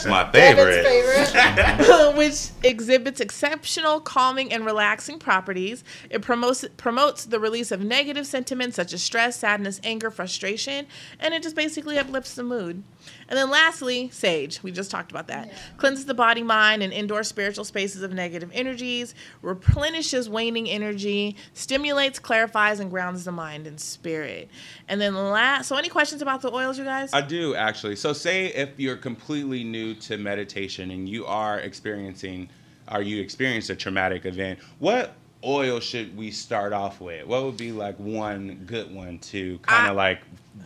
my 0.06 0.32
favorite. 0.32 0.86
favorite. 0.86 2.14
which 2.16 2.48
exhibits 2.64 3.20
exceptional 3.20 4.00
calming 4.00 4.54
and 4.54 4.66
relaxing 4.66 5.20
properties. 5.20 5.84
It 6.10 6.22
promotes 6.22 6.64
promotes 6.78 7.26
the 7.26 7.42
release 7.42 7.72
of 7.72 7.82
negative 7.84 8.26
sentiments 8.26 8.78
such 8.78 8.94
as 8.94 9.04
stress, 9.04 9.38
sadness, 9.40 9.82
anger, 9.84 10.10
frustration, 10.12 10.88
and 11.20 11.34
it 11.34 11.44
just 11.44 11.58
basically 11.58 11.98
uplifts 11.98 12.36
the 12.36 12.44
mood. 12.44 12.84
And 13.32 13.38
then 13.38 13.50
lastly, 13.50 14.10
sage. 14.10 14.62
We 14.62 14.74
just 14.74 14.92
talked 14.92 15.10
about 15.10 15.28
that. 15.28 15.54
Cleanses 15.78 16.06
the 16.06 16.14
body, 16.14 16.44
mind, 16.44 16.84
and 16.84 16.92
indoor 16.92 17.24
spiritual 17.24 17.64
spaces 17.64 18.04
of 18.04 18.12
negative 18.12 18.52
energies, 18.54 19.16
replenishes 19.42 20.30
waning 20.30 20.70
energy, 20.70 21.38
stimulates, 21.54 22.20
clarifies, 22.20 22.82
and 22.82 22.92
grounds 22.92 23.24
the 23.24 23.32
mind 23.32 23.68
and 23.68 23.80
spirit. 23.80 24.50
And 24.90 25.00
then 25.00 25.16
last, 25.16 25.70
so 25.70 25.78
any 25.78 25.88
questions 25.88 26.22
about 26.22 26.42
the 26.42 26.54
oils, 26.54 26.78
you 26.78 26.84
guys? 26.84 27.14
I 27.14 27.22
do 27.22 27.56
actually. 27.56 27.96
So, 27.96 28.12
say 28.12 28.48
if 28.48 28.78
you're 28.78 28.98
completely 28.98 29.64
new 29.64 29.96
to 29.96 30.18
meditation 30.18 30.92
and 30.92 31.08
you 31.08 31.26
are 31.26 31.58
experiencing, 31.62 32.50
or 32.92 33.02
you 33.02 33.22
experienced 33.22 33.70
a 33.70 33.78
traumatic 33.78 34.26
event, 34.26 34.60
what 34.80 35.16
oil 35.46 35.80
should 35.80 36.18
we 36.18 36.32
start 36.32 36.74
off 36.74 37.00
with? 37.00 37.26
What 37.26 37.46
would 37.46 37.56
be 37.56 37.72
like 37.72 37.96
one 37.98 38.64
good 38.66 38.94
one 38.94 39.20
to 39.20 39.58
kind 39.60 39.90
of 39.90 39.96
like 39.96 40.20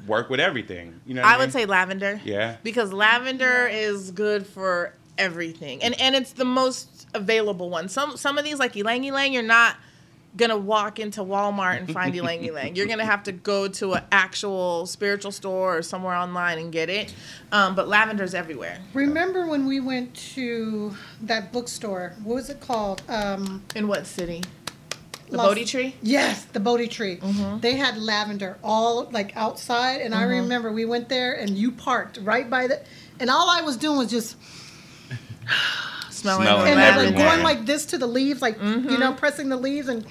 work 0.07 0.29
with 0.29 0.39
everything? 0.39 0.99
You 1.05 1.15
know, 1.15 1.21
what 1.21 1.27
I 1.27 1.31
mean? 1.33 1.39
would 1.41 1.53
say 1.53 1.65
lavender. 1.65 2.21
Yeah. 2.23 2.57
Because 2.63 2.91
lavender 2.93 3.67
is 3.67 4.11
good 4.11 4.45
for 4.45 4.93
everything. 5.17 5.81
And 5.83 5.99
and 5.99 6.15
it's 6.15 6.33
the 6.33 6.45
most 6.45 7.07
available 7.13 7.69
one. 7.69 7.89
Some 7.89 8.17
some 8.17 8.38
of 8.38 8.43
these 8.43 8.59
like 8.59 8.75
ylang 8.75 9.03
ylang, 9.03 9.33
you're 9.33 9.43
not 9.43 9.77
gonna 10.38 10.57
walk 10.57 10.99
into 10.99 11.21
Walmart 11.21 11.77
and 11.77 11.89
find 11.93 12.13
ylang 12.13 12.43
ylang. 12.45 12.75
You're 12.75 12.88
gonna 12.88 13.05
have 13.05 13.23
to 13.23 13.31
go 13.31 13.69
to 13.69 13.93
an 13.93 14.03
actual 14.11 14.86
spiritual 14.86 15.31
store 15.31 15.77
or 15.77 15.81
somewhere 15.81 16.15
online 16.15 16.57
and 16.57 16.71
get 16.73 16.89
it. 16.89 17.13
Um, 17.53 17.73
but 17.73 17.88
lavender's 17.88 18.33
everywhere. 18.33 18.79
Remember 18.93 19.47
when 19.47 19.65
we 19.65 19.79
went 19.79 20.13
to 20.33 20.93
that 21.21 21.53
bookstore? 21.53 22.15
What 22.23 22.36
was 22.36 22.49
it 22.49 22.59
called? 22.59 23.01
Um, 23.07 23.63
In 23.75 23.88
what 23.88 24.05
city? 24.05 24.41
The 25.30 25.38
Los- 25.38 25.47
Bodhi 25.47 25.65
tree? 25.65 25.95
Yes, 26.01 26.45
the 26.45 26.59
Bodhi 26.59 26.88
tree. 26.88 27.17
Mm-hmm. 27.17 27.59
They 27.59 27.73
had 27.73 27.97
lavender 27.97 28.57
all 28.63 29.05
like 29.11 29.36
outside, 29.36 30.01
and 30.01 30.13
I 30.13 30.23
remember 30.23 30.71
we 30.71 30.86
went 30.86 31.09
there, 31.09 31.34
and 31.34 31.49
you 31.57 31.71
parked 31.71 32.19
right 32.21 32.47
by 32.49 32.67
the, 32.67 32.82
and 33.19 33.30
all 33.30 33.49
I 33.49 33.61
was 33.61 33.76
doing 33.78 33.97
was 33.97 34.09
just 34.11 34.38
Smelling, 36.09 36.45
Smelling 36.45 36.71
and 36.71 36.80
I 36.80 36.89
like 36.89 37.07
everywhere. 37.07 37.30
going 37.32 37.43
like 37.43 37.65
this 37.65 37.86
to 37.88 37.97
the 37.97 38.07
leaves, 38.07 38.41
like 38.41 38.59
you 38.61 38.97
know, 38.97 39.13
pressing 39.13 39.49
the 39.49 39.57
leaves, 39.57 39.88
and 39.89 40.05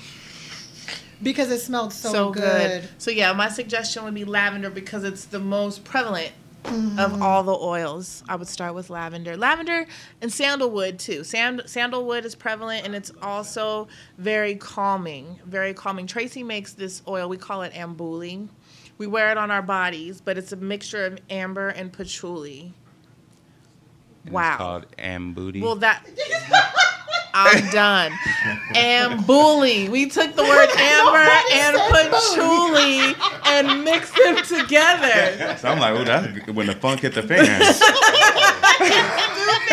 because 1.23 1.51
it 1.51 1.61
smelled 1.61 1.93
so, 1.93 2.12
so 2.12 2.31
good. 2.31 2.43
good. 2.83 2.89
So 2.99 3.11
yeah, 3.11 3.33
my 3.33 3.49
suggestion 3.49 4.05
would 4.05 4.15
be 4.15 4.25
lavender 4.25 4.71
because 4.71 5.05
it's 5.05 5.25
the 5.27 5.39
most 5.39 5.85
prevalent 5.85 6.33
of 6.67 7.23
all 7.23 7.43
the 7.43 7.57
oils. 7.57 8.23
I 8.29 8.37
would 8.37 8.49
start 8.49 8.75
with 8.75 8.91
lavender. 8.91 9.37
Lavender 9.37 9.87
and 10.21 10.33
sandalwood 10.33 10.99
too. 10.99 11.25
Sand, 11.25 11.62
sandalwood 11.67 12.25
is 12.25 12.35
prevalent 12.35 12.85
and 12.87 12.95
it's 12.95 13.12
also 13.23 13.89
very 14.19 14.55
calming. 14.55 15.39
Very 15.47 15.75
calming. 15.75 16.07
Tracy 16.07 16.43
makes 16.43 16.73
this 16.73 17.03
oil. 17.07 17.29
We 17.29 17.37
call 17.37 17.62
it 17.62 17.73
ambuli. 17.73 18.49
We 18.97 19.07
wear 19.07 19.31
it 19.31 19.39
on 19.39 19.51
our 19.51 19.62
bodies, 19.62 20.21
but 20.21 20.39
it's 20.39 20.53
a 20.53 20.57
mixture 20.57 21.05
of 21.05 21.19
amber 21.29 21.69
and 21.69 21.93
patchouli. 21.93 22.73
And 24.25 24.35
Wow. 24.35 24.53
It's 24.53 24.59
called 24.59 24.87
Ambooty. 24.99 25.62
Well, 25.62 25.77
that 25.77 26.07
I'm 27.35 27.70
done. 27.70 28.12
Ambuli. 28.74 29.89
We 29.89 30.07
took 30.09 30.35
the 30.37 30.43
word 30.45 30.68
amber 30.78 31.30
and 31.53 31.76
patchouli 31.93 33.14
and 33.47 33.85
mixed 33.85 34.14
them 34.16 34.37
together. 34.37 35.57
so 35.59 35.68
I'm 35.68 35.80
like, 35.80 35.95
oh, 35.99 36.05
that's 36.05 36.47
when 36.49 36.66
the 36.68 36.74
funk 36.74 37.01
hit 37.01 37.14
the 37.14 37.22
fans. 37.22 37.80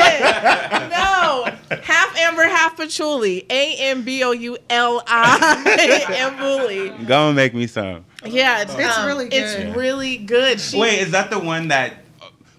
No, 0.02 1.46
half 1.84 2.18
amber, 2.18 2.44
half 2.44 2.76
patchouli. 2.78 3.46
A 3.50 3.76
M 3.78 4.04
B 4.04 4.24
O 4.24 4.32
U 4.32 4.58
L 4.70 5.02
I. 5.08 6.04
Ambuli. 6.10 7.08
Go 7.08 7.28
and 7.28 7.36
make 7.36 7.54
me 7.54 7.68
some. 7.68 8.06
Yeah, 8.26 8.62
it's, 8.62 8.74
It's 8.76 8.98
um, 8.98 9.08
really 9.08 9.28
It's 9.28 9.56
good. 9.56 9.76
really 9.76 10.18
good. 10.18 10.60
She, 10.60 10.80
Wait, 10.80 11.00
is 11.00 11.12
that 11.12 11.30
the 11.30 11.40
one 11.40 11.70
that 11.70 11.94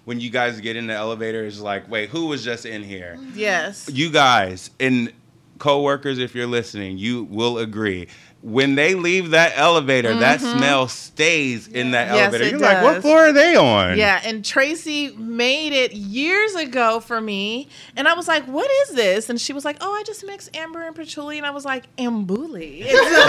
when 0.05 0.19
you 0.19 0.29
guys 0.29 0.59
get 0.59 0.75
in 0.75 0.87
the 0.87 0.93
elevator 0.93 1.43
is 1.43 1.61
like, 1.61 1.89
wait, 1.89 2.09
who 2.09 2.27
was 2.27 2.43
just 2.43 2.65
in 2.65 2.83
here? 2.83 3.17
Yes. 3.33 3.89
You 3.91 4.11
guys 4.11 4.69
and 4.79 5.11
coworkers, 5.59 6.19
if 6.19 6.35
you're 6.35 6.47
listening, 6.47 6.97
you 6.97 7.23
will 7.25 7.57
agree. 7.57 8.07
When 8.45 8.75
they 8.75 8.93
leave 8.93 9.29
that 9.29 9.53
elevator, 9.55 10.13
that 10.19 10.41
smell 10.41 10.89
stays 10.89 11.65
in 11.69 11.91
that 11.91 12.07
Mm-hmm. 12.07 12.15
Yes, 12.15 12.23
elevator. 12.33 12.43
it 12.43 12.51
You're 12.51 12.59
like, 12.59 12.83
what 12.83 13.01
floor 13.01 13.27
are 13.27 13.31
they 13.31 13.55
on? 13.55 13.97
Yeah, 13.97 14.19
and 14.21 14.43
Tracy 14.43 15.11
made 15.15 15.71
it 15.71 15.93
years 15.93 16.53
ago 16.55 16.99
for 16.99 17.21
me, 17.21 17.69
and 17.95 18.05
I 18.05 18.13
was 18.15 18.27
like, 18.27 18.43
"What 18.45 18.69
is 18.83 18.95
this?" 18.95 19.29
And 19.29 19.39
she 19.39 19.53
was 19.53 19.63
like, 19.63 19.77
"Oh, 19.79 19.93
I 19.93 20.03
just 20.03 20.25
mixed 20.25 20.53
amber 20.57 20.81
and 20.85 20.93
patchouli," 20.93 21.37
and 21.37 21.47
I 21.47 21.51
was 21.51 21.63
like, 21.63 21.85
"Ambuli." 21.95 22.85
And 22.93 22.97
so 22.99 23.23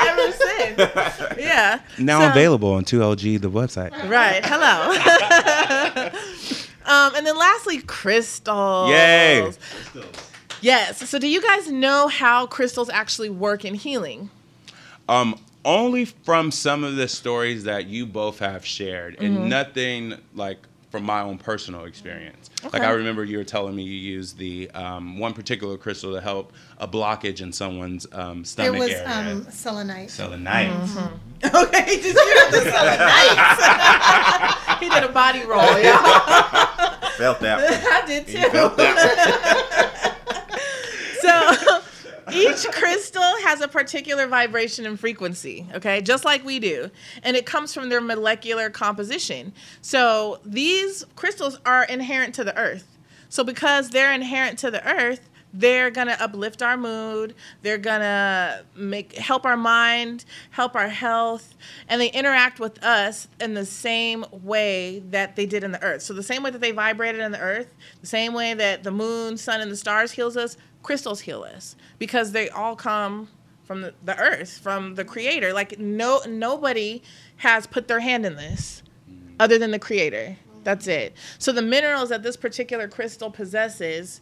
ever 0.00 0.32
since, 0.32 1.38
yeah. 1.38 1.80
Now 1.98 2.20
So- 2.20 2.30
available 2.30 2.72
on 2.72 2.84
2LG, 2.84 3.40
the 3.40 3.50
website. 3.50 3.92
Right. 4.10 4.44
Hello. 4.44 4.90
um, 6.86 7.14
and 7.14 7.24
then 7.26 7.36
lastly, 7.38 7.78
crystals. 7.82 8.90
Yay. 8.90 9.50
Yes. 10.60 11.08
So, 11.08 11.18
do 11.18 11.28
you 11.28 11.40
guys 11.42 11.70
know 11.70 12.08
how 12.08 12.46
crystals 12.46 12.88
actually 12.90 13.30
work 13.30 13.64
in 13.64 13.74
healing? 13.74 14.30
Um, 15.08 15.38
only 15.64 16.04
from 16.04 16.50
some 16.50 16.84
of 16.84 16.96
the 16.96 17.08
stories 17.08 17.64
that 17.64 17.86
you 17.86 18.06
both 18.06 18.38
have 18.40 18.64
shared, 18.64 19.14
Mm-hmm. 19.16 19.24
and 19.36 19.48
nothing 19.50 20.14
like 20.34 20.58
from 20.90 21.04
my 21.04 21.20
own 21.20 21.38
personal 21.38 21.84
experience. 21.84 22.50
Like 22.72 22.82
I 22.82 22.90
remember 22.90 23.22
you 23.24 23.38
were 23.38 23.44
telling 23.44 23.76
me 23.76 23.84
you 23.84 23.92
used 23.94 24.36
the 24.38 24.68
um, 24.72 25.18
one 25.20 25.32
particular 25.34 25.78
crystal 25.78 26.12
to 26.14 26.20
help 26.20 26.52
a 26.78 26.88
blockage 26.88 27.40
in 27.40 27.52
someone's 27.52 28.08
um, 28.12 28.44
stomach. 28.44 28.74
It 28.74 28.78
was 28.78 28.90
area. 28.90 29.32
um, 29.32 29.44
selenite. 29.50 30.10
Selenite. 30.10 30.70
Mm-hmm. 30.70 31.16
Okay. 31.42 31.86
Did 31.86 32.14
you 32.14 32.36
have 32.38 32.50
to 32.50 32.70
sell 32.70 32.86
it 32.86 32.98
nice? 32.98 34.78
he 34.80 34.88
did 34.90 35.04
a 35.04 35.08
body 35.08 35.40
roll, 35.46 35.62
y'all. 35.80 37.00
Felt 37.16 37.40
that 37.40 37.60
one. 37.62 37.72
I 37.92 38.02
did 38.06 38.28
He 38.28 38.42
too. 38.42 38.50
felt 38.50 38.76
that 38.76 38.96
So 38.98 39.69
each 42.32 42.66
crystal 42.72 43.22
has 43.22 43.60
a 43.60 43.68
particular 43.68 44.26
vibration 44.26 44.86
and 44.86 44.98
frequency, 44.98 45.66
okay? 45.74 46.00
Just 46.00 46.24
like 46.24 46.44
we 46.44 46.58
do. 46.58 46.90
And 47.22 47.36
it 47.36 47.46
comes 47.46 47.74
from 47.74 47.88
their 47.88 48.00
molecular 48.00 48.70
composition. 48.70 49.52
So 49.82 50.40
these 50.44 51.04
crystals 51.16 51.58
are 51.66 51.84
inherent 51.84 52.34
to 52.36 52.44
the 52.44 52.56
earth. 52.56 52.98
So 53.28 53.44
because 53.44 53.90
they're 53.90 54.12
inherent 54.12 54.58
to 54.60 54.70
the 54.70 54.86
earth, 54.88 55.30
they're 55.52 55.90
gonna 55.90 56.16
uplift 56.20 56.62
our 56.62 56.76
mood. 56.76 57.34
They're 57.62 57.78
gonna 57.78 58.62
make 58.76 59.16
help 59.16 59.44
our 59.44 59.56
mind, 59.56 60.24
help 60.50 60.76
our 60.76 60.88
health, 60.88 61.56
and 61.88 62.00
they 62.00 62.10
interact 62.10 62.60
with 62.60 62.82
us 62.84 63.28
in 63.40 63.54
the 63.54 63.66
same 63.66 64.24
way 64.30 65.00
that 65.10 65.36
they 65.36 65.46
did 65.46 65.64
in 65.64 65.72
the 65.72 65.82
earth. 65.82 66.02
So 66.02 66.14
the 66.14 66.22
same 66.22 66.42
way 66.42 66.50
that 66.50 66.60
they 66.60 66.70
vibrated 66.70 67.20
in 67.20 67.32
the 67.32 67.40
earth, 67.40 67.74
the 68.00 68.06
same 68.06 68.32
way 68.32 68.54
that 68.54 68.84
the 68.84 68.92
moon, 68.92 69.36
sun, 69.36 69.60
and 69.60 69.70
the 69.70 69.76
stars 69.76 70.12
heals 70.12 70.36
us, 70.36 70.56
crystals 70.82 71.20
heal 71.20 71.42
us 71.42 71.76
because 71.98 72.32
they 72.32 72.48
all 72.48 72.76
come 72.76 73.28
from 73.64 73.82
the, 73.82 73.94
the 74.04 74.18
earth, 74.18 74.58
from 74.58 74.96
the 74.96 75.04
creator. 75.04 75.52
Like 75.52 75.78
no 75.78 76.20
nobody 76.26 77.02
has 77.36 77.66
put 77.66 77.88
their 77.88 78.00
hand 78.00 78.26
in 78.26 78.36
this 78.36 78.82
other 79.38 79.58
than 79.58 79.70
the 79.70 79.78
creator. 79.78 80.36
That's 80.64 80.86
it. 80.86 81.14
So 81.38 81.52
the 81.52 81.62
minerals 81.62 82.10
that 82.10 82.22
this 82.22 82.36
particular 82.36 82.88
crystal 82.88 83.30
possesses 83.30 84.20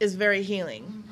is 0.00 0.14
very 0.14 0.42
healing. 0.42 1.04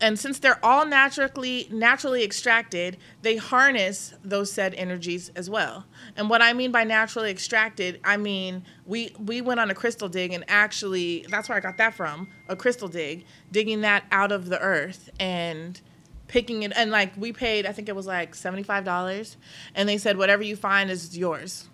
And 0.00 0.18
since 0.18 0.38
they're 0.38 0.64
all 0.64 0.86
naturally 0.86 1.68
naturally 1.70 2.24
extracted, 2.24 2.96
they 3.22 3.36
harness 3.36 4.14
those 4.24 4.50
said 4.50 4.74
energies 4.74 5.30
as 5.36 5.50
well. 5.50 5.84
And 6.16 6.30
what 6.30 6.42
I 6.42 6.52
mean 6.52 6.72
by 6.72 6.84
naturally 6.84 7.30
extracted, 7.30 8.00
I 8.04 8.16
mean 8.16 8.64
we 8.86 9.14
we 9.18 9.40
went 9.40 9.60
on 9.60 9.70
a 9.70 9.74
crystal 9.74 10.08
dig 10.08 10.32
and 10.32 10.44
actually 10.48 11.26
that's 11.28 11.48
where 11.48 11.56
I 11.56 11.60
got 11.60 11.76
that 11.78 11.94
from, 11.94 12.28
a 12.48 12.56
crystal 12.56 12.88
dig, 12.88 13.24
digging 13.50 13.82
that 13.82 14.04
out 14.10 14.32
of 14.32 14.48
the 14.48 14.60
earth 14.60 15.10
and 15.18 15.80
picking 16.28 16.62
it 16.62 16.72
and 16.76 16.90
like 16.90 17.12
we 17.16 17.32
paid 17.32 17.66
I 17.66 17.72
think 17.72 17.88
it 17.88 17.96
was 17.96 18.06
like 18.06 18.34
$75 18.34 19.36
and 19.74 19.88
they 19.88 19.98
said 19.98 20.16
whatever 20.16 20.42
you 20.42 20.56
find 20.56 20.90
is 20.90 21.16
yours. 21.16 21.68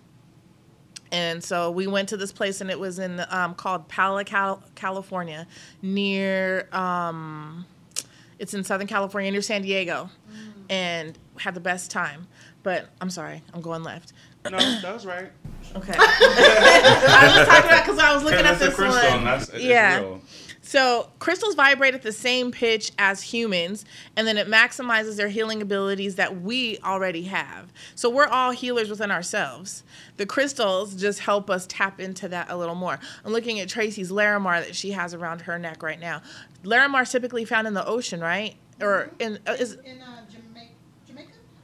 And 1.11 1.43
so 1.43 1.71
we 1.71 1.87
went 1.87 2.09
to 2.09 2.17
this 2.17 2.31
place, 2.31 2.61
and 2.61 2.69
it 2.69 2.79
was 2.79 2.99
in 2.99 3.23
um, 3.29 3.55
called 3.55 3.87
Pala, 3.87 4.23
Cal- 4.23 4.63
California, 4.75 5.47
near. 5.81 6.67
Um, 6.71 7.65
it's 8.39 8.53
in 8.53 8.63
Southern 8.63 8.87
California, 8.87 9.31
near 9.31 9.41
San 9.41 9.61
Diego, 9.61 10.09
and 10.69 11.17
had 11.39 11.55
the 11.55 11.59
best 11.59 11.89
time. 11.91 12.27
But 12.63 12.89
I'm 13.01 13.09
sorry, 13.09 13.41
I'm 13.53 13.61
going 13.61 13.83
left. 13.83 14.13
No, 14.51 14.57
that 14.81 14.93
was 14.93 15.05
right. 15.05 15.31
Okay. 15.75 15.93
I 15.97 17.33
was 17.37 17.47
talking 17.47 17.69
about 17.69 17.85
because 17.85 17.99
I 17.99 18.13
was 18.13 18.23
looking 18.23 18.39
at 18.39 18.43
That's 18.43 18.61
a 18.61 18.65
this 18.67 18.75
crystal, 18.75 19.03
one. 19.09 19.17
and 19.19 19.27
that's 19.27 19.49
it's 19.49 19.63
yeah. 19.63 19.99
real. 19.99 20.21
So 20.61 21.09
crystals 21.19 21.55
vibrate 21.55 21.93
at 21.93 22.01
the 22.01 22.11
same 22.11 22.51
pitch 22.51 22.91
as 22.99 23.21
humans, 23.21 23.85
and 24.17 24.27
then 24.27 24.37
it 24.37 24.47
maximizes 24.47 25.15
their 25.15 25.29
healing 25.29 25.61
abilities 25.61 26.15
that 26.15 26.41
we 26.41 26.77
already 26.79 27.23
have. 27.23 27.71
So 27.95 28.09
we're 28.09 28.27
all 28.27 28.51
healers 28.51 28.89
within 28.89 29.09
ourselves. 29.09 29.83
The 30.17 30.25
crystals 30.25 30.93
just 30.95 31.19
help 31.19 31.49
us 31.49 31.67
tap 31.69 32.01
into 32.01 32.27
that 32.29 32.47
a 32.49 32.57
little 32.57 32.75
more. 32.75 32.99
I'm 33.23 33.31
looking 33.31 33.61
at 33.61 33.69
Tracy's 33.69 34.11
Larimar 34.11 34.61
that 34.65 34.75
she 34.75 34.91
has 34.91 35.13
around 35.13 35.41
her 35.41 35.57
neck 35.57 35.81
right 35.83 35.99
now. 36.01 36.21
Larimar 36.65 37.03
is 37.03 37.11
typically 37.11 37.45
found 37.45 37.65
in 37.65 37.73
the 37.73 37.85
ocean, 37.87 38.19
right? 38.19 38.55
Or 38.81 39.09
in 39.19 39.39
uh, 39.47 39.53
is 39.53 39.73
In 39.85 40.01
uh, 40.01 40.05
Jamaica? 40.05 40.16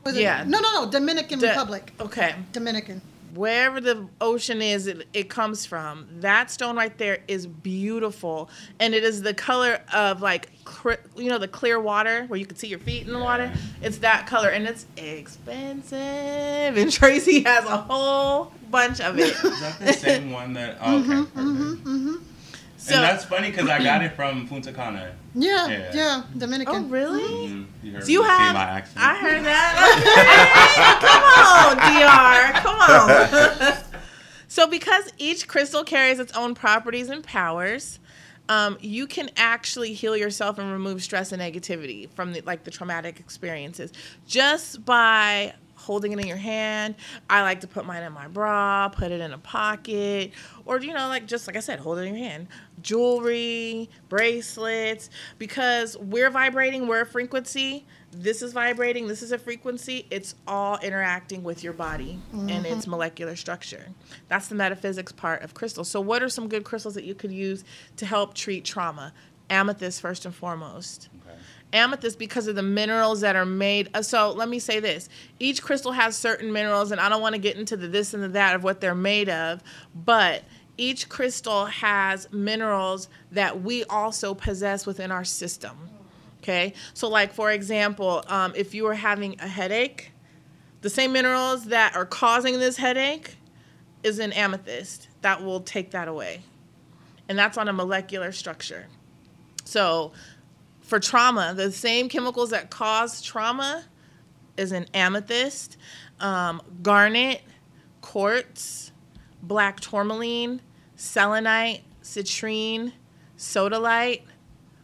Jamaica? 0.03 0.09
Was 0.09 0.17
it- 0.17 0.21
Yeah. 0.21 0.43
No, 0.47 0.59
no, 0.59 0.83
no. 0.85 0.91
Dominican 0.91 1.39
the- 1.39 1.47
Republic. 1.47 1.91
Okay. 1.99 2.35
Dominican. 2.51 3.01
wherever 3.35 3.81
the 3.81 4.07
ocean 4.21 4.61
is 4.61 4.85
it, 4.85 5.07
it 5.11 5.27
comes 5.27 5.65
from 5.65 6.05
that 6.19 6.51
stone 6.51 6.75
right 6.75 6.95
there 6.99 7.17
is 7.27 7.47
beautiful 7.47 8.47
and 8.79 8.93
it 8.93 9.03
is 9.03 9.23
the 9.23 9.33
color 9.33 9.81
of 9.91 10.21
like 10.21 10.49
cr- 10.65 11.01
you 11.17 11.29
know 11.29 11.39
the 11.39 11.47
clear 11.47 11.79
water 11.81 12.25
where 12.27 12.39
you 12.39 12.45
can 12.45 12.55
see 12.55 12.67
your 12.67 12.77
feet 12.77 13.07
in 13.07 13.11
the 13.11 13.17
water 13.17 13.51
it's 13.81 13.97
that 13.97 14.27
color 14.27 14.49
and 14.49 14.67
it's 14.67 14.85
expensive 14.97 15.97
and 16.77 16.91
tracy 16.99 17.41
has 17.41 17.65
a 17.65 17.77
whole 17.77 18.51
bunch 18.69 19.01
of 19.01 19.17
it 19.17 19.29
Is 19.43 19.59
that 19.61 19.79
the 19.79 19.93
same 19.93 20.31
one 20.31 20.53
that? 20.53 20.77
Oh, 20.79 20.97
okay. 20.99 21.07
Mm-hmm, 21.07 21.39
mm-hmm, 21.39 21.69
perfect. 21.69 21.85
Mm-hmm. 21.87 22.15
So 22.83 22.95
and 22.95 23.03
that's 23.03 23.23
funny 23.25 23.49
because 23.49 23.69
I 23.69 23.81
got 23.83 24.03
it 24.03 24.13
from 24.13 24.47
Punta 24.47 24.71
Cana. 24.73 25.13
Yeah, 25.35 25.67
Yeah. 25.67 25.91
yeah, 25.93 26.23
oh 26.25 26.39
Dominican. 26.39 26.89
really 26.89 27.21
Mhm. 27.47 27.65
You 27.81 27.91
heard 27.93 28.03
so 28.03 28.11
you 28.11 28.23
have 28.23 28.53
my 28.53 28.83
i 28.97 29.15
heard 29.19 29.43
that 29.45 30.97
come 31.01 31.23
on 31.73 31.77
dr 31.77 32.61
come 32.61 33.71
on 33.71 33.83
So, 34.47 34.67
because 34.67 35.11
each 35.17 35.47
crystal 35.47 35.83
carries 35.83 36.19
its 36.19 36.31
own 36.37 36.53
properties 36.53 37.09
and 37.09 37.23
powers, 37.23 37.97
um, 38.49 38.77
you 38.81 39.07
can 39.07 39.31
actually 39.35 39.93
heal 39.93 40.15
yourself 40.15 40.59
and 40.59 40.71
remove 40.71 41.01
stress 41.01 41.31
and 41.31 41.41
negativity 41.41 42.07
from 42.11 42.33
the, 42.33 42.41
like 42.41 42.63
the 42.63 42.69
traumatic 42.69 43.19
experiences 43.19 43.91
just 44.27 44.85
by 44.85 45.55
holding 45.83 46.13
it 46.13 46.19
in 46.19 46.27
your 46.27 46.37
hand. 46.37 46.95
I 47.29 47.41
like 47.41 47.61
to 47.61 47.67
put 47.67 47.85
mine 47.85 48.03
in 48.03 48.13
my 48.13 48.27
bra, 48.27 48.89
put 48.89 49.11
it 49.11 49.21
in 49.21 49.33
a 49.33 49.37
pocket, 49.37 50.31
or 50.65 50.79
you 50.79 50.93
know, 50.93 51.07
like 51.07 51.27
just 51.27 51.45
like 51.45 51.57
I 51.57 51.59
said, 51.59 51.79
hold 51.79 51.99
it 51.99 52.03
in 52.03 52.15
your 52.15 52.23
hand. 52.23 52.47
Jewelry, 52.81 53.89
bracelets, 54.09 55.09
because 55.37 55.97
we're 55.97 56.29
vibrating, 56.29 56.87
we're 56.87 57.01
a 57.01 57.05
frequency. 57.05 57.85
This 58.11 58.41
is 58.41 58.53
vibrating, 58.53 59.07
this 59.07 59.21
is 59.21 59.31
a 59.31 59.37
frequency. 59.37 60.05
It's 60.09 60.35
all 60.47 60.77
interacting 60.79 61.43
with 61.43 61.63
your 61.63 61.73
body 61.73 62.19
and 62.31 62.65
its 62.65 62.81
mm-hmm. 62.81 62.91
molecular 62.91 63.35
structure. 63.35 63.87
That's 64.27 64.47
the 64.47 64.55
metaphysics 64.55 65.11
part 65.11 65.41
of 65.43 65.53
crystals. 65.53 65.89
So, 65.89 65.99
what 65.99 66.23
are 66.23 66.29
some 66.29 66.47
good 66.47 66.63
crystals 66.63 66.95
that 66.95 67.03
you 67.03 67.15
could 67.15 67.31
use 67.31 67.63
to 67.97 68.05
help 68.05 68.33
treat 68.33 68.65
trauma? 68.65 69.13
Amethyst, 69.49 69.99
first 70.01 70.25
and 70.25 70.33
foremost 70.33 71.09
amethyst 71.73 72.19
because 72.19 72.47
of 72.47 72.55
the 72.55 72.63
minerals 72.63 73.21
that 73.21 73.35
are 73.35 73.45
made. 73.45 73.89
uh, 73.93 74.01
So 74.01 74.31
let 74.31 74.47
me 74.47 74.59
say 74.59 74.79
this: 74.79 75.09
each 75.39 75.61
crystal 75.61 75.91
has 75.91 76.15
certain 76.15 76.53
minerals, 76.53 76.91
and 76.91 77.01
I 77.01 77.09
don't 77.09 77.21
want 77.21 77.33
to 77.35 77.41
get 77.41 77.57
into 77.57 77.75
the 77.75 77.87
this 77.87 78.13
and 78.13 78.23
the 78.23 78.29
that 78.29 78.55
of 78.55 78.63
what 78.63 78.79
they're 78.79 78.95
made 78.95 79.29
of, 79.29 79.61
but 79.93 80.43
each 80.77 81.09
crystal 81.09 81.65
has 81.65 82.31
minerals 82.31 83.09
that 83.31 83.61
we 83.61 83.83
also 83.85 84.33
possess 84.33 84.85
within 84.85 85.11
our 85.11 85.23
system. 85.23 85.77
Okay, 86.41 86.73
so 86.93 87.07
like 87.09 87.33
for 87.33 87.51
example, 87.51 88.23
um, 88.27 88.53
if 88.55 88.73
you 88.73 88.85
are 88.87 88.95
having 88.95 89.39
a 89.39 89.47
headache, 89.47 90.11
the 90.81 90.89
same 90.89 91.13
minerals 91.13 91.65
that 91.65 91.95
are 91.95 92.05
causing 92.05 92.59
this 92.59 92.77
headache 92.77 93.35
is 94.03 94.19
in 94.19 94.33
amethyst 94.33 95.07
that 95.21 95.41
will 95.41 95.61
take 95.61 95.91
that 95.91 96.07
away, 96.07 96.41
and 97.29 97.39
that's 97.39 97.57
on 97.57 97.67
a 97.69 97.73
molecular 97.73 98.31
structure. 98.31 98.87
So 99.63 100.11
for 100.83 100.99
trauma, 100.99 101.53
the 101.55 101.71
same 101.71 102.09
chemicals 102.09 102.51
that 102.51 102.69
cause 102.69 103.21
trauma 103.21 103.85
is 104.57 104.71
in 104.71 104.85
amethyst, 104.93 105.77
um, 106.19 106.61
garnet, 106.83 107.41
quartz, 108.01 108.91
black 109.41 109.79
tourmaline, 109.79 110.61
selenite, 110.95 111.81
citrine, 112.03 112.91
sodalite, 113.37 114.21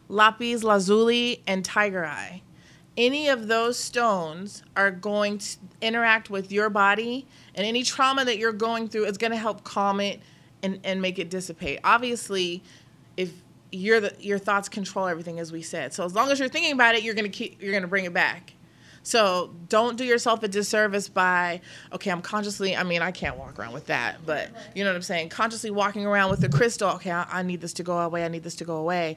lapis 0.08 0.64
lazuli, 0.64 1.42
and 1.46 1.64
tiger 1.64 2.04
eye. 2.04 2.42
Any 2.96 3.28
of 3.28 3.46
those 3.46 3.78
stones 3.78 4.62
are 4.76 4.90
going 4.90 5.38
to 5.38 5.56
interact 5.80 6.28
with 6.28 6.50
your 6.50 6.68
body, 6.68 7.26
and 7.54 7.64
any 7.64 7.82
trauma 7.82 8.24
that 8.24 8.38
you're 8.38 8.52
going 8.52 8.88
through 8.88 9.04
is 9.04 9.16
going 9.16 9.30
to 9.30 9.38
help 9.38 9.64
calm 9.64 10.00
it 10.00 10.20
and, 10.62 10.80
and 10.82 11.00
make 11.00 11.18
it 11.18 11.30
dissipate. 11.30 11.78
Obviously, 11.84 12.62
if 13.16 13.32
you're 13.72 14.00
the 14.00 14.14
your 14.20 14.38
thoughts 14.38 14.68
control 14.68 15.06
everything 15.06 15.38
as 15.38 15.52
we 15.52 15.62
said. 15.62 15.92
So 15.92 16.04
as 16.04 16.14
long 16.14 16.30
as 16.30 16.38
you're 16.38 16.48
thinking 16.48 16.72
about 16.72 16.94
it, 16.94 17.02
you're 17.02 17.14
gonna 17.14 17.28
keep 17.28 17.62
you're 17.62 17.72
gonna 17.72 17.86
bring 17.86 18.04
it 18.04 18.12
back. 18.12 18.54
So 19.02 19.54
don't 19.68 19.96
do 19.96 20.04
yourself 20.04 20.42
a 20.42 20.48
disservice 20.48 21.08
by 21.08 21.60
okay, 21.92 22.10
I'm 22.10 22.22
consciously. 22.22 22.76
I 22.76 22.82
mean, 22.82 23.02
I 23.02 23.10
can't 23.10 23.36
walk 23.36 23.58
around 23.58 23.72
with 23.72 23.86
that, 23.86 24.26
but 24.26 24.50
you 24.74 24.84
know 24.84 24.90
what 24.90 24.96
I'm 24.96 25.02
saying. 25.02 25.30
Consciously 25.30 25.70
walking 25.70 26.06
around 26.06 26.30
with 26.30 26.40
the 26.40 26.48
crystal. 26.48 26.90
Okay, 26.90 27.10
I, 27.10 27.26
I 27.30 27.42
need 27.42 27.60
this 27.60 27.72
to 27.74 27.82
go 27.82 27.98
away. 27.98 28.24
I 28.24 28.28
need 28.28 28.42
this 28.42 28.56
to 28.56 28.64
go 28.64 28.76
away. 28.76 29.16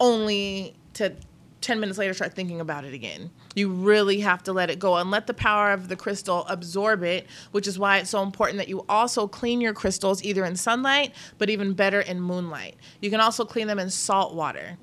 Only 0.00 0.74
to 0.94 1.14
10 1.62 1.80
minutes 1.80 1.98
later 1.98 2.12
start 2.12 2.34
thinking 2.34 2.60
about 2.60 2.84
it 2.84 2.92
again. 2.92 3.30
You 3.54 3.70
really 3.70 4.20
have 4.20 4.42
to 4.44 4.52
let 4.52 4.68
it 4.70 4.78
go 4.78 4.96
and 4.96 5.10
let 5.10 5.26
the 5.26 5.34
power 5.34 5.72
of 5.72 5.88
the 5.88 5.96
crystal 5.96 6.44
absorb 6.48 7.02
it, 7.02 7.26
which 7.52 7.66
is 7.66 7.78
why 7.78 7.98
it's 7.98 8.10
so 8.10 8.22
important 8.22 8.58
that 8.58 8.68
you 8.68 8.84
also 8.88 9.26
clean 9.26 9.60
your 9.60 9.72
crystals 9.72 10.22
either 10.24 10.44
in 10.44 10.56
sunlight, 10.56 11.14
but 11.38 11.48
even 11.48 11.72
better 11.72 12.00
in 12.00 12.20
moonlight. 12.20 12.76
You 13.00 13.10
can 13.10 13.20
also 13.20 13.44
clean 13.44 13.66
them 13.68 13.78
in 13.78 13.88
salt 13.90 14.34
water. 14.34 14.76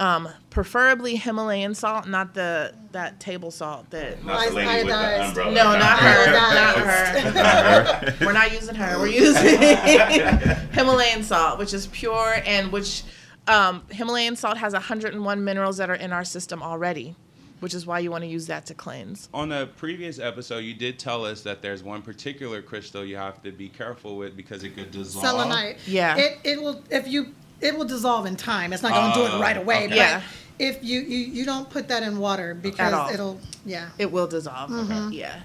Um, 0.00 0.28
preferably 0.50 1.14
Himalayan 1.16 1.74
salt, 1.76 2.08
not 2.08 2.34
the 2.34 2.74
that 2.90 3.20
table 3.20 3.50
salt 3.52 3.88
that 3.90 4.24
Not 4.24 4.48
the 4.48 4.54
lady 4.54 4.84
with 4.84 4.86
the 4.88 5.24
umbrella. 5.26 5.52
no, 5.52 5.78
not 5.78 5.98
her. 6.00 6.32
Not 6.32 6.76
Iodized. 6.76 8.18
her. 8.18 8.26
We're 8.26 8.32
not 8.32 8.52
using 8.52 8.74
her. 8.74 8.98
We're 8.98 9.06
using 9.06 9.58
Himalayan 10.72 11.22
salt, 11.22 11.58
which 11.58 11.72
is 11.72 11.86
pure 11.88 12.36
and 12.44 12.72
which 12.72 13.04
um, 13.48 13.82
Himalayan 13.90 14.36
salt 14.36 14.56
has 14.58 14.72
101 14.72 15.44
minerals 15.44 15.76
that 15.78 15.90
are 15.90 15.94
in 15.94 16.12
our 16.12 16.24
system 16.24 16.62
already, 16.62 17.16
which 17.60 17.74
is 17.74 17.86
why 17.86 17.98
you 17.98 18.10
want 18.10 18.22
to 18.24 18.28
use 18.28 18.46
that 18.46 18.66
to 18.66 18.74
cleanse. 18.74 19.28
On 19.34 19.50
a 19.52 19.66
previous 19.66 20.18
episode, 20.18 20.58
you 20.58 20.74
did 20.74 20.98
tell 20.98 21.24
us 21.24 21.42
that 21.42 21.62
there's 21.62 21.82
one 21.82 22.02
particular 22.02 22.62
crystal 22.62 23.04
you 23.04 23.16
have 23.16 23.42
to 23.42 23.52
be 23.52 23.68
careful 23.68 24.16
with 24.16 24.36
because 24.36 24.62
it 24.64 24.74
could 24.76 24.90
dissolve. 24.90 25.24
selenite. 25.24 25.78
Yeah. 25.86 26.16
It 26.16 26.38
it 26.44 26.62
will 26.62 26.82
if 26.90 27.06
you 27.08 27.34
it 27.60 27.76
will 27.76 27.84
dissolve 27.84 28.26
in 28.26 28.36
time. 28.36 28.72
It's 28.72 28.82
not 28.82 28.92
going 28.92 29.12
to 29.12 29.18
do 29.18 29.24
it 29.26 29.30
Oh, 29.38 29.40
right 29.40 29.56
away. 29.56 29.76
okay. 29.84 29.88
But 29.88 29.96
Yeah. 29.96 30.22
if 30.58 30.82
you, 30.82 31.00
you 31.00 31.18
you 31.18 31.44
don't 31.44 31.68
put 31.70 31.88
that 31.88 32.02
in 32.02 32.18
water 32.18 32.54
because 32.54 32.92
all. 32.92 33.10
it'll 33.10 33.40
yeah. 33.64 33.90
It 33.98 34.10
will 34.10 34.26
dissolve. 34.26 34.70
Yeah. 35.12 35.40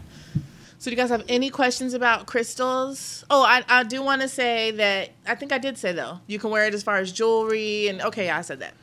So, 0.79 0.91
do 0.91 0.95
you 0.95 0.97
guys 1.01 1.09
have 1.09 1.25
any 1.27 1.49
questions 1.49 1.93
about 1.95 2.27
crystals? 2.27 3.25
Oh, 3.31 3.41
I, 3.43 3.63
I 3.67 3.83
do 3.83 4.01
want 4.03 4.21
to 4.21 4.27
say 4.27 4.71
that 4.71 5.09
I 5.25 5.33
think 5.35 5.51
I 5.51 5.57
did 5.57 5.77
say 5.77 5.91
though 5.91 6.19
you 6.27 6.37
can 6.39 6.51
wear 6.51 6.65
it 6.65 6.73
as 6.73 6.83
far 6.83 6.97
as 6.97 7.11
jewelry 7.11 7.87
and 7.87 8.01
okay, 8.01 8.25
yeah, 8.25 8.37
I 8.37 8.41
said 8.41 8.59
that. 8.59 8.73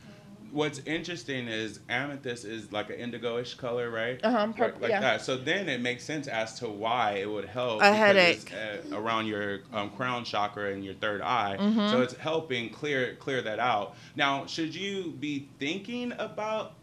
What's 0.51 0.79
interesting 0.79 1.49
is 1.49 1.81
amethyst 1.89 2.45
is 2.45 2.71
like 2.71 2.89
an 2.89 2.95
indigo-ish 2.95 3.55
color, 3.55 3.89
right? 3.89 4.17
Uh-huh, 4.23 4.37
Like- 4.47 4.55
purple, 4.55 4.81
like 4.83 4.89
yeah. 4.91 5.01
that. 5.01 5.21
So 5.21 5.35
then 5.35 5.67
it 5.67 5.81
makes 5.81 6.05
sense 6.05 6.27
as 6.27 6.59
to 6.59 6.69
why 6.69 7.13
it 7.21 7.29
would 7.29 7.43
help. 7.43 7.81
A 7.81 7.93
headache. 7.93 8.53
uh, 8.53 8.95
around 8.97 9.25
your 9.27 9.59
um, 9.73 9.89
crown 9.91 10.23
chakra 10.23 10.71
and 10.71 10.83
your 10.83 10.93
third 10.93 11.21
eye. 11.21 11.57
Mm-hmm. 11.59 11.89
So 11.89 12.01
it's 12.01 12.13
helping 12.15 12.69
clear 12.69 13.15
clear 13.15 13.41
that 13.41 13.59
out. 13.59 13.95
Now, 14.15 14.45
should 14.45 14.73
you 14.73 15.11
be 15.19 15.49
thinking 15.59 16.13
about? 16.19 16.73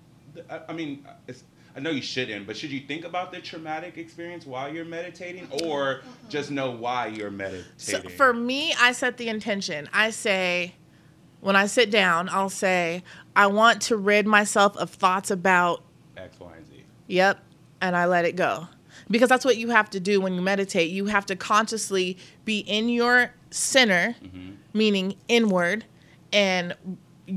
I 0.69 0.73
mean, 0.73 1.07
it's, 1.27 1.45
I 1.75 1.81
know 1.81 1.91
you 1.91 2.03
shouldn't, 2.03 2.47
but 2.47 2.57
should 2.57 2.71
you 2.71 2.81
think 2.81 3.05
about 3.05 3.33
the 3.33 3.41
traumatic 3.41 3.97
experience 3.97 4.45
while 4.45 4.73
you're 4.73 4.85
meditating, 4.85 5.49
or 5.65 6.03
just 6.29 6.51
know 6.51 6.71
why 6.71 7.07
you're 7.07 7.31
meditating? 7.31 7.65
So 7.79 8.01
for 8.11 8.35
me, 8.35 8.75
I 8.79 8.93
set 8.93 9.17
the 9.17 9.29
intention. 9.29 9.89
I 9.93 10.11
say, 10.11 10.75
when 11.41 11.57
I 11.57 11.67
sit 11.67 11.91
down, 11.91 12.29
I'll 12.29 12.51
say, 12.51 13.03
I 13.35 13.47
want 13.47 13.81
to 13.83 13.97
rid 13.97 14.27
myself 14.27 14.77
of 14.77 14.91
thoughts 14.91 15.31
about, 15.31 15.83
X, 16.17 16.39
Y, 16.39 16.53
and 16.57 16.67
Z. 16.67 16.85
yep, 17.07 17.43
and 17.81 17.97
I 17.97 18.07
let 18.07 18.25
it 18.25 18.37
go. 18.37 18.69
Because 19.11 19.29
that's 19.29 19.45
what 19.45 19.57
you 19.57 19.71
have 19.71 19.91
to 19.91 20.01
do 20.01 20.21
when 20.21 20.35
you 20.35 20.41
meditate. 20.43 20.91
You 20.91 21.07
have 21.07 21.27
to 21.27 21.37
consciously 21.37 22.19
be 22.45 22.61
in 22.61 22.89
your 22.89 23.33
center, 23.51 24.15
mm-hmm. 24.23 24.53
meaning 24.73 25.17
inward, 25.29 25.85
and 26.33 26.75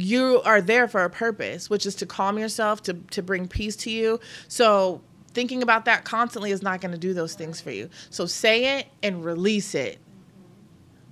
you 0.01 0.41
are 0.43 0.61
there 0.61 0.87
for 0.87 1.03
a 1.03 1.09
purpose, 1.09 1.69
which 1.69 1.85
is 1.85 1.95
to 1.95 2.05
calm 2.05 2.37
yourself, 2.37 2.83
to, 2.83 2.93
to 3.11 3.21
bring 3.21 3.47
peace 3.47 3.75
to 3.77 3.91
you. 3.91 4.19
So 4.47 5.01
thinking 5.33 5.61
about 5.61 5.85
that 5.85 6.05
constantly 6.05 6.51
is 6.51 6.61
not 6.61 6.81
going 6.81 6.93
to 6.93 6.97
do 6.97 7.13
those 7.13 7.35
things 7.35 7.61
for 7.61 7.71
you. 7.71 7.89
So 8.09 8.25
say 8.25 8.79
it 8.79 8.87
and 9.03 9.23
release 9.23 9.75
it. 9.75 9.99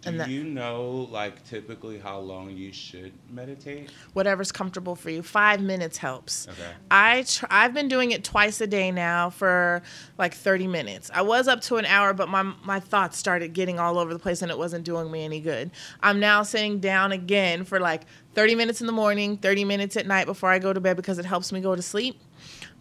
Do 0.04 0.10
And 0.10 0.20
that- 0.20 0.30
you 0.30 0.44
know, 0.44 1.08
like, 1.12 1.48
typically 1.48 1.98
how 1.98 2.20
long 2.20 2.50
you 2.52 2.74
should 2.74 3.14
meditate? 3.30 3.90
whatever's 4.14 4.52
comfortable 4.52 4.96
for 4.96 5.10
you. 5.10 5.24
Five 5.24 5.62
minutes 5.62 5.98
helps. 5.98 6.48
Okay. 6.50 6.72
I 6.92 7.24
tr- 7.24 7.46
I've 7.50 7.74
been 7.74 7.88
doing 7.88 8.12
it 8.12 8.24
twice 8.24 8.60
a 8.62 8.68
day 8.68 8.92
now 8.92 9.30
for 9.30 9.82
like 10.18 10.34
30 10.34 10.68
minutes. 10.68 11.10
I 11.14 11.22
was 11.22 11.48
up 11.48 11.62
to 11.62 11.78
an 11.78 11.86
hour, 11.86 12.14
but 12.14 12.28
my 12.30 12.44
my 12.64 12.80
thoughts 12.80 13.18
started 13.18 13.54
getting 13.54 13.80
all 13.80 13.98
over 13.98 14.14
the 14.14 14.20
place 14.20 14.42
and 14.42 14.52
it 14.52 14.58
wasn't 14.58 14.84
doing 14.86 15.10
me 15.10 15.24
any 15.24 15.40
good. 15.40 15.72
I'm 16.02 16.20
now 16.20 16.44
sitting 16.44 16.80
down 16.80 17.12
again 17.12 17.64
for 17.64 17.80
like 17.80 18.04
30 18.36 18.56
minutes 18.56 18.82
in 18.82 18.88
the 18.88 18.94
morning, 18.94 19.38
30 19.38 19.64
minutes 19.66 19.96
at 19.98 20.06
night 20.06 20.26
before 20.26 20.50
I 20.50 20.60
go 20.60 20.74
to 20.74 20.80
bed 20.82 20.96
because 20.98 21.18
it 21.18 21.26
helps 21.26 21.52
me 21.52 21.62
go 21.62 21.76
to 21.76 21.82
sleep. 21.82 22.20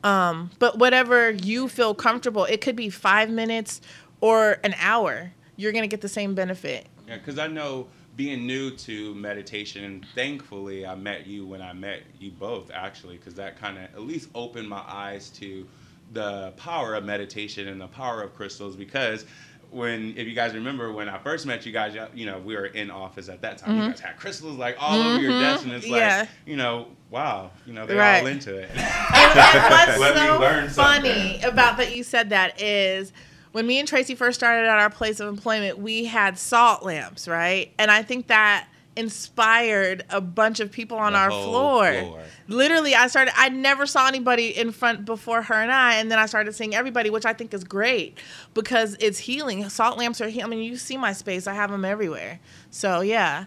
Um, 0.04 0.50
but 0.58 0.78
whatever 0.78 1.30
you 1.30 1.68
feel 1.68 1.94
comfortable, 1.94 2.44
it 2.44 2.60
could 2.60 2.74
be 2.76 2.90
five 2.90 3.30
minutes 3.30 3.80
or 4.20 4.58
an 4.64 4.74
hour. 4.78 5.32
You're 5.56 5.72
gonna 5.72 5.86
get 5.86 6.00
the 6.00 6.08
same 6.08 6.34
benefit. 6.34 6.86
Yeah, 7.08 7.16
because 7.18 7.38
I 7.38 7.46
know 7.48 7.88
being 8.16 8.46
new 8.46 8.70
to 8.70 9.14
meditation, 9.14 10.04
thankfully 10.14 10.86
I 10.86 10.94
met 10.94 11.26
you 11.26 11.46
when 11.46 11.62
I 11.62 11.72
met 11.72 12.02
you 12.20 12.30
both 12.30 12.70
actually, 12.72 13.16
because 13.16 13.34
that 13.34 13.58
kind 13.58 13.78
of 13.78 13.84
at 13.84 14.02
least 14.02 14.28
opened 14.34 14.68
my 14.68 14.82
eyes 14.86 15.30
to 15.40 15.66
the 16.12 16.52
power 16.56 16.94
of 16.94 17.04
meditation 17.04 17.68
and 17.68 17.80
the 17.80 17.88
power 17.88 18.22
of 18.22 18.34
crystals. 18.34 18.76
Because 18.76 19.24
when, 19.70 20.14
if 20.18 20.28
you 20.28 20.34
guys 20.34 20.52
remember, 20.52 20.92
when 20.92 21.08
I 21.08 21.16
first 21.18 21.46
met 21.46 21.64
you 21.64 21.72
guys, 21.72 21.96
you 22.14 22.26
know, 22.26 22.38
we 22.38 22.54
were 22.54 22.66
in 22.66 22.90
office 22.90 23.30
at 23.30 23.40
that 23.40 23.56
time. 23.58 23.76
You 23.80 23.88
guys 23.88 24.00
had 24.00 24.18
crystals 24.18 24.58
like 24.58 24.76
all 24.78 25.00
over 25.00 25.18
your 25.22 25.30
desk, 25.40 25.64
and 25.64 25.72
it's 25.72 25.88
like, 25.88 26.02
Mm-hmm. 26.02 26.24
Yeah. 26.24 26.26
you 26.44 26.56
know, 26.56 26.88
wow, 27.10 27.50
you 27.66 27.72
know, 27.72 27.86
they're 27.86 27.96
Right. 27.96 28.20
all 28.20 28.26
into 28.26 28.54
it. 28.54 28.68
And, 28.70 28.78
what's 28.78 29.98
Let 29.98 30.14
me 30.14 30.20
so 30.20 30.38
learn 30.38 30.68
something. 30.70 31.12
funny 31.12 31.40
about 31.42 31.78
that 31.78 31.96
you 31.96 32.02
said 32.04 32.28
that 32.30 32.60
is 32.60 33.12
when 33.52 33.66
me 33.66 33.78
and 33.78 33.86
Tracy 33.86 34.14
first 34.14 34.38
started 34.40 34.66
at 34.66 34.78
our 34.78 34.90
place 34.90 35.20
of 35.20 35.28
employment, 35.28 35.78
we 35.78 36.04
had 36.06 36.38
salt 36.38 36.82
lamps, 36.82 37.28
right? 37.28 37.72
And 37.78 37.90
I 37.90 38.02
think 38.02 38.26
that 38.28 38.66
inspired 38.94 40.04
a 40.10 40.20
bunch 40.20 40.60
of 40.60 40.70
people 40.70 40.98
on 40.98 41.12
The 41.14 41.18
our 41.18 41.30
floor. 41.30 41.92
floor. 41.92 42.20
Literally, 42.48 42.94
I 42.94 43.06
started. 43.06 43.32
I 43.36 43.48
never 43.48 43.86
saw 43.86 44.06
anybody 44.06 44.48
in 44.56 44.70
front 44.72 45.04
before 45.04 45.42
her 45.42 45.54
and 45.54 45.72
I, 45.72 45.94
and 45.94 46.10
then 46.10 46.18
I 46.18 46.26
started 46.26 46.54
seeing 46.54 46.74
everybody, 46.74 47.08
which 47.10 47.24
I 47.24 47.32
think 47.32 47.54
is 47.54 47.64
great 47.64 48.18
because 48.54 48.96
it's 49.00 49.18
healing. 49.20 49.68
Salt 49.70 49.96
lamps 49.98 50.20
are 50.20 50.28
healing. 50.28 50.52
I 50.52 50.56
mean, 50.56 50.62
you 50.64 50.76
see 50.76 50.96
my 50.96 51.12
space; 51.12 51.46
I 51.46 51.54
have 51.54 51.70
them 51.70 51.84
everywhere. 51.84 52.40
So 52.70 53.00
yeah. 53.00 53.46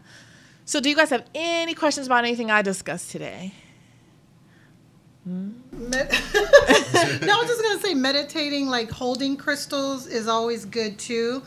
So, 0.68 0.80
do 0.80 0.90
you 0.90 0.96
guys 0.96 1.12
have 1.12 1.26
any 1.36 1.76
questions 1.76 2.08
about 2.08 2.24
anything 2.26 2.50
I 2.50 2.64
discussed 2.64 3.12
today? 3.12 3.54
Med- 5.26 5.62
no, 6.34 7.34
I 7.34 7.38
was 7.40 7.48
just 7.48 7.62
gonna 7.62 7.80
say 7.80 7.94
meditating, 7.96 8.68
like 8.68 8.92
holding 8.92 9.36
crystals, 9.38 10.06
is 10.08 10.28
always 10.28 10.66
good 10.66 11.00
too. 11.00 11.42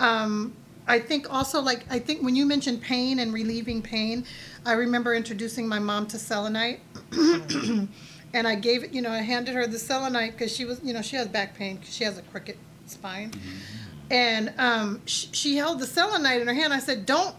Um, 0.00 0.54
I 0.86 0.98
think 0.98 1.32
also, 1.32 1.60
like 1.62 1.86
I 1.90 1.98
think 1.98 2.22
when 2.22 2.36
you 2.36 2.44
mentioned 2.44 2.82
pain 2.82 3.20
and 3.20 3.32
relieving 3.32 3.80
pain, 3.82 4.24
I 4.66 4.72
remember 4.72 5.14
introducing 5.14 5.66
my 5.66 5.78
mom 5.78 6.06
to 6.08 6.18
selenite, 6.18 6.80
and 7.12 7.88
I 8.34 8.54
gave 8.56 8.84
it. 8.84 8.92
You 8.92 9.00
know, 9.00 9.10
I 9.10 9.18
handed 9.22 9.54
her 9.54 9.66
the 9.66 9.78
selenite 9.78 10.32
because 10.32 10.54
she 10.54 10.64
was, 10.64 10.80
you 10.82 10.92
know, 10.92 11.02
she 11.02 11.16
has 11.16 11.28
back 11.28 11.56
pain 11.56 11.76
because 11.76 11.94
she 11.94 12.04
has 12.04 12.18
a 12.18 12.22
crooked 12.22 12.58
spine, 12.86 13.32
and 14.10 14.52
um, 14.58 15.00
sh- 15.06 15.28
she 15.32 15.56
held 15.56 15.80
the 15.80 15.86
selenite 15.86 16.42
in 16.42 16.48
her 16.48 16.54
hand. 16.54 16.72
I 16.74 16.80
said, 16.80 17.06
"Don't." 17.06 17.34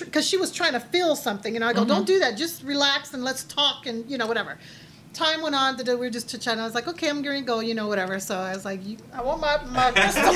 Because 0.00 0.26
she 0.26 0.36
was 0.36 0.50
trying 0.50 0.72
to 0.72 0.80
feel 0.80 1.14
something, 1.14 1.54
and 1.54 1.64
I 1.64 1.72
go, 1.72 1.84
"Don't 1.84 2.06
do 2.06 2.18
that. 2.18 2.36
Just 2.36 2.64
relax 2.64 3.14
and 3.14 3.22
let's 3.22 3.44
talk, 3.44 3.86
and 3.86 4.10
you 4.10 4.18
know, 4.18 4.26
whatever." 4.26 4.58
Time 5.16 5.42
went 5.42 5.54
on, 5.54 5.76
we 5.76 5.94
were 5.94 6.10
just 6.10 6.28
chit-chatting. 6.28 6.60
I 6.60 6.64
was 6.64 6.74
like, 6.74 6.86
okay, 6.88 7.08
I'm 7.08 7.22
going 7.22 7.40
to 7.40 7.46
go, 7.46 7.60
you 7.60 7.74
know, 7.74 7.88
whatever. 7.88 8.20
So 8.20 8.36
I 8.36 8.52
was 8.52 8.64
like, 8.64 8.86
you, 8.86 8.98
I 9.12 9.22
want 9.22 9.40
my, 9.40 9.62
my 9.70 9.90
crystal. 9.94 10.32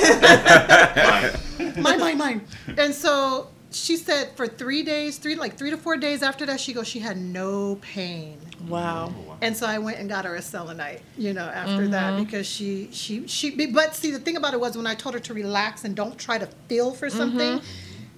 mine, 1.81 1.99
mine, 1.99 2.17
mine. 2.17 2.41
And 2.77 2.93
so 2.93 3.49
she 3.71 3.95
said 3.95 4.35
for 4.35 4.47
three 4.47 4.83
days, 4.83 5.17
three, 5.17 5.35
like 5.35 5.57
three 5.57 5.69
to 5.69 5.77
four 5.77 5.97
days 5.97 6.23
after 6.23 6.45
that, 6.47 6.59
she 6.59 6.73
goes, 6.73 6.87
she 6.87 6.99
had 6.99 7.17
no 7.17 7.75
pain. 7.81 8.37
Wow. 8.67 9.13
And 9.41 9.55
so 9.55 9.65
I 9.65 9.77
went 9.77 9.99
and 9.99 10.09
got 10.09 10.25
her 10.25 10.35
a 10.35 10.41
selenite, 10.41 11.01
you 11.17 11.33
know, 11.33 11.45
after 11.45 11.83
mm-hmm. 11.83 11.91
that 11.91 12.17
because 12.17 12.47
she, 12.47 12.89
she, 12.91 13.27
she, 13.27 13.67
but 13.67 13.95
see, 13.95 14.11
the 14.11 14.19
thing 14.19 14.35
about 14.35 14.53
it 14.53 14.59
was 14.59 14.75
when 14.75 14.87
I 14.87 14.95
told 14.95 15.15
her 15.15 15.21
to 15.21 15.33
relax 15.33 15.83
and 15.83 15.95
don't 15.95 16.17
try 16.17 16.37
to 16.37 16.47
feel 16.67 16.91
for 16.91 17.07
mm-hmm. 17.07 17.17
something, 17.17 17.61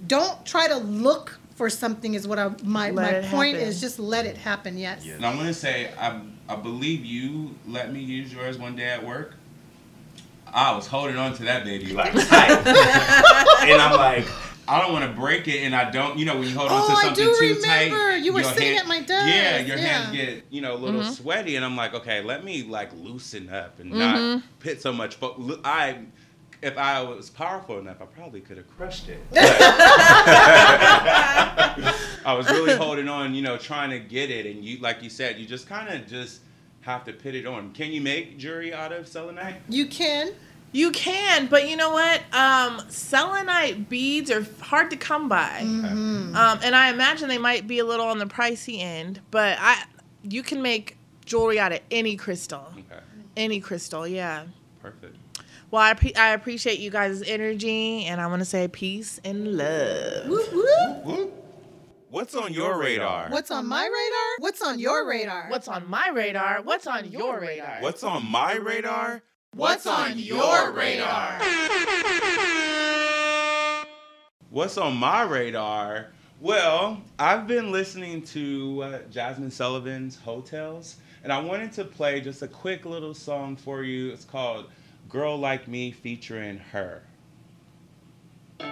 don't 0.08 0.46
try 0.46 0.68
to 0.68 0.78
look 0.78 1.40
for 1.56 1.70
something 1.70 2.16
is 2.16 2.28
what 2.28 2.40
I, 2.40 2.50
my, 2.64 2.90
Let 2.90 3.24
my 3.24 3.30
point 3.30 3.56
happen. 3.56 3.70
is 3.70 3.80
just 3.80 4.00
let 4.00 4.26
it 4.26 4.38
happen. 4.38 4.78
Yes. 4.78 5.06
And 5.06 5.26
I'm 5.26 5.38
gonna 5.38 5.54
say, 5.54 5.92
I, 6.00 6.20
I 6.50 6.56
believe 6.56 7.06
you 7.06 7.56
let 7.68 7.92
me 7.94 8.02
use 8.02 8.34
yours 8.34 8.58
one 8.58 8.76
day 8.76 8.86
at 8.90 9.06
work. 9.06 9.36
I 10.48 10.76
was 10.76 10.86
holding 10.86 11.18
on 11.18 11.34
to 11.36 11.44
that 11.44 11.64
baby 11.66 11.94
like 11.94 12.14
tight, 12.30 12.52
and 13.68 13.82
I'm 13.82 13.98
like, 13.98 14.28
I 14.68 14.80
don't 14.80 14.94
want 14.94 15.06
to 15.10 15.20
break 15.20 15.48
it, 15.48 15.64
and 15.64 15.76
I 15.76 15.90
don't. 15.90 16.18
You 16.18 16.26
know, 16.26 16.38
when 16.38 16.48
you 16.48 16.56
hold 16.56 16.70
on 16.72 16.82
Oh, 16.84 16.88
to 16.88 16.94
I 16.94 17.04
something 17.06 17.26
do 17.26 17.36
too 17.40 17.56
remember. 17.62 18.12
tight, 18.12 18.24
You 18.24 18.34
were 18.34 18.44
sitting 18.44 18.68
hand- 18.76 18.80
at 18.80 18.88
my 18.88 19.02
desk. 19.02 19.28
Yeah, 19.28 19.60
your 19.60 19.78
Yeah. 19.78 19.84
hands 19.84 20.16
get 20.16 20.44
you 20.52 20.62
know 20.62 20.76
a 20.76 20.78
little 20.78 21.02
mm-hmm. 21.02 21.12
sweaty, 21.12 21.56
and 21.56 21.66
I'm 21.66 21.76
like, 21.76 21.94
okay, 21.96 22.22
let 22.22 22.44
me 22.44 22.64
like 22.64 22.92
loosen 22.94 23.50
up 23.50 23.80
and 23.80 23.92
mm-hmm. 23.92 24.00
not 24.00 24.44
put 24.60 24.82
so 24.82 24.94
much. 24.94 25.16
Fo- 25.16 25.36
lo- 25.38 25.60
I, 25.66 26.00
if 26.64 26.78
I 26.78 27.02
was 27.02 27.30
powerful 27.30 27.78
enough, 27.80 28.02
I 28.02 28.06
probably 28.06 28.42
could 28.42 28.58
have 28.58 28.68
crushed 28.78 29.10
it. 29.10 29.20
I 32.26 32.34
was 32.38 32.48
really 32.50 32.76
holding 32.76 33.08
on, 33.10 33.34
you 33.36 33.42
know, 33.42 33.58
trying 33.58 33.90
to 33.92 34.00
get 34.00 34.30
it, 34.32 34.46
and 34.46 34.64
you, 34.64 34.78
like 34.80 35.04
you 35.04 35.10
said, 35.10 35.38
you 35.40 35.46
just 35.46 35.68
kind 35.68 35.90
of 35.90 36.08
just 36.08 36.42
have 36.82 37.04
to 37.06 37.14
put 37.14 37.36
it 37.36 37.46
on. 37.46 37.72
Can 37.74 37.92
you 37.92 38.02
make 38.02 38.38
jewelry 38.38 38.74
out 38.74 38.92
of 38.92 39.08
selenite? 39.08 39.56
You 39.70 39.86
can. 39.88 40.34
You 40.72 40.90
can, 40.92 41.46
but 41.48 41.70
you 41.70 41.76
know 41.78 41.92
what? 41.92 42.22
Um, 42.34 42.82
selenite 42.90 43.90
beads 43.90 44.32
are 44.32 44.44
hard 44.60 44.90
to 44.90 44.98
come 44.98 45.30
by, 45.30 45.60
Mm-hmm. 45.64 46.36
um, 46.36 46.60
and 46.64 46.76
I 46.76 46.90
imagine 46.90 47.30
they 47.30 47.38
might 47.38 47.68
be 47.68 47.78
a 47.80 47.86
little 47.86 48.08
on 48.08 48.18
the 48.18 48.26
pricey 48.26 48.80
end. 48.80 49.20
But 49.30 49.58
I, 49.60 49.84
you 50.24 50.42
can 50.42 50.62
make 50.64 50.98
jewelry 51.26 51.60
out 51.60 51.72
of 51.74 51.80
any 51.92 52.16
crystal, 52.16 52.74
Okay, 52.74 53.02
any 53.38 53.60
crystal. 53.60 54.08
Yeah. 54.08 54.46
perfect. 54.82 55.16
Well, 55.74 55.82
I, 55.82 55.96
pre- 55.96 56.14
I 56.14 56.34
appreciate 56.34 56.78
you 56.78 56.92
guys' 56.92 57.24
energy, 57.24 58.06
and 58.06 58.22
I 58.22 58.28
want 58.28 58.42
to 58.42 58.46
say 58.46 58.68
peace 58.68 59.20
and 59.26 59.58
love. 59.58 60.30
What's 62.12 62.36
on 62.36 62.54
your 62.54 62.78
radar? 62.78 63.30
What's 63.32 63.50
on 63.50 63.66
my 63.66 63.82
radar? 63.82 64.36
What's 64.38 64.62
on 64.62 64.78
your 64.78 65.04
radar? 65.10 65.48
What's 65.50 65.68
on 65.68 65.90
my 65.90 66.10
radar? 66.10 66.62
What's 66.62 66.86
on 66.86 67.10
your 67.10 67.40
radar? 67.40 67.78
What's 67.82 68.04
on 68.04 68.24
my 68.30 68.54
radar? 68.54 69.24
What's 69.56 69.88
on 69.88 70.20
your 70.20 70.74
radar? 70.74 71.42
What's 74.52 74.78
on 74.78 74.96
my 74.96 75.24
radar? 75.24 76.10
Well, 76.40 77.02
I've 77.18 77.48
been 77.48 77.72
listening 77.72 78.22
to 78.26 78.84
uh, 78.84 79.00
Jazmine 79.12 79.52
Sullivan's 79.52 80.18
Heaux 80.18 80.42
Tales, 80.42 80.98
and 81.24 81.34
I 81.34 81.42
wanted 81.42 81.72
to 81.74 81.84
play 81.84 82.22
just 82.22 82.44
a 82.44 82.48
quick 82.48 82.86
little 82.86 83.16
song 83.16 83.56
for 83.56 83.82
you. 83.82 84.12
It's 84.12 84.24
called 84.26 84.68
Girl 85.14 85.38
Like 85.38 85.68
Me 85.68 85.92
featuring 85.92 86.58
her. 86.58 87.04
I 88.60 88.66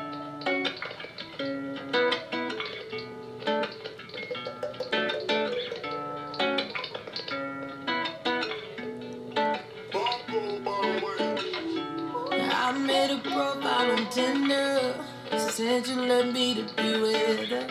made 12.76 13.12
a 13.12 13.20
profile 13.20 13.92
on 13.92 14.10
Tinder. 14.10 14.96
Said 15.38 15.86
you 15.86 16.02
let 16.02 16.34
me 16.34 16.56
to 16.56 16.64
be 16.74 17.02
with 17.02 17.50
her. 17.50 17.68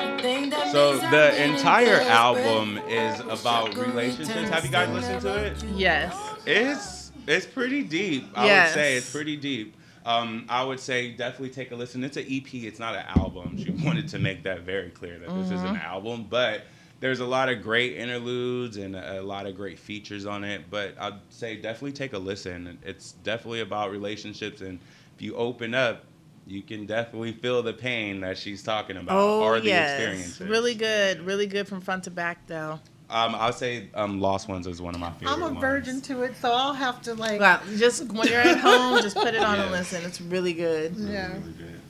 I 0.00 0.16
think 0.22 0.54
that 0.54 0.72
So 0.72 0.96
the 0.96 1.44
entire 1.44 2.00
album 2.00 2.78
is 2.88 3.20
about 3.20 3.76
relationships. 3.76 4.48
Have 4.48 4.64
you 4.64 4.70
guys 4.70 4.88
listened 4.88 5.20
to 5.20 5.36
it? 5.44 5.62
Yes. 5.74 6.16
It's 6.46 6.95
it's 7.26 7.46
pretty 7.46 7.82
deep. 7.82 8.24
I 8.34 8.46
Yes. 8.46 8.68
would 8.68 8.74
say 8.82 8.96
it's 8.96 9.10
pretty 9.10 9.36
deep. 9.36 9.74
Um, 10.04 10.46
I 10.48 10.62
would 10.62 10.78
say 10.78 11.10
definitely 11.10 11.50
take 11.50 11.72
a 11.72 11.76
listen. 11.76 12.04
It's 12.04 12.16
an 12.16 12.26
EP. 12.30 12.54
It's 12.54 12.78
not 12.78 12.94
an 12.94 13.04
album. 13.16 13.56
She 13.58 13.70
wanted 13.84 14.08
to 14.08 14.18
make 14.18 14.44
that 14.44 14.60
very 14.60 14.90
clear 14.90 15.18
that 15.18 15.34
this 15.34 15.50
is 15.50 15.62
an 15.62 15.76
album, 15.76 16.26
but 16.30 16.62
there's 17.00 17.18
a 17.20 17.26
lot 17.26 17.48
of 17.48 17.60
great 17.60 17.96
interludes 17.96 18.76
and 18.76 18.94
a 18.94 19.20
lot 19.20 19.46
of 19.46 19.56
great 19.56 19.78
features 19.78 20.24
on 20.24 20.44
it. 20.44 20.62
But 20.70 20.94
I'd 21.00 21.18
say 21.30 21.56
definitely 21.56 21.92
take 21.92 22.12
a 22.12 22.18
listen. 22.18 22.78
It's 22.84 23.12
definitely 23.12 23.60
about 23.62 23.90
relationships, 23.90 24.60
and 24.60 24.78
if 25.16 25.22
you 25.22 25.34
open 25.34 25.74
up, 25.74 26.04
you 26.46 26.62
can 26.62 26.86
definitely 26.86 27.32
feel 27.32 27.60
the 27.64 27.72
pain 27.72 28.20
that 28.20 28.38
she's 28.38 28.62
talking 28.62 28.96
about 28.96 29.18
Oh 29.18 29.40
or 29.42 29.58
the 29.58 29.66
yes. 29.66 29.90
experiences. 29.90 30.48
Really 30.48 30.76
good. 30.76 31.20
Really 31.26 31.48
good 31.48 31.66
from 31.66 31.80
front 31.80 32.04
to 32.04 32.10
back 32.12 32.46
though. 32.46 32.78
Um, 33.08 33.36
I 33.36 33.46
would 33.46 33.54
say 33.54 33.88
um, 33.94 34.20
Lost 34.20 34.48
Ones 34.48 34.66
is 34.66 34.82
one 34.82 34.94
of 34.94 35.00
my 35.00 35.12
favorite. 35.12 35.32
I'm 35.32 35.42
a 35.42 35.46
ones. 35.46 35.60
virgin 35.60 36.00
to 36.02 36.22
it, 36.22 36.36
so 36.36 36.50
I'll 36.52 36.74
have 36.74 37.00
to 37.02 37.14
like. 37.14 37.40
Well, 37.40 37.60
just 37.76 38.10
when 38.12 38.26
you're 38.26 38.40
at 38.40 38.58
home, 38.58 39.00
just 39.00 39.16
put 39.16 39.34
it 39.34 39.40
on 39.40 39.60
and 39.60 39.70
listen. 39.70 40.04
It's 40.04 40.20
really 40.20 40.52
good. 40.52 40.96
Yeah. 40.96 41.28
Really 41.34 41.52
good. 41.52 41.80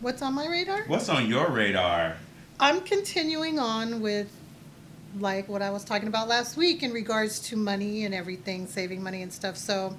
What's 0.00 0.20
on 0.20 0.34
my 0.34 0.46
radar? 0.48 0.82
What's 0.88 1.08
on 1.08 1.28
your 1.28 1.48
radar? 1.48 2.16
I'm 2.58 2.80
continuing 2.80 3.58
on 3.58 4.00
with 4.00 4.30
like 5.20 5.48
what 5.48 5.62
I 5.62 5.70
was 5.70 5.84
talking 5.84 6.08
about 6.08 6.26
last 6.26 6.56
week 6.56 6.82
in 6.82 6.92
regards 6.92 7.38
to 7.48 7.56
money 7.56 8.04
and 8.04 8.14
everything, 8.14 8.66
saving 8.66 9.00
money 9.00 9.22
and 9.22 9.32
stuff. 9.32 9.56
So, 9.56 9.96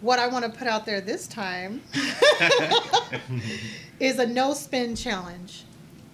what 0.00 0.18
I 0.18 0.26
want 0.26 0.44
to 0.44 0.50
put 0.50 0.66
out 0.66 0.84
there 0.84 1.00
this 1.00 1.28
time 1.28 1.80
is 4.00 4.18
a 4.18 4.26
no 4.26 4.52
spend 4.52 4.96
challenge. 4.96 5.64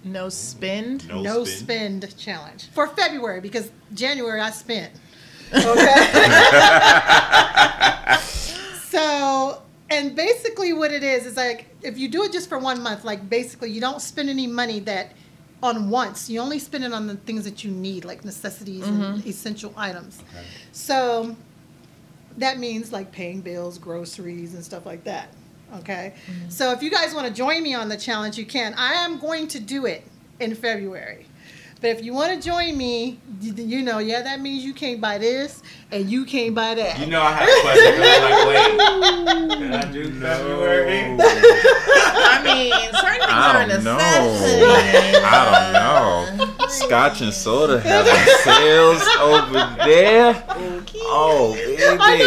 No 0.03 0.29
spend. 0.29 1.07
No, 1.07 1.21
no 1.21 1.43
spin. 1.43 2.01
spend 2.01 2.17
challenge 2.17 2.69
for 2.69 2.87
February 2.87 3.41
because 3.41 3.71
January 3.93 4.39
I 4.39 4.51
spent. 4.51 4.93
Okay. 5.53 5.65
so, 8.87 9.61
and 9.89 10.15
basically 10.15 10.73
what 10.73 10.91
it 10.91 11.03
is 11.03 11.25
is 11.25 11.35
like 11.35 11.75
if 11.81 11.97
you 11.97 12.07
do 12.07 12.23
it 12.23 12.31
just 12.31 12.49
for 12.49 12.59
one 12.59 12.81
month, 12.81 13.03
like 13.03 13.29
basically 13.29 13.71
you 13.71 13.81
don't 13.81 14.01
spend 14.01 14.29
any 14.29 14.47
money 14.47 14.79
that 14.81 15.13
on 15.61 15.89
once. 15.89 16.29
You 16.29 16.39
only 16.39 16.59
spend 16.59 16.85
it 16.85 16.93
on 16.93 17.07
the 17.07 17.15
things 17.15 17.43
that 17.43 17.63
you 17.63 17.71
need, 17.71 18.05
like 18.05 18.23
necessities 18.23 18.87
and 18.87 19.01
mm-hmm. 19.01 19.27
essential 19.27 19.73
items. 19.75 20.23
So 20.71 21.35
that 22.37 22.59
means 22.59 22.91
like 22.91 23.11
paying 23.11 23.41
bills, 23.41 23.77
groceries, 23.77 24.53
and 24.53 24.63
stuff 24.63 24.85
like 24.85 25.03
that. 25.03 25.33
Okay. 25.77 26.13
Mm-hmm. 26.29 26.49
So 26.49 26.71
if 26.71 26.81
you 26.81 26.89
guys 26.89 27.13
want 27.13 27.27
to 27.27 27.33
join 27.33 27.61
me 27.63 27.73
on 27.73 27.89
the 27.89 27.97
challenge, 27.97 28.37
you 28.37 28.45
can. 28.45 28.73
I 28.75 28.93
am 28.93 29.19
going 29.19 29.47
to 29.49 29.59
do 29.59 29.85
it 29.85 30.03
in 30.39 30.55
February. 30.55 31.25
But 31.81 31.91
if 31.91 32.03
you 32.03 32.11
want 32.13 32.33
to 32.33 32.45
join 32.45 32.75
me, 32.77 33.19
you, 33.39 33.53
you 33.53 33.81
know, 33.83 33.99
yeah, 33.99 34.21
that 34.21 34.41
means 34.41 34.65
you 34.65 34.73
can't 34.73 34.99
buy 34.99 35.17
this 35.17 35.63
and 35.91 36.09
you 36.11 36.25
can't 36.25 36.53
buy 36.53 36.75
that. 36.75 36.99
You 36.99 37.05
know 37.05 37.21
I 37.21 37.31
have 37.31 37.47
a 37.47 37.61
question. 37.61 37.95
'cause 37.95 38.07
I'm 38.17 39.47
like, 39.47 39.49
wait, 39.49 39.57
can 39.59 39.73
I 39.73 39.91
do 39.91 40.11
February? 40.19 40.99
I 41.21 42.41
mean, 42.43 42.73
certain 42.99 43.19
things 43.19 43.31
I 43.31 43.53
are 43.55 43.61
a 43.61 43.67
don't 43.69 43.83
know. 43.85 43.95
necessity. 43.95 44.65
I 45.23 45.27
don't 45.45 46.37
know. 46.39 46.48
Scotch 46.69 47.21
and 47.21 47.33
soda 47.33 47.79
having 47.79 48.13
sales 48.43 49.01
over 49.19 49.75
there. 49.85 50.43
Oh, 51.11 51.53
baby, 51.53 51.83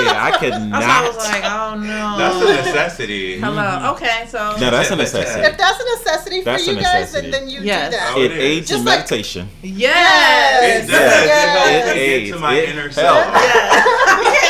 I 0.08 0.36
could 0.38 0.52
That's 0.52 0.72
why 0.72 0.82
I 0.82 1.06
was 1.06 1.16
not. 1.16 1.28
like, 1.30 1.44
oh 1.44 1.74
no. 1.78 2.18
That's 2.18 2.36
a 2.66 2.66
necessity. 2.66 3.38
Hello. 3.38 3.62
Mm-hmm. 3.62 3.86
Okay, 3.94 4.26
so 4.28 4.56
No, 4.60 4.70
that's 4.70 4.90
a 4.90 4.96
necessity. 4.96 5.46
If 5.46 5.56
that's 5.56 5.80
a 5.80 5.84
necessity 5.98 6.38
for 6.40 6.44
That's 6.46 6.66
a 6.66 6.74
you 6.74 6.80
guys, 6.80 7.12
then, 7.12 7.24
necessity. 7.24 7.30
then 7.30 7.48
you 7.48 7.60
Yes. 7.62 7.90
do 7.92 7.96
that. 7.98 8.12
Oh, 8.16 8.20
It 8.20 8.30
it 8.32 8.38
is. 8.38 8.42
aids 8.44 8.70
in 8.70 8.74
Just 8.76 8.86
like- 8.86 8.98
meditation. 8.98 9.48
yes. 9.62 10.84
It 10.84 10.90
does. 10.90 10.90
Yes. 10.90 11.68
It 11.68 11.72
It 11.72 11.84
get 11.84 11.94
to 11.94 12.00
aids. 12.32 12.40
my 12.40 12.54
It 12.54 12.68
inner 12.70 12.80
helps. 12.82 12.94
self. 12.96 13.26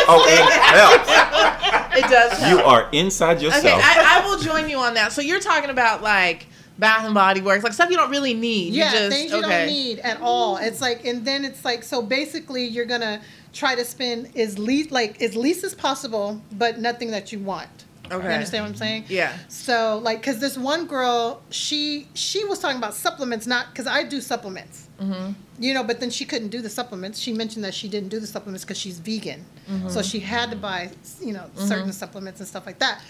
Oh, 0.09 0.25
it 0.27 0.53
helps. 0.53 1.97
It 1.97 2.11
does. 2.11 2.51
You 2.51 2.59
are 2.61 2.89
inside 2.93 3.37
Okay, 3.37 3.47
yourself. 3.47 3.81
I, 3.85 4.21
I 4.21 4.27
will 4.27 4.39
join 4.39 4.69
you 4.69 4.79
on 4.79 4.95
that. 4.95 5.13
So 5.13 5.21
you're 5.23 5.39
talking 5.41 5.71
about 5.71 6.03
like 6.03 6.47
Bath 6.83 7.05
and 7.05 7.15
Body 7.15 7.41
Works, 7.41 7.65
like 7.65 7.73
stuff 7.73 7.91
you 7.91 7.97
don't 7.97 8.11
really 8.11 8.35
need. 8.35 8.75
Yeah, 8.75 8.93
you 8.93 8.99
just, 8.99 9.17
things 9.17 9.31
you 9.33 9.39
okay. 9.39 9.49
don't 9.49 9.67
need 9.69 9.99
at 10.01 10.21
all. 10.21 10.57
It's 10.57 10.81
like, 10.81 11.05
and 11.05 11.25
then 11.25 11.45
it's 11.45 11.65
like, 11.65 11.83
so 11.83 12.03
basically, 12.03 12.65
you're 12.67 12.85
gonna 12.85 13.23
try 13.53 13.75
to 13.75 13.85
spend 13.85 14.37
as 14.37 14.59
least 14.59 14.91
like 14.91 15.23
as 15.23 15.37
least 15.37 15.65
as 15.65 15.75
possible, 15.75 16.43
but 16.53 16.79
nothing 16.79 17.11
that 17.13 17.33
you 17.33 17.39
want. 17.39 17.71
Okay. 18.11 18.27
You 18.27 18.33
understand 18.33 18.65
what 18.65 18.71
I'm 18.71 18.77
saying? 18.77 19.05
Yeah. 19.09 19.37
So 19.49 20.01
like, 20.03 20.23
cause 20.23 20.39
this 20.41 20.59
one 20.59 20.87
girl, 20.87 21.43
she 21.51 22.09
she 22.15 22.45
was 22.45 22.59
talking 22.59 22.79
about 22.79 22.95
supplements, 22.95 23.47
not 23.47 23.75
cause 23.75 23.87
I 23.87 24.03
do 24.03 24.21
supplements. 24.21 24.89
Mm-hmm. 25.01 25.33
You 25.59 25.75
know, 25.75 25.85
but 25.85 26.01
then 26.01 26.11
she 26.11 26.25
couldn't 26.25 26.49
do 26.49 26.61
the 26.61 26.69
supplements. 26.69 27.19
She 27.19 27.33
mentioned 27.33 27.65
that 27.65 27.75
she 27.75 27.89
didn't 27.89 28.09
do 28.09 28.21
the 28.21 28.27
supplements 28.27 28.65
because 28.65 28.79
she's 28.79 28.99
vegan, 28.99 29.45
so 29.89 30.03
she 30.03 30.21
had 30.21 30.51
to 30.51 30.57
buy 30.57 30.91
you 31.21 31.33
know 31.33 31.49
certain 31.55 31.93
supplements 31.93 32.41
and 32.41 32.49
stuff 32.49 32.67
like 32.67 32.81
that. 32.81 33.01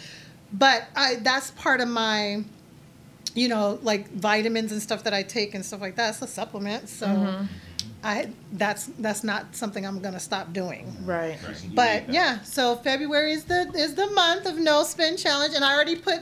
But 0.53 0.85
I 0.95 1.17
that's 1.17 1.51
part 1.53 1.81
of 1.81 1.89
my, 1.89 2.45
you 3.35 3.49
know, 3.49 3.79
like 3.83 4.11
vitamins 4.13 4.73
and 4.73 4.83
stuff 4.83 5.05
that 5.05 5.15
I 5.15 5.23
take 5.23 5.55
and 5.55 5.65
stuff 5.65 5.81
like 5.81 5.97
that. 5.97 6.11
It's 6.11 6.23
a 6.23 6.27
supplement, 6.27 6.89
so. 6.89 7.07
Mm-hmm. 7.07 7.47
I 8.05 8.31
that's 8.55 8.87
that's 8.99 9.23
not 9.23 9.55
something 9.55 9.87
I'm 9.87 10.01
gonna 10.01 10.19
stop 10.19 10.53
doing. 10.53 10.93
Right. 11.05 11.39
But 11.73 12.09
yeah, 12.09 12.43
so 12.43 12.75
February 12.77 13.33
is 13.33 13.45
the 13.45 13.71
is 13.77 13.95
the 13.95 14.09
month 14.09 14.47
of 14.47 14.59
no 14.59 14.83
spend 14.83 15.19
challenge, 15.21 15.55
and 15.55 15.65
I 15.65 15.73
already 15.73 15.95
put 15.95 16.21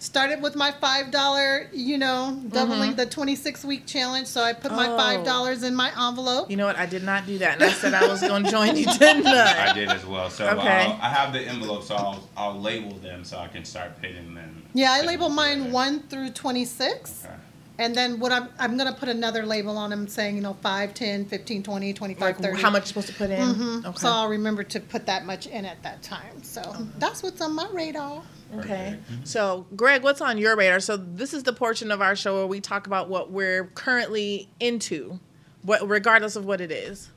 started 0.00 0.42
with 0.42 0.56
my 0.56 0.72
five 0.72 1.10
dollar, 1.12 1.68
you 1.72 1.98
know, 1.98 2.40
doubling 2.48 2.90
mm-hmm. 2.90 2.96
the 2.96 3.06
twenty 3.06 3.36
six 3.36 3.64
week 3.64 3.86
challenge. 3.86 4.26
So 4.26 4.42
I 4.42 4.52
put 4.52 4.72
my 4.72 4.88
Oh. 4.88 4.96
five 4.96 5.24
dollars 5.24 5.62
in 5.62 5.74
my 5.74 5.90
envelope. 6.08 6.50
You 6.50 6.56
know 6.56 6.66
what? 6.66 6.76
I 6.76 6.86
did 6.86 7.04
not 7.04 7.26
do 7.26 7.38
that, 7.38 7.54
and 7.54 7.62
I 7.62 7.70
said 7.70 7.94
I 7.94 8.08
was 8.08 8.20
going 8.20 8.44
to 8.44 8.50
join 8.50 8.76
you 8.76 8.86
I 8.88 8.92
tonight. 8.96 9.72
did 9.74 9.88
as 9.90 10.04
well. 10.04 10.28
So 10.30 10.46
uh, 10.48 10.54
Okay. 10.54 10.68
I'll, 10.68 10.98
I 11.00 11.08
have 11.10 11.32
the 11.32 11.40
envelope, 11.40 11.84
so 11.84 11.94
I'll, 11.94 12.28
I'll 12.36 12.60
label 12.60 12.96
them 12.98 13.24
so 13.24 13.38
I 13.38 13.48
can 13.48 13.64
start 13.64 13.96
putting 14.00 14.34
them. 14.34 14.62
Yeah, 14.72 14.92
I 14.92 15.02
label 15.02 15.28
mine 15.28 15.70
one 15.70 16.00
through 16.08 16.30
twenty 16.30 16.64
six. 16.64 17.24
Okay. 17.24 17.34
And 17.80 17.94
then 17.94 18.20
what 18.20 18.30
I'm 18.30 18.50
I'm 18.58 18.76
gonna 18.76 18.92
put 18.92 19.08
another 19.08 19.46
label 19.46 19.78
on 19.78 19.88
them 19.88 20.06
saying, 20.06 20.36
you 20.36 20.42
know, 20.42 20.52
5, 20.52 20.92
10, 20.92 21.24
15, 21.24 21.62
20, 21.62 21.92
25, 21.94 22.20
Like 22.20 22.36
30. 22.38 22.62
how 22.62 22.68
much 22.68 22.82
you're 22.82 22.86
supposed 22.88 23.06
to 23.08 23.14
put 23.14 23.30
in? 23.30 23.40
Mhm. 23.54 23.86
Okay. 23.86 23.98
So 23.98 24.08
I'll 24.08 24.28
remember 24.28 24.62
to 24.64 24.80
put 24.80 25.06
that 25.06 25.24
much 25.24 25.46
in 25.46 25.64
at 25.64 25.82
that 25.82 26.02
time. 26.02 26.42
So 26.42 26.60
that's 26.98 27.22
what's 27.22 27.40
on 27.40 27.54
my 27.54 27.66
radar. 27.72 28.22
Okay. 28.58 28.98
So, 29.24 29.64
Greg, 29.76 30.02
what's 30.02 30.20
on 30.20 30.36
your 30.36 30.56
radar? 30.56 30.80
So, 30.80 30.96
this 30.96 31.32
is 31.32 31.44
the 31.44 31.52
portion 31.52 31.90
of 31.92 32.02
our 32.02 32.16
show 32.16 32.34
where 32.34 32.46
we 32.48 32.60
talk 32.60 32.88
about 32.88 33.08
what 33.08 33.30
we're 33.30 33.66
currently 33.74 34.48
into, 34.58 35.20
what 35.62 35.88
regardless 35.88 36.34
of 36.34 36.44
what 36.44 36.60
it 36.60 36.72
is. 36.72 37.10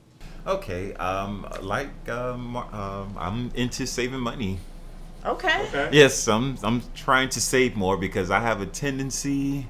Okay, 0.46 0.94
um, 0.94 1.48
like 1.62 2.08
um, 2.08 2.56
um, 2.56 3.16
I'm 3.18 3.52
into 3.56 3.88
saving 3.88 4.20
money. 4.20 4.60
Okay. 5.26 5.90
Yes, 5.92 6.28
I'm 6.28 6.58
I'm 6.64 6.84
trying 6.94 7.30
to 7.30 7.42
save 7.42 7.76
more 7.76 7.98
because 7.98 8.30
I 8.30 8.40
have 8.40 8.62
a 8.62 8.66
tendency, 8.68 9.68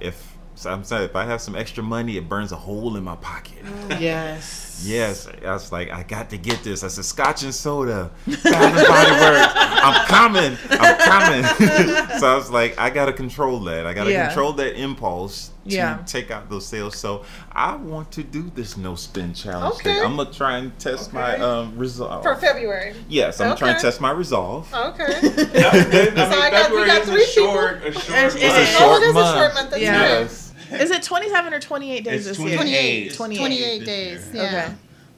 if 0.00 0.33
so 0.54 0.70
I'm 0.70 0.84
sorry, 0.84 1.04
if 1.04 1.16
I 1.16 1.24
have 1.24 1.40
some 1.40 1.56
extra 1.56 1.82
money, 1.82 2.16
it 2.16 2.28
burns 2.28 2.52
a 2.52 2.56
hole 2.56 2.96
in 2.96 3.04
my 3.04 3.16
pocket. 3.16 3.64
Yes. 4.00 4.73
Yes, 4.82 5.28
I 5.44 5.52
was 5.52 5.70
like, 5.72 5.90
I 5.90 6.02
got 6.02 6.30
to 6.30 6.36
get 6.38 6.62
this. 6.64 6.82
I 6.84 6.88
said, 6.88 7.04
Scotch 7.04 7.42
and 7.42 7.54
soda, 7.54 8.10
Body 8.26 8.36
Works. 8.42 9.52
I'm 9.56 10.06
coming, 10.06 10.58
I'm 10.70 10.98
coming. 10.98 11.44
so 12.18 12.26
I 12.26 12.34
was 12.36 12.50
like, 12.50 12.78
I 12.78 12.90
gotta 12.90 13.12
control 13.12 13.60
that. 13.60 13.86
I 13.86 13.94
gotta 13.94 14.10
Yeah. 14.10 14.26
control 14.26 14.52
that 14.54 14.78
impulse 14.80 15.50
to 15.68 15.74
Yeah. 15.74 15.98
take 16.06 16.30
out 16.30 16.48
those 16.50 16.66
sales. 16.66 16.96
So 16.96 17.24
I 17.52 17.76
want 17.76 18.10
to 18.12 18.22
do 18.22 18.50
this 18.54 18.76
no 18.76 18.94
spend 18.94 19.36
challenge 19.36 19.74
Okay. 19.76 19.94
thing. 19.94 20.02
I'm 20.04 20.16
gonna 20.16 20.32
try 20.32 20.58
and 20.58 20.76
test 20.78 21.12
my 21.12 21.34
Okay. 21.34 21.42
um, 21.42 21.78
resolve. 21.78 22.22
For 22.22 22.34
February. 22.36 22.94
Yes, 23.08 23.40
I'm 23.40 23.56
trying 23.56 23.74
to 23.74 23.78
Okay. 23.78 23.82
test 23.88 24.00
my 24.00 24.10
resolve. 24.10 24.72
Okay. 24.74 25.04
I 25.04 25.20
mean, 25.22 26.18
I 26.18 26.50
got- 26.50 26.70
we 26.70 26.78
February 26.78 26.86
got 26.86 27.02
is 27.02 27.08
three 27.08 27.22
a 27.22 27.26
short, 27.26 27.76
a 27.84 27.92
short. 27.92 28.06
It's- 28.06 28.10
month. 28.10 28.36
it 28.36 28.42
is. 28.42 28.52
a 28.52 28.66
short 28.78 29.02
it 29.02 29.06
is 29.08 29.14
month. 29.14 29.36
a 29.36 29.38
short 29.38 29.54
month. 29.54 29.70
That's 29.70 29.82
Yeah. 29.82 30.16
right. 30.18 30.30
Yes. 30.70 30.80
Is 30.82 30.90
it 30.90 31.02
27 31.02 31.54
or 31.54 31.60
28 31.60 32.04
days 32.04 32.26
It's 32.26 32.38
this 32.38 32.46
year? 32.46 32.56
28. 32.56 33.14
28. 33.14 33.38
28 33.38 33.84
days. 33.84 34.34
year. 34.34 34.42
Yeah. 34.42 34.48
Okay. 34.48 34.74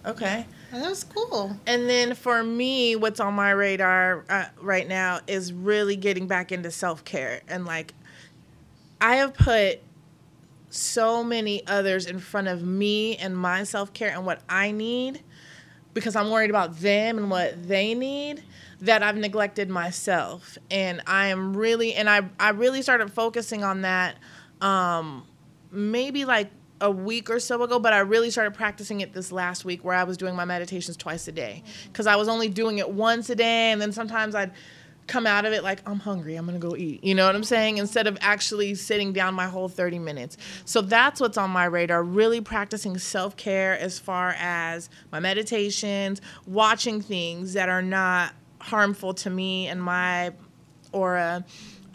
Okay. 0.06 0.46
That 0.72 0.88
was 0.88 1.04
cool. 1.04 1.56
And 1.66 1.88
then 1.88 2.14
for 2.14 2.42
me, 2.42 2.96
what's 2.96 3.20
on 3.20 3.34
my 3.34 3.50
radar 3.50 4.24
uh, 4.28 4.46
right 4.60 4.86
now 4.86 5.20
is 5.26 5.52
really 5.52 5.96
getting 5.96 6.26
back 6.26 6.52
into 6.52 6.70
self 6.70 7.04
care. 7.04 7.40
And 7.48 7.64
like, 7.64 7.94
I 9.00 9.16
have 9.16 9.34
put 9.34 9.80
so 10.68 11.24
many 11.24 11.66
others 11.66 12.06
in 12.06 12.18
front 12.18 12.48
of 12.48 12.62
me 12.62 13.16
and 13.16 13.36
my 13.36 13.64
self 13.64 13.92
care 13.92 14.10
and 14.10 14.26
what 14.26 14.40
I 14.48 14.70
need 14.70 15.22
because 15.94 16.14
I'm 16.14 16.30
worried 16.30 16.50
about 16.50 16.78
them 16.78 17.16
and 17.16 17.30
what 17.30 17.66
they 17.66 17.94
need 17.94 18.42
that 18.80 19.02
I've 19.02 19.16
neglected 19.16 19.70
myself. 19.70 20.58
And 20.70 21.00
I 21.06 21.28
am 21.28 21.56
really, 21.56 21.94
and 21.94 22.10
I, 22.10 22.22
I 22.38 22.50
really 22.50 22.82
started 22.82 23.10
focusing 23.10 23.64
on 23.64 23.82
that 23.82 24.16
um, 24.60 25.26
maybe 25.76 26.24
like 26.24 26.50
a 26.80 26.90
week 26.90 27.30
or 27.30 27.40
so 27.40 27.62
ago, 27.62 27.78
but 27.78 27.92
I 27.92 28.00
really 28.00 28.30
started 28.30 28.54
practicing 28.54 29.00
it 29.00 29.12
this 29.12 29.32
last 29.32 29.64
week 29.64 29.84
where 29.84 29.94
I 29.94 30.04
was 30.04 30.16
doing 30.16 30.34
my 30.34 30.44
meditations 30.44 30.96
twice 30.96 31.26
a 31.28 31.32
day 31.32 31.62
mm-hmm. 31.64 31.88
because 31.92 32.06
I 32.06 32.16
was 32.16 32.28
only 32.28 32.48
doing 32.48 32.78
it 32.78 32.90
once 32.90 33.30
a 33.30 33.34
day. 33.34 33.72
And 33.72 33.80
then 33.80 33.92
sometimes 33.92 34.34
I'd 34.34 34.52
come 35.06 35.26
out 35.26 35.44
of 35.44 35.52
it 35.52 35.62
like, 35.62 35.80
I'm 35.86 36.00
hungry, 36.00 36.36
I'm 36.36 36.46
gonna 36.46 36.58
go 36.58 36.76
eat. 36.76 37.02
You 37.04 37.14
know 37.14 37.26
what 37.26 37.34
I'm 37.34 37.44
saying? 37.44 37.78
Instead 37.78 38.06
of 38.06 38.18
actually 38.20 38.74
sitting 38.74 39.12
down 39.12 39.34
my 39.34 39.46
whole 39.46 39.68
30 39.68 39.98
minutes. 39.98 40.36
So 40.64 40.80
that's 40.80 41.20
what's 41.20 41.38
on 41.38 41.50
my 41.50 41.64
radar 41.64 42.02
really 42.02 42.40
practicing 42.40 42.98
self 42.98 43.36
care 43.36 43.78
as 43.78 43.98
far 43.98 44.34
as 44.38 44.90
my 45.12 45.20
meditations, 45.20 46.20
watching 46.46 47.00
things 47.00 47.52
that 47.52 47.68
are 47.68 47.82
not 47.82 48.34
harmful 48.58 49.14
to 49.14 49.30
me 49.30 49.68
and 49.68 49.82
my 49.82 50.32
aura, 50.92 51.44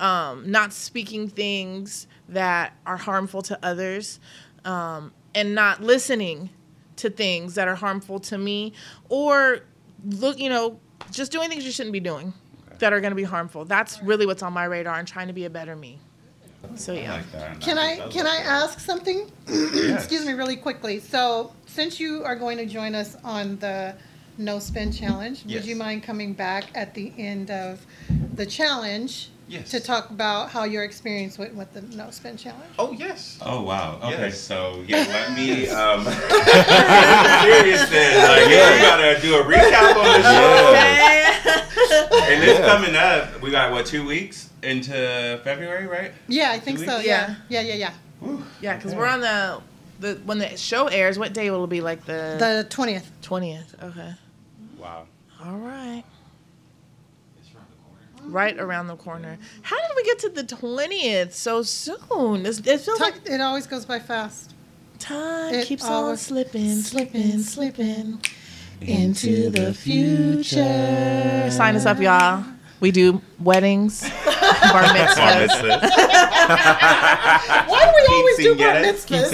um, 0.02 0.50
not 0.50 0.74
speaking 0.74 1.30
things 1.30 2.08
that 2.28 2.74
are 2.86 2.98
harmful 2.98 3.42
to 3.44 3.60
others, 3.64 4.20
um, 4.66 5.14
and 5.34 5.56
not 5.56 5.82
listening 5.82 6.50
to 6.98 7.10
things 7.10 7.56
that 7.56 7.68
are 7.68 7.76
harmful 7.76 8.20
to 8.20 8.38
me, 8.38 8.74
or 9.10 9.62
look, 10.06 10.40
you 10.40 10.50
know, 10.50 10.80
just 11.12 11.32
doing 11.32 11.50
things 11.50 11.64
you 11.64 11.72
shouldn't 11.72 11.94
be 11.94 12.00
doing 12.00 12.34
that 12.80 12.92
are 12.92 13.00
going 13.00 13.12
to 13.12 13.16
be 13.16 13.24
harmful. 13.24 13.64
That's 13.64 14.02
really 14.02 14.26
what's 14.26 14.44
on 14.44 14.54
my 14.54 14.66
radar 14.66 14.98
and 14.98 15.08
trying 15.08 15.28
to 15.28 15.34
be 15.34 15.46
a 15.46 15.50
better 15.50 15.76
me. 15.76 16.00
So 16.76 16.94
I 16.94 16.98
yeah. 16.98 17.12
like 17.14 17.32
that. 17.32 17.62
Can 17.62 17.78
I 17.78 18.08
can 18.10 18.28
I 18.28 18.38
ask 18.38 18.80
something? 18.80 19.32
Yes. 19.48 19.74
Excuse 20.04 20.26
me, 20.26 20.34
really 20.34 20.56
quickly. 20.56 21.00
So, 21.00 21.54
since 21.66 22.00
you 22.00 22.24
are 22.24 22.36
going 22.36 22.58
to 22.58 22.66
join 22.66 22.96
us 22.96 23.18
on 23.24 23.58
the 23.58 23.96
no 24.38 24.60
spend 24.60 24.96
challenge, 24.96 25.44
Yes. 25.46 25.62
would 25.62 25.70
you 25.70 25.76
mind 25.76 26.04
coming 26.04 26.34
back 26.34 26.66
at 26.76 26.94
the 26.94 27.14
end 27.18 27.52
of 27.52 27.86
the 28.34 28.46
challenge 28.46 29.30
Yes. 29.52 29.70
to 29.72 29.80
talk 29.82 30.10
about 30.12 30.50
how 30.50 30.64
your 30.64 30.84
experience 30.84 31.38
went 31.38 31.54
with 31.56 31.74
the 31.74 31.82
no 31.96 32.10
spend 32.12 32.40
challenge? 32.40 32.64
Oh 32.80 32.94
yes. 32.94 33.38
Oh 33.42 33.64
wow. 33.64 34.00
Okay, 34.02 34.10
Yes. 34.28 34.40
so 34.40 34.82
yeah, 34.88 34.98
let 35.10 35.34
me 35.36 35.68
um 35.82 36.04
serious 36.06 37.90
then. 37.90 38.28
Like 38.28 38.50
yeah. 38.50 38.74
we 38.74 38.82
gotta 38.82 39.22
do 39.22 39.36
a 39.36 39.44
recap 39.44 39.96
on 39.96 40.22
the 40.22 40.24
show. 40.24 40.70
Okay. 40.70 42.34
And 42.34 42.44
it's 42.44 42.60
Yeah. 42.60 42.66
coming 42.66 42.96
up. 42.96 43.42
We 43.42 43.52
got 43.52 43.72
what 43.72 43.86
two 43.86 44.06
weeks 44.06 44.50
into 44.64 45.40
February, 45.44 45.88
right? 45.88 46.12
Yeah, 46.28 46.52
I 46.52 46.60
think 46.60 46.80
so. 46.80 46.96
weeks? 46.98 47.08
Yeah, 47.08 47.36
yeah, 47.50 47.62
yeah, 47.62 47.74
yeah. 48.22 48.38
yeah, 48.62 48.76
because 48.78 48.96
we're 48.96 49.08
on 49.08 49.20
the 49.22 49.62
the 50.00 50.22
when 50.26 50.38
the 50.38 50.56
show 50.58 50.88
airs. 50.88 51.20
What 51.20 51.34
day 51.34 51.52
will 51.52 51.66
it 51.66 51.70
be? 51.70 51.82
Like 51.82 52.06
the 52.06 52.38
The 52.40 52.68
twentieth. 52.70 53.10
twentieth. 53.22 53.76
Okay. 53.84 54.14
Wow. 54.78 55.08
All 55.44 55.58
right. 55.58 56.04
Right 58.32 58.58
around 58.58 58.88
the 58.88 58.96
corner. 58.96 59.38
How 59.62 59.76
did 59.76 59.92
we 59.96 60.04
get 60.04 60.20
to 60.20 60.30
the 60.30 60.44
twentieth 60.44 61.36
so 61.36 61.64
soon? 61.64 62.46
It's, 62.46 62.60
it 62.60 62.80
feels 62.80 63.00
like 63.00 63.16
It 63.26 63.42
always 63.42 63.68
goes 63.68 63.84
by 63.86 64.00
fast. 64.00 64.54
time 65.00 65.54
It 65.54 65.68
keeps 65.68 65.84
on 65.84 66.16
slipping, 66.16 66.78
slipping, 66.78 67.40
slipping 67.42 68.22
into 68.80 69.50
the 69.50 69.74
future. 69.74 71.50
Sign 71.52 71.76
us 71.76 71.86
up, 71.86 72.00
y'all. 72.00 72.46
We 72.82 72.90
do 72.92 73.22
weddings, 73.40 74.02
bar 74.02 74.10
mitzvahs. 74.84 75.62
Why 77.68 77.86
do 77.86 77.92
we 77.96 78.16
always 78.16 78.38
do 78.38 78.56
bar 78.56 78.74
mitzvahs? 78.76 79.32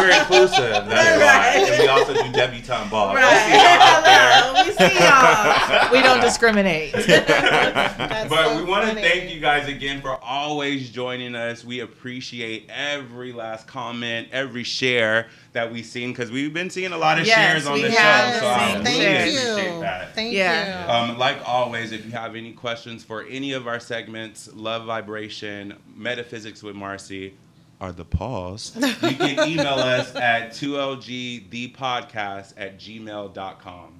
We're 0.00 0.18
inclusive. 0.20 0.86
That's 0.88 1.18
Right. 1.18 1.64
why. 1.64 1.70
And 1.70 1.80
we 1.82 1.86
also 1.88 2.14
do 2.14 2.32
debutante 2.32 2.90
ball. 2.90 3.14
Right. 3.14 3.24
Hello, 3.48 4.64
we 4.64 4.72
see 4.72 4.98
y'all. 4.98 5.88
We 5.92 6.02
don't 6.02 6.20
discriminate. 6.20 6.92
That's 7.06 8.28
But 8.28 8.44
so 8.46 8.56
we 8.56 8.64
want 8.64 8.88
to 8.88 8.94
thank 8.94 9.32
you 9.32 9.40
guys 9.40 9.68
again 9.68 10.00
for 10.02 10.18
always 10.22 10.90
joining 10.90 11.34
us. 11.36 11.64
We 11.64 11.80
appreciate 11.80 12.68
every 12.68 13.32
last 13.32 13.66
comment, 13.68 14.28
every 14.32 14.64
share 14.64 15.28
that 15.52 15.72
we've 15.72 15.86
seen 15.86 16.10
because 16.12 16.30
we've 16.30 16.52
been 16.52 16.68
seeing 16.70 16.92
a 16.92 16.98
lot 16.98 17.18
of 17.18 17.26
Yes, 17.26 17.36
shares 17.36 17.66
on 17.66 17.74
we 17.74 17.82
the 17.82 17.90
have 17.92 18.34
show. 18.34 18.40
So 18.40 18.46
I 18.48 18.58
seen 18.66 18.72
really 18.74 18.84
Thank 18.84 19.02
shares. 19.02 19.36
appreciate 19.46 19.74
you. 19.74 19.80
that. 19.80 20.14
Thank 20.14 20.32
Yeah. 20.34 21.06
you. 21.06 21.12
Um, 21.12 21.18
like 21.18 21.38
always, 21.46 21.92
if 21.92 22.04
you 22.04 22.10
have 22.12 22.36
any 22.36 22.52
questions 22.52 23.02
for 23.04 23.22
any 23.24 23.52
of 23.52 23.66
our 23.66 23.80
segments, 23.80 24.48
Love 24.54 24.84
Vibration, 24.84 25.74
Metaphysics 25.96 26.62
with 26.62 26.76
Marcy, 26.76 27.34
or 27.80 27.92
the 27.92 28.04
pause, 28.04 28.72
you 28.76 29.16
can 29.16 29.48
email 29.48 29.74
us 29.74 30.14
at 30.16 30.50
2lgthepodcast 30.52 32.54
at 32.56 32.78
gmail.com. 32.78 33.97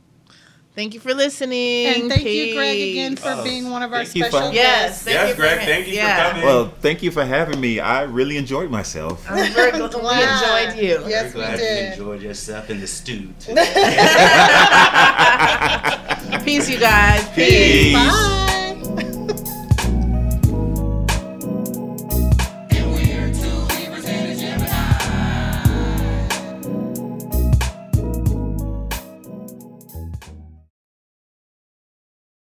Thank 0.79 0.95
you 0.95 1.01
for 1.01 1.13
listening. 1.13 1.87
And 1.87 2.09
thank 2.09 2.23
you, 2.25 2.55
Greg, 2.55 2.81
again 2.91 3.17
for 3.17 3.31
Oh, 3.31 3.43
being 3.43 3.69
one 3.69 3.83
of 3.83 3.93
our 3.93 4.05
thank 4.05 4.15
you 4.15 4.23
for- 4.27 4.31
special 4.31 4.53
Yes, 4.55 4.91
guests. 4.91 5.03
thank 5.03 5.15
Yes, 5.17 5.29
you 5.31 5.35
Greg, 5.35 5.59
thank 5.59 5.89
you 5.89 6.01
for 6.01 6.07
coming. 6.07 6.45
Well, 6.45 6.73
thank 6.81 7.03
you 7.03 7.11
for 7.11 7.25
having 7.25 7.61
me. 7.61 7.81
I 7.81 8.03
really 8.03 8.37
enjoyed 8.37 8.71
myself. 8.71 9.29
I'm 9.29 9.53
very 9.53 9.73
glad 9.73 9.93
we 9.93 9.99
enjoyed 9.99 10.77
you. 10.81 11.03
Yes, 11.09 11.35
we 11.35 11.41
Glad 11.41 11.57
did. 11.59 11.97
you 11.99 12.05
enjoyed 12.05 12.23
yourself 12.23 12.71
in 12.71 12.81
the 12.81 12.87
stew. 12.87 13.31
Too. 13.41 13.55
Peace, 16.45 16.71
you 16.71 16.79
guys. 16.79 17.29
Peace. 17.35 17.95
Bye. 17.95 18.55